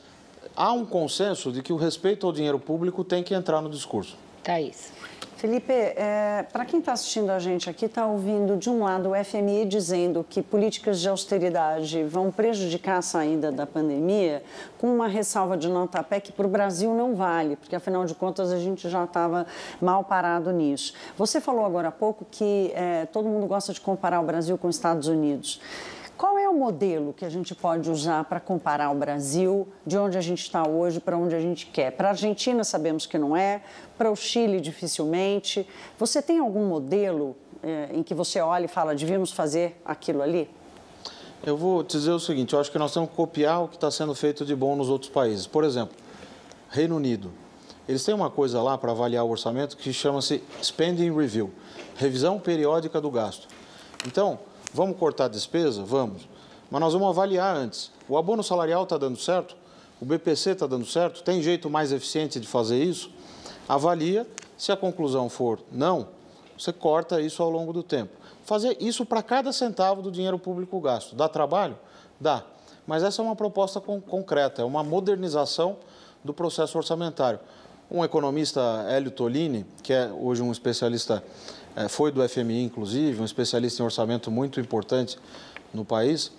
há 0.56 0.72
um 0.72 0.86
consenso 0.86 1.52
de 1.52 1.62
que 1.62 1.70
o 1.70 1.76
respeito 1.76 2.26
ao 2.26 2.32
dinheiro 2.32 2.59
público 2.59 3.05
tem 3.05 3.22
que 3.22 3.35
entrar 3.35 3.60
no 3.60 3.68
discurso. 3.68 4.16
Thaís. 4.43 4.90
Felipe, 5.44 5.74
é, 5.74 6.46
para 6.50 6.64
quem 6.64 6.80
está 6.80 6.94
assistindo 6.94 7.28
a 7.28 7.38
gente 7.38 7.68
aqui, 7.68 7.84
está 7.84 8.06
ouvindo 8.06 8.56
de 8.56 8.70
um 8.70 8.82
lado 8.82 9.10
o 9.10 9.24
FMI 9.24 9.66
dizendo 9.66 10.24
que 10.26 10.40
políticas 10.40 10.98
de 10.98 11.06
austeridade 11.06 12.02
vão 12.02 12.30
prejudicar 12.30 12.96
a 12.96 13.02
saída 13.02 13.52
da 13.52 13.66
pandemia, 13.66 14.42
com 14.78 14.86
uma 14.86 15.06
ressalva 15.06 15.54
de 15.54 15.68
nota 15.68 16.02
pé 16.02 16.18
que 16.18 16.32
para 16.32 16.46
o 16.46 16.48
Brasil 16.48 16.94
não 16.94 17.14
vale, 17.14 17.56
porque 17.56 17.76
afinal 17.76 18.06
de 18.06 18.14
contas 18.14 18.50
a 18.52 18.58
gente 18.58 18.88
já 18.88 19.04
estava 19.04 19.46
mal 19.82 20.02
parado 20.02 20.50
nisso. 20.50 20.94
Você 21.14 21.42
falou 21.42 21.66
agora 21.66 21.88
há 21.88 21.92
pouco 21.92 22.24
que 22.30 22.72
é, 22.74 23.04
todo 23.04 23.28
mundo 23.28 23.46
gosta 23.46 23.70
de 23.74 23.82
comparar 23.82 24.20
o 24.20 24.24
Brasil 24.24 24.56
com 24.56 24.68
os 24.68 24.76
Estados 24.76 25.08
Unidos. 25.08 25.60
Qual 26.24 26.38
é 26.38 26.48
o 26.48 26.55
modelo 26.55 27.12
que 27.12 27.22
a 27.22 27.28
gente 27.28 27.55
pode 27.55 27.90
usar 27.90 28.24
para 28.24 28.40
comparar 28.40 28.90
o 28.90 28.94
Brasil, 28.94 29.68
de 29.86 29.98
onde 29.98 30.16
a 30.16 30.22
gente 30.22 30.40
está 30.40 30.66
hoje, 30.66 30.98
para 30.98 31.18
onde 31.18 31.34
a 31.34 31.38
gente 31.38 31.66
quer? 31.66 31.92
Para 31.92 32.09
a 32.09 32.10
Argentina 32.12 32.64
sabemos 32.64 33.05
que 33.05 33.18
não 33.18 33.36
é, 33.36 33.62
para 33.98 34.10
o 34.10 34.16
Chile 34.16 34.59
dificilmente. 34.59 35.68
Você 35.98 36.22
tem 36.22 36.38
algum 36.38 36.66
modelo 36.66 37.36
eh, 37.62 37.90
em 37.92 38.02
que 38.02 38.14
você 38.14 38.40
olha 38.40 38.64
e 38.64 38.68
fala, 38.68 38.94
devíamos 38.94 39.32
fazer 39.32 39.78
aquilo 39.84 40.22
ali? 40.22 40.48
Eu 41.44 41.59
vou 41.59 41.82
dizer 41.82 42.12
o 42.12 42.18
seguinte, 42.18 42.55
eu 42.55 42.59
acho 42.59 42.72
que 42.72 42.78
nós 42.78 42.94
temos 42.94 43.10
que 43.10 43.16
copiar 43.16 43.62
o 43.62 43.68
que 43.68 43.74
está 43.74 43.90
sendo 43.90 44.14
feito 44.14 44.46
de 44.46 44.56
bom 44.56 44.74
nos 44.74 44.88
outros 44.88 45.10
países. 45.10 45.46
Por 45.46 45.62
exemplo, 45.62 45.94
Reino 46.70 46.96
Unido. 46.96 47.30
Eles 47.86 48.02
têm 48.02 48.14
uma 48.14 48.30
coisa 48.30 48.62
lá 48.62 48.78
para 48.78 48.92
avaliar 48.92 49.26
o 49.26 49.28
orçamento 49.28 49.76
que 49.76 49.92
chama-se 49.92 50.42
Spending 50.62 51.14
Review, 51.14 51.52
revisão 51.96 52.38
periódica 52.38 52.98
do 52.98 53.10
gasto. 53.10 53.46
Então, 54.06 54.38
Vamos 54.74 54.98
cortar 54.98 55.26
a 55.26 55.28
despesa? 55.28 55.84
Vamos. 55.84 56.28
Mas 56.68 56.80
nós 56.80 56.92
vamos 56.92 57.09
avaliar 57.09 57.56
antes. 57.56 57.92
O 58.09 58.18
abono 58.18 58.42
salarial 58.42 58.82
está 58.82 58.98
dando 58.98 59.16
certo? 59.16 59.56
O 60.01 60.05
BPC 60.05 60.51
está 60.51 60.66
dando 60.66 60.84
certo? 60.84 61.22
Tem 61.22 61.40
jeito 61.40 61.70
mais 61.70 61.92
eficiente 61.92 62.40
de 62.40 62.48
fazer 62.48 62.82
isso? 62.82 63.09
Avalia. 63.68 64.26
Se 64.59 64.72
a 64.72 64.76
conclusão 64.76 65.28
for 65.28 65.60
não, 65.70 66.09
você 66.59 66.72
corta 66.72 67.20
isso 67.20 67.40
ao 67.40 67.51
longo 67.51 67.72
do 67.72 67.84
tempo. 67.84 68.12
Fazer 68.44 68.76
isso 68.80 69.06
para 69.06 69.22
cada 69.22 69.52
centavo 69.52 70.02
do 70.02 70.10
dinheiro 70.10 70.40
público 70.40 70.80
gasto. 70.80 71.14
Dá 71.14 71.28
trabalho? 71.28 71.78
Dá. 72.18 72.42
Mas 72.84 73.05
essa 73.05 73.22
é 73.22 73.24
uma 73.24 73.36
proposta 73.36 73.80
con 73.80 74.01
concreta, 74.01 74.62
é 74.62 74.64
uma 74.64 74.82
modernização 74.82 75.76
do 76.24 76.34
processo 76.34 76.76
orçamentário. 76.76 77.38
Um 77.88 78.05
economista, 78.05 78.84
Hélio 78.88 79.12
Tolini, 79.12 79.64
que 79.82 79.92
é 79.92 80.10
hoje 80.12 80.42
um 80.42 80.51
especialista 80.51 81.22
foi 81.88 82.12
do 82.12 82.26
FMI, 82.26 82.62
inclusive, 82.62 83.20
um 83.20 83.24
especialista 83.24 83.82
em 83.82 83.84
orçamento 83.84 84.30
muito 84.30 84.60
importante 84.60 85.18
no 85.72 85.84
país, 85.84 86.30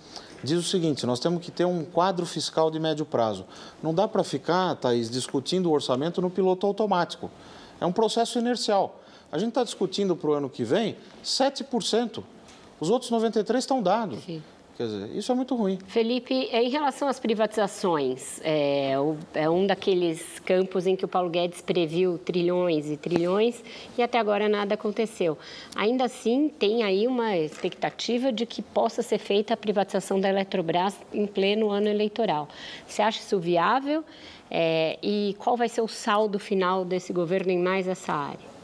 diz 0.42 0.58
o 0.58 0.62
seguinte: 0.62 1.04
nós 1.06 1.20
temos 1.20 1.42
que 1.44 1.50
ter 1.50 1.64
um 1.64 1.84
quadro 1.84 2.24
fiscal 2.24 2.70
de 2.70 2.78
médio 2.80 3.04
prazo. 3.04 3.44
Não 3.82 3.94
dá 3.94 4.08
para 4.08 4.24
ficar, 4.24 4.74
Thaís, 4.76 5.10
discutindo 5.10 5.70
o 5.70 5.72
orçamento 5.72 6.22
no 6.22 6.30
piloto 6.30 6.66
automático. 6.66 7.30
É 7.80 7.86
um 7.86 7.92
processo 7.92 8.38
inercial. 8.38 9.02
A 9.30 9.38
gente 9.38 9.50
está 9.50 9.64
discutindo 9.64 10.16
para 10.16 10.30
o 10.30 10.32
ano 10.32 10.48
que 10.48 10.64
vem 10.64 10.96
7%. 11.24 12.22
Os 12.78 12.90
outros 12.90 13.10
93% 13.10 13.56
estão 13.56 13.82
dados. 13.82 14.22
Sim. 14.24 14.42
Quer 14.76 14.84
dizer, 14.88 15.16
isso 15.16 15.32
é 15.32 15.34
muito 15.34 15.54
ruim. 15.54 15.78
Felipe, 15.86 16.34
em 16.34 16.68
relação 16.68 17.08
às 17.08 17.18
privatizações, 17.18 18.42
é, 18.44 18.92
é, 19.32 19.48
um 19.48 19.66
daqueles 19.66 20.38
campos 20.40 20.86
em 20.86 20.94
que 20.94 21.04
o 21.04 21.08
Paulo 21.08 21.30
Guedes 21.30 21.62
previu 21.62 22.18
trilhões 22.18 22.90
e 22.90 22.96
trilhões 22.98 23.64
e 23.96 24.02
até 24.02 24.18
agora 24.18 24.50
nada 24.50 24.74
aconteceu. 24.74 25.38
Ainda 25.74 26.04
assim, 26.04 26.50
tem 26.50 26.82
aí 26.82 27.06
uma 27.06 27.34
expectativa 27.38 28.30
de 28.30 28.44
que 28.44 28.60
possa 28.60 29.00
ser 29.00 29.18
feita 29.18 29.54
a 29.54 29.56
privatização 29.56 30.20
da 30.20 30.28
Eletrobras 30.28 30.94
em 31.10 31.26
pleno 31.26 31.70
ano 31.70 31.88
eleitoral. 31.88 32.46
Você 32.86 33.00
acha 33.00 33.20
isso 33.20 33.38
viável? 33.38 34.04
É, 34.50 34.98
e 35.02 35.34
qual 35.38 35.56
vai 35.56 35.70
ser 35.70 35.80
o 35.80 35.88
saldo 35.88 36.38
final 36.38 36.84
desse 36.84 37.14
governo 37.14 37.50
em 37.50 37.58
mais 37.58 37.88
essa 37.88 38.12
área? 38.12 38.55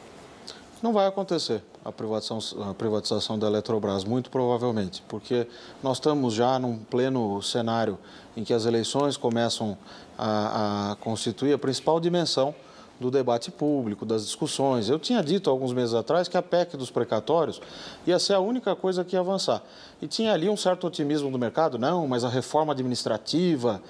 Não 0.82 0.92
vai 0.92 1.06
acontecer 1.06 1.62
a 1.84 1.92
privatização, 1.92 2.68
a 2.68 2.74
privatização 2.74 3.38
da 3.38 3.46
Eletrobras, 3.46 4.02
muito 4.02 4.28
provavelmente, 4.30 5.00
porque 5.06 5.46
nós 5.80 5.98
estamos 5.98 6.34
já 6.34 6.58
num 6.58 6.76
pleno 6.76 7.40
cenário 7.40 7.96
em 8.36 8.42
que 8.42 8.52
as 8.52 8.66
eleições 8.66 9.16
começam 9.16 9.78
a, 10.18 10.90
a 10.90 10.96
constituir 10.96 11.52
a 11.52 11.58
principal 11.58 12.00
dimensão 12.00 12.52
do 12.98 13.12
debate 13.12 13.48
público, 13.52 14.04
das 14.04 14.24
discussões. 14.24 14.88
Eu 14.88 14.98
tinha 14.98 15.22
dito 15.22 15.48
alguns 15.48 15.72
meses 15.72 15.94
atrás 15.94 16.26
que 16.26 16.36
a 16.36 16.42
PEC 16.42 16.76
dos 16.76 16.90
precatórios 16.90 17.60
ia 18.04 18.18
ser 18.18 18.34
a 18.34 18.40
única 18.40 18.74
coisa 18.74 19.04
que 19.04 19.14
ia 19.14 19.20
avançar. 19.20 19.62
E 20.00 20.08
tinha 20.08 20.32
ali 20.32 20.48
um 20.48 20.56
certo 20.56 20.88
otimismo 20.88 21.30
do 21.30 21.38
mercado, 21.38 21.78
não, 21.78 22.08
mas 22.08 22.24
a 22.24 22.28
reforma 22.28 22.72
administrativa 22.72 23.80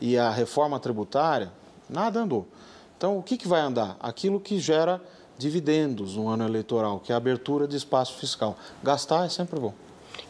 e 0.00 0.18
a 0.18 0.30
reforma 0.30 0.80
tributária, 0.80 1.52
nada 1.88 2.20
andou. 2.20 2.48
Então, 2.96 3.16
o 3.16 3.22
que, 3.22 3.36
que 3.36 3.46
vai 3.46 3.60
andar? 3.60 3.96
Aquilo 4.00 4.40
que 4.40 4.58
gera 4.58 5.00
dividendos 5.40 6.16
no 6.16 6.28
ano 6.28 6.44
eleitoral, 6.44 7.00
que 7.00 7.10
é 7.10 7.14
a 7.14 7.18
abertura 7.18 7.66
de 7.66 7.76
espaço 7.76 8.14
fiscal. 8.14 8.56
Gastar 8.82 9.24
é 9.24 9.28
sempre 9.28 9.58
bom. 9.58 9.72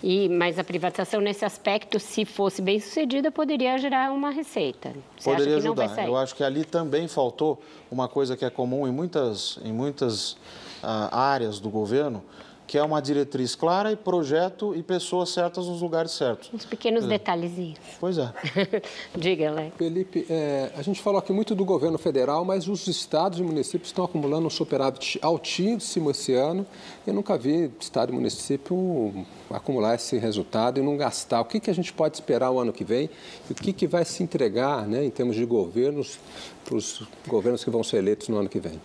E, 0.02 0.28
mas 0.28 0.58
a 0.58 0.64
privatização 0.64 1.20
nesse 1.20 1.44
aspecto, 1.44 1.98
se 1.98 2.24
fosse 2.24 2.62
bem 2.62 2.78
sucedida, 2.78 3.30
poderia 3.30 3.76
gerar 3.76 4.12
uma 4.12 4.30
receita. 4.30 4.94
Você 5.18 5.30
poderia 5.30 5.56
ajudar. 5.56 6.06
Eu 6.06 6.16
acho 6.16 6.34
que 6.34 6.44
ali 6.44 6.64
também 6.64 7.08
faltou 7.08 7.60
uma 7.90 8.08
coisa 8.08 8.36
que 8.36 8.44
é 8.44 8.50
comum 8.50 8.86
em 8.86 8.92
muitas, 8.92 9.58
em 9.64 9.72
muitas 9.72 10.32
uh, 10.32 11.10
áreas 11.12 11.58
do 11.58 11.68
governo, 11.68 12.22
que 12.70 12.78
é 12.78 12.84
uma 12.84 13.02
diretriz 13.02 13.56
clara 13.56 13.90
e 13.90 13.96
projeto 13.96 14.76
e 14.76 14.80
pessoas 14.80 15.30
certas 15.30 15.66
nos 15.66 15.82
lugares 15.82 16.12
certos. 16.12 16.54
Uns 16.54 16.64
pequenos 16.64 17.04
detalhezinhos. 17.04 17.80
Pois 17.98 18.16
é. 18.16 18.32
Diga, 19.18 19.48
Alex. 19.48 19.74
Felipe, 19.76 20.24
é, 20.30 20.70
a 20.76 20.80
gente 20.80 21.02
falou 21.02 21.18
aqui 21.18 21.32
muito 21.32 21.52
do 21.52 21.64
governo 21.64 21.98
federal, 21.98 22.44
mas 22.44 22.68
os 22.68 22.86
estados 22.86 23.40
e 23.40 23.42
municípios 23.42 23.88
estão 23.88 24.04
acumulando 24.04 24.46
um 24.46 24.50
superávit 24.50 25.18
altíssimo 25.20 26.12
esse 26.12 26.32
ano. 26.32 26.64
Eu 27.04 27.12
nunca 27.12 27.36
vi 27.36 27.72
estado 27.80 28.12
e 28.12 28.14
município 28.14 29.26
acumular 29.50 29.96
esse 29.96 30.16
resultado 30.16 30.78
e 30.78 30.82
não 30.84 30.96
gastar. 30.96 31.40
O 31.40 31.46
que, 31.46 31.58
que 31.58 31.70
a 31.70 31.74
gente 31.74 31.92
pode 31.92 32.18
esperar 32.18 32.52
o 32.52 32.60
ano 32.60 32.72
que 32.72 32.84
vem 32.84 33.10
e 33.48 33.52
o 33.52 33.54
que, 33.56 33.72
que 33.72 33.88
vai 33.88 34.04
se 34.04 34.22
entregar 34.22 34.86
né, 34.86 35.04
em 35.04 35.10
termos 35.10 35.34
de 35.34 35.44
governos 35.44 36.20
para 36.64 36.76
os 36.76 37.02
governos 37.26 37.64
que 37.64 37.70
vão 37.70 37.82
ser 37.82 37.96
eleitos 37.96 38.28
no 38.28 38.38
ano 38.38 38.48
que 38.48 38.60
vem? 38.60 38.80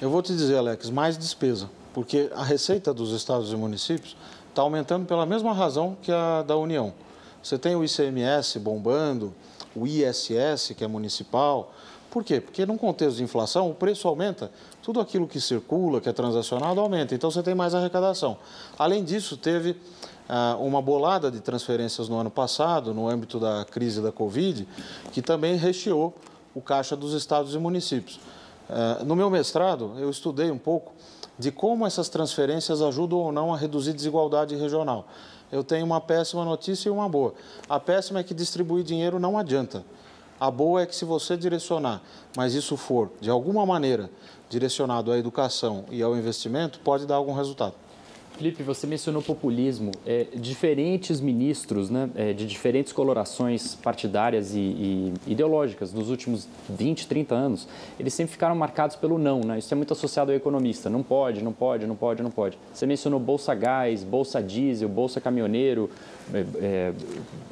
Eu 0.00 0.08
vou 0.08 0.22
te 0.22 0.32
dizer, 0.32 0.56
Alex, 0.56 0.88
mais 0.88 1.18
despesa 1.18 1.68
porque 1.92 2.30
a 2.34 2.42
receita 2.42 2.92
dos 2.92 3.12
estados 3.12 3.52
e 3.52 3.56
municípios 3.56 4.16
está 4.48 4.62
aumentando 4.62 5.06
pela 5.06 5.26
mesma 5.26 5.52
razão 5.52 5.96
que 6.00 6.12
a 6.12 6.42
da 6.42 6.56
União. 6.56 6.92
Você 7.42 7.58
tem 7.58 7.74
o 7.74 7.84
ICMS 7.84 8.58
bombando, 8.58 9.34
o 9.74 9.86
ISS, 9.86 10.74
que 10.76 10.84
é 10.84 10.88
municipal. 10.88 11.72
Por 12.10 12.22
quê? 12.22 12.40
Porque 12.40 12.64
num 12.66 12.76
contexto 12.76 13.16
de 13.16 13.24
inflação, 13.24 13.70
o 13.70 13.74
preço 13.74 14.06
aumenta, 14.06 14.50
tudo 14.82 15.00
aquilo 15.00 15.26
que 15.26 15.40
circula, 15.40 16.00
que 16.00 16.08
é 16.08 16.12
transacionado, 16.12 16.80
aumenta. 16.80 17.14
Então 17.14 17.30
você 17.30 17.42
tem 17.42 17.54
mais 17.54 17.74
arrecadação. 17.74 18.36
Além 18.78 19.02
disso, 19.02 19.36
teve 19.36 19.76
ah, 20.28 20.56
uma 20.60 20.80
bolada 20.80 21.30
de 21.30 21.40
transferências 21.40 22.08
no 22.08 22.18
ano 22.18 22.30
passado, 22.30 22.94
no 22.94 23.08
âmbito 23.08 23.40
da 23.40 23.64
crise 23.64 24.00
da 24.00 24.12
Covid, 24.12 24.68
que 25.12 25.22
também 25.22 25.56
recheou 25.56 26.14
o 26.54 26.60
caixa 26.60 26.94
dos 26.94 27.14
estados 27.14 27.54
e 27.54 27.58
municípios. 27.58 28.20
Ah, 28.74 29.04
no 29.04 29.14
meu 29.14 29.28
mestrado, 29.28 29.92
eu 29.98 30.08
estudei 30.08 30.50
um 30.50 30.56
pouco 30.56 30.94
de 31.38 31.52
como 31.52 31.86
essas 31.86 32.08
transferências 32.08 32.80
ajudam 32.80 33.18
ou 33.18 33.30
não 33.30 33.52
a 33.52 33.56
reduzir 33.56 33.92
desigualdade 33.92 34.56
regional. 34.56 35.06
Eu 35.50 35.62
tenho 35.62 35.84
uma 35.84 36.00
péssima 36.00 36.42
notícia 36.42 36.88
e 36.88 36.92
uma 36.92 37.06
boa. 37.06 37.34
A 37.68 37.78
péssima 37.78 38.20
é 38.20 38.22
que 38.22 38.32
distribuir 38.32 38.82
dinheiro 38.82 39.20
não 39.20 39.36
adianta. 39.36 39.84
A 40.40 40.50
boa 40.50 40.80
é 40.80 40.86
que 40.86 40.96
se 40.96 41.04
você 41.04 41.36
direcionar, 41.36 42.00
mas 42.34 42.54
isso 42.54 42.76
for 42.76 43.10
de 43.20 43.28
alguma 43.28 43.66
maneira 43.66 44.10
direcionado 44.48 45.12
à 45.12 45.18
educação 45.18 45.84
e 45.90 46.02
ao 46.02 46.16
investimento, 46.16 46.80
pode 46.80 47.06
dar 47.06 47.16
algum 47.16 47.34
resultado. 47.34 47.74
Felipe, 48.36 48.62
você 48.62 48.86
mencionou 48.86 49.22
populismo. 49.22 49.92
É, 50.06 50.26
diferentes 50.34 51.20
ministros 51.20 51.90
né, 51.90 52.08
é, 52.14 52.32
de 52.32 52.46
diferentes 52.46 52.92
colorações 52.92 53.74
partidárias 53.74 54.54
e, 54.54 54.58
e, 54.58 55.14
ideológicas 55.26 55.92
nos 55.92 56.08
últimos 56.08 56.48
20, 56.68 57.06
30 57.06 57.34
anos, 57.34 57.68
eles 58.00 58.14
sempre 58.14 58.32
ficaram 58.32 58.54
marcados 58.54 58.96
pelo 58.96 59.18
não. 59.18 59.40
Né? 59.40 59.58
Isso 59.58 59.72
é 59.72 59.76
muito 59.76 59.92
associado 59.92 60.32
ao 60.32 60.36
economista. 60.36 60.88
Não 60.88 61.02
pode, 61.02 61.42
não 61.42 61.52
pode, 61.52 61.86
não 61.86 61.94
pode, 61.94 62.22
não 62.22 62.30
pode. 62.30 62.58
Você 62.72 62.86
mencionou 62.86 63.20
Bolsa 63.20 63.54
Gás, 63.54 64.02
Bolsa 64.02 64.42
Diesel, 64.42 64.88
Bolsa 64.88 65.20
Caminhoneiro, 65.20 65.90
é, 66.32 66.44
é 66.60 66.94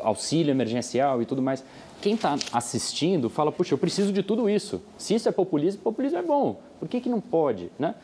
auxílio 0.01 0.51
emergencial 0.51 1.21
e 1.21 1.27
tudo 1.27 1.43
mais. 1.43 1.63
Quem 2.01 2.15
está 2.15 2.35
assistindo 2.51 3.29
fala, 3.29 3.53
puxa, 3.53 3.75
eu 3.75 3.79
preciso 3.79 4.11
de 4.11 4.23
tudo 4.23 4.49
isso. 4.49 4.81
Se 4.97 5.15
isso 5.15 5.29
é 5.29 5.33
populismo, 5.33 5.83
populismo 5.83 6.19
é 6.19 6.23
bom. 6.23 6.59
Por 6.79 6.89
que, 6.89 6.99
que 6.99 7.11
não 7.11 7.21
pode? 7.21 7.71
Né? 7.79 7.95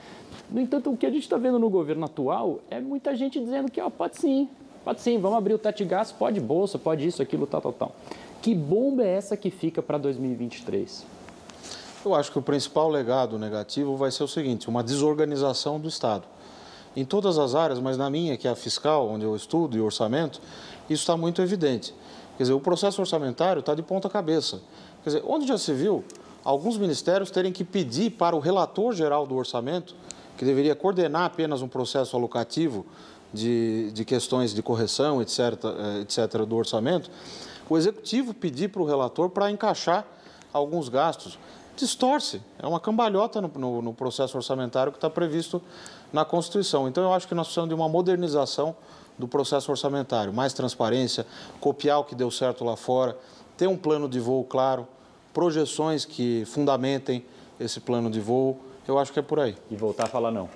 No 0.50 0.60
entanto, 0.60 0.90
o 0.92 0.96
que 0.96 1.06
a 1.06 1.10
gente 1.10 1.22
está 1.22 1.36
vendo 1.36 1.58
no 1.58 1.68
governo 1.68 2.04
atual 2.04 2.60
é 2.70 2.80
muita 2.80 3.14
gente 3.16 3.40
dizendo 3.40 3.70
que 3.70 3.80
ó, 3.80 3.90
pode 3.90 4.18
sim, 4.18 4.48
pode 4.84 5.00
sim, 5.00 5.18
vamos 5.18 5.38
abrir 5.38 5.54
o 5.54 5.58
teto 5.58 5.78
de 5.78 5.84
gás, 5.84 6.12
pode 6.12 6.40
bolsa, 6.40 6.78
pode 6.78 7.06
isso, 7.06 7.20
aquilo, 7.20 7.46
tal, 7.46 7.60
tal, 7.60 7.72
tal. 7.72 7.96
Que 8.40 8.54
bomba 8.54 9.02
é 9.02 9.08
essa 9.08 9.36
que 9.36 9.50
fica 9.50 9.82
para 9.82 9.98
2023? 9.98 11.04
Eu 12.04 12.14
acho 12.14 12.30
que 12.30 12.38
o 12.38 12.42
principal 12.42 12.88
legado 12.88 13.36
negativo 13.36 13.96
vai 13.96 14.12
ser 14.12 14.22
o 14.22 14.28
seguinte: 14.28 14.68
uma 14.68 14.84
desorganização 14.84 15.80
do 15.80 15.88
Estado. 15.88 16.22
Em 16.94 17.04
todas 17.04 17.36
as 17.38 17.54
áreas, 17.54 17.80
mas 17.80 17.98
na 17.98 18.08
minha, 18.08 18.36
que 18.36 18.46
é 18.46 18.50
a 18.50 18.54
fiscal, 18.54 19.08
onde 19.08 19.24
eu 19.24 19.34
estudo, 19.34 19.76
e 19.76 19.80
orçamento, 19.80 20.40
isso 20.88 21.02
está 21.02 21.16
muito 21.16 21.42
evidente. 21.42 21.92
Quer 22.36 22.44
dizer, 22.44 22.52
o 22.52 22.60
processo 22.60 23.00
orçamentário 23.00 23.60
está 23.60 23.74
de 23.74 23.82
ponta 23.82 24.08
cabeça. 24.08 24.60
Quer 25.02 25.10
dizer, 25.10 25.24
onde 25.26 25.46
já 25.46 25.58
se 25.58 25.72
viu 25.72 26.04
alguns 26.44 26.78
ministérios 26.78 27.30
terem 27.30 27.52
que 27.52 27.64
pedir 27.64 28.10
para 28.10 28.36
o 28.36 28.38
relator 28.38 28.94
geral 28.94 29.26
do 29.26 29.34
orçamento 29.34 29.94
que 30.36 30.44
deveria 30.44 30.74
coordenar 30.74 31.24
apenas 31.24 31.62
um 31.62 31.68
processo 31.68 32.16
alocativo 32.16 32.84
de, 33.32 33.90
de 33.92 34.04
questões 34.04 34.54
de 34.54 34.62
correção, 34.62 35.20
etc., 35.20 35.38
eh, 35.38 36.00
etc., 36.02 36.44
do 36.44 36.56
orçamento, 36.56 37.10
o 37.68 37.76
executivo 37.76 38.32
pedir 38.32 38.68
para 38.68 38.82
o 38.82 38.84
relator 38.84 39.30
para 39.30 39.50
encaixar 39.50 40.06
alguns 40.52 40.88
gastos. 40.88 41.38
Distorce, 41.76 42.40
é 42.58 42.66
uma 42.66 42.80
cambalhota 42.80 43.40
no, 43.40 43.48
no, 43.48 43.82
no 43.82 43.92
processo 43.92 44.36
orçamentário 44.36 44.92
que 44.92 44.98
está 44.98 45.10
previsto 45.10 45.60
na 46.12 46.24
Constituição. 46.24 46.88
Então, 46.88 47.04
eu 47.04 47.12
acho 47.12 47.28
que 47.28 47.34
nós 47.34 47.46
precisamos 47.48 47.68
de 47.68 47.74
uma 47.74 47.88
modernização 47.88 48.74
do 49.18 49.26
processo 49.26 49.70
orçamentário, 49.70 50.32
mais 50.32 50.52
transparência, 50.52 51.26
copiar 51.60 51.98
o 52.00 52.04
que 52.04 52.14
deu 52.14 52.30
certo 52.30 52.64
lá 52.64 52.76
fora, 52.76 53.16
ter 53.56 53.66
um 53.66 53.76
plano 53.76 54.08
de 54.08 54.20
voo 54.20 54.44
claro, 54.44 54.86
projeções 55.32 56.04
que 56.04 56.44
fundamentem 56.46 57.24
esse 57.58 57.80
plano 57.80 58.10
de 58.10 58.20
voo 58.20 58.58
eu 58.88 58.98
acho 58.98 59.12
que 59.12 59.18
é 59.18 59.22
por 59.22 59.40
aí. 59.40 59.56
E 59.70 59.76
voltar 59.76 60.04
a 60.04 60.06
falar 60.06 60.30
não. 60.30 60.48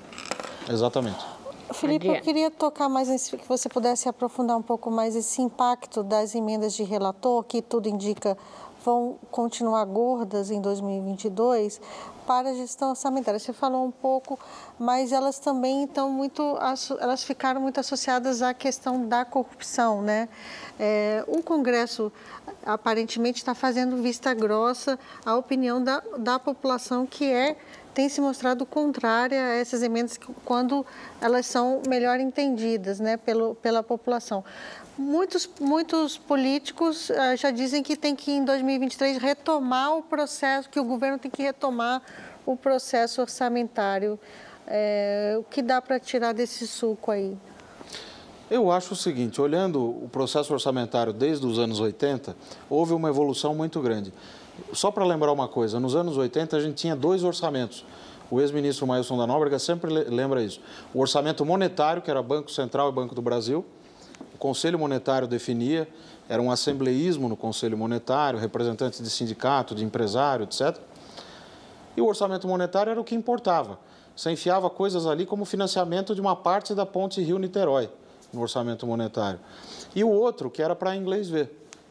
Exatamente. 0.68 1.24
Felipe, 1.72 2.08
eu 2.08 2.20
queria 2.20 2.50
tocar 2.50 2.88
mais 2.88 3.08
nesse, 3.08 3.36
que 3.36 3.46
você 3.46 3.68
pudesse 3.68 4.08
aprofundar 4.08 4.56
um 4.56 4.62
pouco 4.62 4.90
mais 4.90 5.14
esse 5.14 5.40
impacto 5.40 6.02
das 6.02 6.34
emendas 6.34 6.74
de 6.74 6.82
relator, 6.82 7.44
que 7.44 7.62
tudo 7.62 7.88
indica 7.88 8.36
vão 8.84 9.18
continuar 9.30 9.84
gordas 9.84 10.50
em 10.50 10.60
2022 10.60 11.80
para 12.26 12.50
a 12.50 12.54
gestão 12.54 12.90
orçamentária. 12.90 13.38
Você 13.38 13.52
falou 13.52 13.84
um 13.84 13.90
pouco, 13.90 14.38
mas 14.78 15.12
elas 15.12 15.38
também 15.38 15.84
estão 15.84 16.10
muito, 16.10 16.56
elas 17.00 17.22
ficaram 17.22 17.60
muito 17.60 17.78
associadas 17.78 18.40
à 18.40 18.54
questão 18.54 19.06
da 19.06 19.24
corrupção, 19.24 20.00
né? 20.00 20.28
É, 20.78 21.24
o 21.26 21.42
Congresso 21.42 22.12
aparentemente 22.64 23.38
está 23.38 23.54
fazendo 23.54 23.96
vista 24.02 24.32
grossa 24.32 24.98
à 25.24 25.36
opinião 25.36 25.82
da, 25.82 26.02
da 26.18 26.38
população 26.38 27.06
que 27.06 27.24
é 27.24 27.56
tem 27.94 28.08
se 28.08 28.20
mostrado 28.20 28.64
contrária 28.64 29.42
a 29.42 29.54
essas 29.54 29.82
emendas 29.82 30.18
quando 30.44 30.84
elas 31.20 31.46
são 31.46 31.82
melhor 31.88 32.20
entendidas 32.20 33.00
né, 33.00 33.16
pelo, 33.16 33.54
pela 33.56 33.82
população. 33.82 34.44
Muitos, 34.96 35.48
muitos 35.60 36.18
políticos 36.18 37.10
uh, 37.10 37.36
já 37.36 37.50
dizem 37.50 37.82
que 37.82 37.96
tem 37.96 38.14
que, 38.14 38.32
em 38.32 38.44
2023, 38.44 39.18
retomar 39.18 39.96
o 39.96 40.02
processo, 40.02 40.68
que 40.68 40.78
o 40.78 40.84
governo 40.84 41.18
tem 41.18 41.30
que 41.30 41.42
retomar 41.42 42.02
o 42.44 42.56
processo 42.56 43.20
orçamentário. 43.20 44.18
É, 44.66 45.36
o 45.38 45.42
que 45.42 45.62
dá 45.62 45.80
para 45.80 45.98
tirar 45.98 46.32
desse 46.32 46.66
suco 46.66 47.10
aí? 47.10 47.36
Eu 48.50 48.72
acho 48.72 48.94
o 48.94 48.96
seguinte, 48.96 49.40
olhando 49.40 49.80
o 49.80 50.08
processo 50.10 50.52
orçamentário 50.52 51.12
desde 51.12 51.46
os 51.46 51.56
anos 51.56 51.78
80, 51.78 52.34
houve 52.68 52.92
uma 52.92 53.08
evolução 53.08 53.54
muito 53.54 53.80
grande. 53.80 54.12
Só 54.72 54.90
para 54.90 55.04
lembrar 55.04 55.30
uma 55.30 55.46
coisa, 55.46 55.78
nos 55.78 55.94
anos 55.94 56.16
80 56.16 56.56
a 56.56 56.60
gente 56.60 56.74
tinha 56.74 56.96
dois 56.96 57.22
orçamentos. 57.22 57.84
O 58.28 58.40
ex-ministro 58.40 58.88
Mailson 58.88 59.16
da 59.16 59.24
Nóbrega 59.24 59.56
sempre 59.60 59.88
lembra 59.92 60.42
isso. 60.42 60.60
O 60.92 60.98
orçamento 60.98 61.46
monetário, 61.46 62.02
que 62.02 62.10
era 62.10 62.20
Banco 62.20 62.50
Central 62.50 62.88
e 62.88 62.92
Banco 62.92 63.14
do 63.14 63.22
Brasil. 63.22 63.64
O 64.34 64.38
Conselho 64.38 64.80
Monetário 64.80 65.28
definia, 65.28 65.86
era 66.28 66.42
um 66.42 66.50
assembleísmo 66.50 67.28
no 67.28 67.36
Conselho 67.36 67.78
Monetário, 67.78 68.36
representantes 68.36 69.00
de 69.00 69.10
sindicato, 69.10 69.76
de 69.76 69.84
empresário, 69.84 70.42
etc. 70.42 70.76
E 71.96 72.00
o 72.00 72.06
orçamento 72.06 72.48
monetário 72.48 72.90
era 72.90 73.00
o 73.00 73.04
que 73.04 73.14
importava. 73.14 73.78
Você 74.16 74.28
enfiava 74.32 74.68
coisas 74.68 75.06
ali 75.06 75.24
como 75.24 75.44
financiamento 75.44 76.16
de 76.16 76.20
uma 76.20 76.34
parte 76.34 76.74
da 76.74 76.84
ponte 76.84 77.22
Rio-Niterói 77.22 77.88
no 78.32 78.40
orçamento 78.40 78.86
monetário. 78.86 79.40
E 79.94 80.04
o 80.04 80.08
outro, 80.08 80.50
que 80.50 80.62
era 80.62 80.74
para 80.74 80.94
inglês 80.96 81.28
ver, 81.28 81.50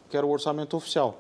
que 0.09 0.17
era 0.17 0.25
o 0.25 0.29
orçamento 0.29 0.75
oficial 0.75 1.17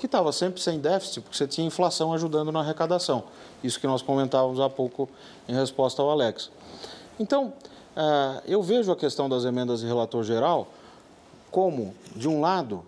que 0.00 0.06
estava 0.06 0.32
sempre 0.32 0.62
sem 0.62 0.80
déficit, 0.80 1.20
porque 1.20 1.36
você 1.36 1.46
tinha 1.46 1.66
inflação 1.66 2.14
ajudando 2.14 2.50
na 2.50 2.60
arrecadação. 2.60 3.24
Isso 3.62 3.78
que 3.78 3.86
nós 3.86 4.00
comentávamos 4.00 4.58
há 4.58 4.68
pouco 4.68 5.06
em 5.46 5.54
resposta 5.54 6.00
ao 6.00 6.10
Alex. 6.10 6.50
Então, 7.18 7.52
eh, 7.94 8.42
eu 8.46 8.62
vejo 8.62 8.90
a 8.90 8.96
questão 8.96 9.28
das 9.28 9.44
emendas 9.44 9.80
de 9.80 9.86
relator 9.86 10.24
geral 10.24 10.68
como, 11.50 11.94
de 12.16 12.26
um 12.26 12.40
lado, 12.40 12.82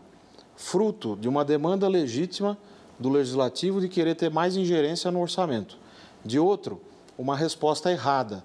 fruto 0.57 1.15
de 1.17 1.29
uma 1.29 1.45
demanda 1.45 1.87
legítima 1.87 2.57
do 2.99 3.11
legislativo 3.11 3.79
de 3.79 3.91
querer 3.91 4.15
ter 4.15 4.31
mais 4.31 4.57
ingerência 4.57 5.11
no 5.11 5.21
orçamento. 5.21 5.77
De 6.25 6.39
outro, 6.39 6.81
uma 7.19 7.37
resposta 7.37 7.93
errada, 7.93 8.43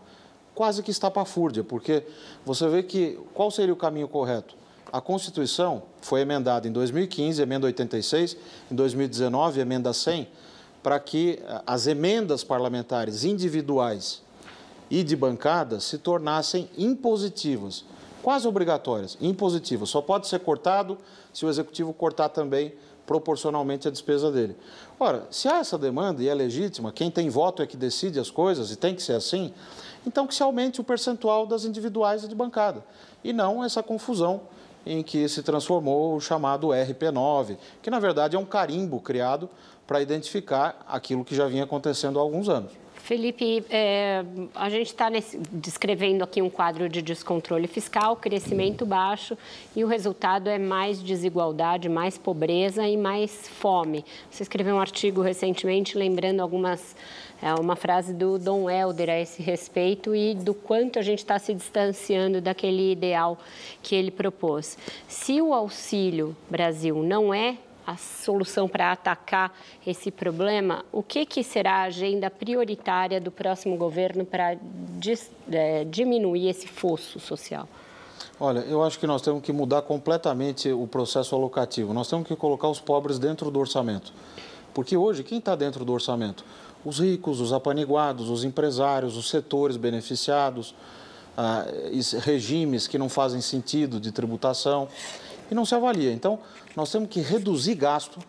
quase 0.58 0.82
que 0.82 0.90
estapafúrdia, 0.90 1.64
porque 1.64 2.04
você 2.44 2.68
vê 2.68 2.82
que 2.82 3.20
qual 3.32 3.52
seria 3.52 3.72
o 3.72 3.78
caminho 3.78 4.08
correto? 4.08 4.56
A 4.92 5.00
Constituição 5.00 5.84
foi 6.02 6.22
emendada 6.22 6.68
em 6.68 6.72
2015, 6.72 7.40
emenda 7.40 7.68
86, 7.68 8.36
em 8.72 8.76
2019, 8.76 9.60
emenda 9.60 9.94
100, 9.94 10.28
para 10.82 11.00
que 11.00 11.40
eh, 11.40 11.62
as 11.68 11.86
emendas 11.86 12.44
parlamentares 12.44 13.24
individuais 13.24 14.24
e 14.90 15.04
de 15.04 15.16
bancada 15.16 15.80
se 15.80 16.00
tornassem 16.00 16.68
impositivas, 16.76 17.86
quase 18.24 18.48
obrigatórias, 18.48 19.16
impositivas. 19.22 19.90
Só 19.90 20.02
pode 20.02 20.28
ser 20.28 20.40
cortado 20.40 20.98
se 21.32 21.46
o 21.46 21.50
executivo 21.50 21.94
cortar 21.94 22.30
também 22.30 22.74
proporcionalmente 23.08 23.88
a 23.88 23.92
despesa 23.92 24.30
dele. 24.30 24.56
Ora, 25.00 25.28
se 25.32 25.48
há 25.48 25.60
essa 25.60 25.78
demanda 25.78 26.22
e 26.22 26.28
é 26.28 26.34
legítima, 26.34 26.92
quem 26.92 27.12
tem 27.12 27.30
voto 27.30 27.62
é 27.62 27.68
que 27.68 27.78
decide 27.78 28.20
as 28.20 28.30
coisas 28.30 28.70
e 28.70 28.76
tem 28.76 28.94
que 28.94 29.02
ser 29.02 29.14
assim, 29.14 29.54
Então, 30.08 30.26
que 30.26 30.34
se 30.34 30.42
aumente 30.42 30.80
o 30.80 30.86
percentual 30.86 31.46
das 31.46 31.66
individuais 31.66 32.24
e 32.24 32.30
de 32.30 32.34
bancada, 32.34 32.82
e 33.22 33.34
não 33.34 33.62
essa 33.62 33.84
confusão 33.84 34.40
em 34.86 35.04
que 35.04 35.28
se 35.28 35.44
transformou 35.44 36.16
o 36.16 36.22
chamado 36.22 36.68
RP9, 36.68 37.58
que 37.82 37.90
na 37.90 38.00
verdade 38.00 38.38
é 38.38 38.40
um 38.40 38.46
carimbo 38.46 39.02
criado 39.02 39.50
para 39.86 40.02
identificar 40.02 40.82
aquilo 40.88 41.26
que 41.26 41.36
já 41.36 41.46
vinha 41.46 41.66
acontecendo 41.66 42.20
há 42.20 42.22
alguns 42.22 42.48
anos. 42.48 42.72
Felipe, 43.08 43.66
é, 43.70 44.26
a 44.54 44.70
gente 44.70 44.88
está 44.88 45.10
descrevendo 45.50 46.26
aqui 46.26 46.42
um 46.42 46.50
quadro 46.50 46.90
de 46.90 47.02
descontrole 47.02 47.66
fiscal, 47.66 48.18
crescimento 48.18 48.86
baixo 48.86 49.38
e 49.74 49.82
o 49.82 49.88
resultado 49.88 50.50
é 50.50 50.58
mais 50.58 51.02
desigualdade, 51.02 51.88
mais 51.88 52.18
pobreza 52.18 52.86
e 52.86 52.98
mais 52.98 53.48
fome. 53.48 54.04
Você 54.30 54.44
escreveu 54.44 54.76
um 54.76 54.80
artigo 54.82 55.22
recentemente 55.22 55.98
lembrando 55.98 56.42
algumas 56.42 56.98
é 57.42 57.54
uma 57.54 57.76
frase 57.76 58.14
do 58.14 58.40
Dom 58.40 58.70
Helder 58.70 59.10
a 59.10 59.20
esse 59.20 59.42
respeito 59.42 60.16
e 60.16 60.34
do 60.34 60.54
quanto 60.54 60.98
a 60.98 61.02
gente 61.02 61.20
está 61.20 61.38
se 61.38 61.54
distanciando 61.54 62.42
daquele 62.42 62.92
ideal 62.92 63.38
que 63.82 63.96
ele 63.96 64.10
propôs. 64.10 64.78
Se 65.08 65.42
o 65.42 65.54
Auxílio 65.54 66.36
Brasil 66.50 67.04
não 67.04 67.34
é 67.34 67.58
a 67.86 67.96
solução 67.96 68.68
para 68.68 68.92
atacar 68.92 69.54
esse 69.86 70.12
problema, 70.12 70.84
o 70.92 71.02
que, 71.02 71.26
que 71.26 71.42
será 71.42 71.76
a 71.76 71.84
agenda 71.84 72.30
prioritária 72.30 73.22
do 73.22 73.32
próximo 73.32 73.78
governo 73.78 74.26
para 74.26 74.58
é, 75.50 75.86
diminuir 75.86 76.50
esse 76.50 76.68
fosso 76.68 77.18
social? 77.18 77.68
Olha, 78.40 78.60
eu 78.60 78.84
acho 78.84 79.00
que 79.00 79.08
nós 79.08 79.22
temos 79.22 79.42
que 79.42 79.54
mudar 79.54 79.84
completamente 79.84 80.72
o 80.72 80.86
processo 80.86 81.34
alocativo. 81.34 81.94
Nós 81.94 82.10
temos 82.10 82.28
que 82.28 82.36
colocar 82.36 82.68
os 82.68 82.80
pobres 82.80 83.18
dentro 83.18 83.50
do 83.50 83.60
orçamento. 83.60 84.12
Porque 84.74 84.98
hoje, 84.98 85.24
quem 85.24 85.40
está 85.40 85.56
dentro 85.56 85.86
do 85.86 85.94
orçamento? 85.94 86.44
Os 86.88 87.00
ricos, 87.00 87.42
os 87.42 87.52
apaniguados, 87.52 88.30
os 88.30 88.46
empresários, 88.46 89.18
os 89.18 89.30
setores 89.30 89.76
beneficiados, 89.76 90.74
ah, 91.36 91.66
regimes 92.20 92.88
que 92.88 92.98
não 92.98 93.10
fazem 93.10 93.42
sentido 93.42 94.00
de 94.00 94.10
tributação 94.10 94.88
e 95.52 95.54
não 95.54 95.66
se 95.66 95.76
avalia. 95.76 96.14
Então, 96.14 96.40
nós 96.78 96.90
temos 96.90 97.10
que 97.10 97.20
reduzir 97.20 97.76
gasto, 97.76 98.20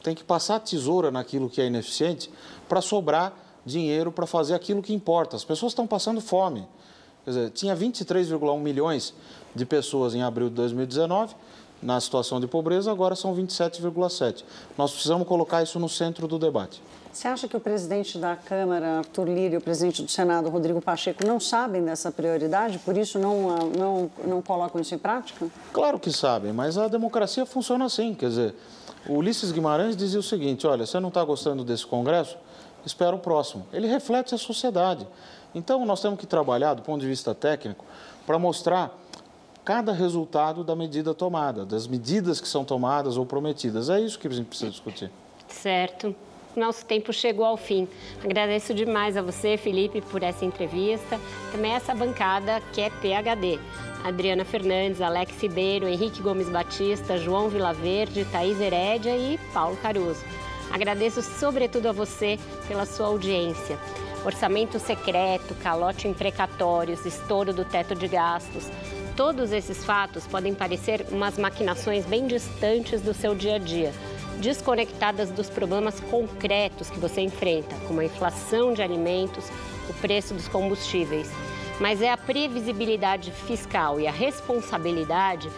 tem 0.00 0.14
que 0.14 0.22
passar 0.22 0.60
tesoura 0.60 1.10
naquilo 1.10 1.50
que 1.50 1.60
é 1.60 1.66
ineficiente 1.66 2.30
para 2.68 2.80
sobrar 2.80 3.32
dinheiro 3.66 4.12
para 4.12 4.28
fazer 4.28 4.54
aquilo 4.54 4.80
que 4.80 4.94
importa. 4.94 5.34
As 5.34 5.44
pessoas 5.44 5.72
estão 5.72 5.84
passando 5.84 6.20
fome. 6.20 6.68
Quer 7.24 7.30
dizer, 7.30 7.50
tinha 7.50 7.74
23,1 7.74 8.60
milhões 8.60 9.12
de 9.56 9.66
pessoas 9.66 10.14
em 10.14 10.22
abril 10.22 10.48
de 10.48 10.54
2019 10.54 11.34
na 11.84 12.00
situação 12.00 12.40
de 12.40 12.46
pobreza, 12.46 12.90
agora 12.90 13.14
são 13.14 13.36
27,7. 13.36 14.42
Nós 14.76 14.90
precisamos 14.90 15.28
colocar 15.28 15.62
isso 15.62 15.78
no 15.78 15.88
centro 15.88 16.26
do 16.26 16.38
debate. 16.38 16.82
Você 17.12 17.28
acha 17.28 17.46
que 17.46 17.54
o 17.56 17.60
presidente 17.60 18.16
da 18.18 18.34
Câmara, 18.34 18.98
Arthur 18.98 19.28
Lira, 19.28 19.54
e 19.54 19.58
o 19.58 19.60
presidente 19.60 20.02
do 20.02 20.10
Senado, 20.10 20.48
Rodrigo 20.48 20.80
Pacheco, 20.80 21.24
não 21.24 21.38
sabem 21.38 21.84
dessa 21.84 22.10
prioridade, 22.10 22.78
por 22.78 22.96
isso 22.96 23.18
não, 23.18 23.50
ah, 23.50 23.78
não, 23.78 24.10
não 24.26 24.42
colocam 24.42 24.80
isso 24.80 24.94
em 24.94 24.98
prática? 24.98 25.46
Claro 25.72 26.00
que 26.00 26.10
sabem, 26.10 26.52
mas 26.52 26.78
a 26.78 26.88
democracia 26.88 27.44
funciona 27.44 27.84
assim. 27.84 28.14
Quer 28.14 28.30
dizer, 28.30 28.54
o 29.06 29.16
Ulisses 29.16 29.52
Guimarães 29.52 29.94
dizia 29.94 30.18
o 30.18 30.22
seguinte: 30.22 30.66
olha, 30.66 30.86
você 30.86 30.98
não 30.98 31.10
está 31.10 31.22
gostando 31.22 31.62
desse 31.62 31.86
Congresso? 31.86 32.36
Espera 32.84 33.14
o 33.14 33.18
próximo. 33.18 33.66
Ele 33.72 33.86
reflete 33.86 34.34
a 34.34 34.38
sociedade. 34.38 35.06
Então, 35.54 35.84
nós 35.86 36.00
temos 36.00 36.18
que 36.18 36.26
trabalhar, 36.26 36.74
do 36.74 36.82
ponto 36.82 37.00
de 37.00 37.06
vista 37.06 37.34
técnico, 37.34 37.84
para 38.26 38.38
mostrar 38.38 38.98
cada 39.64 39.92
resultado 39.92 40.62
da 40.62 40.76
medida 40.76 41.14
tomada, 41.14 41.64
das 41.64 41.86
medidas 41.86 42.40
que 42.40 42.48
são 42.48 42.64
tomadas 42.64 43.16
ou 43.16 43.24
prometidas. 43.24 43.88
É 43.88 44.00
isso 44.00 44.18
que 44.18 44.28
a 44.28 44.30
gente 44.30 44.46
precisa 44.46 44.70
discutir. 44.70 45.10
Certo 45.48 46.14
nosso 46.56 46.84
tempo 46.86 47.12
chegou 47.12 47.44
ao 47.44 47.56
fim. 47.56 47.88
Agradeço 48.22 48.72
demais 48.74 49.16
a 49.16 49.22
você, 49.22 49.56
Felipe, 49.56 50.00
por 50.00 50.22
essa 50.22 50.44
entrevista. 50.44 51.18
Também 51.50 51.72
essa 51.72 51.94
bancada 51.94 52.60
que 52.72 52.80
é 52.80 52.90
PHD. 52.90 53.58
Adriana 54.04 54.44
Fernandes, 54.44 55.00
Alex 55.00 55.40
Ribeiro, 55.40 55.88
Henrique 55.88 56.22
Gomes 56.22 56.48
Batista, 56.48 57.16
João 57.16 57.48
Vilaverde, 57.48 58.24
Thaís 58.26 58.60
Herédia 58.60 59.16
e 59.16 59.38
Paulo 59.52 59.76
Caruso. 59.78 60.22
Agradeço 60.70 61.22
sobretudo 61.22 61.88
a 61.88 61.92
você 61.92 62.38
pela 62.68 62.84
sua 62.84 63.06
audiência. 63.06 63.78
Orçamento 64.24 64.78
secreto, 64.78 65.54
calote 65.56 66.08
em 66.08 66.14
precatórios, 66.14 67.04
estouro 67.04 67.52
do 67.52 67.64
teto 67.64 67.94
de 67.94 68.08
gastos. 68.08 68.70
Todos 69.16 69.52
esses 69.52 69.84
fatos 69.84 70.26
podem 70.26 70.54
parecer 70.54 71.06
umas 71.12 71.38
maquinações 71.38 72.04
bem 72.04 72.26
distantes 72.26 73.00
do 73.00 73.14
seu 73.14 73.34
dia 73.34 73.56
a 73.56 73.58
dia 73.58 73.92
desconectadas 74.40 75.30
dos 75.30 75.48
problemas 75.48 76.00
concretos 76.00 76.90
que 76.90 76.98
você 76.98 77.20
enfrenta, 77.20 77.74
como 77.86 78.00
a 78.00 78.04
inflação 78.04 78.72
de 78.72 78.82
alimentos, 78.82 79.48
o 79.88 79.94
preço 79.94 80.34
dos 80.34 80.48
combustíveis. 80.48 81.30
Mas 81.80 82.02
é 82.02 82.10
a 82.10 82.16
previsibilidade 82.16 83.30
fiscal 83.30 84.00
e 84.00 84.06
a 84.06 84.12
responsabilidade 84.12 85.48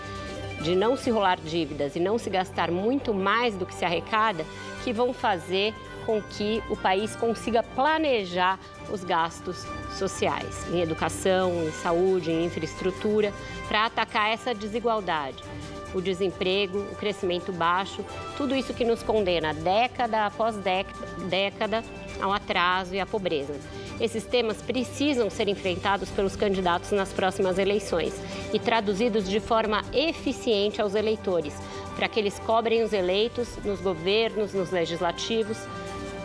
de 0.60 0.74
não 0.74 0.96
se 0.96 1.10
rolar 1.10 1.38
dívidas 1.40 1.96
e 1.96 2.00
não 2.00 2.18
se 2.18 2.30
gastar 2.30 2.70
muito 2.70 3.14
mais 3.14 3.54
do 3.54 3.66
que 3.66 3.74
se 3.74 3.84
arrecada 3.84 4.44
que 4.84 4.92
vão 4.92 5.12
fazer 5.12 5.74
com 6.06 6.22
que 6.22 6.62
o 6.70 6.76
país 6.76 7.16
consiga 7.16 7.62
planejar 7.62 8.58
os 8.90 9.02
gastos 9.02 9.66
sociais 9.98 10.66
em 10.72 10.80
educação, 10.80 11.64
em 11.64 11.72
saúde, 11.72 12.30
em 12.30 12.44
infraestrutura, 12.46 13.32
para 13.68 13.86
atacar 13.86 14.30
essa 14.30 14.54
desigualdade 14.54 15.42
o 15.94 16.00
desemprego, 16.00 16.78
o 16.78 16.94
crescimento 16.96 17.52
baixo, 17.52 18.04
tudo 18.36 18.54
isso 18.54 18.74
que 18.74 18.84
nos 18.84 19.02
condena 19.02 19.54
década 19.54 20.26
após 20.26 20.54
década 21.28 21.82
ao 22.20 22.32
atraso 22.32 22.94
e 22.94 23.00
à 23.00 23.06
pobreza. 23.06 23.54
Esses 23.98 24.24
temas 24.24 24.60
precisam 24.60 25.30
ser 25.30 25.48
enfrentados 25.48 26.10
pelos 26.10 26.36
candidatos 26.36 26.90
nas 26.90 27.12
próximas 27.12 27.58
eleições 27.58 28.14
e 28.52 28.58
traduzidos 28.58 29.28
de 29.28 29.40
forma 29.40 29.82
eficiente 29.92 30.82
aos 30.82 30.94
eleitores, 30.94 31.54
para 31.94 32.08
que 32.08 32.20
eles 32.20 32.38
cobrem 32.40 32.82
os 32.82 32.92
eleitos 32.92 33.56
nos 33.64 33.80
governos, 33.80 34.52
nos 34.52 34.70
legislativos. 34.70 35.56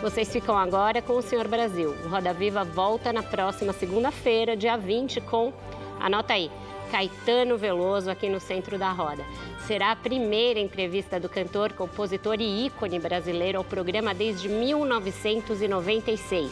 Vocês 0.02 0.30
ficam 0.32 0.58
agora 0.58 1.00
com 1.00 1.12
o 1.12 1.22
Senhor 1.22 1.46
Brasil. 1.46 1.94
O 2.04 2.08
Roda 2.08 2.34
Viva 2.34 2.64
volta 2.64 3.12
na 3.12 3.22
próxima 3.22 3.72
segunda-feira, 3.72 4.56
dia 4.56 4.76
20, 4.76 5.20
com. 5.20 5.52
Anota 6.00 6.32
aí. 6.32 6.50
Caetano 6.90 7.56
Veloso 7.56 8.10
aqui 8.10 8.28
no 8.28 8.40
centro 8.40 8.76
da 8.76 8.90
roda. 8.90 9.24
Será 9.64 9.92
a 9.92 9.96
primeira 9.96 10.58
entrevista 10.58 11.20
do 11.20 11.28
cantor, 11.28 11.72
compositor 11.74 12.40
e 12.40 12.66
ícone 12.66 12.98
brasileiro 12.98 13.58
ao 13.58 13.64
programa 13.64 14.12
desde 14.12 14.48
1996. 14.48 16.50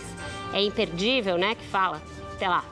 É 0.55 0.62
imperdível, 0.62 1.36
né? 1.36 1.56
Que 1.56 1.66
fala. 1.66 2.01
Até 2.32 2.48
lá. 2.48 2.62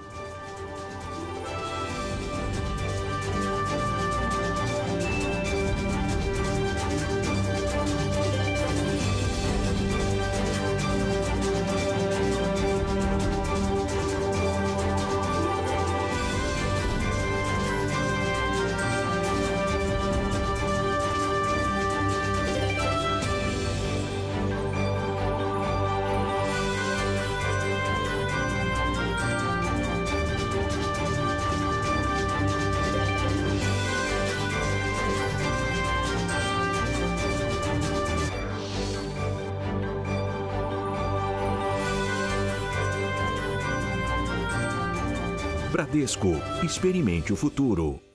Bradesco. 46.09 46.41
Experimente 46.63 47.33
o 47.33 47.37
futuro. 47.37 48.08